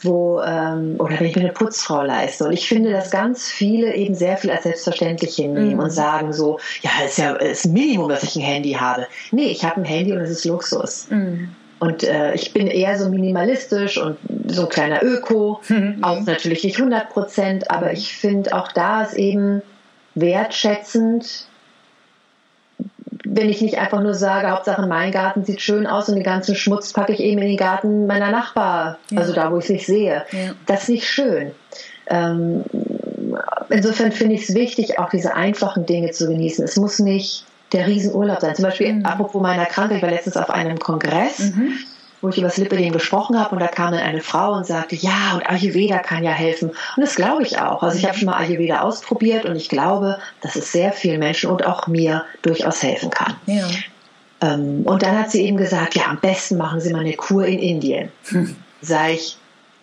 wo, 0.00 0.40
ähm, 0.40 0.96
oder 0.98 1.20
wenn 1.20 1.26
ich 1.26 1.36
mir 1.36 1.42
eine 1.42 1.52
Putzfrau 1.52 2.02
leiste. 2.02 2.44
Und 2.44 2.52
ich 2.52 2.66
finde, 2.66 2.90
dass 2.90 3.10
ganz 3.10 3.48
viele 3.48 3.94
eben 3.94 4.14
sehr 4.14 4.38
viel 4.38 4.50
als 4.50 4.62
selbstverständlich 4.62 5.36
hinnehmen 5.36 5.74
mhm. 5.74 5.80
und 5.80 5.90
sagen 5.90 6.32
so, 6.32 6.58
ja, 6.80 6.90
es 7.04 7.12
ist 7.12 7.18
ja 7.18 7.34
das 7.34 7.66
Minimum, 7.66 8.08
dass 8.08 8.22
ich 8.22 8.36
ein 8.36 8.42
Handy 8.42 8.72
habe. 8.72 9.06
Nee, 9.30 9.48
ich 9.48 9.64
habe 9.64 9.76
ein 9.76 9.84
Handy 9.84 10.12
und 10.12 10.20
es 10.20 10.30
ist 10.30 10.44
Luxus. 10.46 11.08
Mhm. 11.10 11.50
Und 11.78 12.04
äh, 12.04 12.34
ich 12.34 12.52
bin 12.52 12.68
eher 12.68 12.98
so 12.98 13.10
minimalistisch 13.10 13.98
und 13.98 14.16
so 14.46 14.62
ein 14.62 14.68
kleiner 14.68 15.02
Öko, 15.02 15.60
mhm. 15.68 15.98
auch 16.02 16.20
natürlich 16.22 16.64
nicht 16.64 16.78
100 16.78 17.10
Prozent, 17.10 17.70
aber 17.70 17.92
ich 17.92 18.14
finde 18.14 18.54
auch 18.54 18.72
da 18.72 19.02
ist 19.02 19.14
eben 19.14 19.62
wertschätzend, 20.14 21.46
wenn 23.24 23.50
ich 23.50 23.60
nicht 23.60 23.78
einfach 23.78 24.00
nur 24.00 24.14
sage, 24.14 24.50
Hauptsache 24.50 24.86
mein 24.86 25.12
Garten 25.12 25.44
sieht 25.44 25.60
schön 25.60 25.86
aus 25.86 26.08
und 26.08 26.14
den 26.14 26.24
ganzen 26.24 26.54
Schmutz 26.54 26.92
packe 26.92 27.12
ich 27.12 27.20
eben 27.20 27.42
in 27.42 27.48
den 27.48 27.56
Garten 27.56 28.06
meiner 28.06 28.30
Nachbar, 28.30 28.98
ja. 29.10 29.18
also 29.18 29.34
da, 29.34 29.52
wo 29.52 29.58
ich 29.58 29.64
es 29.64 29.70
nicht 29.70 29.86
sehe. 29.86 30.24
Ja. 30.30 30.54
Das 30.64 30.84
ist 30.84 30.88
nicht 30.88 31.08
schön. 31.08 31.52
Ähm, 32.06 32.64
insofern 33.68 34.12
finde 34.12 34.36
ich 34.36 34.48
es 34.48 34.54
wichtig, 34.54 34.98
auch 34.98 35.10
diese 35.10 35.34
einfachen 35.34 35.84
Dinge 35.84 36.12
zu 36.12 36.28
genießen. 36.28 36.64
Es 36.64 36.76
muss 36.76 36.98
nicht 36.98 37.44
der 37.72 37.86
Riesenurlaub 37.86 38.40
sein. 38.40 38.54
Zum 38.54 38.64
Beispiel, 38.64 38.92
mhm. 38.94 39.06
apropos 39.06 39.40
meiner 39.42 39.66
Krankheit, 39.66 39.98
ich 39.98 40.02
war 40.02 40.10
letztens 40.10 40.36
auf 40.36 40.50
einem 40.50 40.78
Kongress, 40.78 41.38
mhm. 41.38 41.72
wo 42.20 42.28
ich 42.28 42.38
über 42.38 42.48
das 42.48 42.56
Lipidem 42.56 42.92
gesprochen 42.92 43.38
habe 43.38 43.54
und 43.54 43.60
da 43.60 43.66
kam 43.66 43.92
dann 43.92 44.02
eine 44.02 44.20
Frau 44.20 44.52
und 44.52 44.66
sagte, 44.66 44.96
ja, 44.96 45.34
und 45.34 45.48
Ayurveda 45.48 45.98
kann 45.98 46.24
ja 46.24 46.32
helfen. 46.32 46.70
Und 46.70 47.02
das 47.02 47.16
glaube 47.16 47.42
ich 47.42 47.58
auch. 47.58 47.82
Also 47.82 47.98
ich 47.98 48.04
habe 48.06 48.16
schon 48.16 48.26
mal 48.26 48.36
Ayurveda 48.36 48.80
ausprobiert 48.80 49.44
und 49.44 49.56
ich 49.56 49.68
glaube, 49.68 50.18
dass 50.42 50.56
es 50.56 50.72
sehr 50.72 50.92
vielen 50.92 51.18
Menschen 51.18 51.50
und 51.50 51.66
auch 51.66 51.86
mir 51.86 52.24
durchaus 52.42 52.82
helfen 52.82 53.10
kann. 53.10 53.34
Ja. 53.46 53.66
Ähm, 54.40 54.82
und 54.84 55.02
dann 55.02 55.18
hat 55.18 55.30
sie 55.30 55.42
eben 55.42 55.56
gesagt, 55.56 55.94
ja, 55.94 56.06
am 56.06 56.20
besten 56.20 56.56
machen 56.58 56.80
Sie 56.80 56.92
mal 56.92 57.00
eine 57.00 57.14
Kur 57.14 57.46
in 57.46 57.58
Indien. 57.58 58.10
Hm. 58.28 58.54
Sag 58.82 59.12
ich, 59.12 59.38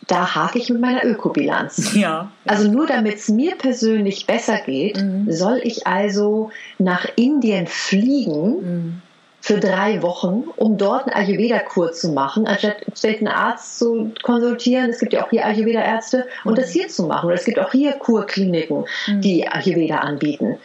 da 0.07 0.35
hake 0.35 0.59
ich 0.59 0.69
mit 0.69 0.81
meiner 0.81 1.05
Ökobilanz. 1.05 1.93
Ja. 1.95 2.31
Also 2.45 2.69
nur 2.69 2.87
damit 2.87 3.15
es 3.15 3.29
mir 3.29 3.55
persönlich 3.55 4.25
besser 4.25 4.59
geht, 4.65 5.01
mhm. 5.01 5.31
soll 5.31 5.61
ich 5.63 5.87
also 5.87 6.51
nach 6.77 7.07
Indien 7.15 7.67
fliegen 7.67 8.47
mhm. 8.49 9.01
für 9.39 9.59
drei 9.59 10.01
Wochen, 10.01 10.45
um 10.55 10.77
dort 10.77 11.05
eine 11.05 11.15
Ayurveda-Kur 11.15 11.93
zu 11.93 12.09
machen, 12.09 12.47
anstatt 12.47 12.77
einen 13.03 13.27
Arzt 13.27 13.79
zu 13.79 14.11
konsultieren. 14.23 14.89
Es 14.89 14.99
gibt 14.99 15.13
ja 15.13 15.25
auch 15.25 15.29
hier 15.29 15.45
Ayurveda-Ärzte 15.45 16.27
und 16.43 16.53
mhm. 16.53 16.57
das 16.57 16.71
hier 16.71 16.87
zu 16.87 17.03
machen. 17.03 17.27
Oder 17.27 17.35
es 17.35 17.45
gibt 17.45 17.59
auch 17.59 17.71
hier 17.71 17.93
Kurkliniken, 17.93 18.85
mhm. 19.07 19.21
die 19.21 19.47
Ayurveda 19.47 19.97
anbieten 19.97 20.57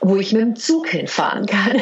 wo 0.00 0.16
ich 0.16 0.32
mit 0.32 0.42
dem 0.42 0.56
Zug 0.56 0.88
hinfahren 0.88 1.46
kann. 1.46 1.76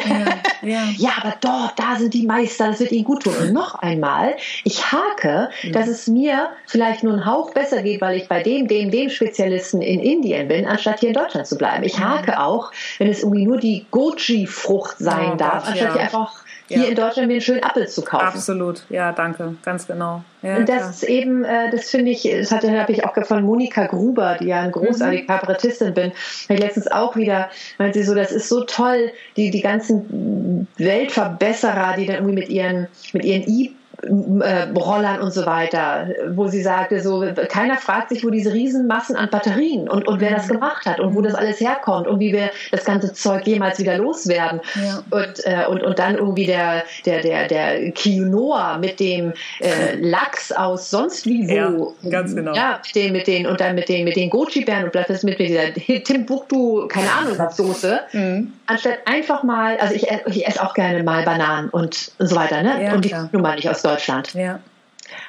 Ja, 0.63 0.67
ja. 0.67 0.83
ja, 0.97 1.09
aber 1.21 1.35
dort, 1.41 1.77
da 1.77 1.95
sind 1.97 2.13
die 2.13 2.25
Meister, 2.25 2.67
das 2.67 2.79
wird 2.79 2.91
ihnen 2.91 3.03
gut 3.03 3.23
tun. 3.23 3.33
Und 3.39 3.53
noch 3.53 3.75
einmal, 3.75 4.35
ich 4.63 4.91
hake, 4.91 5.49
mhm. 5.63 5.71
dass 5.73 5.87
es 5.87 6.07
mir 6.07 6.49
vielleicht 6.65 7.03
nur 7.03 7.13
ein 7.13 7.25
Hauch 7.25 7.51
besser 7.51 7.83
geht, 7.83 8.01
weil 8.01 8.17
ich 8.17 8.27
bei 8.27 8.41
dem, 8.41 8.67
dem, 8.67 8.91
dem 8.91 9.09
Spezialisten 9.09 9.81
in 9.81 9.99
Indien 9.99 10.47
bin, 10.47 10.65
anstatt 10.65 10.99
hier 10.99 11.09
in 11.09 11.15
Deutschland 11.15 11.47
zu 11.47 11.57
bleiben. 11.57 11.83
Ich 11.83 11.99
hake 11.99 12.31
mhm. 12.31 12.37
auch, 12.37 12.71
wenn 12.97 13.09
es 13.09 13.23
irgendwie 13.23 13.45
nur 13.45 13.57
die 13.57 13.85
Goji-Frucht 13.91 14.97
sein 14.99 15.33
oh, 15.33 15.35
darf, 15.35 15.65
Gott, 15.65 15.71
anstatt 15.71 15.87
ja. 15.87 15.93
hier 15.93 16.01
einfach 16.03 16.44
hier 16.67 16.77
ja. 16.77 16.83
in 16.85 16.95
Deutschland 16.95 17.27
mir 17.27 17.35
einen 17.35 17.41
schönen 17.41 17.63
Apfel 17.63 17.87
zu 17.87 18.01
kaufen. 18.01 18.25
Absolut, 18.25 18.83
ja, 18.89 19.11
danke, 19.11 19.55
ganz 19.63 19.85
genau. 19.85 20.23
Ja, 20.41 20.57
und 20.57 20.69
das 20.69 20.77
klar. 20.77 20.89
ist 20.89 21.03
eben, 21.03 21.43
äh, 21.43 21.69
das 21.71 21.89
finde 21.89 22.11
ich, 22.11 22.23
das 22.23 22.51
hatte 22.51 22.71
habe 22.79 22.91
ich 22.91 23.05
auch 23.05 23.13
von 23.25 23.43
Monika 23.43 23.85
Gruber, 23.85 24.37
die 24.39 24.47
ja 24.47 24.61
eine 24.61 24.71
großartige 24.71 25.23
mhm. 25.23 25.27
Kabarettistin 25.27 25.93
bin, 25.93 26.11
habe 26.45 26.53
ich 26.55 26.59
letztens 26.59 26.91
auch 26.91 27.15
wieder, 27.15 27.49
meinte 27.77 27.99
sie 27.99 28.05
so, 28.05 28.15
das 28.15 28.31
ist 28.31 28.49
so 28.49 28.63
toll, 28.63 29.11
die 29.37 29.51
die 29.51 29.61
ganzen 29.61 30.67
Weltverbesserer, 30.77 31.95
die 31.97 32.05
dann 32.05 32.15
irgendwie 32.17 32.35
mit 32.35 32.49
ihren 32.49 32.87
mit 33.13 33.25
ihren 33.25 33.43
E 33.43 33.71
äh, 34.01 34.67
Rollern 34.77 35.21
und 35.21 35.31
so 35.31 35.45
weiter, 35.45 36.09
wo 36.29 36.47
sie 36.47 36.61
sagte, 36.61 37.01
so 37.01 37.25
keiner 37.49 37.77
fragt 37.77 38.09
sich, 38.09 38.23
wo 38.23 38.29
diese 38.29 38.53
Riesenmassen 38.53 39.15
an 39.15 39.29
Batterien 39.29 39.87
und, 39.89 40.07
und 40.07 40.19
wer 40.19 40.31
das 40.31 40.47
gemacht 40.47 40.85
hat 40.85 40.99
und 40.99 41.15
wo 41.15 41.21
das 41.21 41.35
alles 41.35 41.59
herkommt 41.59 42.07
und 42.07 42.19
wie 42.19 42.33
wir 42.33 42.49
das 42.71 42.85
ganze 42.85 43.13
Zeug 43.13 43.45
jemals 43.47 43.79
wieder 43.79 43.97
loswerden. 43.97 44.61
Ja. 44.75 45.03
Und, 45.09 45.45
äh, 45.45 45.65
und, 45.67 45.83
und 45.83 45.99
dann 45.99 46.15
irgendwie 46.15 46.45
der, 46.45 46.83
der, 47.05 47.21
der, 47.21 47.47
der 47.47 47.91
Quinoa 47.91 48.77
mit 48.77 48.99
dem 48.99 49.33
äh, 49.59 49.95
Lachs 49.99 50.51
aus 50.51 50.89
sonst 50.89 51.25
wie 51.25 51.47
wo. 51.47 51.95
Ja, 52.01 52.09
ganz 52.09 52.35
genau. 52.35 52.53
Ja, 52.53 52.79
mit 52.83 52.95
den, 52.95 53.11
mit 53.13 53.27
den, 53.27 53.47
und 53.47 53.59
dann 53.59 53.75
mit 53.75 53.89
den, 53.89 54.03
mit 54.05 54.15
den 54.15 54.29
Goji-Bären 54.29 54.85
und 54.85 54.95
das 54.95 55.23
mit, 55.23 55.39
mit 55.39 55.49
dieser 55.49 55.73
Timbuktu, 56.03 56.87
keine 56.87 57.11
Ahnung 57.11 57.37
was 57.37 57.57
Soße. 57.57 57.99
Mhm. 58.13 58.53
Anstatt 58.67 58.99
einfach 59.05 59.43
mal, 59.43 59.77
also 59.77 59.93
ich, 59.93 60.07
ich 60.27 60.47
esse 60.47 60.61
auch 60.63 60.73
gerne 60.73 61.03
mal 61.03 61.23
Bananen 61.23 61.69
und 61.69 62.11
so 62.19 62.35
weiter, 62.35 62.63
ne? 62.63 62.83
Ja, 62.83 62.93
und 62.93 63.05
die 63.05 63.15
nun 63.31 63.41
mal 63.41 63.55
nicht 63.55 63.69
aus 63.69 63.81
Deutschland. 63.85 64.33
Ja. 64.33 64.59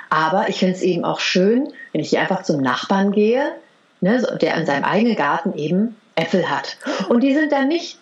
Aber 0.09 0.49
ich 0.49 0.59
finde 0.59 0.75
es 0.75 0.83
eben 0.83 1.05
auch 1.05 1.21
schön, 1.21 1.69
wenn 1.93 2.01
ich 2.01 2.11
hier 2.11 2.21
einfach 2.21 2.43
zum 2.43 2.61
Nachbarn 2.61 3.13
gehe, 3.13 3.53
ne, 4.01 4.23
der 4.41 4.57
in 4.57 4.67
seinem 4.67 4.85
eigenen 4.85 5.17
Garten 5.17 5.55
eben 5.55 5.97
Äpfel 6.15 6.49
hat. 6.49 6.79
Und 7.09 7.21
die 7.23 7.35
sind 7.35 7.53
dann 7.53 7.69
nicht 7.69 7.99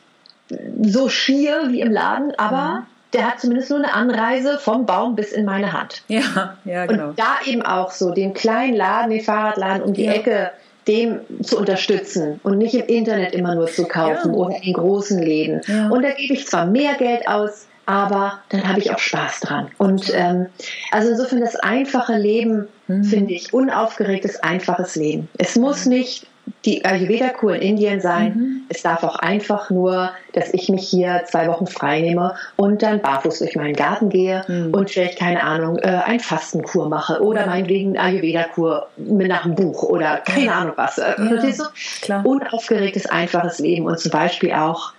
so 0.82 1.08
schier 1.08 1.68
wie 1.68 1.80
im 1.80 1.90
Laden, 1.90 2.32
aber 2.38 2.80
mhm. 2.80 2.86
der 3.12 3.26
hat 3.26 3.40
zumindest 3.40 3.70
nur 3.70 3.80
eine 3.80 3.92
Anreise 3.92 4.58
vom 4.58 4.86
Baum 4.86 5.16
bis 5.16 5.32
in 5.32 5.44
meine 5.44 5.72
Hand. 5.72 6.02
Ja, 6.08 6.56
ja, 6.64 6.86
genau. 6.86 7.08
Und 7.08 7.18
da 7.18 7.38
eben 7.46 7.62
auch 7.62 7.90
so 7.90 8.10
den 8.10 8.34
kleinen 8.34 8.74
Laden, 8.74 9.10
den 9.10 9.20
Fahrradladen 9.20 9.82
um 9.82 9.94
die 9.94 10.04
ja. 10.04 10.12
Ecke, 10.12 10.50
dem 10.86 11.20
zu 11.42 11.58
unterstützen 11.58 12.40
und 12.42 12.58
nicht 12.58 12.74
im 12.74 12.86
Internet 12.86 13.34
immer 13.34 13.54
nur 13.54 13.68
zu 13.68 13.86
kaufen 13.86 14.32
ja. 14.32 14.38
oder 14.38 14.62
in 14.62 14.74
großen 14.74 15.18
Läden. 15.18 15.62
Ja. 15.66 15.88
Und 15.88 16.02
da 16.02 16.10
gebe 16.10 16.34
ich 16.34 16.46
zwar 16.46 16.66
mehr 16.66 16.94
Geld 16.94 17.26
aus, 17.26 17.66
aber 17.86 18.40
dann 18.48 18.66
habe 18.68 18.80
ich 18.80 18.92
auch 18.92 18.98
Spaß 18.98 19.40
dran. 19.40 19.68
Und 19.78 20.12
ähm, 20.14 20.46
also 20.90 21.10
insofern 21.10 21.40
das 21.40 21.56
einfache 21.56 22.16
Leben 22.16 22.68
mhm. 22.86 23.04
finde 23.04 23.34
ich 23.34 23.52
unaufgeregtes, 23.52 24.42
einfaches 24.42 24.96
Leben. 24.96 25.28
Es 25.38 25.56
muss 25.56 25.86
nicht 25.86 26.26
die 26.64 26.84
Ayurveda-Kur 26.84 27.56
in 27.56 27.62
Indien 27.62 28.00
sein. 28.00 28.36
Mhm. 28.36 28.62
Es 28.68 28.82
darf 28.82 29.02
auch 29.02 29.16
einfach 29.16 29.70
nur, 29.70 30.10
dass 30.32 30.52
ich 30.52 30.68
mich 30.68 30.88
hier 30.88 31.22
zwei 31.26 31.48
Wochen 31.48 31.66
freinehme 31.66 32.34
und 32.56 32.82
dann 32.82 33.00
barfuß 33.00 33.38
durch 33.38 33.56
meinen 33.56 33.74
Garten 33.74 34.08
gehe 34.08 34.44
mhm. 34.46 34.74
und 34.74 34.90
vielleicht, 34.90 35.18
keine 35.18 35.42
Ahnung, 35.42 35.78
äh, 35.78 35.88
ein 35.88 36.20
Fastenkur 36.20 36.88
mache 36.88 37.22
oder 37.22 37.46
meinetwegen 37.46 37.98
Ayurveda-Kur 37.98 38.88
nach 38.96 39.44
einem 39.44 39.54
Buch 39.54 39.82
oder 39.82 40.18
keine 40.18 40.54
Ahnung 40.54 40.74
was. 40.76 40.96
Ja. 40.96 41.14
So? 41.52 41.64
Klar. 42.02 42.24
Unaufgeregtes, 42.26 43.06
einfaches 43.06 43.58
Leben 43.58 43.86
und 43.86 43.98
zum 43.98 44.10
Beispiel 44.10 44.52
auch 44.52 44.92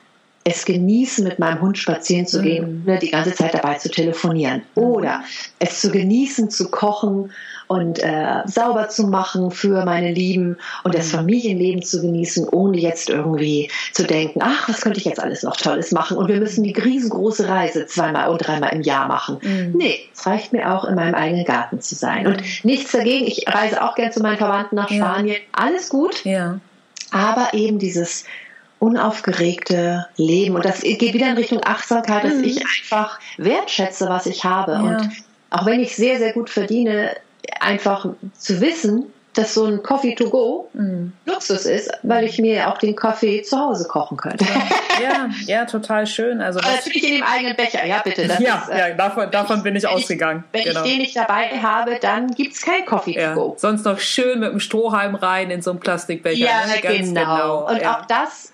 es 0.47 0.63
genießen, 0.63 1.23
mit 1.23 1.39
meinem 1.39 1.59
Hund 1.59 1.77
spazieren 1.79 2.27
zu 2.27 2.39
gehen, 2.39 2.81
mhm. 2.81 2.85
ne, 2.85 2.99
die 2.99 3.09
ganze 3.09 3.33
Zeit 3.33 3.55
dabei 3.55 3.75
zu 3.75 3.89
telefonieren. 3.89 4.61
Oder 4.75 5.23
es 5.57 5.81
zu 5.81 5.89
genießen, 5.89 6.51
zu 6.51 6.69
kochen 6.69 7.31
und 7.67 7.97
äh, 7.97 8.43
sauber 8.45 8.89
zu 8.89 9.07
machen 9.07 9.49
für 9.49 9.83
meine 9.85 10.11
Lieben 10.11 10.57
und 10.83 10.93
das 10.93 11.07
mhm. 11.07 11.17
Familienleben 11.17 11.81
zu 11.81 11.99
genießen, 11.99 12.47
ohne 12.49 12.77
jetzt 12.77 13.09
irgendwie 13.09 13.71
zu 13.91 14.03
denken, 14.03 14.39
ach, 14.43 14.69
was 14.69 14.81
könnte 14.81 14.99
ich 14.99 15.05
jetzt 15.05 15.19
alles 15.19 15.41
noch 15.41 15.57
Tolles 15.57 15.91
machen 15.91 16.15
und 16.15 16.27
wir 16.27 16.37
müssen 16.37 16.63
die 16.63 16.73
riesengroße 16.73 17.49
Reise 17.49 17.87
zweimal 17.87 18.29
und 18.29 18.37
dreimal 18.37 18.71
im 18.71 18.81
Jahr 18.81 19.07
machen. 19.07 19.39
Mhm. 19.41 19.73
Nee, 19.75 19.99
es 20.13 20.27
reicht 20.27 20.53
mir 20.53 20.71
auch, 20.71 20.85
in 20.85 20.93
meinem 20.93 21.15
eigenen 21.15 21.45
Garten 21.45 21.81
zu 21.81 21.95
sein. 21.95 22.27
Und 22.27 22.43
nichts 22.63 22.91
dagegen, 22.91 23.25
ich 23.25 23.45
reise 23.47 23.81
auch 23.81 23.95
gern 23.95 24.11
zu 24.11 24.21
meinen 24.21 24.37
Verwandten 24.37 24.75
nach 24.75 24.91
Spanien. 24.91 25.37
Ja. 25.37 25.63
Alles 25.63 25.89
gut. 25.89 26.23
Ja. 26.23 26.59
Aber 27.09 27.53
eben 27.53 27.79
dieses 27.79 28.25
unaufgeregte 28.85 30.07
Leben. 30.17 30.55
Und 30.55 30.65
das 30.65 30.81
geht 30.81 31.13
wieder 31.13 31.29
in 31.29 31.37
Richtung 31.37 31.61
Achtsamkeit, 31.63 32.23
dass 32.23 32.35
mhm. 32.35 32.43
ich 32.43 32.63
einfach 32.63 33.19
wertschätze, 33.37 34.07
was 34.09 34.25
ich 34.25 34.43
habe. 34.43 34.73
Ja. 34.73 34.79
Und 34.79 35.09
auch 35.49 35.65
wenn 35.65 35.79
ich 35.79 35.95
sehr, 35.95 36.17
sehr 36.17 36.33
gut 36.33 36.49
verdiene, 36.49 37.15
einfach 37.59 38.07
zu 38.37 38.61
wissen, 38.61 39.05
dass 39.35 39.53
so 39.53 39.65
ein 39.65 39.83
Coffee 39.83 40.15
to 40.15 40.29
go 40.29 40.69
mm. 40.73 41.07
Luxus 41.25 41.65
ist, 41.65 41.91
weil 42.03 42.23
ich 42.23 42.39
mir 42.39 42.69
auch 42.69 42.77
den 42.77 42.95
Kaffee 42.95 43.41
zu 43.41 43.59
Hause 43.59 43.87
kochen 43.87 44.17
könnte. 44.17 44.45
Ja, 45.01 45.29
ja, 45.45 45.65
total 45.65 46.07
schön. 46.07 46.41
Also 46.41 46.59
Aber 46.59 46.71
natürlich 46.71 47.03
in 47.03 47.15
dem 47.15 47.23
eigenen 47.23 47.55
Becher, 47.57 47.85
ja 47.85 48.01
bitte. 48.01 48.21
ja, 48.39 48.63
ist, 48.63 48.69
äh, 48.69 48.77
ja 48.77 48.95
davon, 48.95 49.29
davon 49.29 49.61
bin 49.61 49.75
ich 49.75 49.85
ausgegangen. 49.85 50.45
wenn 50.53 50.63
genau. 50.63 50.83
ich 50.83 50.89
den 50.89 50.99
nicht 50.99 51.17
dabei 51.17 51.49
habe, 51.61 51.97
dann 51.99 52.33
gibt 52.33 52.53
es 52.53 52.61
kein 52.61 52.85
Coffee 52.85 53.19
ja. 53.19 53.33
to 53.33 53.39
go. 53.39 53.55
Sonst 53.57 53.83
noch 53.83 53.99
schön 53.99 54.39
mit 54.39 54.53
dem 54.53 54.61
Strohhalm 54.61 55.15
rein 55.15 55.51
in 55.51 55.61
so 55.61 55.71
einen 55.71 55.81
Plastikbecher. 55.81 56.45
Ja, 56.45 56.65
ne? 56.65 56.79
genau. 56.81 57.21
genau. 57.21 57.69
Und 57.69 57.81
ja. 57.81 57.99
auch 57.99 58.05
das 58.05 58.53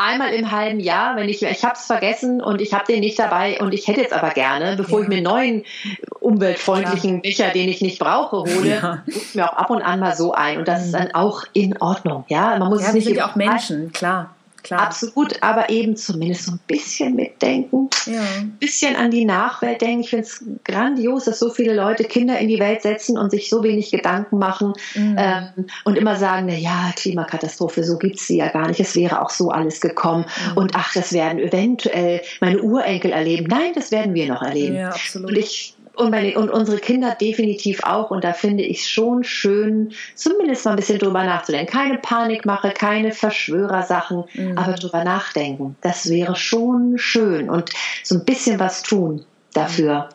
einmal 0.00 0.32
im 0.32 0.50
halben 0.50 0.80
Jahr, 0.80 1.16
wenn 1.16 1.28
ich, 1.28 1.42
ich 1.42 1.64
habe 1.64 1.74
es 1.74 1.86
vergessen 1.86 2.40
und 2.40 2.60
ich 2.60 2.72
habe 2.72 2.84
den 2.86 3.00
nicht 3.00 3.18
dabei 3.18 3.60
und 3.60 3.74
ich 3.74 3.86
hätte 3.86 4.00
jetzt 4.00 4.12
aber 4.12 4.30
gerne, 4.30 4.76
bevor 4.76 5.00
ja. 5.00 5.02
ich 5.04 5.08
mir 5.08 5.16
einen 5.16 5.24
neuen 5.24 5.64
umweltfreundlichen. 6.20 7.22
Becher, 7.22 7.50
den 7.50 7.68
ich 7.68 7.80
nicht 7.80 7.98
brauche, 7.98 8.38
hole, 8.38 8.68
ja. 8.68 9.02
ich 9.06 9.34
mir 9.34 9.50
auch 9.50 9.56
ab 9.56 9.70
und 9.70 9.82
an 9.82 10.00
mal 10.00 10.16
so 10.16 10.32
ein 10.32 10.58
und 10.58 10.68
das 10.68 10.86
ist 10.86 10.92
mhm. 10.92 10.98
dann 10.98 11.14
auch 11.14 11.44
in 11.52 11.80
Ordnung. 11.80 12.24
Ja, 12.28 12.56
man 12.58 12.68
muss 12.68 12.82
ja, 12.82 12.88
es 12.88 12.94
nicht. 12.94 13.04
Sind 13.04 13.16
ja 13.16 13.28
auch 13.28 13.36
Menschen, 13.36 13.92
klar. 13.92 14.34
Klar. 14.62 14.82
Absolut, 14.82 15.42
aber 15.42 15.70
eben 15.70 15.96
zumindest 15.96 16.46
so 16.46 16.52
ein 16.52 16.60
bisschen 16.66 17.16
mitdenken, 17.16 17.88
ja. 18.06 18.20
ein 18.38 18.56
bisschen 18.58 18.96
an 18.96 19.10
die 19.10 19.24
Nachwelt 19.24 19.80
denken. 19.80 20.00
Ich 20.00 20.10
finde 20.10 20.26
es 20.26 20.44
grandios, 20.64 21.24
dass 21.24 21.38
so 21.38 21.50
viele 21.50 21.74
Leute 21.74 22.04
Kinder 22.04 22.38
in 22.38 22.48
die 22.48 22.58
Welt 22.58 22.82
setzen 22.82 23.18
und 23.18 23.30
sich 23.30 23.48
so 23.48 23.62
wenig 23.62 23.90
Gedanken 23.90 24.38
machen 24.38 24.74
mhm. 24.94 25.16
ähm, 25.18 25.66
und 25.84 25.96
immer 25.96 26.16
sagen, 26.16 26.46
na 26.48 26.54
ja, 26.54 26.92
Klimakatastrophe, 26.96 27.84
so 27.84 27.98
gibt 27.98 28.16
es 28.16 28.26
sie 28.26 28.36
ja 28.36 28.48
gar 28.48 28.68
nicht. 28.68 28.80
Es 28.80 28.96
wäre 28.96 29.22
auch 29.22 29.30
so 29.30 29.50
alles 29.50 29.80
gekommen 29.80 30.24
mhm. 30.50 30.58
und 30.58 30.72
ach, 30.74 30.92
das 30.92 31.12
werden 31.12 31.38
eventuell 31.38 32.22
meine 32.40 32.60
Urenkel 32.60 33.12
erleben. 33.12 33.46
Nein, 33.48 33.72
das 33.74 33.90
werden 33.90 34.14
wir 34.14 34.28
noch 34.28 34.42
erleben. 34.42 34.76
Ja, 34.76 34.90
absolut. 34.90 35.30
Und 35.30 35.38
ich 35.38 35.74
und, 36.00 36.10
meine, 36.10 36.38
und 36.38 36.50
unsere 36.50 36.78
Kinder 36.78 37.14
definitiv 37.20 37.82
auch. 37.84 38.10
Und 38.10 38.24
da 38.24 38.32
finde 38.32 38.64
ich 38.64 38.80
es 38.80 38.88
schon 38.88 39.22
schön, 39.24 39.92
zumindest 40.14 40.64
mal 40.64 40.72
ein 40.72 40.76
bisschen 40.76 40.98
drüber 40.98 41.24
nachzudenken. 41.24 41.72
Keine 41.72 41.98
Panikmache, 41.98 42.70
keine 42.70 43.12
Verschwörersachen, 43.12 44.24
mhm. 44.34 44.58
aber 44.58 44.72
drüber 44.72 45.04
nachdenken. 45.04 45.76
Das 45.82 46.08
wäre 46.08 46.36
schon 46.36 46.98
schön. 46.98 47.50
Und 47.50 47.70
so 48.02 48.16
ein 48.16 48.24
bisschen 48.24 48.58
was 48.58 48.82
tun 48.82 49.24
dafür. 49.52 50.08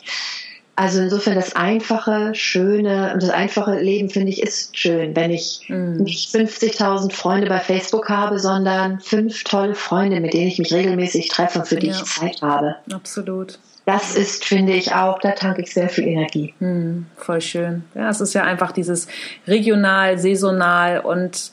Also 0.78 1.00
insofern 1.00 1.36
das 1.36 1.56
einfache, 1.56 2.36
schöne 2.36 3.14
und 3.14 3.24
das 3.24 3.30
einfache 3.30 3.80
Leben 3.80 4.10
finde 4.10 4.30
ich 4.30 4.44
ist 4.44 4.78
schön, 4.78 5.16
wenn 5.16 5.32
ich 5.32 5.62
mm. 5.70 6.04
nicht 6.04 6.36
50.000 6.36 7.14
Freunde 7.14 7.48
bei 7.48 7.62
Facebook 7.62 8.10
habe, 8.10 8.40
sondern 8.40 9.00
fünf 9.00 9.46
tolle 9.46 9.74
Freunde, 9.74 10.20
mit 10.20 10.34
denen 10.34 10.48
ich 10.48 10.60
mich 10.60 10.74
regelmäßig 10.74 11.30
treffe 11.30 11.60
und 11.60 11.68
für 11.68 11.78
die 11.78 11.88
ja. 11.88 11.94
ich 11.94 12.04
Zeit 12.04 12.42
habe. 12.42 12.76
Absolut 12.92 13.58
das 13.86 14.16
ist, 14.16 14.46
finde 14.46 14.74
ich 14.74 14.94
auch, 14.94 15.20
da 15.20 15.32
tanke 15.32 15.62
ich 15.62 15.74
sehr 15.74 15.90
viel 15.90 16.08
Energie. 16.08 16.54
Hm, 16.60 17.06
voll 17.18 17.42
schön. 17.42 17.84
Ja, 17.94 18.10
es 18.10 18.20
ist 18.20 18.34
ja 18.34 18.44
einfach 18.44 18.72
dieses 18.72 19.08
regional, 19.48 20.18
saisonal 20.18 21.00
und 21.02 21.52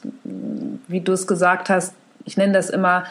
wie 0.88 1.00
du 1.00 1.12
es 1.12 1.26
gesagt 1.26 1.68
hast, 1.68 1.94
ich 2.24 2.36
nenne 2.38 2.54
das 2.54 2.70
immer 2.70 3.04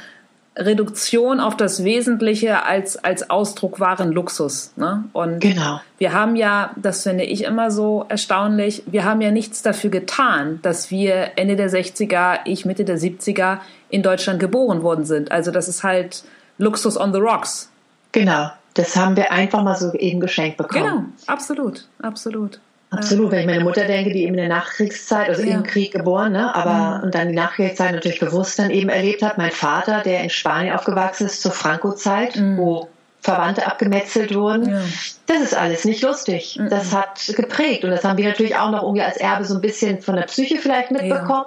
Reduktion 0.57 1.39
auf 1.39 1.55
das 1.55 1.83
Wesentliche 1.83 2.65
als, 2.65 2.97
als 2.97 3.29
Ausdruck 3.29 3.79
wahren 3.79 4.11
Luxus. 4.11 4.73
Ne? 4.75 5.05
Und 5.13 5.39
genau. 5.39 5.79
wir 5.97 6.13
haben 6.13 6.35
ja, 6.35 6.71
das 6.75 7.03
finde 7.03 7.23
ich 7.23 7.43
immer 7.43 7.71
so 7.71 8.05
erstaunlich, 8.09 8.83
wir 8.87 9.05
haben 9.05 9.21
ja 9.21 9.31
nichts 9.31 9.61
dafür 9.61 9.91
getan, 9.91 10.59
dass 10.61 10.91
wir 10.91 11.31
Ende 11.37 11.55
der 11.55 11.69
60er, 11.69 12.39
ich 12.45 12.65
Mitte 12.65 12.85
der 12.85 12.97
70er 12.97 13.59
in 13.89 14.03
Deutschland 14.03 14.39
geboren 14.39 14.81
worden 14.81 15.05
sind. 15.05 15.31
Also 15.31 15.51
das 15.51 15.67
ist 15.67 15.83
halt 15.83 16.23
Luxus 16.57 16.99
on 16.99 17.13
the 17.13 17.19
Rocks. 17.19 17.69
Genau. 18.11 18.51
Das 18.73 18.95
haben 18.95 19.15
wir 19.15 19.31
einfach 19.31 19.63
mal 19.63 19.75
so 19.75 19.93
eben 19.93 20.19
geschenkt 20.19 20.57
bekommen. 20.57 20.83
Genau, 20.83 21.03
absolut, 21.27 21.87
absolut. 22.01 22.59
Absolut, 22.91 23.31
wenn 23.31 23.39
ich 23.39 23.45
meine 23.45 23.63
Mutter 23.63 23.85
denke, 23.85 24.11
die 24.11 24.23
eben 24.23 24.33
in 24.33 24.41
der 24.41 24.49
Nachkriegszeit, 24.49 25.29
also 25.29 25.43
ja. 25.43 25.55
im 25.55 25.63
Krieg 25.63 25.93
geboren, 25.93 26.33
ne, 26.33 26.53
aber 26.53 26.97
mhm. 26.97 27.03
und 27.05 27.15
dann 27.15 27.29
die 27.29 27.35
Nachkriegszeit 27.35 27.93
natürlich 27.93 28.19
bewusst 28.19 28.59
dann 28.59 28.69
eben 28.69 28.89
erlebt 28.89 29.21
hat. 29.21 29.37
Mein 29.37 29.51
Vater, 29.51 30.01
der 30.01 30.21
in 30.23 30.29
Spanien 30.29 30.75
aufgewachsen 30.75 31.27
ist 31.27 31.41
zur 31.41 31.53
Franco-Zeit, 31.53 32.35
mhm. 32.35 32.57
wo 32.57 32.89
Verwandte 33.21 33.65
abgemetzelt 33.65 34.35
wurden. 34.35 34.69
Ja. 34.69 34.81
Das 35.27 35.41
ist 35.41 35.55
alles 35.55 35.85
nicht 35.85 36.01
lustig. 36.01 36.57
Mhm. 36.59 36.69
Das 36.69 36.93
hat 36.93 37.31
geprägt 37.33 37.85
und 37.85 37.91
das 37.91 38.03
haben 38.03 38.17
wir 38.17 38.27
natürlich 38.27 38.57
auch 38.57 38.71
noch 38.71 38.83
irgendwie 38.83 39.03
als 39.03 39.15
Erbe 39.17 39.45
so 39.45 39.55
ein 39.55 39.61
bisschen 39.61 40.01
von 40.01 40.17
der 40.17 40.23
Psyche 40.23 40.57
vielleicht 40.57 40.91
mitbekommen. 40.91 41.45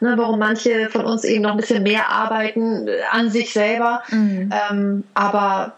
Ja. 0.00 0.10
Ne, 0.10 0.18
warum 0.18 0.40
manche 0.40 0.90
von 0.90 1.06
uns 1.06 1.24
eben 1.24 1.42
noch 1.42 1.52
ein 1.52 1.56
bisschen 1.56 1.84
mehr 1.84 2.10
arbeiten 2.10 2.88
an 3.12 3.30
sich 3.30 3.52
selber. 3.52 4.02
Mhm. 4.10 4.52
Ähm, 4.70 5.04
aber 5.14 5.74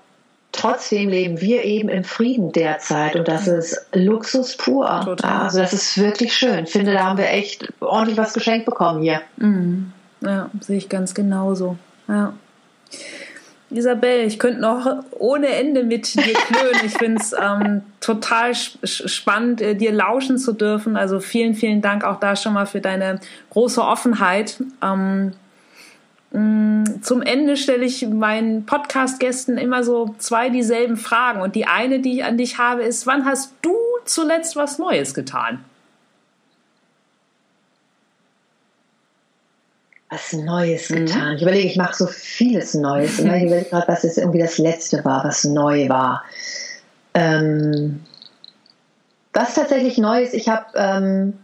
trotzdem 0.54 1.08
leben 1.08 1.40
wir 1.40 1.64
eben 1.64 1.88
im 1.88 2.04
Frieden 2.04 2.52
derzeit 2.52 3.16
und 3.16 3.28
das 3.28 3.46
ist 3.46 3.86
Luxus 3.92 4.56
pur. 4.56 5.02
Total. 5.04 5.42
Also 5.42 5.58
das 5.58 5.72
ist 5.72 5.98
wirklich 5.98 6.34
schön. 6.34 6.64
Ich 6.64 6.70
finde, 6.70 6.92
da 6.92 7.04
haben 7.04 7.18
wir 7.18 7.28
echt 7.28 7.72
ordentlich 7.80 8.16
was 8.16 8.32
geschenkt 8.32 8.64
bekommen 8.64 9.02
hier. 9.02 9.20
Mhm. 9.36 9.92
Ja, 10.20 10.50
sehe 10.60 10.78
ich 10.78 10.88
ganz 10.88 11.14
genauso. 11.14 11.76
Ja. 12.08 12.34
Isabel, 13.70 14.20
ich 14.20 14.38
könnte 14.38 14.60
noch 14.60 14.86
ohne 15.18 15.48
Ende 15.48 15.82
mit 15.82 16.14
dir 16.14 16.34
klönen. 16.34 16.80
Ich 16.86 16.96
finde 16.96 17.20
es 17.20 17.32
ähm, 17.32 17.82
total 18.00 18.54
spannend, 18.54 19.60
äh, 19.60 19.74
dir 19.74 19.90
lauschen 19.90 20.38
zu 20.38 20.52
dürfen. 20.52 20.96
Also 20.96 21.18
vielen, 21.18 21.54
vielen 21.54 21.82
Dank 21.82 22.04
auch 22.04 22.20
da 22.20 22.36
schon 22.36 22.54
mal 22.54 22.66
für 22.66 22.80
deine 22.80 23.18
große 23.50 23.82
Offenheit. 23.82 24.62
Ähm, 24.80 25.32
zum 27.00 27.22
Ende 27.22 27.56
stelle 27.56 27.84
ich 27.84 28.06
meinen 28.08 28.66
Podcast-Gästen 28.66 29.56
immer 29.56 29.84
so 29.84 30.14
zwei 30.18 30.50
dieselben 30.50 30.96
Fragen. 30.96 31.40
Und 31.40 31.54
die 31.54 31.66
eine, 31.66 32.00
die 32.00 32.18
ich 32.18 32.24
an 32.24 32.36
dich 32.36 32.58
habe, 32.58 32.82
ist, 32.82 33.06
wann 33.06 33.24
hast 33.24 33.52
du 33.62 33.74
zuletzt 34.04 34.56
was 34.56 34.78
Neues 34.78 35.14
getan? 35.14 35.64
was 40.14 40.32
Neues 40.32 40.90
mhm. 40.90 41.06
getan. 41.06 41.28
Mhm. 41.28 41.36
Ich 41.36 41.42
überlege, 41.42 41.68
ich 41.68 41.76
mache 41.76 41.94
so 41.94 42.06
vieles 42.06 42.74
Neues. 42.74 43.18
Und 43.18 43.32
ich 43.34 43.44
überlege 43.44 43.68
gerade, 43.68 43.88
was 43.88 44.02
jetzt 44.02 44.18
irgendwie 44.18 44.40
das 44.40 44.58
Letzte 44.58 45.04
war, 45.04 45.24
was 45.24 45.44
neu 45.44 45.88
war. 45.88 46.24
Ähm, 47.14 48.00
was 49.32 49.54
tatsächlich 49.54 49.98
neu 49.98 50.22
ist, 50.22 50.34
ich 50.34 50.48
habe 50.48 50.66
ähm, 50.76 51.38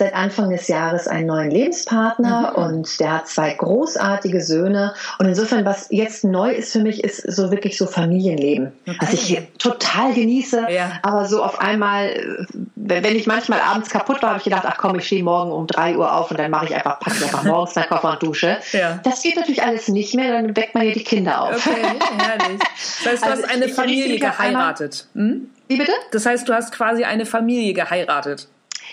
seit 0.00 0.14
Anfang 0.14 0.48
des 0.48 0.66
Jahres 0.66 1.06
einen 1.06 1.26
neuen 1.26 1.50
Lebenspartner 1.50 2.54
mhm. 2.56 2.64
und 2.64 3.00
der 3.00 3.12
hat 3.12 3.28
zwei 3.28 3.52
großartige 3.52 4.40
Söhne. 4.40 4.94
Und 5.18 5.26
insofern, 5.26 5.66
was 5.66 5.88
jetzt 5.90 6.24
neu 6.24 6.50
ist 6.52 6.72
für 6.72 6.80
mich, 6.80 7.04
ist 7.04 7.18
so 7.30 7.50
wirklich 7.50 7.76
so 7.76 7.86
Familienleben. 7.86 8.72
Okay. 8.88 8.96
Was 8.98 9.12
ich 9.12 9.42
total 9.58 10.14
genieße, 10.14 10.68
ja. 10.70 10.92
aber 11.02 11.26
so 11.26 11.44
auf 11.44 11.60
einmal, 11.60 12.46
wenn 12.76 13.14
ich 13.14 13.26
manchmal 13.26 13.60
abends 13.60 13.90
kaputt 13.90 14.22
war, 14.22 14.30
habe 14.30 14.38
ich 14.38 14.44
gedacht, 14.44 14.64
ach 14.66 14.78
komm, 14.78 14.98
ich 14.98 15.06
stehe 15.06 15.22
morgen 15.22 15.52
um 15.52 15.66
drei 15.66 15.98
Uhr 15.98 16.12
auf 16.16 16.30
und 16.30 16.40
dann 16.40 16.50
mache 16.50 16.64
ich 16.64 16.74
einfach, 16.74 16.98
packe 16.98 17.16
ich 17.18 17.24
einfach 17.24 17.44
morgens 17.44 17.74
meinen 17.74 17.88
Koffer 17.88 18.12
und 18.12 18.22
dusche. 18.22 18.56
Ja. 18.72 19.00
Das 19.04 19.22
geht 19.22 19.36
natürlich 19.36 19.62
alles 19.62 19.88
nicht 19.88 20.14
mehr, 20.14 20.32
dann 20.32 20.56
weckt 20.56 20.74
man 20.74 20.86
ja 20.86 20.92
die 20.92 21.04
Kinder 21.04 21.42
auf. 21.42 21.66
Okay, 21.66 21.82
herrlich. 22.16 22.58
Das 23.04 23.12
heißt, 23.12 23.22
du 23.22 23.30
also 23.30 23.42
hast 23.42 23.50
eine 23.50 23.68
Familie 23.68 24.18
geheiratet. 24.18 25.08
Hm? 25.14 25.50
Wie 25.68 25.76
bitte? 25.76 25.92
Das 26.10 26.24
heißt, 26.24 26.48
du 26.48 26.54
hast 26.54 26.72
quasi 26.72 27.04
eine 27.04 27.26
Familie 27.26 27.74
geheiratet. 27.74 28.48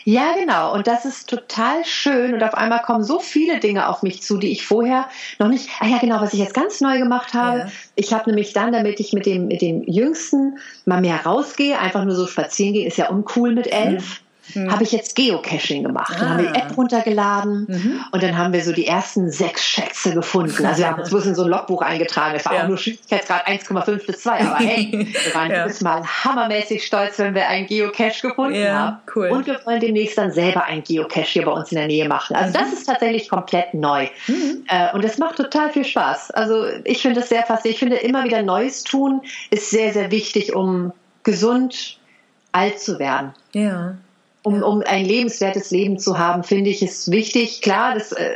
Ja, 0.10 0.36
genau. 0.40 0.74
Und 0.74 0.88
das 0.88 1.04
ist 1.04 1.30
total 1.30 1.84
schön. 1.84 2.34
Und 2.34 2.42
auf 2.42 2.54
einmal 2.54 2.82
kommen 2.82 3.04
so 3.04 3.20
viele 3.20 3.60
Dinge 3.60 3.90
auf 3.90 4.04
mich 4.04 4.22
zu, 4.22 4.38
die 4.38 4.54
ich 4.54 4.66
vorher 4.66 5.10
noch 5.38 5.50
nicht. 5.50 5.70
Ah 5.82 5.88
ja, 5.88 5.98
genau, 5.98 6.22
was 6.22 6.32
ich 6.32 6.40
jetzt 6.40 6.54
ganz 6.54 6.80
neu 6.80 6.98
gemacht 6.98 7.34
habe. 7.34 7.60
Ja. 7.60 7.68
Ich 7.96 8.14
habe 8.14 8.30
nämlich 8.30 8.54
dann, 8.54 8.72
damit 8.72 9.02
ich 9.02 9.12
mit 9.12 9.26
dem, 9.26 9.48
mit 9.48 9.62
dem 9.62 9.84
Jüngsten 9.84 10.60
mal 10.86 11.02
mehr 11.02 11.26
rausgehe, 11.26 11.78
einfach 11.78 12.06
nur 12.06 12.16
so 12.16 12.26
spazieren 12.26 12.74
gehe, 12.74 12.88
ist 12.88 12.98
ja 12.98 13.10
uncool 13.10 13.54
mit 13.54 13.68
elf. 13.68 14.22
Mhm 14.22 14.27
mhm. 14.54 14.72
habe 14.72 14.84
ich 14.84 14.92
jetzt 14.92 15.16
Geocaching 15.16 15.84
gemacht. 15.84 16.14
Ah. 16.16 16.20
Dann 16.20 16.30
haben 16.30 16.44
wir 16.44 16.52
die 16.52 16.60
App 16.60 16.78
runtergeladen 16.78 17.66
mhm. 17.68 18.06
und 18.12 18.24
dann 18.24 18.38
haben 18.38 18.54
wir 18.54 18.64
so 18.64 18.72
die 18.72 18.88
ersten 18.88 19.32
sechs 19.32 19.64
Schätze 19.64 20.14
gefunden. 20.14 20.66
Also 20.66 20.80
wir 20.80 20.88
haben 20.88 21.02
uns 21.02 21.26
in 21.26 21.36
so 21.36 21.44
ein 21.44 21.50
Logbuch 21.50 21.82
eingetragen. 21.82 22.36
Es 22.36 22.46
war 22.46 22.56
ja. 22.56 22.64
auch 22.64 22.68
nur 22.68 22.78
Schwierigkeitsgrad 22.78 23.48
1,5 23.48 24.06
bis 24.06 24.22
2. 24.22 24.40
Aber 24.40 24.56
hey, 24.58 24.92
wir 24.92 25.36
waren 25.36 25.52
ja. 25.52 25.64
jedes 25.64 25.82
Mal 25.82 26.04
hammermäßig 26.06 26.86
stolz, 26.86 27.20
wenn 27.20 27.34
wir 27.36 27.48
einen 27.48 27.68
Geocache 27.68 28.28
gefunden 28.30 28.56
ja, 28.56 28.74
haben. 28.74 28.98
Cool. 29.16 29.30
Und 29.30 29.48
wir 29.48 29.60
wollen 29.66 29.80
demnächst 29.80 30.18
dann 30.18 30.32
selber 30.32 30.64
einen 30.66 30.84
Geocache 30.84 31.22
hier 31.26 31.46
bei 31.46 31.52
uns 31.52 31.72
in 31.72 31.78
der 31.78 31.88
Nähe 31.88 32.08
machen. 32.08 32.36
Also 32.36 32.54
das 32.54 32.74
ist 32.74 32.86
tatsächlich 32.86 33.30
komplett 33.30 33.74
neu. 33.74 34.08
Mhm. 34.28 34.66
Äh, 34.68 34.94
und 34.94 35.04
es 35.04 35.18
macht 35.18 35.38
total 35.38 35.72
viel 35.72 35.86
Spaß. 35.86 36.32
Also 36.32 36.66
ich 36.84 37.02
finde 37.02 37.20
das 37.20 37.30
sehr 37.30 37.44
faszinierend. 37.44 37.68
Ich 37.68 37.80
finde 37.80 37.96
immer 37.98 38.24
wieder 38.24 38.42
Neues 38.44 38.84
tun 38.84 39.22
ist 39.50 39.70
sehr, 39.70 39.94
sehr 39.94 40.12
wichtig, 40.12 40.56
um 40.56 40.94
gesund 41.24 42.00
alt 42.52 42.80
zu 42.80 43.00
werden. 43.00 43.34
Ja 43.54 43.98
um, 44.48 44.64
um 44.64 44.82
ein 44.86 45.04
lebenswertes 45.04 45.72
Leben 45.72 46.00
zu 46.00 46.18
haben, 46.18 46.44
finde 46.44 46.70
ich 46.70 46.82
es 46.82 47.12
wichtig, 47.12 47.62
klar, 47.62 47.96
das, 47.96 48.14
äh, 48.14 48.36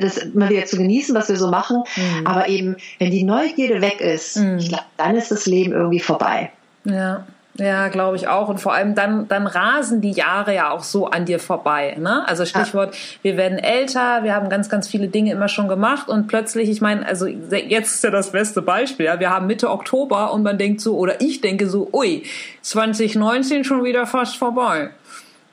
das 0.00 0.16
immer 0.16 0.48
wieder 0.48 0.64
zu 0.64 0.78
genießen, 0.78 1.14
was 1.14 1.28
wir 1.28 1.36
so 1.36 1.48
machen, 1.48 1.82
mhm. 1.96 2.26
aber 2.26 2.48
eben, 2.48 2.76
wenn 2.98 3.10
die 3.10 3.24
Neugierde 3.24 3.82
weg 3.82 4.00
ist, 4.00 4.36
mhm. 4.36 4.58
ich 4.58 4.68
glaube, 4.68 4.84
dann 4.96 5.16
ist 5.16 5.30
das 5.30 5.44
Leben 5.44 5.72
irgendwie 5.72 6.00
vorbei. 6.00 6.50
Ja. 6.84 7.26
Ja, 7.58 7.88
glaube 7.88 8.16
ich 8.16 8.28
auch. 8.28 8.48
Und 8.48 8.58
vor 8.58 8.72
allem 8.72 8.94
dann, 8.94 9.26
dann 9.26 9.48
rasen 9.48 10.00
die 10.00 10.12
Jahre 10.12 10.54
ja 10.54 10.70
auch 10.70 10.84
so 10.84 11.06
an 11.06 11.24
dir 11.24 11.40
vorbei. 11.40 11.96
Ne? 11.98 12.26
Also 12.28 12.44
Stichwort, 12.44 12.94
ja. 12.94 13.00
wir 13.22 13.36
werden 13.36 13.58
älter, 13.58 14.22
wir 14.22 14.34
haben 14.34 14.48
ganz, 14.48 14.68
ganz 14.68 14.86
viele 14.86 15.08
Dinge 15.08 15.32
immer 15.32 15.48
schon 15.48 15.66
gemacht 15.66 16.08
und 16.08 16.28
plötzlich, 16.28 16.70
ich 16.70 16.80
meine, 16.80 17.04
also 17.04 17.26
jetzt 17.26 17.96
ist 17.96 18.04
ja 18.04 18.10
das 18.10 18.30
beste 18.30 18.62
Beispiel. 18.62 19.06
Ja? 19.06 19.18
Wir 19.18 19.30
haben 19.30 19.48
Mitte 19.48 19.70
Oktober 19.70 20.32
und 20.32 20.44
man 20.44 20.56
denkt 20.56 20.80
so, 20.80 20.96
oder 20.96 21.20
ich 21.20 21.40
denke 21.40 21.68
so, 21.68 21.88
ui, 21.92 22.22
2019 22.62 23.64
schon 23.64 23.82
wieder 23.82 24.06
fast 24.06 24.36
vorbei. 24.36 24.90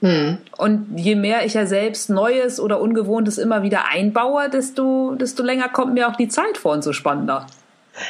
Mhm. 0.01 0.38
Und 0.58 0.99
je 0.99 1.16
mehr 1.16 1.43
ich 1.43 1.56
ja 1.56 1.66
selbst 1.66 2.12
Neues 2.12 2.60
oder 2.60 2.82
Ungewohntes 2.82 3.39
immer 3.39 3.64
wieder 3.64 3.89
einbaue, 3.91 4.49
desto, 4.51 5.16
desto 5.16 5.41
länger 5.41 5.70
kommt 5.70 5.95
mir 5.95 6.08
auch 6.08 6.16
die 6.16 6.28
Zeit 6.28 6.60
vor 6.60 6.74
und 6.74 6.84
so 6.84 6.93
spannender. 6.93 7.47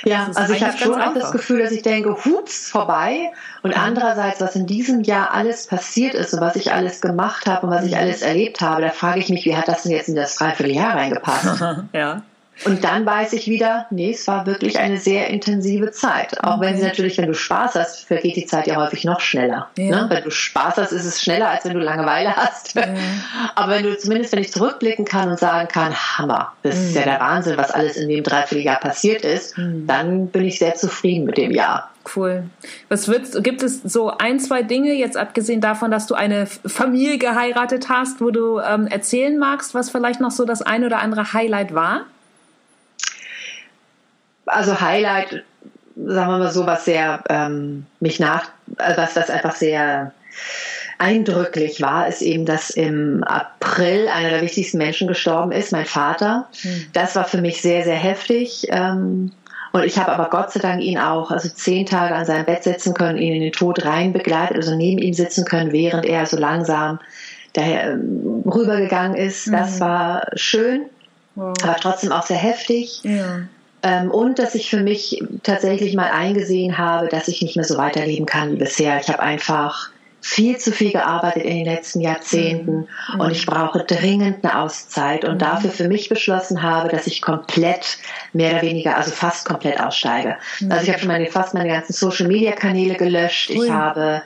Ja, 0.03 0.29
also 0.33 0.53
ich 0.53 0.63
habe 0.63 0.77
schon 0.77 1.01
auch 1.01 1.13
das 1.13 1.31
Gefühl, 1.31 1.59
dass 1.59 1.71
ich 1.71 1.81
denke, 1.81 2.25
hups, 2.25 2.69
vorbei. 2.69 3.31
Und 3.63 3.77
andererseits, 3.77 4.41
was 4.41 4.55
in 4.55 4.65
diesem 4.65 5.01
Jahr 5.01 5.33
alles 5.33 5.67
passiert 5.67 6.13
ist 6.13 6.33
und 6.33 6.41
was 6.41 6.55
ich 6.55 6.73
alles 6.73 7.01
gemacht 7.01 7.47
habe 7.47 7.67
und 7.67 7.73
was 7.73 7.85
ich 7.85 7.91
mhm. 7.91 7.99
alles 7.99 8.21
erlebt 8.21 8.61
habe, 8.61 8.81
da 8.81 8.89
frage 8.89 9.19
ich 9.19 9.29
mich, 9.29 9.45
wie 9.45 9.55
hat 9.55 9.67
das 9.67 9.83
denn 9.83 9.91
jetzt 9.91 10.09
in 10.09 10.15
das 10.15 10.35
Dreivierteljahr 10.35 10.95
reingepasst? 10.95 11.63
ja. 11.93 12.21
Und 12.63 12.83
dann 12.83 13.05
weiß 13.05 13.33
ich 13.33 13.47
wieder, 13.47 13.85
nee, 13.89 14.11
es 14.11 14.27
war 14.27 14.45
wirklich 14.45 14.79
eine 14.79 14.97
sehr 14.97 15.29
intensive 15.29 15.91
Zeit. 15.91 16.41
Auch 16.43 16.61
wenn 16.61 16.77
sie 16.77 16.83
natürlich, 16.83 17.17
wenn 17.17 17.27
du 17.27 17.33
Spaß 17.33 17.75
hast, 17.75 18.05
vergeht 18.05 18.37
die 18.37 18.45
Zeit 18.45 18.67
ja 18.67 18.77
häufig 18.77 19.03
noch 19.03 19.19
schneller. 19.19 19.67
Ja. 19.77 20.03
Ne? 20.03 20.05
Wenn 20.09 20.23
du 20.23 20.31
Spaß 20.31 20.77
hast, 20.77 20.91
ist 20.91 21.05
es 21.05 21.21
schneller, 21.21 21.49
als 21.49 21.65
wenn 21.65 21.73
du 21.73 21.79
Langeweile 21.79 22.35
hast. 22.35 22.75
Ja. 22.75 22.85
Aber 23.55 23.73
wenn 23.73 23.83
du 23.83 23.97
zumindest, 23.97 24.31
wenn 24.31 24.39
ich 24.39 24.51
zurückblicken 24.51 25.03
kann 25.05 25.29
und 25.29 25.39
sagen 25.39 25.67
kann, 25.67 25.93
Hammer, 25.93 26.53
das 26.63 26.75
mhm. 26.75 26.83
ist 26.85 26.95
ja 26.95 27.03
der 27.03 27.19
Wahnsinn, 27.19 27.57
was 27.57 27.71
alles 27.71 27.97
in 27.97 28.07
dem 28.07 28.23
Dreivierteljahr 28.23 28.79
passiert 28.79 29.23
ist, 29.23 29.57
mhm. 29.57 29.85
dann 29.85 30.27
bin 30.27 30.45
ich 30.45 30.57
sehr 30.57 30.75
zufrieden 30.75 31.25
mit 31.25 31.37
dem 31.37 31.51
Jahr. 31.51 31.91
Cool. 32.15 32.43
Was 32.87 33.07
wird, 33.07 33.43
gibt 33.43 33.63
es 33.63 33.81
so 33.81 34.11
ein, 34.17 34.39
zwei 34.39 34.61
Dinge, 34.61 34.93
jetzt 34.93 35.17
abgesehen 35.17 35.59
davon, 35.59 35.89
dass 35.89 36.05
du 36.05 36.13
eine 36.13 36.45
Familie 36.45 37.17
geheiratet 37.17 37.89
hast, 37.89 38.21
wo 38.21 38.29
du 38.29 38.59
ähm, 38.59 38.87
erzählen 38.87 39.37
magst, 39.37 39.73
was 39.73 39.89
vielleicht 39.89 40.21
noch 40.21 40.31
so 40.31 40.45
das 40.45 40.61
ein 40.61 40.83
oder 40.83 40.99
andere 40.99 41.33
Highlight 41.33 41.73
war? 41.73 42.05
Also 44.45 44.79
Highlight, 44.79 45.43
sagen 45.95 46.31
wir 46.31 46.37
mal 46.37 46.51
so, 46.51 46.65
was 46.65 46.85
sehr 46.85 47.23
ähm, 47.29 47.85
mich 47.99 48.19
nach, 48.19 48.49
äh, 48.77 48.97
was 48.97 49.13
das 49.13 49.29
einfach 49.29 49.55
sehr 49.55 50.13
eindrücklich 50.97 51.81
war, 51.81 52.07
ist 52.07 52.21
eben, 52.21 52.45
dass 52.45 52.69
im 52.69 53.23
April 53.23 54.07
einer 54.07 54.29
der 54.29 54.41
wichtigsten 54.41 54.77
Menschen 54.77 55.07
gestorben 55.07 55.51
ist, 55.51 55.71
mein 55.71 55.85
Vater. 55.85 56.47
Mhm. 56.63 56.85
Das 56.93 57.15
war 57.15 57.25
für 57.25 57.41
mich 57.41 57.61
sehr, 57.61 57.83
sehr 57.83 57.97
heftig. 57.97 58.67
Ähm, 58.69 59.31
und 59.73 59.83
ich 59.83 59.97
habe 59.97 60.13
aber 60.13 60.29
Gott 60.29 60.53
sei 60.53 60.61
Dank 60.61 60.81
ihn 60.81 60.97
auch, 60.97 61.31
also 61.31 61.49
zehn 61.49 61.85
Tage 61.85 62.15
an 62.15 62.25
seinem 62.25 62.45
Bett 62.45 62.63
sitzen 62.63 62.93
können, 62.93 63.17
ihn 63.17 63.33
in 63.33 63.41
den 63.41 63.51
Tod 63.51 63.83
rein 63.83 64.13
begleitet, 64.13 64.55
also 64.55 64.73
neben 64.73 65.01
ihm 65.01 65.13
sitzen 65.13 65.43
können, 65.43 65.73
während 65.73 66.05
er 66.05 66.25
so 66.25 66.37
langsam 66.37 66.99
daher 67.51 67.91
ähm, 67.91 68.43
rübergegangen 68.45 69.17
ist. 69.17 69.51
Das 69.51 69.75
mhm. 69.75 69.79
war 69.81 70.27
schön, 70.35 70.85
wow. 71.35 71.53
aber 71.61 71.75
trotzdem 71.75 72.13
auch 72.13 72.25
sehr 72.25 72.37
heftig. 72.37 73.01
Ja. 73.03 73.39
Ähm, 73.85 74.09
und 74.09 74.39
dass 74.39 74.55
ich 74.55 74.71
für 74.71 74.81
mich 74.81 75.23
tatsächlich 75.43 75.95
mal 75.95 76.09
eingesehen 76.09 76.79
habe, 76.79 77.07
dass 77.07 77.27
ich 77.27 77.43
nicht 77.43 77.55
mehr 77.55 77.65
so 77.65 77.77
weiterleben 77.77 78.25
kann 78.25 78.51
wie 78.53 78.57
bisher. 78.57 78.99
Ich 78.99 79.09
habe 79.09 79.19
einfach 79.19 79.91
viel 80.21 80.57
zu 80.57 80.71
viel 80.71 80.91
gearbeitet 80.91 81.43
in 81.43 81.57
den 81.57 81.65
letzten 81.65 82.01
Jahrzehnten 82.01 82.87
mhm. 83.13 83.19
und 83.19 83.29
ich 83.29 83.45
brauche 83.45 83.83
dringend 83.83 84.43
eine 84.43 84.59
Auszeit 84.59 85.23
und 85.23 85.35
mhm. 85.35 85.39
dafür 85.39 85.69
für 85.69 85.87
mich 85.87 86.09
beschlossen 86.09 86.63
habe, 86.63 86.89
dass 86.89 87.05
ich 87.05 87.21
komplett 87.21 87.99
mehr 88.33 88.53
oder 88.53 88.63
weniger, 88.63 88.97
also 88.97 89.11
fast 89.11 89.45
komplett 89.45 89.79
aussteige. 89.79 90.37
Mhm. 90.61 90.71
Also 90.71 90.83
ich 90.85 90.89
habe 90.89 90.99
schon 90.99 91.09
meine, 91.09 91.27
fast 91.27 91.53
meine 91.53 91.69
ganzen 91.69 91.93
Social 91.93 92.27
Media 92.27 92.53
Kanäle 92.53 92.95
gelöscht. 92.95 93.51
Ich 93.51 93.69
habe 93.69 94.23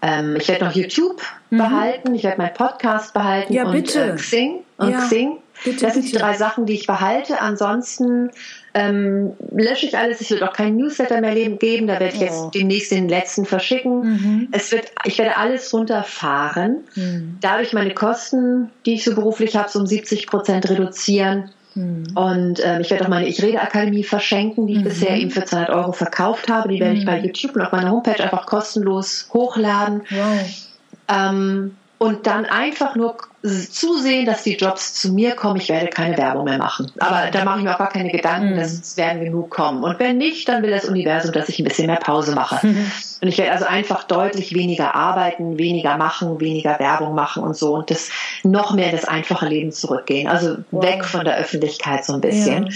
ähm, 0.00 0.36
ich 0.36 0.48
werde 0.48 0.64
noch 0.64 0.72
YouTube 0.72 1.20
mhm. 1.50 1.58
behalten, 1.58 2.14
ich 2.14 2.24
werde 2.24 2.38
meinen 2.38 2.54
Podcast 2.54 3.12
behalten 3.12 3.52
ja, 3.52 3.66
und 3.66 3.72
bitte. 3.72 4.12
Äh, 4.12 4.14
Xing 4.14 4.60
und 4.78 4.90
ja. 4.90 5.00
Xing. 5.00 5.36
Bitte, 5.64 5.84
das 5.84 5.92
sind 5.92 6.04
bitte. 6.04 6.16
die 6.16 6.22
drei 6.22 6.32
Sachen, 6.32 6.64
die 6.64 6.72
ich 6.72 6.86
behalte. 6.86 7.42
Ansonsten 7.42 8.30
ähm, 8.74 9.34
lösche 9.50 9.86
ich 9.86 9.96
alles. 9.96 10.20
Ich 10.20 10.30
wird 10.30 10.42
auch 10.42 10.52
kein 10.52 10.76
Newsletter 10.76 11.20
mehr 11.20 11.34
geben. 11.34 11.86
Da 11.86 12.00
werde 12.00 12.14
ich 12.14 12.20
jetzt 12.20 12.38
oh. 12.38 12.50
demnächst 12.54 12.90
den 12.90 13.08
letzten 13.08 13.44
verschicken. 13.44 14.00
Mhm. 14.00 14.48
Es 14.52 14.72
wird, 14.72 14.92
ich 15.04 15.18
werde 15.18 15.36
alles 15.36 15.72
runterfahren. 15.74 16.78
Mhm. 16.94 17.38
Dadurch 17.40 17.72
meine 17.72 17.94
Kosten, 17.94 18.70
die 18.86 18.94
ich 18.94 19.04
so 19.04 19.14
beruflich 19.14 19.56
habe, 19.56 19.68
so 19.68 19.78
um 19.78 19.86
70 19.86 20.26
Prozent 20.26 20.70
reduzieren. 20.70 21.50
Mhm. 21.74 22.04
Und 22.14 22.60
äh, 22.60 22.80
ich 22.80 22.90
werde 22.90 23.04
auch 23.04 23.08
meine 23.08 23.26
Ich 23.26 23.42
Rede 23.42 23.60
Akademie 23.60 24.04
verschenken, 24.04 24.66
die 24.66 24.74
ich 24.74 24.80
mhm. 24.80 24.84
bisher 24.84 25.16
eben 25.16 25.30
für 25.30 25.44
200 25.44 25.70
Euro 25.70 25.92
verkauft 25.92 26.48
habe. 26.48 26.68
Die 26.68 26.80
werde 26.80 26.96
ich 26.96 27.04
bei 27.04 27.18
mhm. 27.18 27.26
YouTube 27.26 27.56
und 27.56 27.62
auf 27.62 27.72
meiner 27.72 27.90
Homepage 27.90 28.22
einfach 28.22 28.46
kostenlos 28.46 29.28
hochladen. 29.32 30.02
Wow. 30.10 30.68
Ähm, 31.08 31.76
und 32.02 32.26
dann 32.26 32.46
einfach 32.46 32.96
nur 32.96 33.16
zusehen, 33.44 34.26
dass 34.26 34.42
die 34.42 34.56
Jobs 34.56 34.94
zu 34.94 35.12
mir 35.12 35.36
kommen. 35.36 35.60
Ich 35.60 35.68
werde 35.68 35.86
keine 35.86 36.18
Werbung 36.18 36.46
mehr 36.46 36.58
machen. 36.58 36.90
Aber 36.98 37.30
da 37.30 37.44
mache 37.44 37.58
ich 37.58 37.64
mir 37.64 37.74
auch 37.74 37.78
gar 37.78 37.90
keine 37.90 38.10
Gedanken, 38.10 38.54
mhm. 38.54 38.58
es 38.58 38.96
werden 38.96 39.22
genug 39.22 39.50
kommen. 39.50 39.84
Und 39.84 40.00
wenn 40.00 40.18
nicht, 40.18 40.48
dann 40.48 40.64
will 40.64 40.72
das 40.72 40.84
Universum, 40.84 41.30
dass 41.30 41.48
ich 41.48 41.60
ein 41.60 41.64
bisschen 41.64 41.86
mehr 41.86 42.00
Pause 42.00 42.34
mache. 42.34 42.66
Mhm. 42.66 42.90
Und 43.20 43.28
ich 43.28 43.38
werde 43.38 43.52
also 43.52 43.66
einfach 43.66 44.02
deutlich 44.02 44.52
weniger 44.52 44.96
arbeiten, 44.96 45.58
weniger 45.58 45.96
machen, 45.96 46.40
weniger 46.40 46.80
Werbung 46.80 47.14
machen 47.14 47.44
und 47.44 47.56
so 47.56 47.76
und 47.76 47.88
das 47.92 48.10
noch 48.42 48.74
mehr 48.74 48.86
in 48.86 48.96
das 48.96 49.04
einfache 49.04 49.46
Leben 49.46 49.70
zurückgehen. 49.70 50.26
Also 50.26 50.56
wow. 50.72 50.82
weg 50.82 51.04
von 51.04 51.24
der 51.24 51.36
Öffentlichkeit 51.36 52.04
so 52.04 52.14
ein 52.14 52.20
bisschen. 52.20 52.66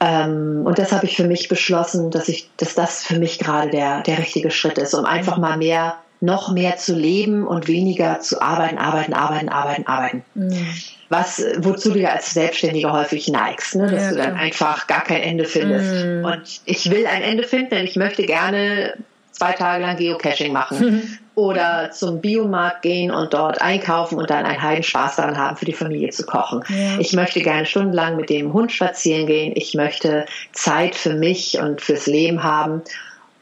Ja. 0.00 0.24
Ähm, 0.24 0.62
und 0.64 0.80
das 0.80 0.90
habe 0.90 1.06
ich 1.06 1.16
für 1.16 1.28
mich 1.28 1.48
beschlossen, 1.48 2.10
dass 2.10 2.28
ich, 2.28 2.50
dass 2.56 2.74
das 2.74 3.04
für 3.04 3.20
mich 3.20 3.38
gerade 3.38 3.70
der, 3.70 4.02
der 4.02 4.18
richtige 4.18 4.50
Schritt 4.50 4.78
ist, 4.78 4.94
um 4.94 5.04
einfach 5.04 5.38
mal 5.38 5.56
mehr, 5.56 5.94
noch 6.20 6.50
mehr 6.50 6.76
zu 6.76 6.94
leben 6.94 7.46
und 7.46 7.68
weniger 7.68 8.20
zu 8.20 8.40
arbeiten, 8.42 8.78
arbeiten, 8.78 9.12
arbeiten, 9.12 9.48
arbeiten, 9.48 9.86
arbeiten. 9.86 10.24
Mhm. 10.34 10.66
Was, 11.08 11.42
wozu 11.58 11.92
du 11.92 12.00
ja 12.00 12.10
als 12.10 12.34
Selbstständiger 12.34 12.92
häufig 12.92 13.28
neigst, 13.28 13.76
ne? 13.76 13.90
dass 13.90 14.02
ja, 14.02 14.10
du 14.10 14.16
dann 14.16 14.36
einfach 14.36 14.86
gar 14.86 15.04
kein 15.04 15.22
Ende 15.22 15.44
findest. 15.44 16.04
Mhm. 16.04 16.24
Und 16.24 16.60
ich 16.64 16.90
will 16.90 17.06
ein 17.06 17.22
Ende 17.22 17.44
finden, 17.44 17.70
denn 17.70 17.84
ich 17.84 17.96
möchte 17.96 18.24
gerne 18.24 18.94
zwei 19.30 19.52
Tage 19.52 19.82
lang 19.82 19.96
Geocaching 19.96 20.52
machen 20.52 21.18
oder 21.34 21.90
zum 21.92 22.20
Biomarkt 22.20 22.82
gehen 22.82 23.12
und 23.12 23.32
dort 23.32 23.62
einkaufen 23.62 24.18
und 24.18 24.28
dann 24.28 24.44
einen 24.44 24.60
halben 24.60 24.82
Spaß 24.82 25.16
daran 25.16 25.38
haben, 25.38 25.56
für 25.56 25.64
die 25.64 25.72
Familie 25.72 26.10
zu 26.10 26.26
kochen. 26.26 26.64
Ja. 26.68 26.98
Ich 26.98 27.12
möchte 27.12 27.40
gerne 27.40 27.64
stundenlang 27.64 28.16
mit 28.16 28.28
dem 28.28 28.52
Hund 28.52 28.72
spazieren 28.72 29.26
gehen. 29.26 29.52
Ich 29.54 29.74
möchte 29.74 30.26
Zeit 30.52 30.96
für 30.96 31.14
mich 31.14 31.58
und 31.60 31.80
fürs 31.80 32.06
Leben 32.06 32.42
haben 32.42 32.82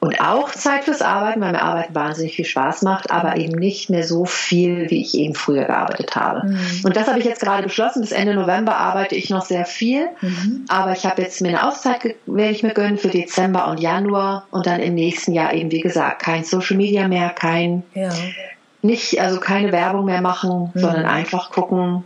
und 0.07 0.20
auch 0.20 0.52
Zeit 0.52 0.84
fürs 0.84 1.02
Arbeiten, 1.02 1.40
weil 1.40 1.50
mir 1.50 1.62
Arbeiten 1.62 1.94
wahnsinnig 1.94 2.36
viel 2.36 2.44
Spaß 2.44 2.82
macht, 2.82 3.11
aber 3.11 3.36
eben 3.36 3.59
nicht 3.59 3.90
mehr 3.90 4.04
so 4.04 4.24
viel, 4.24 4.88
wie 4.88 5.00
ich 5.00 5.14
eben 5.14 5.34
früher 5.34 5.64
gearbeitet 5.64 6.14
habe. 6.14 6.46
Mhm. 6.46 6.82
Und 6.84 6.96
das 6.96 7.09
habe 7.09 7.18
ich 7.18 7.24
jetzt 7.24 7.40
gerade 7.40 7.64
beschlossen. 7.64 8.02
Bis 8.02 8.12
Ende 8.12 8.34
November 8.34 8.76
arbeite 8.76 9.16
ich 9.16 9.30
noch 9.30 9.44
sehr 9.44 9.64
viel, 9.64 10.09
mhm. 10.20 10.64
aber 10.68 10.92
ich 10.92 11.04
habe 11.04 11.22
jetzt 11.22 11.42
mir 11.42 11.48
eine 11.48 11.66
Auszeit, 11.66 12.14
werde 12.26 12.52
ich 12.52 12.62
mir 12.62 12.72
gönnen 12.72 12.98
für 12.98 13.09
Dezember 13.09 13.68
und 13.68 13.80
Januar 13.80 14.46
und 14.52 14.66
dann 14.66 14.78
im 14.78 14.94
nächsten 14.94 15.32
Jahr 15.32 15.52
eben, 15.52 15.72
wie 15.72 15.80
gesagt, 15.80 16.22
kein 16.22 16.44
Social 16.44 16.76
Media 16.76 17.09
mehr, 17.09 17.30
kein, 17.30 17.82
ja. 17.94 18.11
nicht, 18.82 19.20
also 19.20 19.40
keine 19.40 19.72
Werbung 19.72 20.04
mehr 20.04 20.20
machen, 20.20 20.70
mhm. 20.72 20.78
sondern 20.78 21.07
einfach 21.07 21.50
gucken, 21.50 22.04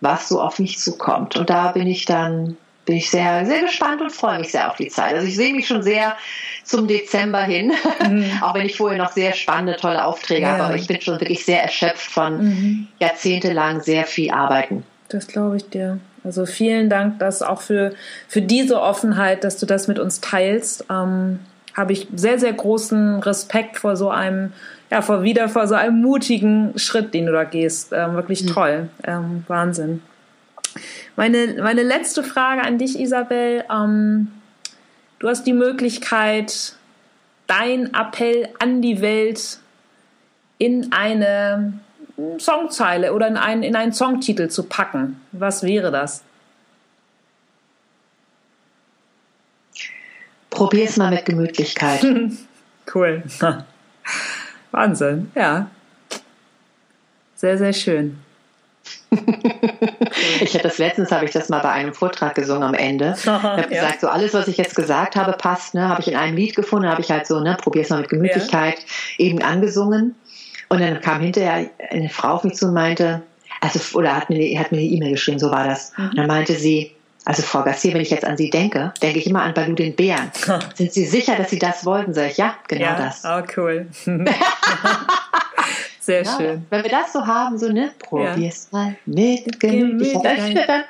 was 0.00 0.28
so 0.28 0.40
auf 0.40 0.58
mich 0.58 0.78
zukommt. 0.78 1.36
Und 1.36 1.50
da 1.50 1.72
bin 1.72 1.86
ich 1.86 2.06
dann 2.06 2.56
bin 2.84 2.96
ich 2.96 3.10
sehr, 3.10 3.46
sehr 3.46 3.62
gespannt 3.62 4.00
und 4.00 4.10
freue 4.10 4.38
mich 4.40 4.52
sehr 4.52 4.70
auf 4.70 4.76
die 4.76 4.88
Zeit. 4.88 5.14
Also 5.14 5.26
ich 5.26 5.36
sehe 5.36 5.54
mich 5.54 5.66
schon 5.66 5.82
sehr 5.82 6.16
zum 6.64 6.88
Dezember 6.88 7.42
hin, 7.42 7.72
mhm. 8.08 8.24
auch 8.42 8.54
wenn 8.54 8.66
ich 8.66 8.76
vorher 8.76 8.98
noch 8.98 9.12
sehr 9.12 9.32
spannende, 9.34 9.76
tolle 9.76 10.04
Aufträge 10.04 10.42
ja. 10.42 10.52
habe. 10.52 10.64
Aber 10.64 10.74
ich 10.74 10.86
bin 10.86 11.00
schon 11.00 11.20
wirklich 11.20 11.44
sehr 11.44 11.62
erschöpft 11.62 12.10
von 12.10 12.44
mhm. 12.44 12.88
jahrzehntelang 12.98 13.80
sehr 13.82 14.04
viel 14.04 14.30
Arbeiten. 14.30 14.84
Das 15.08 15.26
glaube 15.26 15.58
ich 15.58 15.68
dir. 15.68 15.98
Also 16.24 16.46
vielen 16.46 16.88
Dank, 16.88 17.18
dass 17.18 17.42
auch 17.42 17.60
für, 17.60 17.94
für 18.28 18.42
diese 18.42 18.80
Offenheit, 18.80 19.44
dass 19.44 19.58
du 19.58 19.66
das 19.66 19.88
mit 19.88 19.98
uns 19.98 20.20
teilst. 20.20 20.86
Ähm, 20.90 21.40
habe 21.74 21.92
ich 21.92 22.06
sehr, 22.14 22.38
sehr 22.38 22.52
großen 22.52 23.20
Respekt 23.20 23.78
vor 23.78 23.96
so 23.96 24.10
einem, 24.10 24.52
ja, 24.90 25.02
vor 25.02 25.22
wieder 25.22 25.48
vor 25.48 25.66
so 25.66 25.74
einem 25.74 26.00
mutigen 26.00 26.78
Schritt, 26.78 27.14
den 27.14 27.26
du 27.26 27.32
da 27.32 27.44
gehst. 27.44 27.92
Ähm, 27.92 28.14
wirklich 28.14 28.44
mhm. 28.44 28.48
toll. 28.48 28.88
Ähm, 29.04 29.44
Wahnsinn. 29.48 30.02
Meine, 31.16 31.54
meine 31.62 31.82
letzte 31.82 32.22
Frage 32.22 32.62
an 32.62 32.78
dich, 32.78 32.98
Isabel. 32.98 33.64
Ähm, 33.70 34.28
du 35.18 35.28
hast 35.28 35.44
die 35.44 35.52
Möglichkeit, 35.52 36.74
dein 37.46 37.92
Appell 37.92 38.48
an 38.58 38.80
die 38.80 39.00
Welt 39.00 39.58
in 40.58 40.92
eine 40.92 41.74
Songzeile 42.38 43.12
oder 43.12 43.26
in 43.28 43.36
einen, 43.36 43.62
in 43.62 43.76
einen 43.76 43.92
Songtitel 43.92 44.48
zu 44.48 44.64
packen. 44.64 45.20
Was 45.32 45.62
wäre 45.62 45.90
das? 45.90 46.22
Probier 50.50 50.84
es 50.84 50.96
mal 50.96 51.10
mit 51.10 51.24
Gemütlichkeit. 51.24 52.04
cool. 52.94 53.22
Wahnsinn, 54.70 55.30
ja. 55.34 55.70
Sehr, 57.34 57.58
sehr 57.58 57.72
schön 57.72 58.18
ich 60.40 60.54
hatte 60.54 60.64
das 60.64 60.78
letztens, 60.78 61.10
habe 61.12 61.24
ich 61.24 61.30
das 61.30 61.48
mal 61.48 61.60
bei 61.60 61.70
einem 61.70 61.94
Vortrag 61.94 62.34
gesungen 62.34 62.62
am 62.62 62.74
Ende. 62.74 63.14
ich 63.18 63.26
habe 63.26 63.68
gesagt, 63.68 64.00
so 64.00 64.08
alles, 64.08 64.34
was 64.34 64.48
ich 64.48 64.56
jetzt 64.56 64.74
gesagt 64.74 65.16
habe, 65.16 65.32
passt. 65.32 65.74
Ne? 65.74 65.88
Habe 65.88 66.00
ich 66.00 66.08
in 66.08 66.16
einem 66.16 66.36
Lied 66.36 66.56
gefunden, 66.56 66.88
habe 66.88 67.00
ich 67.00 67.10
halt 67.10 67.26
so, 67.26 67.40
ne, 67.40 67.56
probier's 67.60 67.90
mal 67.90 68.00
mit 68.00 68.08
Gemütlichkeit 68.08 68.78
ja. 68.78 69.26
eben 69.26 69.42
angesungen. 69.42 70.14
Und 70.68 70.80
dann 70.80 71.00
kam 71.00 71.20
hinterher 71.20 71.66
eine 71.90 72.08
Frau 72.08 72.28
auf 72.28 72.44
mich 72.44 72.54
zu 72.54 72.66
und 72.66 72.74
meinte, 72.74 73.22
also, 73.60 73.98
oder 73.98 74.16
hat 74.16 74.30
mir, 74.30 74.58
hat 74.58 74.72
mir 74.72 74.78
eine 74.78 74.86
E-Mail 74.86 75.12
geschrieben, 75.12 75.38
so 75.38 75.50
war 75.50 75.66
das. 75.66 75.92
Mhm. 75.96 76.08
Und 76.08 76.18
dann 76.18 76.26
meinte 76.26 76.54
sie, 76.54 76.92
also 77.24 77.42
Frau 77.42 77.62
Gassier, 77.62 77.94
wenn 77.94 78.00
ich 78.00 78.10
jetzt 78.10 78.24
an 78.24 78.36
Sie 78.36 78.50
denke, 78.50 78.92
denke 79.00 79.20
ich 79.20 79.26
immer 79.28 79.42
an 79.42 79.54
Balu 79.54 79.74
den 79.74 79.94
Bären. 79.94 80.32
Sind 80.74 80.92
Sie 80.92 81.04
sicher, 81.04 81.36
dass 81.36 81.50
Sie 81.50 81.58
das 81.58 81.84
wollten? 81.84 82.14
Sag 82.14 82.32
ich, 82.32 82.36
ja, 82.38 82.56
genau 82.66 82.82
ja, 82.82 82.96
das. 82.96 83.22
Oh, 83.24 83.42
cool. 83.56 83.86
Sehr 86.02 86.24
ja, 86.24 86.36
schön. 86.36 86.66
Wenn 86.68 86.82
wir 86.82 86.90
das 86.90 87.12
so 87.12 87.24
haben, 87.24 87.56
so, 87.58 87.68
ne, 87.70 87.92
probier's 88.00 88.68
ja. 88.72 88.78
mal 88.78 88.96
mit 89.06 89.60
Gemütlichkeit. 89.60 90.56
Dann 90.68 90.84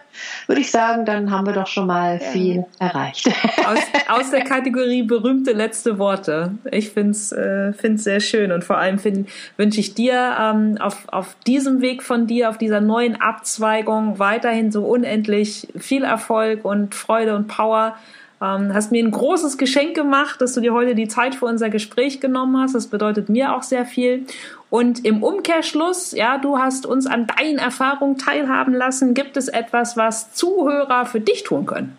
würde 0.47 0.61
ich 0.63 0.71
sagen, 0.71 1.05
dann 1.05 1.31
haben 1.31 1.47
wir 1.47 1.53
doch 1.53 1.67
schon 1.67 1.87
mal 1.87 2.19
ja. 2.21 2.31
viel 2.31 2.65
erreicht. 2.79 3.29
Aus, 3.67 3.79
aus, 4.09 4.31
der 4.31 4.45
Kategorie 4.45 5.03
berühmte 5.03 5.53
letzte 5.53 5.99
Worte. 5.99 6.53
Ich 6.71 6.91
finde 6.91 7.13
es 7.13 7.33
äh, 7.33 7.73
find's 7.73 8.05
sehr 8.05 8.21
schön 8.21 8.53
und 8.53 8.65
vor 8.65 8.77
allem 8.77 8.99
wünsche 9.57 9.81
ich 9.81 9.95
dir 9.95 10.37
ähm, 10.39 10.77
auf, 10.81 11.09
auf 11.09 11.37
diesem 11.47 11.81
Weg 11.81 12.03
von 12.03 12.27
dir, 12.27 12.51
auf 12.51 12.59
dieser 12.59 12.81
neuen 12.81 13.21
Abzweigung 13.21 14.19
weiterhin 14.19 14.71
so 14.71 14.85
unendlich 14.85 15.69
viel 15.79 16.05
Erfolg 16.05 16.65
und 16.65 16.95
Freude 16.95 17.37
und 17.37 17.49
Power 17.49 17.97
ähm, 18.43 18.75
hast 18.75 18.91
mir 18.91 19.05
ein 19.05 19.13
großes 19.13 19.57
Geschenk 19.57 19.95
gemacht, 19.95 20.41
dass 20.41 20.55
du 20.55 20.61
dir 20.61 20.73
heute 20.73 20.97
die 20.97 21.07
Zeit 21.07 21.37
für 21.37 21.47
unser 21.47 21.71
Gespräch 21.71 22.21
genommen 22.21 22.61
hast. 22.61 22.75
Das 22.75 22.89
bedeutet 22.89 23.29
mir 23.29 23.55
auch 23.55 23.63
sehr 23.63 23.87
viel. 23.87 24.27
Und 24.69 25.05
im 25.05 25.23
Umkehrschluss, 25.23 26.13
ja, 26.13 26.39
du 26.39 26.59
hast 26.59 26.85
uns 26.85 27.07
an 27.07 27.29
deinen 27.29 27.59
Erfahrungen 27.59 28.19
teilhaben 28.19 28.75
lassen. 28.75 29.15
Gibt 29.15 29.37
es 29.37 29.47
etwas, 29.49 29.97
was 29.97 30.35
Zuhörer 30.35 31.07
für 31.07 31.21
dich 31.21 31.45
tun 31.45 31.67
können? 31.67 31.97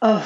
Oh 0.00 0.20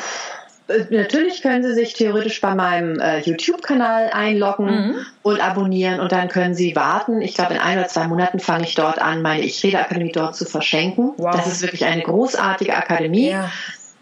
natürlich 0.91 1.43
können 1.43 1.63
Sie 1.63 1.75
sich 1.75 1.95
theoretisch 1.95 2.41
bei 2.41 2.55
meinem 2.55 2.99
äh, 2.99 3.21
YouTube-Kanal 3.21 4.11
einloggen 4.13 4.67
mhm. 4.67 4.97
und 5.23 5.41
abonnieren 5.41 6.01
und 6.01 6.13
dann 6.13 6.29
können 6.29 6.55
Sie 6.55 6.75
warten. 6.75 7.23
Ich 7.23 7.35
glaube, 7.35 7.55
in 7.55 7.61
ein 7.61 7.79
oder 7.79 7.89
zwei 7.89 8.07
Monaten 8.07 8.41
fange 8.41 8.65
ich 8.65 8.75
dort 8.75 9.01
an, 9.01 9.23
meine 9.23 9.43
Ich 9.43 9.63
Rede 9.63 9.79
Akademie 9.79 10.13
dort 10.13 10.37
zu 10.37 10.45
verschenken. 10.45 11.13
Wow. 11.17 11.35
Das 11.37 11.47
ist 11.47 11.63
wirklich 11.63 11.85
eine 11.85 12.03
großartige 12.03 12.75
Akademie. 12.75 13.31
Ja. 13.31 13.51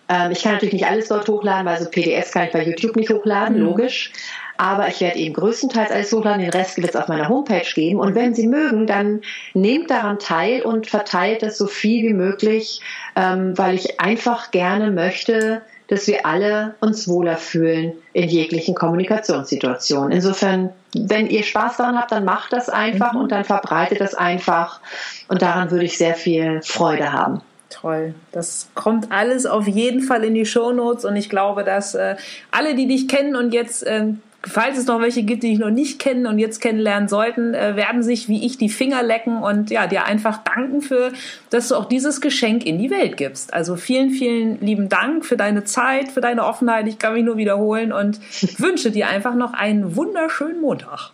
Ähm, 0.09 0.33
ich 0.33 0.43
kann 0.43 0.53
natürlich 0.53 0.75
nicht 0.75 0.87
alles 0.87 1.09
dort 1.09 1.29
hochladen, 1.29 1.67
weil 1.67 1.81
so 1.81 1.89
PDS 1.89 2.33
kann 2.33 2.47
ich 2.47 2.53
bei 2.53 2.65
YouTube 2.65 2.97
nicht 2.97 3.11
hochladen, 3.11 3.59
mhm. 3.59 3.65
logisch. 3.65 4.13
Aber 4.57 4.87
ich 4.89 5.01
werde 5.01 5.19
eben 5.19 5.35
größtenteils 5.35 5.91
alles 5.91 6.13
hochladen, 6.13 6.41
den 6.41 6.51
Rest 6.51 6.77
wird 6.77 6.91
es 6.91 6.97
auf 6.97 7.09
meiner 7.09 7.29
Homepage 7.29 7.67
geben. 7.75 7.99
Und 7.99 8.15
wenn 8.15 8.35
Sie 8.35 8.47
mögen, 8.47 8.87
dann 8.87 9.23
nehmt 9.53 9.91
daran 9.91 10.19
teil 10.19 10.63
und 10.63 10.87
verteilt 10.87 11.43
es 11.43 11.59
so 11.59 11.67
viel 11.67 12.05
wie 12.05 12.15
möglich, 12.15 12.81
ähm, 13.17 13.59
weil 13.59 13.75
ich 13.75 14.01
einfach 14.01 14.53
gerne 14.53 14.93
möchte, 14.93 15.63
dass 15.89 16.07
wir 16.07 16.25
alle 16.25 16.75
uns 16.81 17.09
wohler 17.09 17.37
fühlen 17.37 17.93
in 18.13 18.29
jeglichen 18.29 18.75
Kommunikationssituationen. 18.75 20.13
Insofern, 20.13 20.71
wenn 20.95 21.27
ihr 21.27 21.43
Spaß 21.43 21.77
daran 21.77 21.99
habt, 21.99 22.13
dann 22.13 22.25
macht 22.25 22.53
das 22.53 22.69
einfach 22.69 23.13
mhm. 23.13 23.21
und 23.21 23.33
dann 23.33 23.45
verbreitet 23.45 24.01
das 24.01 24.15
einfach. 24.15 24.81
Und 25.29 25.43
daran 25.43 25.71
würde 25.71 25.85
ich 25.85 25.99
sehr 25.99 26.15
viel 26.15 26.63
Freude 26.63 27.13
haben. 27.13 27.43
Toll. 27.71 28.15
Das 28.33 28.69
kommt 28.75 29.11
alles 29.11 29.47
auf 29.47 29.67
jeden 29.67 30.01
Fall 30.01 30.25
in 30.25 30.35
die 30.35 30.47
Show 30.47 30.73
Notes 30.73 31.05
und 31.05 31.17
ich 31.17 31.29
glaube, 31.29 31.65
dass 31.65 31.95
äh, 31.95 32.17
alle, 32.51 32.75
die 32.75 32.87
dich 32.87 33.09
kennen 33.09 33.35
und 33.35 33.53
jetzt 33.53 33.83
äh, 33.85 34.13
falls 34.47 34.79
es 34.79 34.87
noch 34.87 35.01
welche 35.01 35.23
gibt, 35.23 35.43
die 35.43 35.53
ich 35.53 35.59
noch 35.59 35.71
nicht 35.71 35.99
kennen 35.99 36.27
und 36.27 36.39
jetzt 36.39 36.61
kennenlernen 36.61 37.09
sollten, 37.09 37.55
äh, 37.55 37.77
werden 37.77 38.03
sich 38.03 38.29
wie 38.29 38.45
ich 38.45 38.59
die 38.59 38.69
Finger 38.69 39.03
lecken 39.03 39.43
und 39.43 39.71
ja, 39.71 39.87
dir 39.87 40.05
einfach 40.05 40.39
danken 40.45 40.81
für, 40.81 41.13
dass 41.51 41.69
du 41.69 41.77
auch 41.77 41.87
dieses 41.87 42.21
Geschenk 42.21 42.65
in 42.65 42.79
die 42.79 42.91
Welt 42.91 43.17
gibst. 43.17 43.53
Also 43.55 43.77
vielen, 43.77 44.11
vielen 44.11 44.61
lieben 44.61 44.89
Dank 44.89 45.25
für 45.25 45.37
deine 45.37 45.65
Zeit, 45.65 46.11
für 46.11 46.21
deine 46.21 46.45
Offenheit. 46.45 46.87
Ich 46.87 46.99
kann 46.99 47.15
mich 47.15 47.25
nur 47.25 47.37
wiederholen 47.37 47.93
und 47.93 48.21
wünsche 48.59 48.91
dir 48.91 49.09
einfach 49.09 49.35
noch 49.35 49.53
einen 49.53 49.97
wunderschönen 49.97 50.61
Montag. 50.61 51.11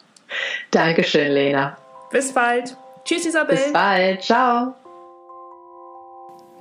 Dankeschön, 0.70 1.32
Lena. 1.32 1.77
Bis 2.11 2.32
bald. 2.32 2.77
Tschüss, 3.05 3.27
Isabel. 3.27 3.57
Bis 3.57 3.73
bald. 3.73 4.23
Ciao. 4.23 4.74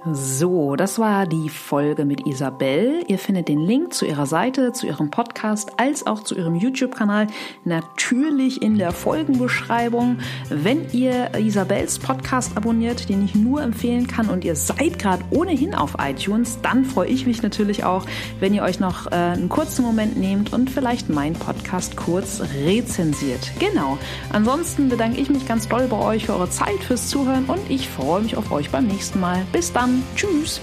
So, 0.05 0.77
das 0.77 0.97
war 0.97 1.27
die 1.27 1.49
Folge 1.49 2.05
mit 2.05 2.25
Isabel. 2.25 3.03
Ihr 3.07 3.19
findet 3.19 3.49
den 3.49 3.59
Link 3.59 3.93
zu 3.93 4.05
ihrer 4.05 4.25
Seite, 4.25 4.71
zu 4.71 4.87
ihrem 4.87 5.11
Podcast 5.11 5.73
als 5.75 6.07
auch 6.07 6.23
zu 6.23 6.35
ihrem 6.35 6.55
YouTube-Kanal 6.55 7.27
natürlich 7.65 8.61
in 8.61 8.77
der 8.77 8.93
Folgenbeschreibung. 8.93 10.19
Wenn 10.49 10.89
ihr 10.93 11.37
Isabels 11.37 11.99
Podcast 11.99 12.55
abonniert, 12.55 13.09
den 13.09 13.25
ich 13.25 13.35
nur 13.35 13.61
empfehlen 13.61 14.07
kann 14.07 14.29
und 14.29 14.45
ihr 14.45 14.55
seid 14.55 14.99
gerade 14.99 15.25
ohnehin 15.31 15.75
auf 15.75 15.97
iTunes, 15.99 16.59
dann 16.61 16.85
freue 16.85 17.09
ich 17.09 17.25
mich 17.25 17.43
natürlich 17.43 17.83
auch, 17.83 18.05
wenn 18.39 18.53
ihr 18.53 18.63
euch 18.63 18.79
noch 18.79 19.07
äh, 19.07 19.15
einen 19.15 19.49
kurzen 19.49 19.83
Moment 19.83 20.15
nehmt 20.15 20.53
und 20.53 20.69
vielleicht 20.69 21.09
meinen 21.09 21.35
Podcast 21.35 21.97
kurz 21.97 22.41
rezensiert. 22.63 23.51
Genau. 23.59 23.97
Ansonsten 24.31 24.87
bedanke 24.87 25.19
ich 25.19 25.29
mich 25.29 25.45
ganz 25.45 25.67
doll 25.67 25.87
bei 25.87 25.97
euch 25.97 26.27
für 26.27 26.35
eure 26.35 26.49
Zeit, 26.49 26.79
fürs 26.87 27.09
Zuhören 27.09 27.45
und 27.47 27.59
ich 27.67 27.89
freue 27.89 28.21
mich 28.21 28.37
auf 28.37 28.49
euch 28.53 28.69
beim 28.69 28.87
nächsten 28.87 29.19
Mal. 29.19 29.45
Bis 29.51 29.73
dann. 29.73 29.88
Tschüss. 30.15 30.61